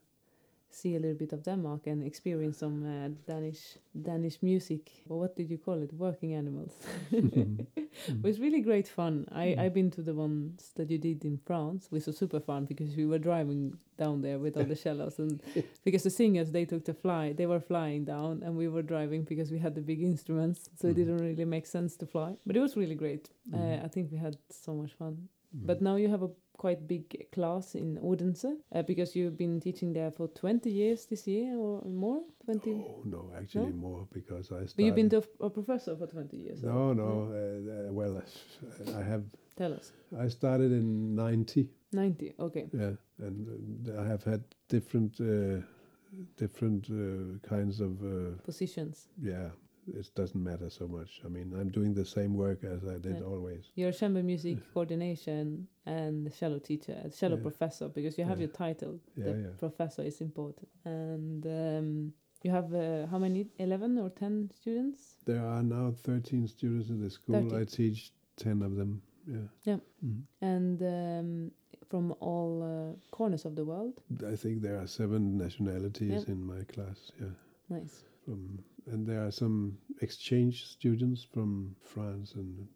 see 0.76 0.96
a 0.96 1.00
little 1.00 1.18
bit 1.18 1.34
of 1.34 1.42
Denmark 1.44 1.88
and 1.88 2.04
experience 2.04 2.58
some 2.58 2.84
uh, 2.86 3.10
Danish 3.28 3.78
Danish 4.06 4.38
music. 4.44 4.92
Or 5.10 5.20
what 5.20 5.36
did 5.38 5.50
you 5.50 5.58
call 5.58 5.82
it? 5.84 5.92
Working 5.94 6.34
animals. 6.38 6.72
it 7.12 8.24
was 8.24 8.40
really 8.40 8.62
great 8.62 8.88
fun. 8.88 9.26
I 9.32 9.46
Mm. 9.56 9.60
I've 9.60 9.74
been 9.74 9.92
to 9.92 10.02
the 10.02 10.14
ones 10.14 10.72
that 10.76 10.90
you 10.92 10.98
did 10.98 11.24
in 11.26 11.38
France, 11.46 11.88
which 11.92 12.06
was 12.08 12.18
super 12.18 12.40
fun 12.42 12.66
because 12.66 12.96
we 12.98 13.06
were 13.06 13.20
driving 13.20 13.78
down 13.98 14.22
there 14.22 14.40
with 14.40 14.58
all 14.58 14.66
the 14.68 14.76
cellos 14.76 15.20
and 15.20 15.42
because 15.86 16.04
the 16.04 16.10
singers 16.10 16.52
they 16.52 16.66
took 16.66 16.84
the 16.86 16.94
fly, 16.94 17.34
they 17.34 17.46
were 17.48 17.60
flying 17.62 18.06
down 18.06 18.44
and 18.44 18.58
we 18.58 18.68
were 18.68 18.84
driving 18.84 19.24
because 19.26 19.52
we 19.54 19.60
had 19.60 19.74
the 19.76 19.82
big 19.82 20.02
instruments, 20.02 20.70
so 20.76 20.88
it 20.88 20.92
Mhm. 20.92 20.96
didn't 20.96 21.18
really 21.28 21.46
make 21.46 21.66
sense 21.68 21.98
to 21.98 22.06
fly. 22.06 22.36
But 22.46 22.56
it 22.56 22.62
was 22.62 22.76
really 22.78 22.96
great. 22.96 23.30
Mhm. 23.48 23.56
Uh, 23.60 23.86
I 23.86 23.90
think 23.90 24.12
we 24.12 24.18
had 24.18 24.36
so 24.50 24.74
much 24.74 24.94
fun. 24.94 25.16
Mm. 25.56 25.66
But 25.68 25.82
now 25.82 25.96
you 25.98 26.10
have 26.10 26.24
a 26.26 26.30
quite 26.58 26.88
big 26.88 27.28
class 27.32 27.76
in 27.76 27.98
Odense 28.02 28.46
uh, 28.74 28.82
because 28.84 29.16
you've 29.16 29.38
been 29.38 29.60
teaching 29.60 29.94
there 29.94 30.12
for 30.12 30.28
20 30.28 30.70
years 30.70 31.06
this 31.06 31.28
year 31.28 31.56
or 31.58 31.84
more? 31.86 32.22
20? 32.46 32.72
Oh 32.72 33.02
no, 33.06 33.32
actually 33.38 33.70
No? 33.70 33.76
more 33.76 34.08
because 34.14 34.48
I 34.48 34.66
started. 34.66 34.74
But 34.76 34.86
you've 34.86 34.96
been 34.96 35.10
to 35.10 35.24
a, 35.42 35.46
a 35.46 35.50
professor 35.50 35.96
for 35.96 36.08
20 36.08 36.38
years? 36.38 36.64
no, 36.64 36.94
no. 36.94 37.30
Uh, 37.32 37.90
uh, 37.90 37.94
well, 37.94 38.22
I 38.96 39.04
have. 39.04 39.24
Tell 39.58 39.74
us. 39.74 39.92
I 40.20 40.28
started 40.28 40.72
in 40.72 41.16
ninety. 41.16 41.70
90, 41.94 42.34
okay. 42.40 42.66
Yeah, 42.74 42.92
and 43.20 43.88
uh, 43.88 44.02
I 44.02 44.06
have 44.08 44.24
had 44.26 44.44
different, 44.68 45.18
uh, 45.22 45.62
different 46.36 46.90
uh, 46.90 47.48
kinds 47.48 47.80
of. 47.80 48.02
Uh, 48.04 48.36
Positions. 48.44 49.08
yeah, 49.22 49.50
it 49.88 50.10
doesn't 50.16 50.44
matter 50.44 50.70
so 50.70 50.88
much. 50.88 51.22
I 51.26 51.28
mean, 51.30 51.54
I'm 51.60 51.70
doing 51.70 51.94
the 51.94 52.06
same 52.06 52.34
work 52.36 52.64
as 52.64 52.84
I 52.86 52.98
did 52.98 53.18
Yeah. 53.18 53.26
always. 53.26 53.72
You're 53.76 53.90
a 53.90 53.94
chamber 53.94 54.24
music 54.24 54.58
coordination 54.74 55.68
and 55.86 56.32
cello 56.34 56.60
teacher, 56.60 57.02
uh, 57.06 57.10
cello 57.10 57.36
Yeah. 57.38 57.42
professor, 57.44 57.90
because 57.90 58.18
you 58.18 58.26
have 58.26 58.40
Yeah. 58.40 58.46
your 58.48 58.54
title. 58.54 59.00
Yeah, 59.16 59.26
the 59.26 59.42
yeah. 59.42 59.48
professor 59.60 60.04
is 60.04 60.22
important. 60.22 60.68
And 60.86 61.46
um, 61.46 62.14
you 62.44 62.52
have 62.52 62.74
uh, 62.74 63.08
how 63.08 63.20
many? 63.20 63.48
11 63.60 63.98
or 63.98 64.10
10 64.10 64.52
students? 64.54 65.18
There 65.26 65.44
are 65.46 65.64
now 65.64 65.92
13 65.92 66.48
students 66.48 66.90
in 66.90 67.00
the 67.02 67.10
school. 67.10 67.42
13. 67.50 67.60
I 67.62 67.66
teach 67.66 68.12
10 68.38 68.62
of 68.62 68.76
them. 68.76 69.02
Yeah. 69.28 69.48
Yeah. 69.64 69.80
Mhm. 70.04 70.22
And 70.42 70.82
um, 70.82 71.52
from 71.90 72.12
all 72.20 72.62
uh, 72.64 72.96
corners 73.12 73.46
of 73.46 73.56
the 73.56 73.64
world? 73.66 74.02
I 74.28 74.36
think 74.36 74.62
there 74.62 74.78
are 74.80 74.88
seven 74.88 75.38
nationalities 75.38 76.24
in 76.26 76.44
my 76.46 76.64
class. 76.64 77.12
Yeah. 77.20 77.32
Nice. 77.70 78.04
From 78.26 78.60
and 78.92 79.06
there 79.08 79.26
are 79.26 79.32
some 79.32 79.78
exchange 80.02 80.66
students 80.66 81.24
from 81.24 81.76
France 81.82 82.34
and 82.36 82.68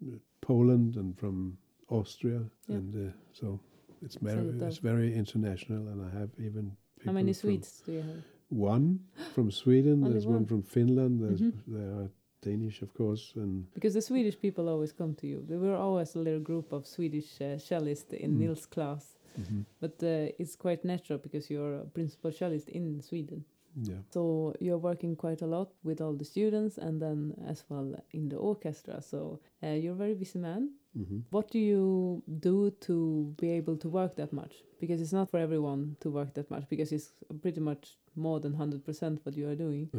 Poland 0.41 0.95
and 0.95 1.18
from 1.18 1.57
Austria, 1.90 2.41
Yeah. 2.68 2.77
and 2.77 2.95
uh, 2.95 3.11
so 3.34 3.60
it's 4.02 4.15
very 4.15 4.48
it 4.48 4.61
it's 4.61 4.77
very 4.80 5.14
international. 5.14 5.88
And 5.88 6.02
I 6.02 6.10
have 6.19 6.30
even 6.38 6.72
How 7.06 7.11
many 7.14 7.34
Swedes 7.34 7.81
do 7.86 7.91
you 7.94 8.02
have? 8.02 8.23
One 8.49 8.99
from 9.34 9.52
Sweden. 9.52 10.02
There's 10.02 10.26
one? 10.26 10.36
one 10.36 10.45
from 10.45 10.64
Finland. 10.64 11.19
There's 11.22 11.41
Mhm. 11.41 11.53
there 11.68 11.91
are 11.99 12.10
Danish, 12.41 12.81
of 12.81 12.94
course, 12.94 13.34
and 13.36 13.65
Because 13.73 13.94
the 13.94 14.02
Swedish 14.02 14.40
people 14.40 14.69
always 14.69 14.94
come 14.94 15.14
to 15.15 15.27
you. 15.27 15.44
There 15.48 15.60
were 15.60 15.76
always 15.76 16.15
a 16.15 16.19
little 16.19 16.40
group 16.44 16.72
of 16.73 16.86
Swedish 16.88 17.41
uh, 17.41 17.57
cellists 17.60 18.14
in 18.14 18.31
Mm. 18.31 18.40
Nils' 18.40 18.65
class. 18.65 19.18
mhm, 19.38 19.65
But 19.80 20.02
uh, 20.03 20.31
it's 20.40 20.56
quite 20.56 20.84
natural 20.88 21.19
because 21.19 21.49
you're 21.53 21.76
a 21.81 21.86
principal 21.86 22.31
cellist 22.31 22.69
in 22.69 23.02
Sweden. 23.02 23.44
Yeah. 23.76 23.96
So 24.12 24.54
you're 24.60 24.78
working 24.78 25.16
quite 25.16 25.41
a 25.41 25.48
lot 25.48 25.70
with 25.84 26.02
all 26.02 26.14
the 26.14 26.26
students 26.26 26.78
and 26.78 27.02
then 27.02 27.34
as 27.48 27.64
well 27.70 27.96
in 28.12 28.30
the 28.30 28.38
orchestra. 28.38 29.02
So 29.02 29.40
uh, 29.64 29.68
you're 29.68 29.94
a 29.94 29.98
very 29.98 30.14
busy 30.16 30.40
man. 30.40 30.72
hmm 30.94 31.20
What 31.30 31.52
do 31.52 31.60
you 31.60 32.24
do 32.40 32.72
to 32.88 33.34
be 33.40 33.52
able 33.52 33.78
to 33.78 33.90
work 33.90 34.16
that 34.16 34.34
much? 34.34 34.54
Because 34.80 35.02
it's 35.02 35.14
not 35.14 35.30
for 35.30 35.40
everyone 35.40 35.96
to 36.00 36.10
work 36.10 36.34
that 36.34 36.50
much 36.50 36.68
because 36.70 36.91
it's 36.91 37.12
pretty 37.41 37.62
much 37.62 37.98
more 38.16 38.40
than 38.40 38.54
100% 38.54 39.20
what 39.24 39.36
you 39.38 39.48
are 39.50 39.56
doing. 39.56 39.90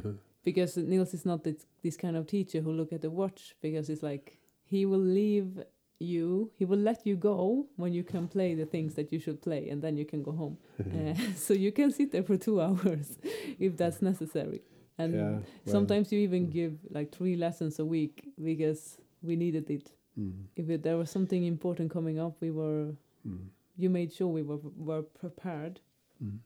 Because 0.45 0.77
Niels 0.77 1.15
is 1.15 1.25
not 1.25 1.45
this, 1.45 1.67
this 1.83 1.97
kind 1.97 2.17
of 2.17 2.27
teacher 2.27 2.61
who 2.61 2.73
look 2.73 2.93
at 2.93 3.03
the 3.03 3.11
watch 3.11 3.55
because 3.61 3.89
it's 3.91 4.03
like 4.03 4.39
he 4.65 4.87
will 4.87 4.99
leave 5.21 5.63
you, 6.01 6.51
he 6.59 6.65
will 6.65 6.79
let 6.79 7.07
you 7.07 7.15
go 7.15 7.67
when 7.77 7.93
you 7.93 8.03
can 8.03 8.27
play 8.27 8.55
the 8.55 8.67
things 8.67 8.95
that 8.95 9.13
you 9.13 9.19
should 9.21 9.41
play 9.43 9.69
and 9.69 9.83
then 9.83 9.97
you 9.97 10.05
can 10.05 10.23
go 10.23 10.33
home. 10.33 10.57
Uh, 10.81 11.15
so 11.37 11.55
you 11.55 11.71
can 11.71 11.93
sit 11.93 12.11
there 12.11 12.23
for 12.23 12.37
two 12.37 12.61
hours 12.67 13.19
if 13.59 13.77
that's 13.77 14.03
necessary. 14.03 14.63
And 14.99 15.15
yeah. 15.15 15.31
well, 15.31 15.43
sometimes 15.67 16.11
you 16.13 16.19
even 16.21 16.47
mm. 16.49 16.53
give 16.53 16.73
like 16.91 17.13
three 17.13 17.37
lessons 17.37 17.79
a 17.79 17.85
week 17.85 18.25
because 18.43 18.99
we 19.23 19.37
needed 19.37 19.71
it. 19.71 19.93
mm, 20.19 20.33
If 20.57 20.69
it, 20.69 20.83
there 20.83 20.97
was 20.97 21.11
something 21.11 21.45
important 21.45 21.91
coming 21.91 22.19
up, 22.19 22.37
we 22.41 22.51
were 22.51 22.93
mm, 23.27 23.47
you 23.77 23.89
made 23.89 24.13
sure 24.13 24.29
we 24.29 24.43
were 24.43 24.59
were 24.77 25.03
prepared. 25.03 25.81
mm. 26.23 26.39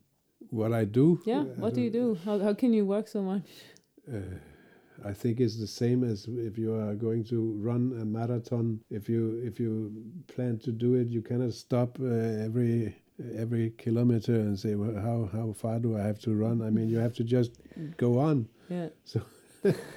What 0.50 0.72
I 0.72 0.84
do? 0.84 1.20
Yeah. 1.24 1.40
I 1.40 1.60
what 1.60 1.74
do 1.74 1.80
you 1.80 1.90
do? 1.90 2.16
How 2.24 2.38
how 2.38 2.54
can 2.54 2.72
you 2.72 2.84
work 2.86 3.08
so 3.08 3.22
much? 3.22 3.48
Uh, 4.06 4.20
I 5.04 5.12
think 5.12 5.40
it's 5.40 5.58
the 5.58 5.66
same 5.66 6.04
as 6.04 6.26
if 6.28 6.56
you 6.58 6.74
are 6.74 6.94
going 6.94 7.24
to 7.24 7.38
run 7.60 7.98
a 8.00 8.04
marathon. 8.04 8.80
If 8.90 9.08
you 9.08 9.40
if 9.44 9.58
you 9.58 9.92
plan 10.28 10.58
to 10.60 10.72
do 10.72 10.94
it, 10.94 11.08
you 11.08 11.22
cannot 11.22 11.52
stop 11.52 11.98
uh, 12.00 12.06
every 12.48 12.94
every 13.36 13.72
kilometer 13.78 14.34
and 14.34 14.58
say, 14.58 14.74
well, 14.76 14.94
how 15.00 15.28
how 15.32 15.52
far 15.52 15.78
do 15.80 15.96
I 15.96 16.02
have 16.02 16.18
to 16.20 16.34
run? 16.34 16.62
I 16.62 16.70
mean, 16.70 16.88
you 16.88 16.98
have 16.98 17.14
to 17.14 17.24
just 17.24 17.52
go 17.96 18.18
on. 18.18 18.48
Yeah. 18.68 18.88
So. 19.04 19.20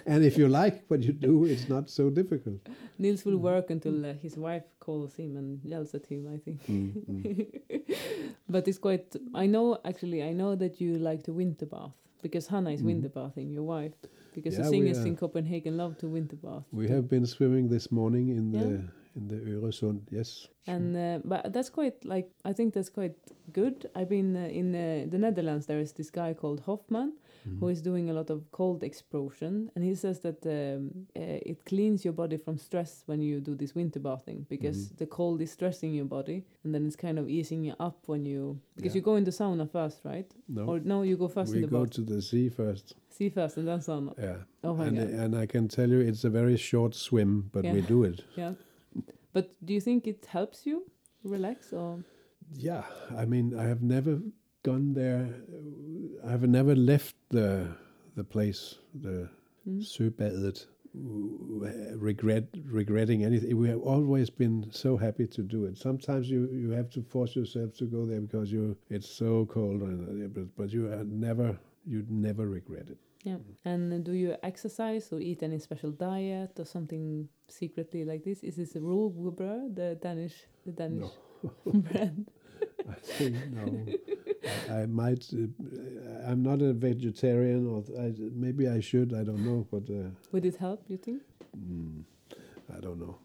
And 0.06 0.24
if 0.24 0.38
you 0.38 0.48
like 0.48 0.86
what 0.88 1.03
you 1.03 1.11
do, 1.11 1.44
it's 1.44 1.68
not 1.68 1.90
so 1.90 2.10
difficult. 2.10 2.60
Niels 2.98 3.26
will 3.26 3.38
Mm. 3.38 3.41
work 3.52 3.69
until 3.69 4.06
uh, 4.06 4.14
his 4.14 4.38
wife 4.38 4.64
calls 4.80 5.15
him 5.18 5.36
and 5.36 5.60
yells 5.61 5.94
at 5.94 6.06
him. 6.06 6.26
I 6.34 6.38
think. 6.38 6.65
Mm, 6.68 6.94
mm. 7.11 7.26
but 8.49 8.68
it's 8.68 8.78
quite. 8.78 9.14
I 9.34 9.45
know 9.45 9.78
actually. 9.84 10.24
I 10.24 10.32
know 10.32 10.56
that 10.56 10.80
you 10.80 10.98
like 10.98 11.24
to 11.24 11.34
winter 11.34 11.65
bath 11.65 11.91
because 12.22 12.48
Hannah 12.48 12.72
is 12.72 12.82
Mhm. 12.82 12.86
winter 12.86 13.10
bathing 13.10 13.52
your 13.52 13.64
wife. 13.64 13.95
Because 14.38 14.53
Yeah, 14.55 14.65
the 14.65 14.69
singers 14.69 14.99
in 15.09 15.15
Copenhagen 15.15 15.73
love 15.77 15.93
to 16.01 16.07
winter 16.07 16.38
bath. 16.45 16.64
We 16.72 16.88
have 16.95 17.05
been 17.14 17.26
swimming 17.26 17.69
this 17.76 17.91
morning 17.91 18.26
in 18.39 18.51
the 18.51 18.68
Yeah. 18.69 19.18
in 19.18 19.23
the 19.31 19.38
Öresund. 19.53 19.99
Yes. 20.11 20.30
And 20.68 20.95
uh, 20.95 21.19
but 21.31 21.51
that's 21.53 21.72
quite 21.80 21.97
like 22.14 22.27
I 22.49 22.53
think 22.57 22.73
that's 22.76 22.91
quite 22.99 23.15
good. 23.59 23.76
I've 23.97 24.09
been 24.18 24.35
uh, 24.35 24.59
in 24.59 24.68
uh, 24.76 24.81
the 25.14 25.18
Netherlands. 25.18 25.65
There 25.65 25.81
is 25.85 25.91
this 25.93 26.11
guy 26.11 26.30
called 26.41 26.59
Hoffman 26.68 27.09
Mhm. 27.48 27.60
who 27.60 27.68
is 27.69 27.82
doing 27.82 28.10
a 28.10 28.14
lot 28.14 28.30
of 28.30 28.40
cold 28.52 28.84
exposure, 28.84 29.45
and 29.76 29.84
he 29.84 29.95
says 29.95 30.19
that 30.19 30.45
um, 30.45 31.07
uh, 31.15 31.49
it 31.52 31.64
cleans 31.65 32.03
your 32.06 32.14
body 32.14 32.38
from 32.38 32.57
stress 32.57 33.03
when 33.06 33.22
you 33.22 33.40
do 33.40 33.56
this 33.56 33.74
winter 33.76 33.99
bathing 33.99 34.45
because 34.49 34.78
Mhm. 34.90 34.98
the 34.98 35.06
cold 35.07 35.41
is 35.41 35.52
stressing 35.52 35.94
your 35.95 36.06
body, 36.06 36.44
and 36.64 36.74
then 36.74 36.86
it's 36.88 36.95
kind 36.95 37.18
of 37.19 37.30
easing 37.30 37.64
you 37.65 37.74
up 37.80 37.98
when 38.07 38.26
you 38.26 38.60
because 38.76 38.94
Yeah. 38.94 38.99
you 38.99 39.03
go 39.11 39.15
into 39.15 39.32
sauna 39.32 39.65
first, 39.69 40.03
right? 40.06 40.30
no. 40.48 40.64
Or 40.69 40.80
no, 40.80 41.03
you 41.03 41.15
go 41.18 41.28
first 41.28 41.52
we 41.52 41.57
in 41.57 41.61
the 41.64 41.68
go 41.68 41.84
bath. 41.84 41.91
to 41.95 42.02
the 42.02 42.22
sea 42.22 42.49
first. 42.49 42.95
See 43.10 43.30
first 43.30 43.57
and 43.57 43.68
then 43.68 43.80
sauna. 43.80 44.14
Yeah. 44.18 44.44
Oh 44.64 44.74
my 44.76 44.88
and, 44.88 44.98
god! 44.98 45.10
and 45.10 45.36
I 45.36 45.45
can 45.48 45.68
tell 45.68 45.90
you 45.90 45.99
it's 45.99 46.24
a 46.26 46.30
very 46.30 46.57
short 46.57 46.94
swim, 46.95 47.49
but 47.53 47.64
we 47.64 47.82
do 47.82 48.03
it. 48.03 48.24
Yeah. 48.38 48.53
But 49.34 49.45
do 49.65 49.74
you 49.74 49.82
think 49.82 50.07
it 50.07 50.26
helps 50.26 50.65
you 50.65 50.84
relax 51.24 51.74
or? 51.74 52.03
Yeah, 52.56 52.84
I 53.22 53.26
mean, 53.26 53.53
I 53.53 53.64
have 53.68 53.82
never 53.82 54.22
gone 54.69 54.88
there. 54.94 55.23
I 56.27 56.31
have 56.35 56.48
never 56.60 56.76
left 56.76 57.15
the 57.30 57.49
the 58.15 58.23
place, 58.23 58.61
the 59.03 59.30
Mm? 59.68 59.81
Søbadet, 59.81 60.68
regret 62.02 62.44
regretting 62.72 63.23
anything. 63.23 63.57
We 63.57 63.68
have 63.68 63.81
always 63.81 64.30
been 64.30 64.65
so 64.72 64.98
happy 64.98 65.27
to 65.27 65.44
do 65.44 65.65
it. 65.65 65.77
Sometimes 65.77 66.30
you 66.30 66.49
you 66.52 66.72
have 66.72 66.89
to 66.89 67.02
force 67.02 67.35
yourself 67.35 67.73
to 67.77 67.85
go 67.85 68.06
there 68.06 68.22
because 68.22 68.52
you 68.52 68.77
it's 68.89 69.10
so 69.10 69.45
cold, 69.45 69.81
and, 69.81 70.23
uh, 70.23 70.27
but 70.27 70.56
but 70.56 70.73
you 70.73 70.88
are 70.88 71.03
never 71.03 71.60
you 71.85 72.06
never 72.10 72.48
regret 72.48 72.89
it. 72.89 72.98
Yeah. 73.23 73.39
And 73.65 74.06
do 74.06 74.14
you 74.14 74.35
exercise 74.41 75.11
or 75.11 75.19
eat 75.19 75.44
any 75.44 75.60
special 75.60 75.91
diet 75.91 76.60
or 76.60 76.65
something 76.65 77.27
secretly 77.49 78.06
like 78.06 78.23
this? 78.23 78.44
Is 78.44 78.56
this 78.56 78.76
a 78.76 78.80
rugbrød, 78.80 79.76
the 79.76 79.98
Danish, 80.02 80.48
the 80.65 80.72
Danish 80.72 81.11
bread? 81.65 82.26
I 82.89 82.93
think 82.95 83.35
no. 83.51 83.85
I, 84.69 84.81
I 84.81 84.85
might. 84.85 85.25
Uh, 85.34 85.47
I'm 86.29 86.41
not 86.43 86.61
a 86.61 86.73
vegetarian, 86.73 87.67
or 87.67 87.84
I, 87.99 88.13
maybe 88.34 88.67
I 88.67 88.79
should. 88.79 89.13
I 89.13 89.23
don't 89.23 89.43
know, 89.45 89.67
but. 89.71 89.89
Uh, 89.89 90.09
Would 90.31 90.45
it 90.45 90.55
help? 90.57 90.84
You 90.88 90.97
think? 90.97 91.21
Mm, 91.57 92.03
I 92.75 92.79
don't 92.79 92.99
know. 92.99 93.17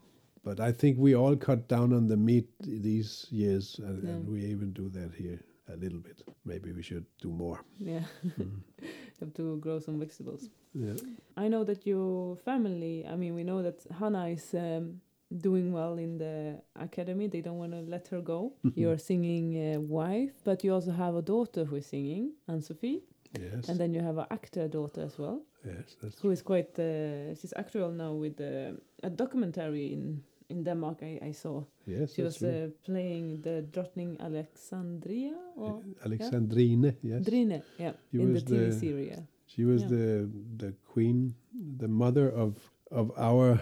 But 0.44 0.59
I 0.59 0.72
think 0.72 0.98
we 0.98 1.14
all 1.14 1.36
cut 1.36 1.68
down 1.68 1.92
on 1.92 2.09
the 2.09 2.16
meat 2.16 2.48
these 2.60 3.26
years, 3.30 3.78
and, 3.78 4.02
Yeah. 4.02 4.10
and 4.10 4.28
we 4.28 4.44
even 4.44 4.72
do 4.72 4.88
that 4.90 5.14
here 5.14 5.40
a 5.68 5.76
little 5.76 6.00
bit. 6.00 6.22
Maybe 6.44 6.72
we 6.72 6.82
should 6.82 7.06
do 7.20 7.30
more. 7.30 7.60
Yeah. 7.78 8.04
Mm. 8.38 8.62
have 9.20 9.34
to 9.34 9.56
grow 9.59 9.78
some 9.78 9.98
vegetables. 10.00 10.50
Yeah. 10.74 10.94
I 11.36 11.48
know 11.48 11.64
that 11.64 11.86
your 11.86 12.36
family, 12.36 13.06
I 13.06 13.16
mean, 13.16 13.34
we 13.34 13.44
know 13.44 13.62
that 13.62 13.84
Hannah 13.98 14.28
is 14.28 14.54
um, 14.54 15.00
doing 15.40 15.72
well 15.72 15.98
in 15.98 16.18
the 16.18 16.60
academy. 16.76 17.28
They 17.28 17.40
don't 17.40 17.59
want 17.59 17.72
to 17.72 17.80
let 17.80 18.09
her 18.09 18.20
go. 18.20 18.52
You're 18.74 18.98
singing 18.98 19.56
uh, 19.76 19.80
wife, 19.80 20.32
but 20.44 20.62
you 20.64 20.74
also 20.74 20.92
have 20.92 21.14
a 21.16 21.22
daughter 21.22 21.64
who 21.64 21.76
is 21.76 21.86
singing, 21.86 22.32
Anne 22.48 22.62
Sophie. 22.62 23.02
Yes. 23.40 23.68
And 23.68 23.78
then 23.80 23.94
you 23.94 24.02
have 24.02 24.18
an 24.18 24.26
actor 24.30 24.68
daughter 24.68 25.02
as 25.02 25.18
well, 25.18 25.40
yes. 25.64 25.96
That's 26.02 26.20
who 26.20 26.30
is 26.30 26.42
quite, 26.42 26.78
uh, 26.78 27.34
she's 27.34 27.54
actual 27.56 27.90
now 27.90 28.12
with 28.12 28.38
uh, 28.40 28.72
a 29.02 29.09
documentary 29.09 29.92
in, 29.94 30.22
in 30.50 30.64
Denmark 30.64 30.98
I, 31.02 31.18
I 31.28 31.32
saw. 31.32 31.64
yes. 31.86 32.12
She 32.14 32.22
was 32.22 32.42
uh, 32.42 32.68
playing 32.84 33.40
the 33.40 33.62
Drottning 33.72 34.18
Alexandria 34.20 35.32
or 35.56 35.82
Alexandrine. 36.04 36.94
Yes. 37.02 37.24
Drine, 37.24 37.62
yeah, 37.78 37.92
She 38.10 38.20
in 38.20 38.34
the 38.34 38.40
TV 38.40 38.70
the- 38.70 38.72
series. 38.78 39.09
yeah. 39.10 39.20
She 39.46 39.64
was 39.64 39.82
Yeah. 39.82 39.88
the 39.88 40.28
the 40.56 40.72
queen, 40.92 41.34
the 41.78 41.88
mother 41.88 42.28
of 42.30 42.56
of 42.90 43.10
our 43.16 43.59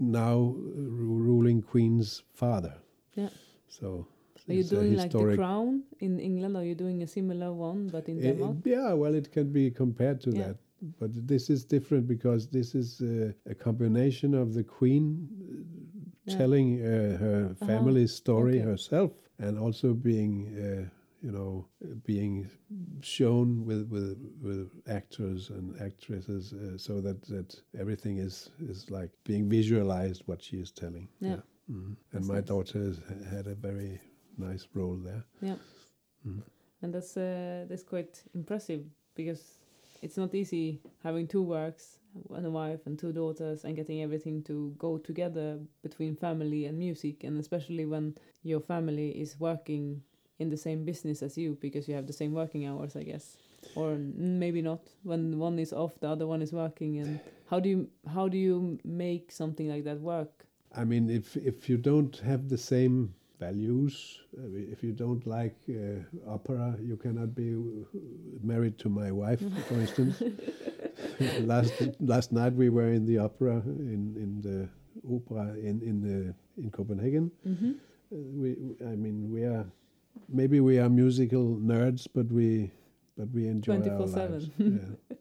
now 0.00 0.54
ru- 0.74 1.18
ruling 1.28 1.62
queen's 1.62 2.22
father. 2.34 2.74
Yeah. 3.16 3.28
So. 3.68 4.06
Are 4.48 4.54
you 4.54 4.64
doing 4.64 4.96
like 4.96 5.12
the 5.12 5.36
crown 5.36 5.82
in 6.00 6.18
England? 6.18 6.56
Are 6.56 6.64
you 6.64 6.74
doing 6.74 7.02
a 7.02 7.06
similar 7.06 7.52
one 7.52 7.88
but 7.92 8.08
in 8.08 8.18
Eh, 8.18 8.32
Denmark? 8.32 8.56
yeah, 8.64 8.92
well, 8.94 9.14
it 9.14 9.30
can 9.30 9.52
be 9.52 9.70
compared 9.70 10.20
to 10.22 10.30
Yeah. 10.30 10.46
that, 10.46 10.56
but 10.98 11.10
this 11.28 11.50
is 11.50 11.64
different 11.64 12.06
because 12.08 12.48
this 12.48 12.74
is 12.74 13.00
uh, 13.00 13.32
a 13.46 13.54
combination 13.54 14.34
of 14.34 14.54
the 14.54 14.64
queen 14.64 15.28
uh, 15.28 15.54
Yeah. 16.26 16.38
telling 16.38 16.80
uh, 16.80 16.86
her 17.18 17.54
family 17.54 18.06
story 18.06 18.58
Okay. 18.58 18.70
herself 18.70 19.12
and 19.38 19.58
also 19.58 19.94
being, 19.94 20.46
uh, 20.58 20.88
you 21.22 21.32
know, 21.32 21.66
being 22.04 22.48
shown 23.02 23.64
with 23.64 23.88
with 23.88 24.18
with 24.40 24.70
actors 24.88 25.50
and 25.50 25.80
actresses, 25.80 26.52
uh, 26.52 26.78
so 26.78 27.00
that 27.00 27.22
that 27.22 27.60
everything 27.78 28.18
is 28.18 28.50
is 28.68 28.90
like 28.90 29.10
being 29.24 29.48
visualized 29.48 30.22
what 30.26 30.42
she 30.42 30.56
is 30.58 30.70
telling. 30.72 31.08
Yeah. 31.20 31.40
Mhm. 31.70 31.96
And 32.12 32.26
my 32.26 32.34
nice. 32.36 32.44
daughter 32.44 32.78
has 32.78 33.00
had 33.28 33.46
a 33.46 33.54
very 33.54 34.00
nice 34.38 34.66
role 34.74 34.96
there. 34.96 35.24
Yeah. 35.42 35.56
Mhm. 36.26 36.42
And 36.82 36.94
that's 36.94 37.16
uh, 37.16 37.66
that's 37.68 37.82
quite 37.84 38.22
impressive 38.34 38.84
because 39.14 39.58
it's 40.02 40.16
not 40.16 40.34
easy 40.34 40.80
having 41.02 41.28
two 41.28 41.42
works, 41.42 41.98
and 42.30 42.46
a 42.46 42.50
wife 42.50 42.86
and 42.86 42.98
two 42.98 43.12
daughters, 43.12 43.64
and 43.64 43.76
getting 43.76 44.02
everything 44.02 44.42
to 44.44 44.74
go 44.78 44.98
together 44.98 45.58
between 45.82 46.16
family 46.16 46.64
and 46.66 46.78
music, 46.78 47.24
and 47.24 47.38
especially 47.38 47.84
when 47.84 48.14
your 48.42 48.60
family 48.60 49.10
is 49.10 49.38
working 49.38 50.02
in 50.40 50.50
the 50.50 50.56
same 50.56 50.84
business 50.84 51.22
as 51.22 51.36
you 51.38 51.56
because 51.60 51.88
you 51.88 51.94
have 51.94 52.06
the 52.06 52.12
same 52.12 52.32
working 52.32 52.66
hours, 52.66 52.96
I 52.96 53.04
guess, 53.04 53.36
or 53.74 53.96
maybe 54.16 54.62
not. 54.62 54.80
When 55.04 55.38
one 55.38 55.58
is 55.58 55.72
off, 55.72 56.00
the 56.00 56.08
other 56.08 56.26
one 56.26 56.42
is 56.42 56.52
working, 56.52 56.98
and 56.98 57.20
how 57.50 57.60
do 57.60 57.68
you 57.68 57.88
how 58.14 58.28
do 58.28 58.38
you 58.38 58.78
make 58.84 59.30
something 59.32 59.68
like 59.68 59.84
that 59.84 60.00
work? 60.00 60.46
I 60.74 60.84
mean, 60.84 61.10
if 61.10 61.36
if 61.36 61.68
you 61.68 61.76
don't 61.76 62.16
have 62.24 62.48
the 62.48 62.58
same 62.58 63.14
values, 63.38 64.20
if 64.72 64.82
you 64.82 64.92
don't 64.92 65.26
like 65.26 65.56
uh, 65.68 66.32
opera, 66.36 66.76
you 66.80 66.96
cannot 66.96 67.34
be 67.34 67.54
uh, 67.54 67.98
married 68.42 68.78
to 68.78 68.88
my 68.88 69.10
wife, 69.10 69.42
for 69.68 69.74
instance. 69.74 70.22
last 71.40 71.72
last 72.00 72.32
night 72.32 72.52
we 72.54 72.68
were 72.68 72.92
in 72.92 73.04
the 73.06 73.18
opera 73.18 73.62
in 73.66 74.14
in 74.16 74.40
the 74.42 74.68
opera 75.08 75.54
in 75.56 75.80
in 75.82 76.00
the, 76.00 76.34
in 76.62 76.70
Copenhagen. 76.70 77.30
hmm 77.44 77.72
Uh, 78.12 78.18
we, 78.42 78.50
I 78.82 78.96
mean, 78.98 79.30
we 79.30 79.46
are 79.46 79.64
maybe 80.30 80.60
we 80.60 80.78
are 80.78 80.88
musical 80.88 81.56
nerds, 81.56 82.06
but 82.14 82.30
we 82.30 82.70
but 83.16 83.30
we 83.32 83.46
enjoy 83.48 83.74
our 83.74 83.80
24/7. 83.80 84.30
lives. 84.30 84.50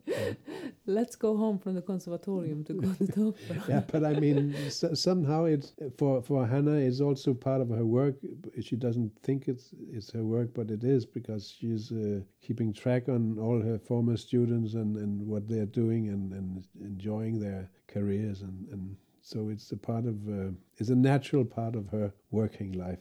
yeah. 0.08 0.34
Let's 0.86 1.16
go 1.16 1.36
home 1.36 1.60
from 1.60 1.76
the 1.76 1.82
conservatorium 1.82 2.64
to 2.64 2.74
go 2.74 2.94
to 2.94 3.06
the 3.06 3.28
opera. 3.28 3.64
yeah, 3.70 3.82
but 3.92 4.04
I 4.06 4.14
mean, 4.14 4.56
so, 4.70 4.94
somehow 4.94 5.46
it's 5.46 5.74
for 5.98 6.22
for 6.22 6.48
Hannah. 6.48 6.78
It's 6.88 7.02
also 7.02 7.34
part 7.34 7.62
of 7.62 7.70
her 7.70 7.86
work. 7.86 8.16
She 8.62 8.76
doesn't 8.76 9.12
think 9.22 9.48
it's 9.48 9.72
it's 9.92 10.12
her 10.14 10.24
work, 10.24 10.54
but 10.54 10.72
it 10.72 10.84
is 10.84 11.06
because 11.06 11.54
she's 11.60 11.92
uh, 11.92 12.22
keeping 12.42 12.74
track 12.74 13.10
on 13.10 13.38
all 13.38 13.62
her 13.62 13.78
former 13.78 14.18
students 14.18 14.74
and, 14.74 14.96
and 14.96 15.28
what 15.28 15.48
they're 15.48 15.74
doing 15.84 16.08
and, 16.10 16.32
and 16.34 16.66
enjoying 16.82 17.40
their 17.40 17.70
careers 17.88 18.42
and, 18.42 18.68
and 18.72 18.96
so 19.22 19.50
it's 19.50 19.72
a 19.72 19.78
part 19.78 20.06
of 20.06 20.16
uh, 20.28 20.52
it's 20.78 20.90
a 20.90 20.96
natural 20.96 21.46
part 21.46 21.76
of 21.76 21.88
her 21.90 22.12
working 22.32 22.72
life. 22.72 23.00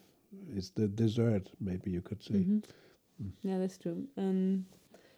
It's 0.57 0.71
the 0.71 0.89
dessert, 0.89 1.51
maybe 1.61 1.91
you 1.91 2.03
could 2.03 2.23
say. 2.23 2.35
Mhm. 2.45 2.63
Yeah, 3.43 3.59
that's 3.59 3.79
true. 3.79 4.07
Um, 4.17 4.65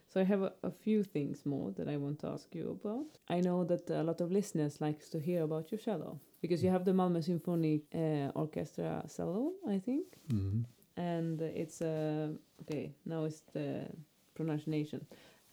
so 0.09 0.21
I 0.21 0.25
have 0.25 0.43
a, 0.43 0.53
a 0.63 0.71
few 0.71 1.03
things 1.05 1.45
more 1.47 1.71
that 1.73 1.89
I 1.89 1.97
want 1.97 2.19
to 2.21 2.29
ask 2.29 2.55
you 2.55 2.71
about. 2.71 3.19
I 3.29 3.41
know 3.41 3.65
that 3.65 3.91
a 3.91 4.03
lot 4.03 4.21
of 4.21 4.31
listeners 4.33 4.81
likes 4.81 5.09
to 5.11 5.19
hear 5.19 5.43
about 5.43 5.71
your 5.71 5.79
cello 5.79 6.19
because 6.41 6.65
you 6.65 6.71
have 6.71 6.85
the 6.85 6.93
Malmö 6.93 7.23
Symphony 7.23 7.83
uh, 7.95 8.31
Orchestra 8.35 9.05
cello, 9.09 9.53
I 9.69 9.79
think, 9.81 10.07
Mhm. 10.29 10.65
and 10.97 11.43
it's 11.43 11.81
uh, 11.83 12.29
okay. 12.63 12.95
Now 13.05 13.25
it's 13.27 13.43
the 13.53 13.87
pronunciation, 14.35 15.07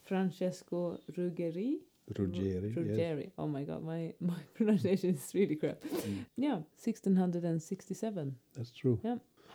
Francesco 0.07 0.97
Ruggeri. 1.17 1.79
Ruggeri, 2.13 2.69
yes. 2.69 2.75
Ruggeri. 2.75 3.31
Oh 3.37 3.47
my 3.47 3.63
God, 3.65 3.83
my 3.83 4.13
my 4.21 4.39
pronunciation 4.53 5.09
is 5.15 5.31
really 5.35 5.55
crap. 5.57 5.81
Mm. 5.83 6.25
Yeah, 6.37 6.61
sixteen 6.75 7.15
hundred 7.15 7.43
and 7.43 7.61
sixty-seven. 7.61 8.35
That's 8.55 8.71
true. 8.71 8.97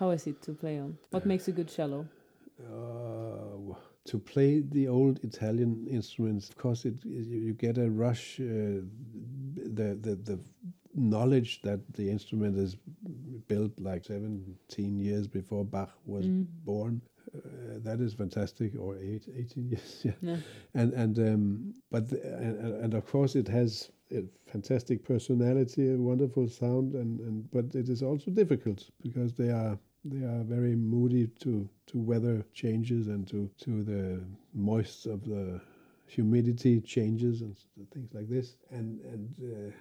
How 0.03 0.11
is 0.11 0.27
it 0.27 0.43
to 0.43 0.53
play 0.53 0.81
on? 0.81 0.99
What 1.11 1.27
makes 1.27 1.47
a 1.47 1.53
good 1.53 1.69
cello? 1.69 2.09
Uh, 2.61 3.75
to 4.05 4.19
play 4.19 4.59
the 4.59 4.89
old 4.89 5.21
Italian 5.23 5.87
instruments, 5.89 6.49
of 6.49 6.57
course, 6.57 6.85
it, 6.85 6.95
you, 7.05 7.39
you 7.47 7.55
get 7.55 7.79
a 7.79 7.89
rush. 7.89 8.41
Uh, 8.41 8.83
the, 9.79 9.97
the 10.07 10.17
the 10.31 10.41
knowledge 10.95 11.63
that 11.63 11.81
the 11.95 12.11
instrument 12.11 12.59
is 12.59 12.77
built 13.47 13.71
like 13.79 14.05
17 14.05 14.99
years 14.99 15.29
before 15.29 15.65
Bach 15.65 15.93
was 16.05 16.27
Mm. 16.27 16.47
born. 16.65 17.01
Uh, 17.33 17.39
that 17.85 18.01
is 18.01 18.13
fantastic, 18.13 18.73
or 18.77 18.97
eight, 18.99 19.29
18 19.33 19.69
years, 19.69 20.01
yeah. 20.05 20.19
Yeah. 20.21 20.37
And 20.75 20.93
and 20.95 21.19
um, 21.19 21.75
but 21.93 22.09
the, 22.09 22.19
and, 22.39 22.85
and 22.85 22.95
of 22.95 23.07
course 23.07 23.37
it 23.37 23.47
has 23.47 23.93
a 24.11 24.25
fantastic 24.47 25.05
personality, 25.05 25.93
a 25.93 25.97
wonderful 25.97 26.49
sound, 26.49 26.95
and, 26.95 27.21
and 27.21 27.49
but 27.53 27.67
it 27.77 27.89
is 27.89 28.03
also 28.03 28.33
difficult 28.33 28.91
because 29.01 29.33
they 29.35 29.51
are 29.51 29.79
they 30.05 30.25
are 30.25 30.43
very 30.45 30.75
moody 30.77 31.27
to 31.41 31.69
to 31.87 31.99
weather 31.99 32.45
changes 32.53 33.09
and 33.09 33.27
to 33.29 33.51
to 33.59 33.83
the 33.83 34.21
moist 34.55 35.07
of 35.07 35.25
the 35.25 35.61
humidity 36.07 36.81
changes 36.81 37.43
and 37.43 37.57
things 37.93 38.13
like 38.15 38.29
this. 38.29 38.57
And 38.71 39.01
and 39.01 39.35
uh, 39.43 39.73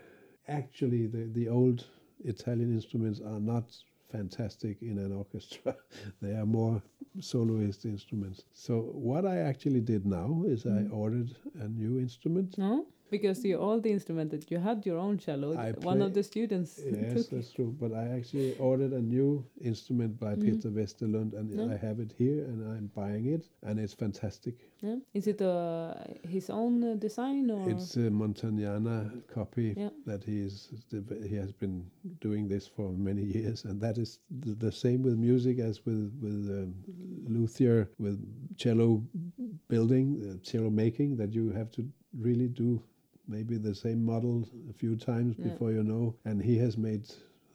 actually, 0.47 1.07
the 1.07 1.25
the 1.33 1.47
old 1.49 1.85
Italian 2.23 2.71
instruments 2.73 3.19
are 3.21 3.39
not 3.39 3.75
fantastic 4.11 4.81
in 4.81 4.97
an 4.97 5.11
orchestra. 5.13 5.75
they 6.21 6.33
are 6.33 6.45
more 6.45 6.81
soloist 7.19 7.85
instruments. 7.85 8.45
So 8.53 8.79
what 8.93 9.25
I 9.25 9.37
actually 9.39 9.81
did 9.81 10.05
now 10.05 10.43
is 10.45 10.65
I 10.65 10.83
Mm. 10.83 10.91
ordered 10.91 11.35
a 11.59 11.67
new 11.67 11.97
instrument. 11.99 12.57
No, 12.57 12.85
because 13.11 13.43
you 13.45 13.57
all 13.57 13.79
the 13.79 13.91
instrument 13.91 14.31
that 14.31 14.49
you 14.49 14.57
had 14.57 14.85
your 14.85 14.97
own 14.97 15.17
cello. 15.25 15.49
I 15.57 15.71
One 15.91 16.01
of 16.01 16.13
the 16.17 16.23
students 16.23 16.79
Yes, 16.79 17.13
took 17.13 17.29
that's 17.29 17.49
it. 17.49 17.55
true. 17.55 17.71
But 17.79 17.91
I 17.93 18.05
actually 18.17 18.51
ordered 18.57 18.93
a 18.93 19.01
new 19.01 19.29
instrument 19.71 20.19
by 20.25 20.33
Mhm. 20.35 20.41
Peter 20.45 20.69
Westerlund, 20.77 21.33
and 21.39 21.47
Yeah. 21.51 21.73
I 21.73 21.75
have 21.87 21.99
it 22.05 22.11
here, 22.23 22.39
and 22.49 22.57
I'm 22.73 22.87
buying 23.01 23.25
it, 23.35 23.43
and 23.67 23.79
it's 23.79 23.93
fantastic. 23.93 24.55
Yeah. 24.81 24.97
Is 25.13 25.27
it 25.27 25.41
uh, 25.41 25.93
his 26.35 26.49
own 26.49 26.83
uh, 26.83 26.95
design 27.07 27.51
or? 27.51 27.69
It's 27.69 27.95
a 27.97 28.09
Montagnana 28.21 28.97
copy 29.27 29.67
Yeah. 29.77 29.91
that 30.05 30.23
he 30.23 30.37
is 30.47 30.55
he 31.31 31.35
has 31.35 31.51
been 31.63 31.75
doing 32.27 32.47
this 32.47 32.65
for 32.67 32.87
many 33.09 33.23
years, 33.37 33.65
and 33.65 33.79
that 33.81 33.97
is 33.97 34.19
the, 34.43 34.53
the 34.55 34.71
same 34.71 34.99
with 35.03 35.17
music 35.17 35.59
as 35.59 35.85
with 35.85 36.05
with 36.23 36.41
um, 36.59 36.73
luthier 37.35 37.79
with 37.99 38.17
cello 38.57 39.03
building, 39.67 40.07
uh, 40.23 40.37
cello 40.49 40.69
making. 40.69 41.17
That 41.17 41.33
you 41.33 41.51
have 41.51 41.69
to 41.71 41.81
really 42.27 42.47
do 42.47 42.81
maybe 43.31 43.57
the 43.57 43.75
same 43.75 44.01
model 44.13 44.35
a 44.69 44.73
few 44.73 44.95
times 44.95 45.35
Yeah. 45.37 45.47
before 45.49 45.71
you 45.71 45.83
know. 45.83 46.05
And 46.25 46.41
he 46.41 46.57
has 46.65 46.77
made. 46.77 47.05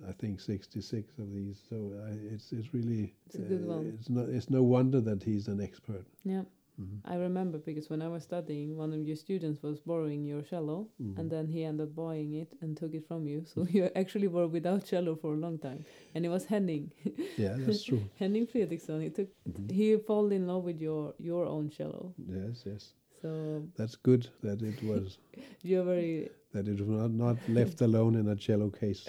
I 0.08 0.12
think 0.12 0.40
66 0.40 1.18
of 1.18 1.28
these, 1.34 1.58
so 1.70 1.76
I, 2.08 2.10
it's 2.34 2.52
it's 2.52 2.74
really 2.74 3.14
It's 3.26 3.36
a 3.36 3.46
good 3.52 3.64
uh, 3.64 3.74
one. 3.76 3.84
It's 3.98 4.10
not 4.10 4.28
it's 4.28 4.50
no 4.50 4.62
wonder 4.62 5.00
that 5.08 5.22
he's 5.22 5.48
an 5.48 5.60
expert. 5.60 6.04
yeah. 6.24 6.44
Mhm. 6.78 6.98
I 7.14 7.16
remember 7.16 7.58
because 7.58 7.88
when 7.92 8.02
I 8.02 8.08
was 8.08 8.22
studying, 8.22 8.76
one 8.76 8.92
of 8.96 9.00
your 9.08 9.16
students 9.16 9.62
was 9.62 9.80
borrowing 9.90 10.26
your 10.32 10.42
cello, 10.50 10.76
Mhm. 11.00 11.18
and 11.18 11.30
then 11.30 11.46
he 11.54 11.64
ended 11.64 11.86
up 11.88 11.94
buying 11.94 12.34
it 12.42 12.50
and 12.60 12.76
took 12.76 12.92
it 12.98 13.06
from 13.08 13.26
you. 13.26 13.40
So 13.54 13.64
you 13.76 13.88
actually 14.02 14.28
were 14.28 14.46
without 14.58 14.84
cello 14.90 15.14
for 15.16 15.32
a 15.34 15.38
long 15.46 15.58
time. 15.58 15.80
And 16.14 16.26
it 16.26 16.28
was 16.36 16.44
Henning, 16.54 16.84
yeah, 17.44 17.56
that's 17.64 17.82
true. 17.88 18.02
Henning 18.18 18.46
Fredriksson. 18.46 19.00
He 19.02 19.10
took, 19.18 19.28
Mhm. 19.48 19.70
he 19.78 19.96
fell 20.08 20.28
in 20.38 20.46
love 20.46 20.64
with 20.70 20.80
your 20.88 21.14
your 21.30 21.44
own 21.46 21.70
cello. 21.70 22.12
Yes, 22.38 22.64
yes. 22.66 22.92
So 23.22 23.62
That's 23.76 23.96
good 23.96 24.28
that 24.42 24.62
it 24.62 24.82
was 24.82 25.18
you're 25.62 25.84
very 25.84 26.30
that 26.52 26.68
it 26.68 26.80
was 26.80 26.88
not, 26.88 27.10
not 27.10 27.36
left 27.48 27.80
alone 27.80 28.14
in 28.14 28.28
a 28.28 28.36
cello 28.36 28.70
case. 28.70 29.08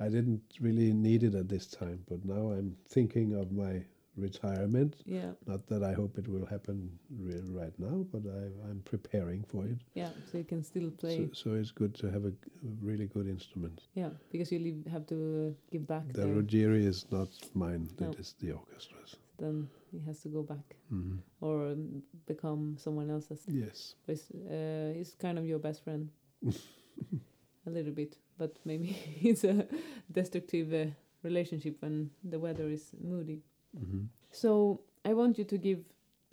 I 0.00 0.08
didn't 0.08 0.42
really 0.60 0.92
need 0.92 1.22
it 1.22 1.34
at 1.34 1.48
this 1.48 1.66
time, 1.66 2.04
but 2.08 2.24
now 2.24 2.52
I'm 2.52 2.76
thinking 2.88 3.34
of 3.34 3.50
my 3.52 3.82
retirement. 4.16 4.96
yeah 5.04 5.30
Not 5.46 5.66
that 5.68 5.82
I 5.82 5.92
hope 5.92 6.18
it 6.18 6.28
will 6.28 6.46
happen 6.46 6.90
real 7.20 7.44
right 7.50 7.72
now, 7.78 8.04
but 8.12 8.22
I, 8.28 8.44
I'm 8.68 8.82
preparing 8.84 9.44
for 9.44 9.64
it. 9.64 9.78
yeah. 9.94 10.10
So 10.30 10.38
you 10.38 10.44
can 10.44 10.62
still 10.62 10.90
play. 10.90 11.16
So, 11.32 11.50
so 11.50 11.54
it's 11.54 11.70
good 11.70 11.94
to 11.96 12.10
have 12.10 12.24
a, 12.24 12.32
really 12.82 13.06
good 13.06 13.28
instrument. 13.28 13.82
yeah, 13.94 14.10
because 14.32 14.50
you 14.52 14.58
leave, 14.58 14.84
have 14.90 15.06
to 15.06 15.54
give 15.70 15.86
back. 15.86 16.12
The 16.12 16.22
there. 16.22 16.34
Ruggieri 16.34 16.84
is 16.84 17.06
not 17.10 17.28
mine; 17.54 17.88
No. 18.00 18.10
it 18.10 18.18
is 18.18 18.34
the 18.40 18.48
orchestra's. 18.52 19.16
Then 19.38 19.68
he 19.90 19.98
has 20.06 20.20
to 20.22 20.28
go 20.28 20.42
back 20.42 20.76
Mhm. 20.92 21.18
or 21.40 21.66
um, 21.72 22.02
become 22.26 22.76
someone 22.78 23.10
else's. 23.10 23.46
Yes. 23.48 23.94
Uh, 24.08 24.92
he's 24.94 25.14
kind 25.14 25.38
of 25.38 25.44
your 25.46 25.58
best 25.60 25.82
friend. 25.84 26.10
a 27.66 27.70
little 27.70 27.92
bit, 27.92 28.16
but 28.38 28.58
maybe 28.64 28.96
it's 29.22 29.44
a 29.44 29.66
destructive 30.10 30.72
uh, 30.72 30.90
relationship 31.22 31.76
when 31.82 32.10
the 32.24 32.38
weather 32.38 32.68
is 32.68 32.92
moody. 33.00 33.42
hmm 33.76 34.04
So 34.30 34.80
I 35.04 35.14
want 35.14 35.38
you 35.38 35.44
to 35.44 35.58
give 35.58 35.84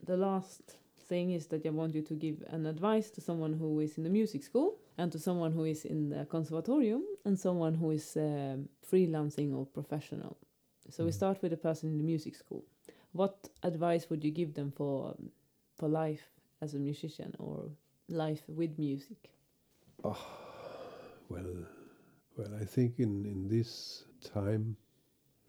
the 0.06 0.18
last 0.18 0.78
thing 1.10 1.32
is 1.32 1.48
that 1.48 1.66
I 1.66 1.70
want 1.70 1.94
you 1.96 2.02
to 2.04 2.14
give 2.16 2.44
an 2.48 2.66
advice 2.66 3.12
to 3.12 3.22
someone 3.22 3.54
who 3.54 3.80
is 3.82 3.98
in 3.98 4.04
the 4.04 4.10
music 4.10 4.44
school 4.44 4.80
and 4.98 5.12
to 5.12 5.20
someone 5.20 5.52
who 5.52 5.66
is 5.66 5.86
in 5.86 6.10
the 6.10 6.26
conservatorium 6.26 7.04
and 7.26 7.38
someone 7.40 7.76
who 7.76 7.92
is 7.92 8.16
um, 8.18 8.70
freelancing 8.92 9.54
or 9.54 9.66
professional. 9.66 10.38
So 10.90 11.04
we 11.04 11.10
Mhm. 11.12 11.14
start 11.14 11.42
with 11.42 11.52
the 11.52 11.58
person 11.58 11.90
in 11.90 11.98
the 11.98 12.04
music 12.04 12.36
school. 12.36 12.64
What 13.16 13.48
advice 13.64 14.10
would 14.10 14.26
you 14.26 14.32
give 14.32 14.56
them 14.56 14.72
for 14.76 15.16
for 15.78 15.88
life 15.88 16.28
as 16.62 16.74
a 16.74 16.80
musician 16.80 17.34
or 17.40 17.70
life 18.10 18.44
with 18.50 18.78
music? 18.78 19.30
Well, 21.30 21.48
well, 22.38 22.54
I 22.62 22.66
think 22.66 23.00
in 23.00 23.26
in 23.26 23.48
this 23.48 24.04
time 24.22 24.76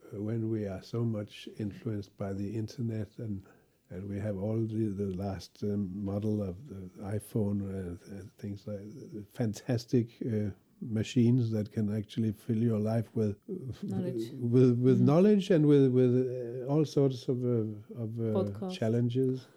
uh, 0.04 0.22
when 0.22 0.48
we 0.48 0.66
are 0.66 0.82
so 0.82 1.02
much 1.02 1.48
influenced 1.58 2.16
by 2.16 2.32
the 2.32 2.48
internet 2.62 3.08
and 3.18 3.42
and 3.90 4.08
we 4.08 4.20
have 4.20 4.38
all 4.38 4.60
the, 4.60 4.86
the 5.02 5.16
last 5.16 5.58
um, 5.64 5.90
model 5.92 6.42
of 6.42 6.56
the 6.68 6.88
iPhone 7.18 7.60
and, 7.62 7.98
and 8.10 8.30
things 8.38 8.64
like 8.66 8.86
fantastic 9.34 10.06
uh, 10.22 10.50
machines 10.80 11.50
that 11.50 11.72
can 11.72 11.96
actually 11.96 12.32
fill 12.32 12.56
your 12.58 12.78
life 12.78 13.08
with 13.14 13.36
Knowledge. 13.82 14.32
with 14.40 14.78
with 14.78 15.00
Mm. 15.00 15.04
knowledge 15.06 15.50
and 15.50 15.66
with 15.66 15.90
with 15.92 16.12
uh, 16.16 16.72
all 16.72 16.84
sorts 16.84 17.28
of 17.28 17.38
uh, 17.44 18.02
of 18.04 18.10
uh, 18.20 18.32
challenges 18.68 19.48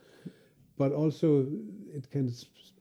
but 0.77 0.91
also 0.93 1.45
it 1.93 2.09
can 2.09 2.31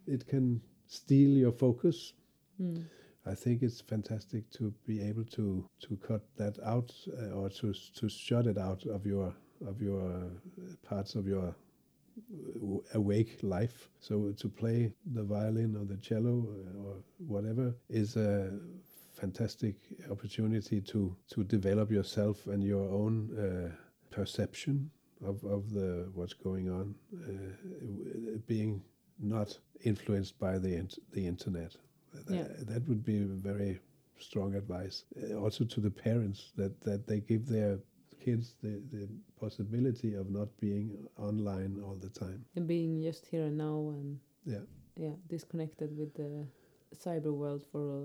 it 0.06 0.26
can 0.26 0.60
steal 0.86 1.30
your 1.44 1.52
focus 1.52 2.14
Mm. 2.60 2.82
I 3.26 3.34
think 3.34 3.62
it's 3.62 3.80
fantastic 3.80 4.50
to 4.58 4.72
be 4.86 5.00
able 5.10 5.24
to 5.36 5.64
to 5.86 5.96
cut 5.96 6.22
that 6.36 6.58
out 6.64 6.92
uh, 7.20 7.38
or 7.40 7.48
to 7.50 7.72
to 7.98 8.08
shut 8.08 8.46
it 8.46 8.58
out 8.58 8.84
of 8.86 9.06
your 9.06 9.32
of 9.66 9.80
your 9.80 10.00
uh, 10.02 10.28
parts 10.82 11.14
of 11.14 11.26
your 11.26 11.54
awake 12.94 13.38
life. 13.42 13.88
So 14.00 14.32
to 14.36 14.48
play 14.48 14.92
the 15.14 15.22
violin 15.22 15.76
or 15.76 15.84
the 15.84 15.96
cello 15.96 16.46
uh, 16.48 16.86
or 16.86 16.94
whatever 17.18 17.74
is 17.88 18.16
a 18.16 18.52
fantastic 19.12 19.74
opportunity 20.10 20.80
to 20.80 21.16
to 21.34 21.44
develop 21.44 21.90
yourself 21.90 22.46
and 22.46 22.62
your 22.62 22.88
own 22.88 23.14
uh, 23.38 23.70
perception 24.10 24.90
of 25.24 25.44
of 25.44 25.70
the 25.72 26.08
what's 26.14 26.34
going 26.34 26.68
on, 26.70 26.94
uh, 27.14 28.38
being 28.46 28.82
not 29.18 29.58
influenced 29.84 30.38
by 30.38 30.58
the 30.58 30.74
int- 30.76 30.98
the 31.12 31.26
internet. 31.26 31.76
That, 32.26 32.34
Yeah. 32.34 32.48
that 32.72 32.88
would 32.88 33.04
be 33.04 33.18
very 33.24 33.80
strong 34.18 34.54
advice. 34.54 35.04
Uh, 35.16 35.34
also 35.44 35.64
to 35.64 35.80
the 35.80 35.90
parents 35.90 36.52
that, 36.56 36.80
that 36.82 37.06
they 37.06 37.20
give 37.20 37.46
their 37.46 37.78
kids 38.20 38.54
the, 38.62 38.80
the 38.92 39.08
possibility 39.40 40.14
of 40.14 40.30
not 40.30 40.48
being 40.60 41.06
online 41.18 41.80
all 41.84 41.96
the 41.96 42.08
time. 42.10 42.44
And 42.56 42.66
being 42.66 43.02
just 43.02 43.26
here 43.26 43.44
and 43.44 43.56
now 43.58 43.90
and 43.90 44.18
Yeah. 44.44 44.64
yeah, 44.96 45.14
disconnected 45.28 45.96
with 45.96 46.14
the 46.14 46.46
cyber 46.94 47.32
world 47.32 47.64
for 47.70 47.84
a, 48.02 48.04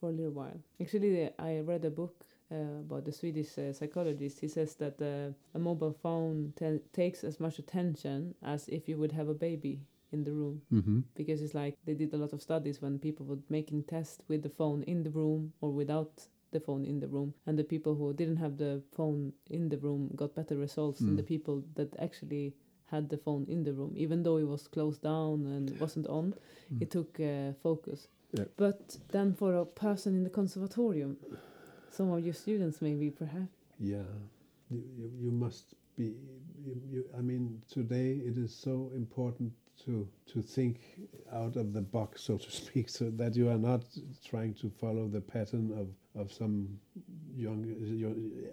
for 0.00 0.10
a 0.10 0.12
little 0.12 0.32
while. 0.32 0.60
Actually, 0.80 1.30
I 1.38 1.60
read 1.60 1.84
a 1.84 1.90
book 1.90 2.24
uh, 2.52 2.80
about 2.80 3.04
the 3.04 3.12
Swedish 3.12 3.58
uh, 3.58 3.72
psychologist. 3.72 4.40
He 4.40 4.48
says 4.48 4.74
that 4.76 5.00
uh, 5.00 5.32
a 5.54 5.58
mobile 5.58 5.92
phone 6.02 6.52
ta- 6.56 6.82
takes 6.92 7.24
as 7.24 7.40
much 7.40 7.58
attention 7.58 8.34
as 8.42 8.68
if 8.68 8.88
you 8.88 8.96
would 8.98 9.12
have 9.12 9.28
a 9.28 9.34
baby 9.34 9.80
in 10.12 10.24
the 10.24 10.32
room 10.32 10.62
Mm-hmm. 10.72 11.00
because 11.14 11.42
it's 11.42 11.54
like 11.54 11.76
they 11.84 11.94
did 11.94 12.14
a 12.14 12.16
lot 12.16 12.32
of 12.32 12.40
studies 12.42 12.80
when 12.80 12.98
people 12.98 13.26
were 13.26 13.38
making 13.50 13.82
tests 13.84 14.22
with 14.28 14.42
the 14.42 14.48
phone 14.48 14.82
in 14.84 15.02
the 15.02 15.10
room 15.10 15.52
or 15.60 15.70
without 15.70 16.26
the 16.50 16.60
phone 16.60 16.84
in 16.84 17.00
the 17.00 17.08
room 17.08 17.34
and 17.46 17.58
the 17.58 17.64
people 17.64 17.94
who 17.94 18.12
didn't 18.12 18.36
have 18.36 18.56
the 18.56 18.80
phone 18.92 19.32
in 19.50 19.68
the 19.68 19.78
room 19.78 20.10
got 20.16 20.34
better 20.34 20.56
results 20.56 20.98
than 21.00 21.14
Mm. 21.14 21.16
the 21.16 21.22
people 21.34 21.62
that 21.74 21.94
actually 21.98 22.54
had 22.90 23.08
the 23.08 23.18
phone 23.18 23.44
in 23.48 23.64
the 23.64 23.72
room 23.72 23.92
even 23.96 24.22
though 24.22 24.38
it 24.38 24.48
was 24.48 24.68
closed 24.68 25.02
down 25.02 25.46
and 25.46 25.70
wasn't 25.80 26.06
on 26.06 26.34
Mm. 26.72 26.82
it 26.82 26.90
took 26.90 27.20
uh, 27.20 27.52
focus 27.62 28.08
Yeah. 28.32 28.44
but 28.56 28.98
then 29.08 29.34
for 29.34 29.54
a 29.54 29.64
person 29.64 30.14
in 30.14 30.24
the 30.24 30.30
conservatorium 30.30 31.16
some 31.90 32.10
of 32.10 32.20
your 32.24 32.34
students 32.34 32.80
maybe 32.82 33.10
perhaps 33.10 33.52
Yeah, 33.80 34.04
you, 34.70 34.82
you, 34.98 35.10
you 35.24 35.30
must 35.30 35.74
be. 35.96 36.14
You, 36.66 36.74
you, 36.92 37.04
I 37.16 37.22
mean, 37.22 37.62
today 37.68 38.10
it 38.30 38.36
is 38.36 38.52
so 38.54 38.90
important 38.94 39.52
to 39.84 40.08
to 40.32 40.42
think 40.42 40.80
out 41.32 41.56
of 41.56 41.72
the 41.72 41.80
box, 41.80 42.22
so 42.22 42.36
to 42.38 42.50
speak, 42.50 42.88
so 42.88 43.10
that 43.10 43.36
you 43.36 43.48
are 43.48 43.58
not 43.58 43.84
trying 44.24 44.54
to 44.54 44.70
follow 44.70 45.08
the 45.08 45.20
pattern 45.20 45.72
of 45.78 45.88
of 46.20 46.32
some 46.32 46.78
young, 47.34 47.64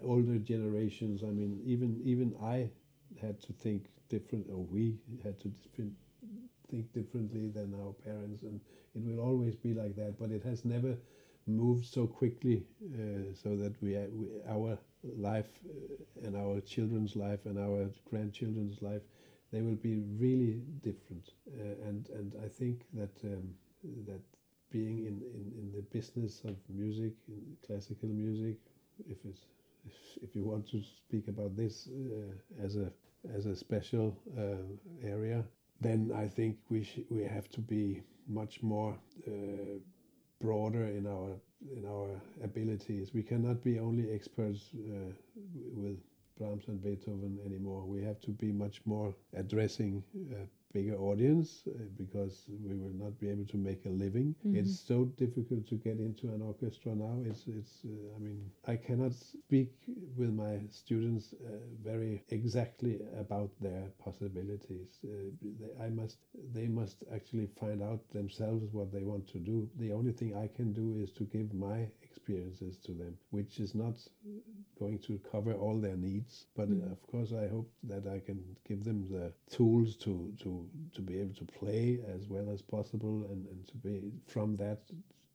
older 0.02 0.38
generations. 0.38 1.22
I 1.22 1.30
mean, 1.30 1.60
even 1.64 2.00
even 2.04 2.34
I 2.42 2.70
had 3.20 3.40
to 3.42 3.52
think 3.52 3.86
different, 4.08 4.46
or 4.50 4.64
we 4.64 4.98
had 5.24 5.40
to 5.40 5.52
think 6.68 6.92
differently 6.92 7.48
than 7.48 7.74
our 7.74 7.92
parents, 7.92 8.42
and 8.42 8.60
it 8.94 9.02
will 9.04 9.20
always 9.20 9.54
be 9.54 9.74
like 9.74 9.96
that. 9.96 10.18
But 10.18 10.30
it 10.30 10.42
has 10.44 10.64
never 10.64 10.96
moved 11.46 11.86
so 11.86 12.06
quickly 12.06 12.64
uh, 12.94 13.32
so 13.34 13.56
that 13.56 13.80
we, 13.80 13.96
we 13.96 14.26
our 14.48 14.78
life 15.16 15.48
uh, 15.68 16.26
and 16.26 16.36
our 16.36 16.60
children's 16.60 17.14
life 17.14 17.46
and 17.46 17.58
our 17.58 17.88
grandchildren's 18.10 18.82
life 18.82 19.02
they 19.52 19.62
will 19.62 19.76
be 19.90 19.96
really 20.18 20.60
different 20.82 21.30
uh, 21.58 21.88
and 21.88 22.08
and 22.10 22.34
I 22.44 22.48
think 22.48 22.86
that 22.94 23.14
um, 23.24 23.54
that 24.06 24.20
being 24.70 24.98
in, 25.06 25.22
in, 25.38 25.52
in 25.60 25.72
the 25.74 25.82
business 25.82 26.42
of 26.44 26.56
music 26.68 27.12
classical 27.66 28.08
music 28.08 28.58
if 29.08 29.18
it's 29.24 29.46
if, 29.86 29.94
if 30.22 30.34
you 30.36 30.44
want 30.44 30.68
to 30.70 30.82
speak 30.82 31.28
about 31.28 31.56
this 31.56 31.88
uh, 31.88 32.64
as 32.64 32.76
a 32.76 32.90
as 33.34 33.46
a 33.46 33.54
special 33.56 34.16
uh, 34.38 35.06
area 35.06 35.44
then 35.80 36.12
I 36.14 36.26
think 36.28 36.56
we 36.70 36.84
sh- 36.84 37.06
we 37.10 37.22
have 37.24 37.48
to 37.50 37.60
be 37.60 38.02
much 38.28 38.62
more 38.62 38.96
uh, 39.28 39.78
broader 40.40 40.84
in 40.84 41.06
our 41.06 41.32
in 41.76 41.84
our 41.86 42.20
abilities. 42.44 43.12
We 43.14 43.22
cannot 43.22 43.62
be 43.64 43.78
only 43.78 44.10
experts 44.12 44.70
uh, 44.74 45.12
with 45.74 45.98
Brahms 46.38 46.68
and 46.68 46.82
Beethoven 46.82 47.38
anymore. 47.44 47.84
We 47.86 48.02
have 48.02 48.20
to 48.22 48.30
be 48.30 48.52
much 48.52 48.80
more 48.86 49.14
addressing 49.34 50.02
a 50.32 50.46
bigger 50.72 50.96
audience 50.98 51.64
uh, 51.68 51.72
because 51.96 52.44
we 52.64 52.74
will 52.76 52.92
not 52.94 53.18
be 53.18 53.28
able 53.30 53.46
to 53.46 53.56
make 53.56 53.86
a 53.86 53.90
living. 53.90 54.34
Mhm. 54.44 54.56
It's 54.56 54.78
so 54.78 55.04
difficult 55.16 55.66
to 55.68 55.76
get 55.76 55.98
into 56.00 56.28
an 56.34 56.42
orchestra 56.42 56.94
now. 56.94 57.16
It's 57.24 57.46
it's. 57.46 57.84
Uh, 57.84 58.16
I 58.16 58.18
mean, 58.18 58.50
I 58.66 58.76
cannot 58.76 59.12
speak 59.14 59.72
with 60.16 60.32
my 60.32 60.60
students 60.70 61.32
uh, 61.34 61.48
very 61.82 62.22
exactly 62.28 63.00
about 63.18 63.50
their 63.60 63.84
possibilities. 63.98 64.98
Uh, 65.04 65.30
they, 65.60 65.70
I 65.86 65.88
must. 65.90 66.18
They 66.52 66.68
must 66.68 67.04
actually 67.12 67.48
find 67.60 67.82
out 67.82 68.00
themselves 68.10 68.72
what 68.72 68.92
they 68.92 69.02
want 69.04 69.26
to 69.28 69.38
do. 69.38 69.68
The 69.78 69.92
only 69.92 70.12
thing 70.12 70.34
I 70.34 70.48
can 70.48 70.72
do 70.72 70.96
is 71.02 71.10
to 71.12 71.24
give 71.24 71.52
my 71.54 71.88
experiences 72.26 72.76
to 72.84 72.92
them, 72.92 73.16
which 73.30 73.60
is 73.60 73.74
not 73.74 73.94
going 74.78 74.98
to 74.98 75.18
cover 75.30 75.52
all 75.54 75.78
their 75.80 75.96
needs. 75.96 76.46
But 76.56 76.68
Mm. 76.68 76.82
uh, 76.82 76.92
of 76.92 77.02
course, 77.06 77.32
I 77.32 77.46
hope 77.48 77.70
that 77.84 78.06
I 78.06 78.18
can 78.20 78.56
give 78.64 78.84
them 78.84 79.04
the 79.08 79.32
tools 79.50 79.96
to 79.96 80.32
to 80.42 80.68
to 80.92 81.02
be 81.02 81.20
able 81.20 81.34
to 81.34 81.44
play 81.44 82.00
as 82.14 82.28
well 82.28 82.50
as 82.50 82.62
possible, 82.62 83.24
and 83.30 83.46
and 83.46 83.66
to 83.68 83.76
be 83.76 84.12
from 84.26 84.56
that 84.56 84.80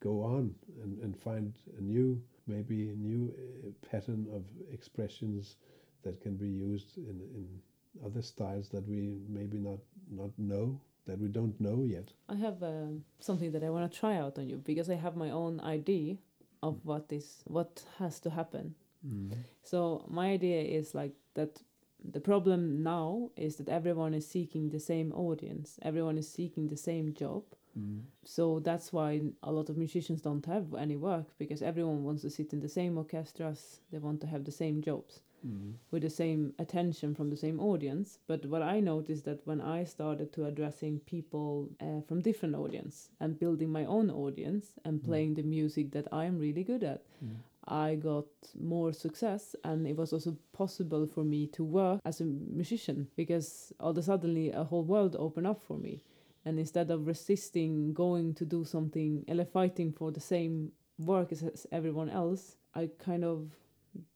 go 0.00 0.22
on 0.22 0.54
and 0.82 0.98
and 1.04 1.16
find 1.16 1.52
a 1.78 1.80
new 1.80 2.20
maybe 2.46 2.90
a 2.90 2.96
new 2.96 3.32
uh, 3.32 3.70
pattern 3.90 4.26
of 4.36 4.42
expressions 4.72 5.56
that 6.02 6.20
can 6.20 6.36
be 6.36 6.48
used 6.48 6.98
in 6.98 7.20
in 7.38 7.62
other 8.04 8.22
styles 8.22 8.68
that 8.68 8.86
we 8.88 9.00
maybe 9.28 9.58
not 9.58 9.80
not 10.10 10.30
know 10.38 10.80
that 11.06 11.18
we 11.18 11.28
don't 11.28 11.58
know 11.60 11.84
yet. 11.84 12.12
I 12.28 12.36
have 12.36 12.62
um, 12.62 13.04
something 13.18 13.52
that 13.52 13.64
I 13.64 13.70
want 13.70 13.90
to 13.92 13.98
try 14.00 14.16
out 14.16 14.38
on 14.38 14.48
you 14.48 14.56
because 14.58 14.88
I 14.92 14.94
have 14.96 15.16
my 15.16 15.30
own 15.30 15.60
idea 15.60 16.16
of 16.62 16.84
what 16.84 17.06
is 17.10 17.42
what 17.46 17.82
has 17.98 18.20
to 18.20 18.30
happen. 18.30 18.74
Mm. 19.06 19.34
So 19.62 20.04
my 20.08 20.30
idea 20.30 20.62
is 20.62 20.94
like 20.94 21.12
that 21.34 21.60
the 22.04 22.20
problem 22.20 22.82
now 22.82 23.30
is 23.36 23.56
that 23.56 23.68
everyone 23.68 24.14
is 24.14 24.26
seeking 24.26 24.70
the 24.70 24.80
same 24.80 25.12
audience. 25.12 25.78
Everyone 25.82 26.18
is 26.18 26.28
seeking 26.28 26.68
the 26.68 26.76
same 26.76 27.14
job. 27.14 27.42
Mm. 27.78 28.02
So 28.24 28.60
that's 28.60 28.92
why 28.92 29.22
a 29.42 29.52
lot 29.52 29.68
of 29.68 29.76
musicians 29.76 30.20
don't 30.20 30.44
have 30.46 30.74
any 30.74 30.96
work 30.96 31.26
because 31.38 31.62
everyone 31.62 32.04
wants 32.04 32.22
to 32.22 32.30
sit 32.30 32.52
in 32.52 32.60
the 32.60 32.68
same 32.68 32.98
orchestras. 32.98 33.80
They 33.90 33.98
want 33.98 34.20
to 34.22 34.26
have 34.26 34.44
the 34.44 34.52
same 34.52 34.82
jobs 34.82 35.22
Mm. 35.46 35.74
with 35.90 36.02
the 36.02 36.10
same 36.10 36.54
attention 36.58 37.14
from 37.14 37.28
the 37.30 37.36
same 37.36 37.58
audience. 37.60 38.18
But 38.26 38.46
what 38.46 38.62
I 38.62 38.80
noticed 38.80 39.24
that 39.24 39.40
when 39.46 39.60
I 39.60 39.84
started 39.84 40.32
to 40.34 40.46
addressing 40.46 41.00
people 41.00 41.68
uh, 41.80 42.00
from 42.06 42.20
different 42.22 42.54
audience 42.54 43.10
and 43.20 43.38
building 43.38 43.70
my 43.70 43.84
own 43.84 44.10
audience 44.10 44.66
and 44.84 45.00
Mm. 45.00 45.04
playing 45.04 45.34
the 45.34 45.42
music 45.42 45.90
that 45.92 46.06
I'm 46.12 46.38
really 46.38 46.64
good 46.64 46.82
at, 46.84 47.02
Mm. 47.24 47.36
I 47.68 47.94
got 47.96 48.26
more 48.60 48.92
success 48.92 49.54
and 49.64 49.86
it 49.86 49.96
was 49.96 50.12
also 50.12 50.36
possible 50.52 51.06
for 51.06 51.24
me 51.24 51.46
to 51.48 51.62
work 51.64 52.00
as 52.04 52.20
a 52.20 52.24
musician 52.24 53.08
because 53.16 53.72
all 53.78 53.90
of 53.90 53.98
a 53.98 54.02
suddenly 54.02 54.50
a 54.50 54.64
whole 54.64 54.84
world 54.84 55.14
opened 55.16 55.46
up 55.46 55.60
for 55.62 55.78
me. 55.78 56.02
And 56.44 56.58
instead 56.58 56.90
of 56.90 57.06
resisting 57.06 57.92
going 57.94 58.34
to 58.34 58.44
do 58.44 58.64
something 58.64 59.24
or 59.28 59.44
fighting 59.44 59.92
for 59.92 60.10
the 60.10 60.20
same 60.20 60.72
work 60.98 61.30
as 61.32 61.66
everyone 61.70 62.10
else, 62.10 62.56
I 62.74 62.90
kind 62.98 63.24
of 63.24 63.50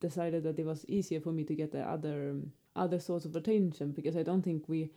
decided 0.00 0.42
that 0.44 0.58
it 0.58 0.66
was 0.66 0.84
easier 0.88 1.20
for 1.20 1.32
me 1.32 1.44
to 1.44 1.54
get 1.54 1.72
the 1.72 1.82
other 1.82 2.36
other 2.74 2.98
sorts 3.00 3.24
of 3.24 3.34
attention 3.34 3.90
because 3.92 4.16
I 4.16 4.22
don't 4.22 4.42
think 4.42 4.68
we 4.68 4.90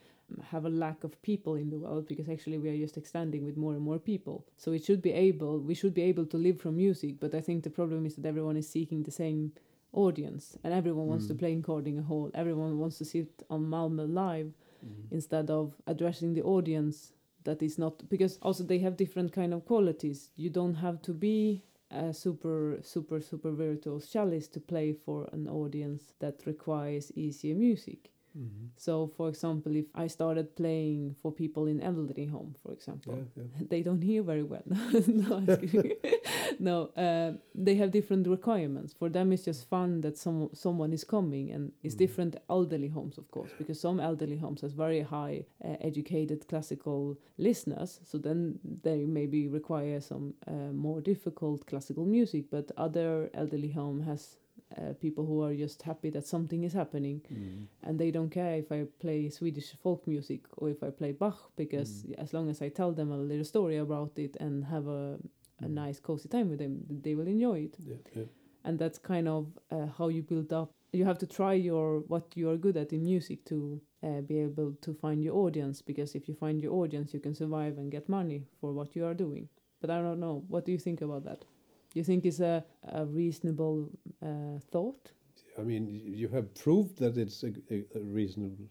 have 0.50 0.66
a 0.66 0.68
lack 0.68 1.02
of 1.02 1.20
people 1.22 1.54
in 1.54 1.70
the 1.70 1.78
world 1.78 2.06
because 2.06 2.28
actually 2.28 2.58
we 2.58 2.68
are 2.68 2.76
just 2.76 2.98
extending 2.98 3.44
with 3.44 3.56
more 3.56 3.72
and 3.72 3.82
more 3.82 3.98
people. 3.98 4.46
So 4.58 4.72
it 4.72 4.84
should 4.84 5.00
be 5.02 5.12
able 5.12 5.58
we 5.60 5.74
should 5.74 5.94
be 5.94 6.02
able 6.02 6.26
to 6.26 6.36
live 6.36 6.60
from 6.60 6.76
music, 6.76 7.14
but 7.20 7.34
I 7.34 7.40
think 7.40 7.62
the 7.64 7.70
problem 7.70 8.04
is 8.06 8.16
that 8.16 8.26
everyone 8.26 8.56
is 8.58 8.68
seeking 8.68 9.02
the 9.02 9.10
same 9.10 9.52
audience 9.92 10.56
and 10.62 10.72
everyone 10.72 11.06
wants 11.08 11.26
to 11.26 11.34
Mm. 11.34 11.38
play 11.38 11.52
in 11.52 11.62
Carnegie 11.62 12.02
Hall. 12.10 12.30
Everyone 12.34 12.78
wants 12.78 12.98
to 12.98 13.04
sit 13.04 13.42
on 13.50 13.60
Malmö 13.66 14.06
live 14.12 14.52
Mm. 14.84 15.10
instead 15.10 15.50
of 15.50 15.74
addressing 15.86 16.34
the 16.34 16.42
audience 16.42 17.12
that 17.44 17.62
is 17.62 17.78
not 17.78 18.08
because 18.08 18.38
also 18.42 18.62
they 18.62 18.78
have 18.78 18.96
different 18.96 19.32
kind 19.32 19.52
of 19.54 19.64
qualities 19.64 20.30
you 20.36 20.50
don't 20.50 20.74
have 20.86 21.00
to 21.02 21.12
be 21.14 21.62
a 21.90 22.12
super 22.12 22.78
super 22.82 23.20
super 23.20 23.52
virtuose 23.52 24.06
cellist 24.06 24.52
to 24.52 24.60
play 24.60 24.92
for 24.92 25.28
an 25.32 25.48
audience 25.48 26.12
that 26.20 26.46
requires 26.46 27.12
easier 27.16 27.54
music 27.54 28.12
Mhm. 28.36 28.68
so 28.76 29.08
for 29.16 29.28
example 29.28 29.74
if 29.76 29.86
i 29.94 30.06
started 30.06 30.54
playing 30.54 31.14
for 31.20 31.32
people 31.32 31.66
in 31.66 31.80
elderly 31.80 32.26
home 32.26 32.54
for 32.62 32.72
example 32.72 33.14
Yeah, 33.16 33.42
yeah. 33.44 33.66
they 33.70 33.82
don't 33.82 34.02
hear 34.02 34.22
very 34.22 34.44
well 34.44 34.62
no, 35.06 35.42
no 36.58 36.90
uh, 36.96 37.32
they 37.54 37.74
have 37.76 37.90
different 37.90 38.26
requirements 38.26 38.92
for 38.92 39.08
them 39.08 39.32
it's 39.32 39.44
just 39.44 39.68
fun 39.68 40.00
that 40.02 40.16
some 40.16 40.48
someone 40.52 40.92
is 40.92 41.04
coming 41.04 41.50
and 41.50 41.72
it's 41.82 41.94
Mm. 41.94 41.98
different 41.98 42.36
elderly 42.48 42.88
homes 42.88 43.18
of 43.18 43.30
course 43.30 43.50
because 43.58 43.80
some 43.80 43.98
elderly 44.00 44.36
homes 44.36 44.60
has 44.62 44.72
very 44.72 45.02
high 45.02 45.44
uh, 45.64 45.76
educated 45.80 46.46
classical 46.48 47.16
listeners 47.38 48.00
so 48.04 48.18
then 48.18 48.58
they 48.82 49.04
maybe 49.06 49.48
require 49.48 50.00
some 50.00 50.34
uh, 50.46 50.72
more 50.72 51.00
difficult 51.00 51.66
classical 51.66 52.04
music 52.04 52.44
but 52.50 52.70
other 52.76 53.28
elderly 53.34 53.70
home 53.72 54.00
has 54.02 54.36
uh, 54.78 54.92
people 55.00 55.24
who 55.26 55.42
are 55.42 55.54
just 55.54 55.82
happy 55.82 56.10
that 56.10 56.26
something 56.26 56.64
is 56.64 56.72
happening 56.72 57.20
Mm. 57.30 57.66
and 57.82 57.98
they 57.98 58.10
don't 58.10 58.30
care 58.30 58.54
if 58.58 58.70
I 58.72 58.86
play 59.00 59.28
Swedish 59.30 59.74
folk 59.82 60.06
music 60.06 60.40
or 60.56 60.68
if 60.70 60.82
I 60.82 60.90
play 60.90 61.12
Bach 61.12 61.50
because 61.56 62.04
Mm. 62.04 62.14
as 62.24 62.32
long 62.32 62.48
as 62.50 62.62
I 62.62 62.68
tell 62.70 62.92
them 62.92 63.10
a 63.12 63.16
little 63.18 63.44
story 63.44 63.76
about 63.78 64.18
it 64.18 64.36
and 64.40 64.64
have 64.64 64.86
a, 64.88 65.18
a 65.60 65.66
Mm. 65.66 65.74
nice 65.74 66.00
cozy 66.00 66.28
time 66.28 66.48
with 66.50 66.58
them, 66.58 66.84
they 67.02 67.14
will 67.14 67.26
enjoy 67.28 67.58
it. 67.66 67.76
Yeah, 67.78 67.96
yeah. 68.14 68.24
And 68.64 68.78
that's 68.78 68.98
kind 68.98 69.26
of 69.28 69.46
uh, 69.70 69.86
how 69.98 70.08
you 70.08 70.22
build 70.22 70.52
up. 70.52 70.70
You 70.92 71.04
have 71.04 71.18
to 71.18 71.26
try 71.26 71.54
your 71.54 72.00
what 72.08 72.36
you 72.36 72.50
are 72.50 72.58
good 72.58 72.76
at 72.76 72.92
in 72.92 73.02
music 73.04 73.44
to 73.46 73.80
uh, 74.02 74.20
be 74.22 74.38
able 74.38 74.72
to 74.80 74.92
find 74.94 75.22
your 75.22 75.36
audience 75.36 75.82
because 75.82 76.14
if 76.18 76.28
you 76.28 76.34
find 76.34 76.60
your 76.62 76.74
audience, 76.74 77.14
you 77.14 77.20
can 77.20 77.34
survive 77.34 77.78
and 77.78 77.90
get 77.92 78.08
money 78.08 78.46
for 78.60 78.72
what 78.72 78.94
you 78.96 79.04
are 79.06 79.14
doing. 79.14 79.48
But 79.80 79.90
I 79.90 80.02
don't 80.02 80.20
know. 80.20 80.44
What 80.48 80.64
do 80.66 80.72
you 80.72 80.78
think 80.78 81.00
about 81.00 81.24
that? 81.24 81.44
Do 81.92 81.98
you 81.98 82.04
think 82.04 82.24
it's 82.24 82.40
a, 82.40 82.64
a 82.92 83.04
reasonable 83.04 83.90
uh, 84.22 84.60
thought? 84.70 85.12
I 85.58 85.62
mean, 85.62 85.88
you 85.88 86.28
have 86.28 86.54
proved 86.54 86.98
that 86.98 87.16
it's 87.18 87.42
a, 87.42 87.52
a, 87.70 87.84
a 87.96 88.00
reasonable 88.00 88.68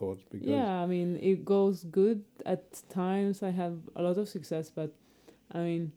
thought 0.00 0.20
because 0.30 0.48
yeah 0.48 0.80
i 0.80 0.86
mean 0.86 1.18
it 1.20 1.44
goes 1.44 1.84
good 1.84 2.24
at 2.46 2.62
times 2.88 3.42
i 3.42 3.50
have 3.50 3.76
a 3.96 4.02
lot 4.02 4.16
of 4.16 4.28
success 4.28 4.70
but 4.70 4.94
i 5.52 5.58
mean 5.58 5.92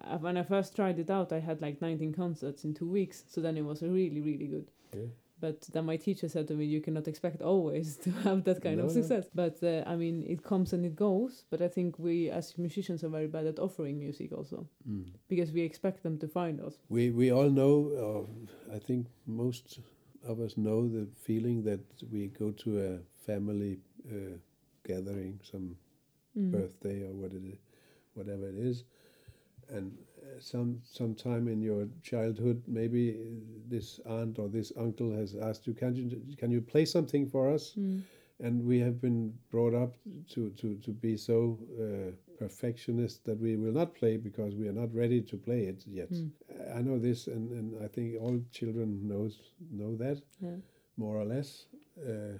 I, 0.00 0.16
when 0.16 0.36
i 0.36 0.42
first 0.42 0.76
tried 0.76 0.98
it 0.98 1.10
out 1.10 1.32
i 1.32 1.40
had 1.40 1.60
like 1.60 1.82
19 1.82 2.12
concerts 2.14 2.64
in 2.64 2.72
two 2.72 2.88
weeks 2.88 3.24
so 3.26 3.40
then 3.40 3.56
it 3.56 3.64
was 3.64 3.82
really 3.82 4.20
really 4.20 4.46
good 4.46 4.70
Yeah. 4.94 5.10
But 5.40 5.60
then 5.72 5.84
my 5.86 5.96
teacher 5.96 6.28
said 6.28 6.46
to 6.48 6.54
me 6.54 6.64
you 6.64 6.80
cannot 6.80 7.08
expect 7.08 7.42
always 7.42 7.96
to 8.04 8.10
have 8.24 8.44
that 8.44 8.60
kind 8.62 8.76
No, 8.78 8.84
of 8.84 8.90
no. 8.94 9.00
success 9.00 9.26
but 9.34 9.56
uh, 9.62 9.82
i 9.86 9.94
mean 9.96 10.24
it 10.26 10.42
comes 10.42 10.72
and 10.72 10.84
it 10.84 10.96
goes 10.96 11.44
but 11.50 11.60
i 11.62 11.68
think 11.68 11.98
we 11.98 12.30
as 12.30 12.56
musicians 12.58 13.04
are 13.04 13.08
very 13.18 13.28
bad 13.28 13.46
at 13.46 13.58
offering 13.58 13.98
music 13.98 14.32
also 14.32 14.66
Mm. 14.88 15.04
because 15.28 15.52
we 15.52 15.62
expect 15.62 16.02
them 16.02 16.18
to 16.18 16.28
find 16.28 16.60
us 16.60 16.74
we 16.88 17.10
we 17.10 17.30
all 17.32 17.50
know. 17.50 17.72
Uh, 18.04 18.74
I 18.76 18.78
think 18.78 19.06
most 19.26 19.80
of 20.30 20.40
us 20.40 20.56
know 20.56 20.88
the 20.88 21.06
feeling 21.26 21.64
that 21.64 21.80
we 22.12 22.20
go 22.38 22.50
to 22.64 22.70
a 22.88 22.90
family 23.26 23.78
uh, 24.10 24.36
gathering, 24.86 25.40
some 25.52 25.76
Mm. 26.36 26.50
birthday 26.52 26.98
or 27.08 27.12
what 27.20 27.32
it 27.32 27.44
is, 27.52 27.58
whatever 28.14 28.48
it 28.48 28.58
is, 28.70 28.84
and 29.76 29.96
some 30.40 30.80
sometime 30.84 31.48
in 31.48 31.60
your 31.60 31.88
childhood, 32.02 32.62
maybe 32.66 33.16
this 33.68 34.00
aunt 34.06 34.38
or 34.38 34.48
this 34.48 34.72
uncle 34.76 35.12
has 35.12 35.34
asked 35.34 35.66
you, 35.66 35.74
"Can 35.74 35.94
you 35.94 36.36
can 36.36 36.50
you 36.50 36.60
play 36.60 36.84
something 36.84 37.26
for 37.26 37.50
us?" 37.50 37.74
Mm. 37.76 38.02
and 38.40 38.64
we 38.64 38.78
have 38.78 39.00
been 39.00 39.34
brought 39.50 39.74
up 39.74 39.96
to 40.34 40.50
to 40.50 40.76
to 40.76 40.92
be 40.92 41.16
so 41.16 41.58
uh, 41.80 42.12
perfectionist 42.38 43.24
that 43.24 43.38
we 43.40 43.56
will 43.56 43.72
not 43.72 43.94
play 43.94 44.16
because 44.16 44.54
we 44.54 44.68
are 44.68 44.78
not 44.82 44.94
ready 44.94 45.20
to 45.20 45.36
play 45.36 45.62
it 45.62 45.84
yet. 45.86 46.10
Mm. 46.10 46.30
I 46.76 46.82
know 46.82 46.98
this, 46.98 47.26
and, 47.26 47.50
and 47.50 47.84
I 47.84 47.88
think 47.88 48.16
all 48.20 48.40
children 48.52 49.08
knows 49.08 49.40
know 49.70 49.96
that 49.96 50.22
yeah. 50.40 50.56
more 50.96 51.16
or 51.16 51.24
less. 51.24 51.66
Uh, 51.98 52.38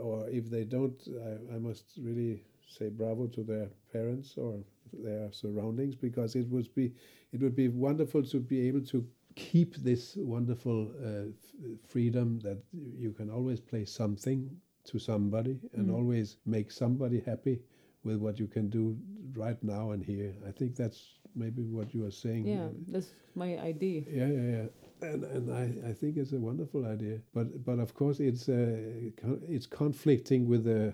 or 0.00 0.28
if 0.28 0.50
they 0.50 0.64
don't, 0.64 1.00
I, 1.28 1.54
I 1.54 1.58
must 1.58 1.84
really 1.98 2.42
say 2.66 2.88
bravo 2.88 3.26
to 3.28 3.42
their 3.42 3.68
parents 3.92 4.34
or 4.36 4.60
their 4.92 5.30
surroundings 5.32 5.94
because 5.96 6.34
it 6.36 6.48
would 6.48 6.72
be 6.74 6.92
it 7.32 7.40
would 7.40 7.54
be 7.56 7.68
wonderful 7.68 8.22
to 8.22 8.38
be 8.40 8.66
able 8.68 8.80
to 8.82 9.06
keep 9.34 9.76
this 9.76 10.16
wonderful 10.16 10.90
uh, 11.04 11.28
f- 11.28 11.78
freedom 11.86 12.38
that 12.40 12.58
you 12.98 13.12
can 13.12 13.30
always 13.30 13.60
play 13.60 13.84
something 13.84 14.50
to 14.84 14.98
somebody 14.98 15.58
and 15.74 15.88
Mm. 15.88 15.94
always 15.94 16.38
make 16.46 16.70
somebody 16.72 17.20
happy 17.20 17.60
with 18.04 18.16
what 18.18 18.38
you 18.40 18.46
can 18.48 18.68
do 18.70 18.96
right 19.34 19.62
now 19.62 19.90
and 19.92 20.02
here. 20.04 20.34
I 20.46 20.50
think 20.52 20.74
that's 20.76 21.18
maybe 21.34 21.62
what 21.62 21.94
you 21.94 22.04
are 22.06 22.10
saying. 22.24 22.46
yeah 22.46 22.68
that's 22.88 23.10
my 23.34 23.58
idea 23.58 24.02
yeah, 24.10 24.26
yeah, 24.28 24.50
yeah. 24.56 24.68
And 25.10 25.24
and 25.24 25.50
I, 25.52 25.90
I 25.90 25.92
think 25.92 26.16
it's 26.16 26.32
a 26.32 26.38
wonderful 26.40 26.84
idea, 26.86 27.20
but 27.32 27.46
but 27.64 27.78
of 27.78 27.94
course 27.94 28.18
it's 28.18 28.48
uh, 28.48 29.10
con- 29.22 29.42
it's 29.48 29.66
conflicting 29.66 30.48
with 30.48 30.64
the 30.64 30.92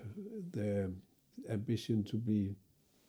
the 0.51 0.91
ambition 1.49 2.03
to 2.03 2.17
be 2.17 2.55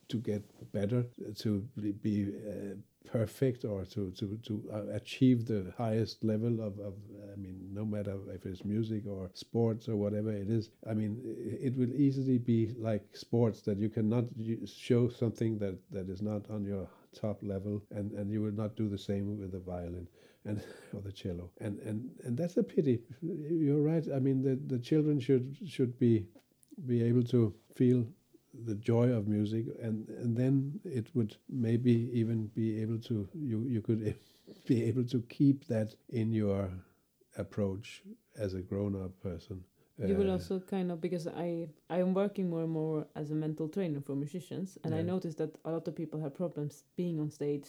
to 0.09 0.19
get 0.19 0.43
better, 0.73 1.05
to 1.37 1.61
be, 2.03 2.33
uh, 2.49 2.75
perfect, 3.07 3.65
or 3.65 3.85
to 3.85 4.11
to 4.13 4.37
to 4.43 4.63
uh, 4.73 4.87
achieve 4.95 5.47
the 5.47 5.73
highest 5.79 6.25
level 6.25 6.61
of, 6.61 6.79
of 6.81 6.95
I 7.33 7.37
mean, 7.37 7.69
no 7.73 7.85
matter 7.85 8.17
if 8.35 8.45
it's 8.47 8.65
music 8.65 9.07
or 9.07 9.31
sports 9.35 9.89
or 9.89 9.97
whatever 9.97 10.33
it 10.33 10.51
is. 10.51 10.71
I 10.89 10.95
mean, 10.95 11.21
it 11.25 11.77
will 11.77 11.93
easily 11.95 12.39
be 12.39 12.75
like 12.79 13.05
sports 13.17 13.61
that 13.63 13.79
you 13.79 13.89
cannot 13.89 14.25
show 14.67 15.09
something 15.09 15.59
that 15.59 15.77
that 15.91 16.09
is 16.09 16.21
not 16.23 16.51
on 16.51 16.65
your 16.65 16.89
top 17.13 17.43
level, 17.43 17.83
and 17.91 18.13
and 18.13 18.31
you 18.31 18.43
will 18.43 18.53
not 18.63 18.77
do 18.77 18.89
the 18.89 18.99
same 18.99 19.39
with 19.39 19.53
the 19.53 19.61
violin 19.61 20.09
and 20.45 20.63
or 20.95 21.01
the 21.01 21.13
cello. 21.13 21.51
And 21.61 21.79
and 21.81 22.11
and 22.25 22.37
that's 22.37 22.57
a 22.57 22.63
pity. 22.63 23.03
You're 23.23 23.83
right. 23.83 24.07
I 24.15 24.19
mean 24.19 24.43
the 24.43 24.57
the 24.67 24.79
children 24.79 25.21
should 25.21 25.57
should 25.67 25.99
be 25.99 26.27
be 26.87 27.03
able 27.03 27.23
to 27.25 27.55
feel 27.75 28.07
the 28.65 28.75
joy 28.75 29.09
of 29.11 29.27
music 29.29 29.67
and 29.81 30.09
and 30.09 30.37
then 30.37 30.81
it 30.85 31.07
would 31.15 31.37
maybe 31.49 32.11
even 32.13 32.47
be 32.55 32.81
able 32.83 32.99
to 32.99 33.29
you 33.35 33.65
you 33.69 33.81
could 33.83 34.15
be 34.67 34.85
able 34.85 35.05
to 35.05 35.21
keep 35.29 35.67
that 35.67 35.95
in 36.09 36.33
your 36.33 36.71
approach 37.37 38.03
as 38.39 38.55
a 38.55 38.61
grown-up 38.63 39.13
person. 39.23 39.65
You 40.03 40.15
will 40.17 40.29
Uh, 40.29 40.33
also 40.33 40.61
kind 40.61 40.91
of 40.93 41.01
because 41.01 41.27
i 41.27 41.69
i 41.91 41.99
am 41.99 42.13
working 42.15 42.51
more 42.51 42.63
and 42.63 42.71
more 42.73 43.07
as 43.15 43.31
a 43.31 43.35
mental 43.35 43.69
trainer 43.69 44.01
for 44.01 44.15
musicians 44.15 44.79
and 44.85 44.95
i 44.95 44.99
Yeah. 44.99 45.07
noticed 45.15 45.39
that 45.39 45.59
a 45.65 45.71
lot 45.71 45.89
of 45.89 45.95
people 45.95 46.21
have 46.21 46.35
problems 46.35 46.85
being 46.97 47.19
on 47.21 47.31
stage 47.31 47.69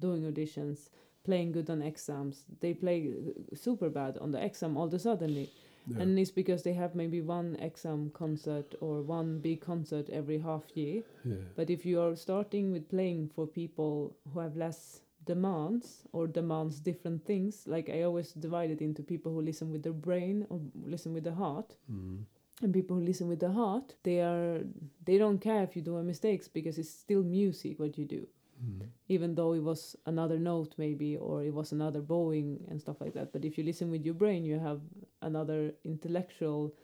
doing 0.00 0.22
auditions 0.22 0.90
playing 1.24 1.52
good 1.52 1.70
on 1.70 1.80
exams. 1.82 2.44
They 2.60 2.74
play 2.74 3.14
super 3.54 3.88
bad 3.90 4.18
on 4.18 4.30
the 4.32 4.44
exam 4.44 4.76
all 4.76 4.84
of 4.84 4.94
a 4.94 4.98
suddenly 4.98 5.50
Yeah. 5.86 6.02
and 6.02 6.18
it's 6.18 6.30
because 6.30 6.62
they 6.62 6.72
have 6.72 6.94
maybe 6.94 7.20
one 7.20 7.56
exam 7.60 8.10
concert 8.14 8.74
or 8.80 9.02
one 9.02 9.38
big 9.40 9.60
concert 9.60 10.08
every 10.10 10.38
half 10.38 10.64
year. 10.74 11.02
yeah. 11.24 11.36
But 11.56 11.70
if 11.70 11.84
you 11.84 12.00
are 12.00 12.16
starting 12.16 12.72
with 12.72 12.88
playing 12.88 13.30
for 13.34 13.46
people 13.46 14.16
who 14.32 14.40
have 14.40 14.56
less 14.56 15.00
demands 15.26 16.04
or 16.12 16.26
demands 16.26 16.80
different 16.80 17.24
things, 17.24 17.64
like 17.66 17.88
I 17.88 18.02
always 18.02 18.32
divide 18.32 18.70
it 18.70 18.80
into 18.80 19.02
people 19.02 19.32
who 19.32 19.40
listen 19.40 19.70
with 19.70 19.82
their 19.82 19.92
brain 19.92 20.46
or 20.50 20.60
listen 20.84 21.12
with 21.12 21.24
their 21.24 21.34
heart. 21.34 21.76
Mm. 21.90 22.24
And 22.62 22.72
people 22.72 22.96
who 22.96 23.04
listen 23.04 23.28
with 23.28 23.40
their 23.40 23.50
heart, 23.52 23.94
they 24.04 24.20
are 24.20 24.60
they 25.04 25.18
don't 25.18 25.40
care 25.40 25.64
if 25.64 25.74
you 25.74 25.82
do 25.82 25.96
a 25.96 26.02
mistakes 26.02 26.46
because 26.46 26.78
it's 26.78 26.88
still 26.88 27.22
music 27.22 27.80
what 27.80 27.98
you 27.98 28.04
do. 28.04 28.28
Mm. 28.62 28.86
Even 29.08 29.34
though 29.34 29.52
it 29.52 29.62
was 29.62 29.96
another 30.06 30.38
note 30.38 30.74
maybe 30.78 31.16
or 31.16 31.42
it 31.42 31.52
was 31.52 31.72
another 31.72 32.00
bowing 32.00 32.64
and 32.68 32.80
stuff 32.80 33.00
like 33.00 33.14
that. 33.14 33.32
But 33.32 33.44
if 33.44 33.58
you 33.58 33.64
listen 33.64 33.90
with 33.90 34.04
your 34.04 34.14
brain 34.14 34.44
you 34.44 34.58
have 34.58 34.80
another 35.22 35.72
intellectual 35.84 36.74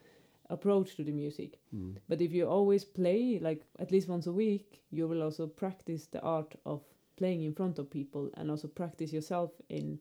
approach 0.49 0.97
to 0.97 1.05
the 1.05 1.13
music. 1.13 1.59
Mm. 1.75 1.97
But 2.09 2.21
if 2.21 2.33
you 2.33 2.49
always 2.49 2.85
play 2.85 3.39
like 3.41 3.63
at 3.79 3.91
least 3.91 4.09
once 4.09 4.27
a 4.27 4.33
week, 4.33 4.83
you 4.91 5.07
will 5.09 5.23
also 5.23 5.47
practice 5.47 6.07
the 6.07 6.21
art 6.21 6.55
of 6.67 6.83
playing 7.17 7.45
in 7.45 7.55
front 7.55 7.79
of 7.79 7.91
people 7.91 8.31
and 8.35 8.51
also 8.51 8.67
practice 8.67 9.13
yourself 9.13 9.51
in 9.69 10.01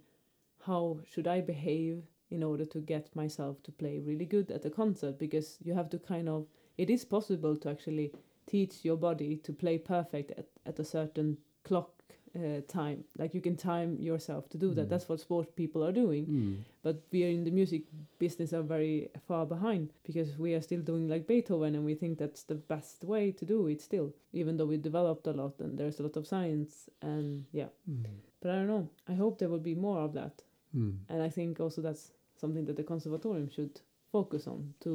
how 0.66 1.00
should 1.06 1.28
I 1.28 1.42
behave 1.42 2.04
in 2.32 2.44
order 2.44 2.66
to 2.66 2.80
get 2.80 3.16
myself 3.16 3.62
to 3.64 3.72
play 3.72 4.00
really 4.00 4.26
good 4.26 4.52
at 4.52 4.66
a 4.66 4.70
concert 4.70 5.18
because 5.18 5.58
you 5.64 5.74
have 5.74 5.90
to 5.90 6.00
kind 6.00 6.30
of 6.30 6.48
it 6.78 6.90
is 6.90 7.04
possible 7.04 7.58
to 7.58 7.70
actually 7.70 8.14
teach 8.48 8.84
your 8.84 8.98
body 8.98 9.36
to 9.38 9.52
play 9.52 9.78
perfect 9.78 10.32
at, 10.32 10.48
at 10.66 10.80
a 10.80 10.86
certain 10.86 11.38
clock 11.70 11.90
uh, 12.36 12.62
time 12.68 13.00
like 13.22 13.34
you 13.38 13.42
can 13.42 13.56
time 13.56 13.92
yourself 14.08 14.44
to 14.50 14.58
do 14.64 14.68
that 14.76 14.86
Mm. 14.86 14.90
that's 14.92 15.08
what 15.10 15.20
sport 15.20 15.48
people 15.62 15.82
are 15.88 15.96
doing 16.04 16.26
Mm. 16.28 16.56
but 16.86 16.96
we 17.12 17.20
are 17.26 17.32
in 17.38 17.44
the 17.48 17.52
music 17.60 17.84
business 18.20 18.54
are 18.58 18.66
very 18.76 19.10
far 19.30 19.46
behind 19.56 19.90
because 20.08 20.30
we 20.46 20.54
are 20.58 20.62
still 20.70 20.84
doing 20.92 21.08
like 21.14 21.26
Beethoven 21.32 21.74
and 21.76 21.84
we 21.90 21.96
think 22.02 22.18
that's 22.20 22.44
the 22.52 22.60
best 22.74 23.04
way 23.14 23.32
to 23.40 23.46
do 23.54 23.58
it 23.72 23.82
still 23.82 24.08
even 24.42 24.58
though 24.58 24.70
we 24.74 24.78
developed 24.90 25.26
a 25.28 25.34
lot 25.42 25.54
and 25.64 25.78
there's 25.80 26.00
a 26.00 26.04
lot 26.08 26.18
of 26.18 26.26
science 26.34 26.72
and 27.02 27.46
yeah 27.52 27.70
Mm. 27.90 28.04
but 28.42 28.52
I 28.52 28.56
don't 28.60 28.68
know 28.76 28.86
I 29.14 29.16
hope 29.24 29.34
there 29.40 29.50
will 29.54 29.66
be 29.74 29.76
more 29.88 30.00
of 30.08 30.14
that 30.14 30.36
Mm. 30.76 30.94
and 31.12 31.20
I 31.28 31.30
think 31.38 31.60
also 31.60 31.82
that's 31.82 32.06
something 32.42 32.66
that 32.68 32.76
the 32.78 32.84
conservatorium 32.94 33.50
should 33.50 33.74
focus 34.12 34.48
on 34.48 34.60
to 34.86 34.92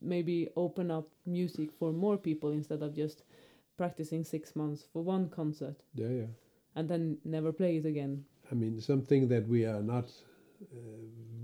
maybe 0.00 0.48
open 0.56 0.90
up 0.90 1.06
music 1.26 1.68
for 1.78 1.92
more 1.92 2.16
people 2.18 2.50
instead 2.52 2.82
of 2.82 2.90
just 2.94 3.22
practicing 3.76 4.24
six 4.24 4.54
months 4.56 4.84
for 4.92 5.02
one 5.02 5.28
concert 5.28 5.76
Yeah, 5.94 6.08
yeah. 6.20 6.26
and 6.76 6.88
then 6.88 7.18
never 7.24 7.52
play 7.52 7.76
it 7.76 7.86
again 7.86 8.24
I 8.50 8.54
mean, 8.54 8.80
something 8.80 9.28
that 9.28 9.48
we 9.48 9.64
are 9.64 9.82
not. 9.82 10.06
Uh, 10.62 10.76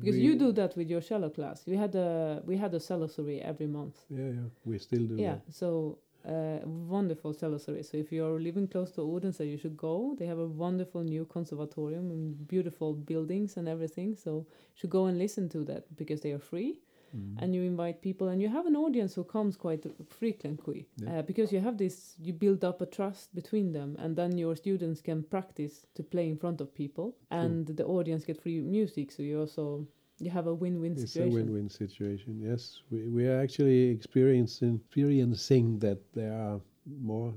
because 0.01 0.17
you 0.19 0.35
do 0.37 0.53
that 0.53 0.77
with 0.77 0.89
your 0.89 1.01
cello 1.01 1.29
class 1.31 1.65
we 1.67 1.77
had 1.77 1.95
a 1.95 2.43
we 2.47 2.57
had 2.57 2.73
a 2.75 2.81
cello 2.81 3.07
survey 3.07 3.39
every 3.41 3.67
month 3.67 3.97
Yeah, 4.09 4.31
yeah. 4.39 4.49
We 4.65 4.79
still 4.79 5.05
do. 5.07 5.17
yeah 5.17 5.35
that. 5.35 5.53
so 5.55 5.99
uh, 6.27 6.59
wonderful 6.65 7.35
cello 7.35 7.59
survey 7.59 7.83
so 7.83 7.97
if 7.97 8.13
you're 8.13 8.41
living 8.41 8.67
close 8.69 8.91
to 8.93 9.01
Odense 9.03 9.41
you 9.41 9.59
should 9.59 9.77
go 9.77 10.15
they 10.19 10.27
have 10.27 10.39
a 10.39 10.47
wonderful 10.47 11.03
new 11.03 11.25
conservatorium 11.27 12.11
and 12.11 12.47
beautiful 12.49 12.95
buildings 12.95 13.57
and 13.57 13.69
everything 13.69 14.17
so 14.17 14.31
you 14.37 14.47
should 14.75 14.91
go 14.91 15.07
and 15.07 15.19
listen 15.19 15.49
to 15.51 15.65
that 15.65 15.85
because 15.97 16.21
they 16.23 16.33
are 16.33 16.39
free 16.39 16.81
Mm. 17.17 17.43
and 17.43 17.55
you 17.55 17.63
invite 17.63 18.01
people 18.03 18.29
and 18.29 18.41
you 18.43 18.49
have 18.49 18.67
an 18.67 18.77
audience 18.77 19.15
who 19.17 19.25
comes 19.25 19.57
quite 19.57 19.85
frequently 20.21 20.87
Yeah. 20.97 21.19
uh, 21.19 21.23
because 21.23 21.53
you 21.55 21.61
have 21.61 21.77
this 21.77 22.15
you 22.27 22.33
build 22.33 22.63
up 22.65 22.81
a 22.81 22.87
trust 22.87 23.35
between 23.35 23.73
them 23.73 23.97
and 24.03 24.15
then 24.17 24.39
your 24.39 24.55
students 24.57 25.01
can 25.03 25.23
practice 25.25 25.87
to 25.97 26.03
play 26.03 26.27
in 26.29 26.37
front 26.37 26.61
of 26.61 26.69
people 26.75 27.17
and 27.31 27.67
the 27.67 27.85
audience 27.85 28.25
get 28.25 28.41
free 28.43 28.61
music 28.61 29.11
so 29.13 29.23
you 29.23 29.41
also 29.41 29.87
you 30.23 30.31
have 30.31 30.47
a 30.47 30.55
win-win 30.55 30.95
situation. 30.97 31.23
It's 31.29 31.35
a 31.35 31.39
win-win 31.39 31.69
situation. 31.71 32.33
Yes, 32.51 32.83
we 32.91 32.99
we 33.17 33.23
are 33.31 33.41
actually 33.47 33.81
experiencing 33.99 34.75
experiencing 34.81 35.79
that 35.81 35.99
there 36.13 36.35
are 36.47 36.61
more 37.13 37.33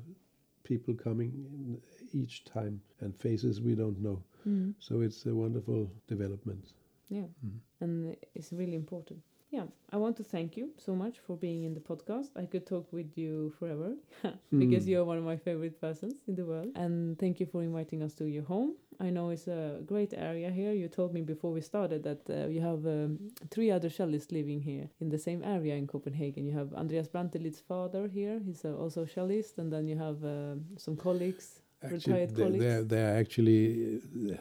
people 0.63 0.93
coming 0.93 1.31
in 1.55 1.81
each 2.21 2.43
time 2.45 2.75
and 3.01 3.15
faces 3.25 3.61
we 3.61 3.73
don't 3.75 3.99
know. 4.01 4.17
mm. 4.47 4.73
So 4.79 5.01
it's 5.01 5.25
a 5.25 5.33
wonderful 5.43 5.89
development. 6.07 6.65
yeah 7.09 7.27
Mm. 7.45 7.59
and 7.81 7.93
it's 8.35 8.51
really 8.59 8.75
important. 8.75 9.19
Yeah, 9.53 9.65
I 9.91 9.97
want 9.97 10.17
to 10.17 10.23
thank 10.23 10.57
you 10.57 10.69
so 10.77 10.95
much 10.95 11.19
for 11.27 11.37
being 11.37 11.63
in 11.63 11.73
the 11.75 11.79
podcast. 11.79 12.29
I 12.35 12.45
could 12.47 12.65
talk 12.65 12.91
with 12.91 13.11
you 13.15 13.53
forever 13.59 13.91
because 14.61 14.85
Mm. 14.85 14.89
you're 14.89 15.05
one 15.05 15.19
of 15.19 15.23
my 15.33 15.37
favorite 15.37 15.79
persons 15.79 16.15
in 16.27 16.33
the 16.35 16.43
world. 16.51 16.71
And 16.75 17.19
thank 17.19 17.39
you 17.39 17.45
for 17.45 17.61
inviting 17.61 18.01
us 18.01 18.13
to 18.15 18.25
your 18.25 18.45
home. 18.53 18.71
I 18.99 19.11
know 19.11 19.29
it's 19.29 19.47
a 19.47 19.61
great 19.85 20.13
area 20.29 20.49
here. 20.49 20.73
You 20.73 20.87
told 20.87 21.13
me 21.13 21.21
before 21.21 21.51
we 21.57 21.61
started 21.61 22.01
that 22.09 22.21
uh, 22.29 22.47
you 22.55 22.61
have 22.61 22.81
um, 22.87 23.19
three 23.51 23.69
other 23.69 23.89
cellists 23.89 24.31
living 24.31 24.59
here 24.59 24.89
in 24.99 25.09
the 25.09 25.19
same 25.19 25.43
area 25.43 25.75
in 25.75 25.85
Copenhagen. 25.87 26.45
You 26.45 26.53
have 26.57 26.73
Andreas 26.73 27.07
Brantelid's 27.07 27.61
father 27.61 28.07
here. 28.07 28.41
He's 28.47 28.65
uh, 28.65 28.73
also 28.83 29.03
a 29.03 29.07
cellist, 29.15 29.59
and 29.59 29.71
then 29.71 29.87
you 29.87 29.97
have 30.07 30.17
um 30.23 30.65
some 30.77 30.95
colleagues. 30.97 31.61
Actually, 31.83 31.97
Retired 31.97 32.29
they- 32.35 32.41
colleagues. 32.43 32.63
they're 32.63 32.83
they're 32.91 33.15
actually. 33.23 34.01
Uh, 34.31 34.37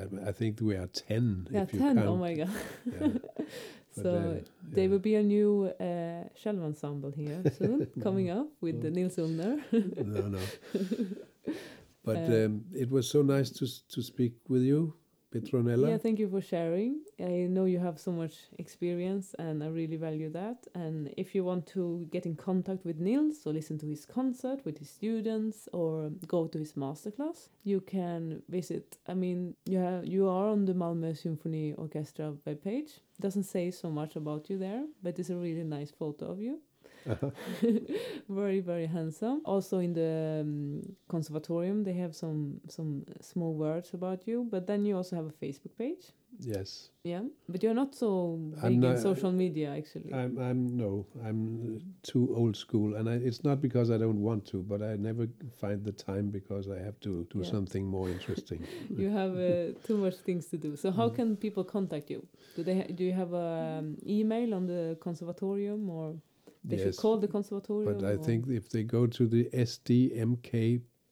I, 0.00 0.28
I 0.30 0.32
think 0.32 0.60
we 0.60 0.76
are 0.76 0.86
ten. 1.08 1.48
Yeah, 1.50 1.62
if 1.62 1.72
you 1.72 1.78
ten. 1.80 1.96
count. 1.96 2.08
Oh 2.08 2.16
my 2.16 2.34
god! 2.34 2.50
Yeah. 2.86 3.08
So 4.02 4.10
uh, 4.10 4.40
There 4.76 4.88
will 4.88 4.98
be 5.10 5.14
a 5.16 5.22
new 5.22 5.70
uh, 5.80 6.24
cello 6.34 6.64
ensemble 6.64 7.10
here 7.10 7.42
soon, 7.58 7.86
coming 8.02 8.30
up 8.30 8.48
with 8.60 8.76
Oh. 8.76 8.82
the 8.82 8.90
Niels 8.90 9.16
Ullner. 9.16 9.54
no, 9.72 10.28
no. 10.28 10.42
But 12.04 12.16
Uh, 12.28 12.44
um, 12.46 12.64
it 12.74 12.88
was 12.90 13.10
so 13.10 13.22
nice 13.22 13.50
to 13.58 13.66
to 13.94 14.00
speak 14.02 14.34
with 14.48 14.62
you, 14.62 14.94
Petronella. 15.32 15.88
Yeah, 15.88 15.98
thank 15.98 16.18
you 16.18 16.28
for 16.28 16.40
sharing. 16.40 17.02
I 17.20 17.46
know 17.50 17.66
you 17.66 17.78
have 17.78 17.98
so 17.98 18.10
much 18.10 18.34
experience, 18.58 19.34
and 19.38 19.62
I 19.62 19.68
really 19.68 19.96
value 19.96 20.30
that. 20.30 20.66
And 20.74 21.12
if 21.16 21.34
you 21.34 21.44
want 21.44 21.66
to 21.68 22.08
get 22.10 22.24
in 22.24 22.34
contact 22.36 22.84
with 22.84 22.98
Niels 22.98 23.46
or 23.46 23.52
listen 23.52 23.78
to 23.78 23.86
his 23.86 24.06
concert 24.06 24.64
with 24.64 24.78
his 24.78 24.90
students 24.90 25.68
or 25.72 26.10
go 26.26 26.46
to 26.46 26.58
his 26.58 26.72
masterclass, 26.72 27.48
you 27.64 27.80
can 27.80 28.42
visit. 28.48 28.98
I 29.06 29.14
mean, 29.14 29.54
you 29.66 29.78
have, 29.78 30.06
you 30.06 30.28
are 30.28 30.48
on 30.48 30.64
the 30.64 30.74
Malmö 30.74 31.16
Symphony 31.16 31.74
Orchestra 31.74 32.32
webpage. 32.46 33.00
Doesn't 33.20 33.44
say 33.44 33.70
so 33.70 33.90
much 33.90 34.16
about 34.16 34.48
you 34.48 34.58
there, 34.58 34.84
but 35.02 35.18
it's 35.18 35.30
a 35.30 35.36
really 35.36 35.64
nice 35.64 35.90
photo 35.90 36.30
of 36.32 36.40
you. 36.40 36.60
Very 38.28 38.60
very 38.60 38.86
handsome 38.86 39.40
also 39.44 39.78
in 39.78 39.92
the 39.94 40.40
um, 40.42 40.82
conservatorium 41.08 41.84
they 41.84 41.94
have 41.94 42.14
some 42.14 42.60
some 42.68 43.04
small 43.20 43.54
words 43.54 43.94
about 43.94 44.26
you 44.26 44.46
but 44.50 44.66
then 44.66 44.84
you 44.84 44.96
also 44.96 45.16
have 45.16 45.26
a 45.26 45.32
facebook 45.44 45.76
page 45.78 46.12
yes, 46.40 46.90
yeah 47.04 47.22
but 47.48 47.62
you're 47.62 47.74
not 47.74 47.94
so 47.94 48.38
big 48.54 48.62
I'm 48.64 48.84
in 48.84 48.98
social 48.98 49.32
media 49.32 49.74
actually 49.76 50.12
I'm. 50.12 50.38
I'm 50.38 50.76
no. 50.76 51.06
I'm 51.24 51.80
too 52.02 52.32
old 52.34 52.56
school, 52.56 52.94
and 52.96 53.08
I, 53.08 53.14
it's 53.14 53.42
not 53.44 53.60
because 53.60 53.90
I 53.90 53.98
don't 53.98 54.20
want 54.22 54.46
to, 54.46 54.62
but 54.62 54.80
I 54.82 54.96
never 54.96 55.26
find 55.60 55.84
the 55.84 55.92
time 55.92 56.30
because 56.30 56.68
I 56.68 56.78
have 56.78 56.98
to 57.00 57.26
do 57.30 57.38
Yeah. 57.40 57.50
something 57.50 57.84
more 57.86 58.08
interesting. 58.10 58.60
you 58.96 59.10
have 59.10 59.34
uh, 59.36 59.72
too 59.86 59.96
much 59.96 60.16
things 60.16 60.46
to 60.52 60.56
do 60.56 60.76
so 60.76 60.90
how 60.90 61.08
Mm. 61.08 61.14
can 61.14 61.36
people 61.36 61.64
contact 61.64 62.10
you 62.10 62.26
do 62.56 62.62
they 62.62 62.76
ha- 62.80 62.90
do 62.94 63.04
you 63.04 63.12
have 63.12 63.32
a 63.32 63.78
um, 63.78 63.96
email 64.06 64.54
on 64.54 64.66
the 64.66 64.96
conservatorium 65.00 65.88
or 65.90 66.14
they 66.64 66.78
should 66.78 66.96
call 66.96 67.16
the 67.18 67.28
conservatorium 67.28 67.98
but 67.98 68.04
I 68.04 68.16
think 68.16 68.46
if 68.48 68.68
they 68.70 68.82
go 68.82 69.06
to 69.06 69.26
the 69.26 69.44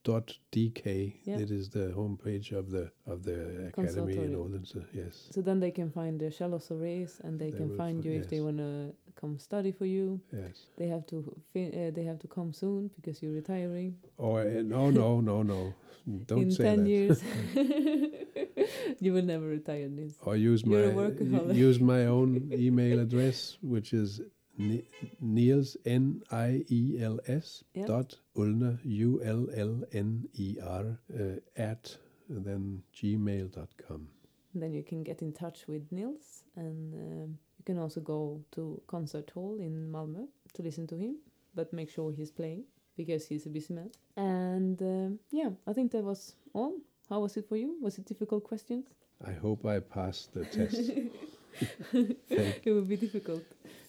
sdmk.dk, 0.07 1.15
Yeah. 1.25 1.39
it 1.39 1.51
is 1.51 1.69
the 1.71 1.93
homepage 1.97 2.53
of 2.53 2.71
the 2.71 2.91
of 3.07 3.23
the 3.25 3.69
academy 3.69 4.17
in. 4.17 4.35
Odense. 4.35 4.77
Yes, 4.93 5.29
so 5.31 5.41
then 5.43 5.59
they 5.61 5.71
can 5.71 5.91
find 5.91 6.21
the 6.21 6.31
cello 6.31 6.59
surveys 6.59 7.21
and 7.25 7.39
they 7.41 7.51
They 7.51 7.59
can 7.59 7.77
find 7.77 8.03
fi- 8.03 8.09
you 8.09 8.15
if 8.21 8.29
they 8.29 8.41
want 8.41 8.59
to 8.59 8.95
come 9.21 9.39
study 9.39 9.73
for 9.73 9.87
you 9.87 10.21
yes. 10.33 10.67
They 10.77 10.89
have 10.89 11.07
to 11.07 11.17
uh, 11.57 11.91
they 11.97 12.05
have 12.05 12.19
to 12.21 12.29
come 12.29 12.53
soon 12.53 12.91
because 12.97 13.23
you're 13.23 13.33
retiring 13.43 13.97
Oh 14.19 14.37
uh, 14.37 14.45
no, 14.63 14.91
no, 14.91 15.21
no, 15.21 15.43
no. 15.43 15.75
Don't 16.27 16.43
in 16.43 16.51
say 16.53 16.65
ten 16.65 16.87
years. 16.87 17.21
you 19.01 19.13
will 19.13 19.25
never 19.25 19.47
retire, 19.47 19.89
Niels. 19.89 20.15
or 20.23 20.37
use 20.37 20.63
You're 20.63 20.93
my 20.93 21.53
use 21.53 21.81
my 21.81 22.07
own 22.07 22.51
email 22.53 23.01
address, 23.01 23.59
which 23.61 23.93
is 23.93 24.21
Ni- 24.59 24.85
Niels 25.21 25.77
N 25.85 26.23
I 26.31 26.65
E 26.69 26.99
L 27.01 27.21
S 27.27 27.65
Yeah. 27.75 27.87
dot 27.87 28.19
Ullner 28.37 28.79
U 28.85 29.21
L 29.23 29.49
L 29.55 29.85
N 29.93 30.29
E 30.35 30.57
R 30.63 30.99
uh, 31.15 31.41
at 31.57 31.97
then 32.29 32.83
gmail.com. 32.95 34.09
Then 34.55 34.73
you 34.73 34.83
can 34.83 35.03
get 35.03 35.21
in 35.23 35.33
touch 35.33 35.67
with 35.69 35.93
Niels, 35.93 36.45
and 36.57 36.95
um, 36.95 37.39
you 37.59 37.65
can 37.65 37.79
also 37.79 38.01
go 38.01 38.43
to 38.53 38.81
concert 38.87 39.31
hall 39.35 39.59
in 39.61 39.91
Malmö 39.93 40.27
to 40.55 40.63
listen 40.63 40.87
to 40.87 40.97
him. 40.97 41.17
But 41.55 41.73
make 41.73 41.91
sure 41.91 42.13
he's 42.13 42.31
playing 42.31 42.65
because 42.97 43.27
he's 43.27 43.47
a 43.47 43.51
busy 43.51 43.75
man. 43.75 43.91
And 44.17 44.81
um, 44.83 45.19
yeah, 45.31 45.51
I 45.67 45.73
think 45.75 45.93
that 45.93 46.05
was 46.05 46.37
all. 46.55 46.73
How 47.11 47.21
was 47.21 47.37
it 47.37 47.47
for 47.49 47.57
you? 47.57 47.77
Was 47.83 47.99
it 47.99 48.07
difficult 48.07 48.45
questions? 48.45 48.87
I 49.27 49.33
hope 49.33 49.65
I 49.67 49.81
passed 49.81 50.33
the 50.35 50.45
test. 50.45 50.91
it 51.93 52.67
would 52.75 52.89
be 52.89 52.97
difficult. 52.97 53.43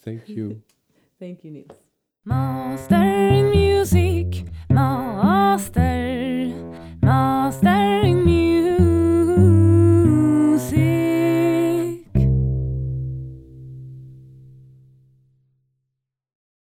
Thank 0.07 0.29
you. 0.29 0.63
Thank 1.19 1.43
you, 1.43 1.51
Niels. 1.51 1.77
Master 2.23 2.95
in 2.95 3.49
music, 3.49 4.45
master, 4.69 5.83
master. 7.01 7.86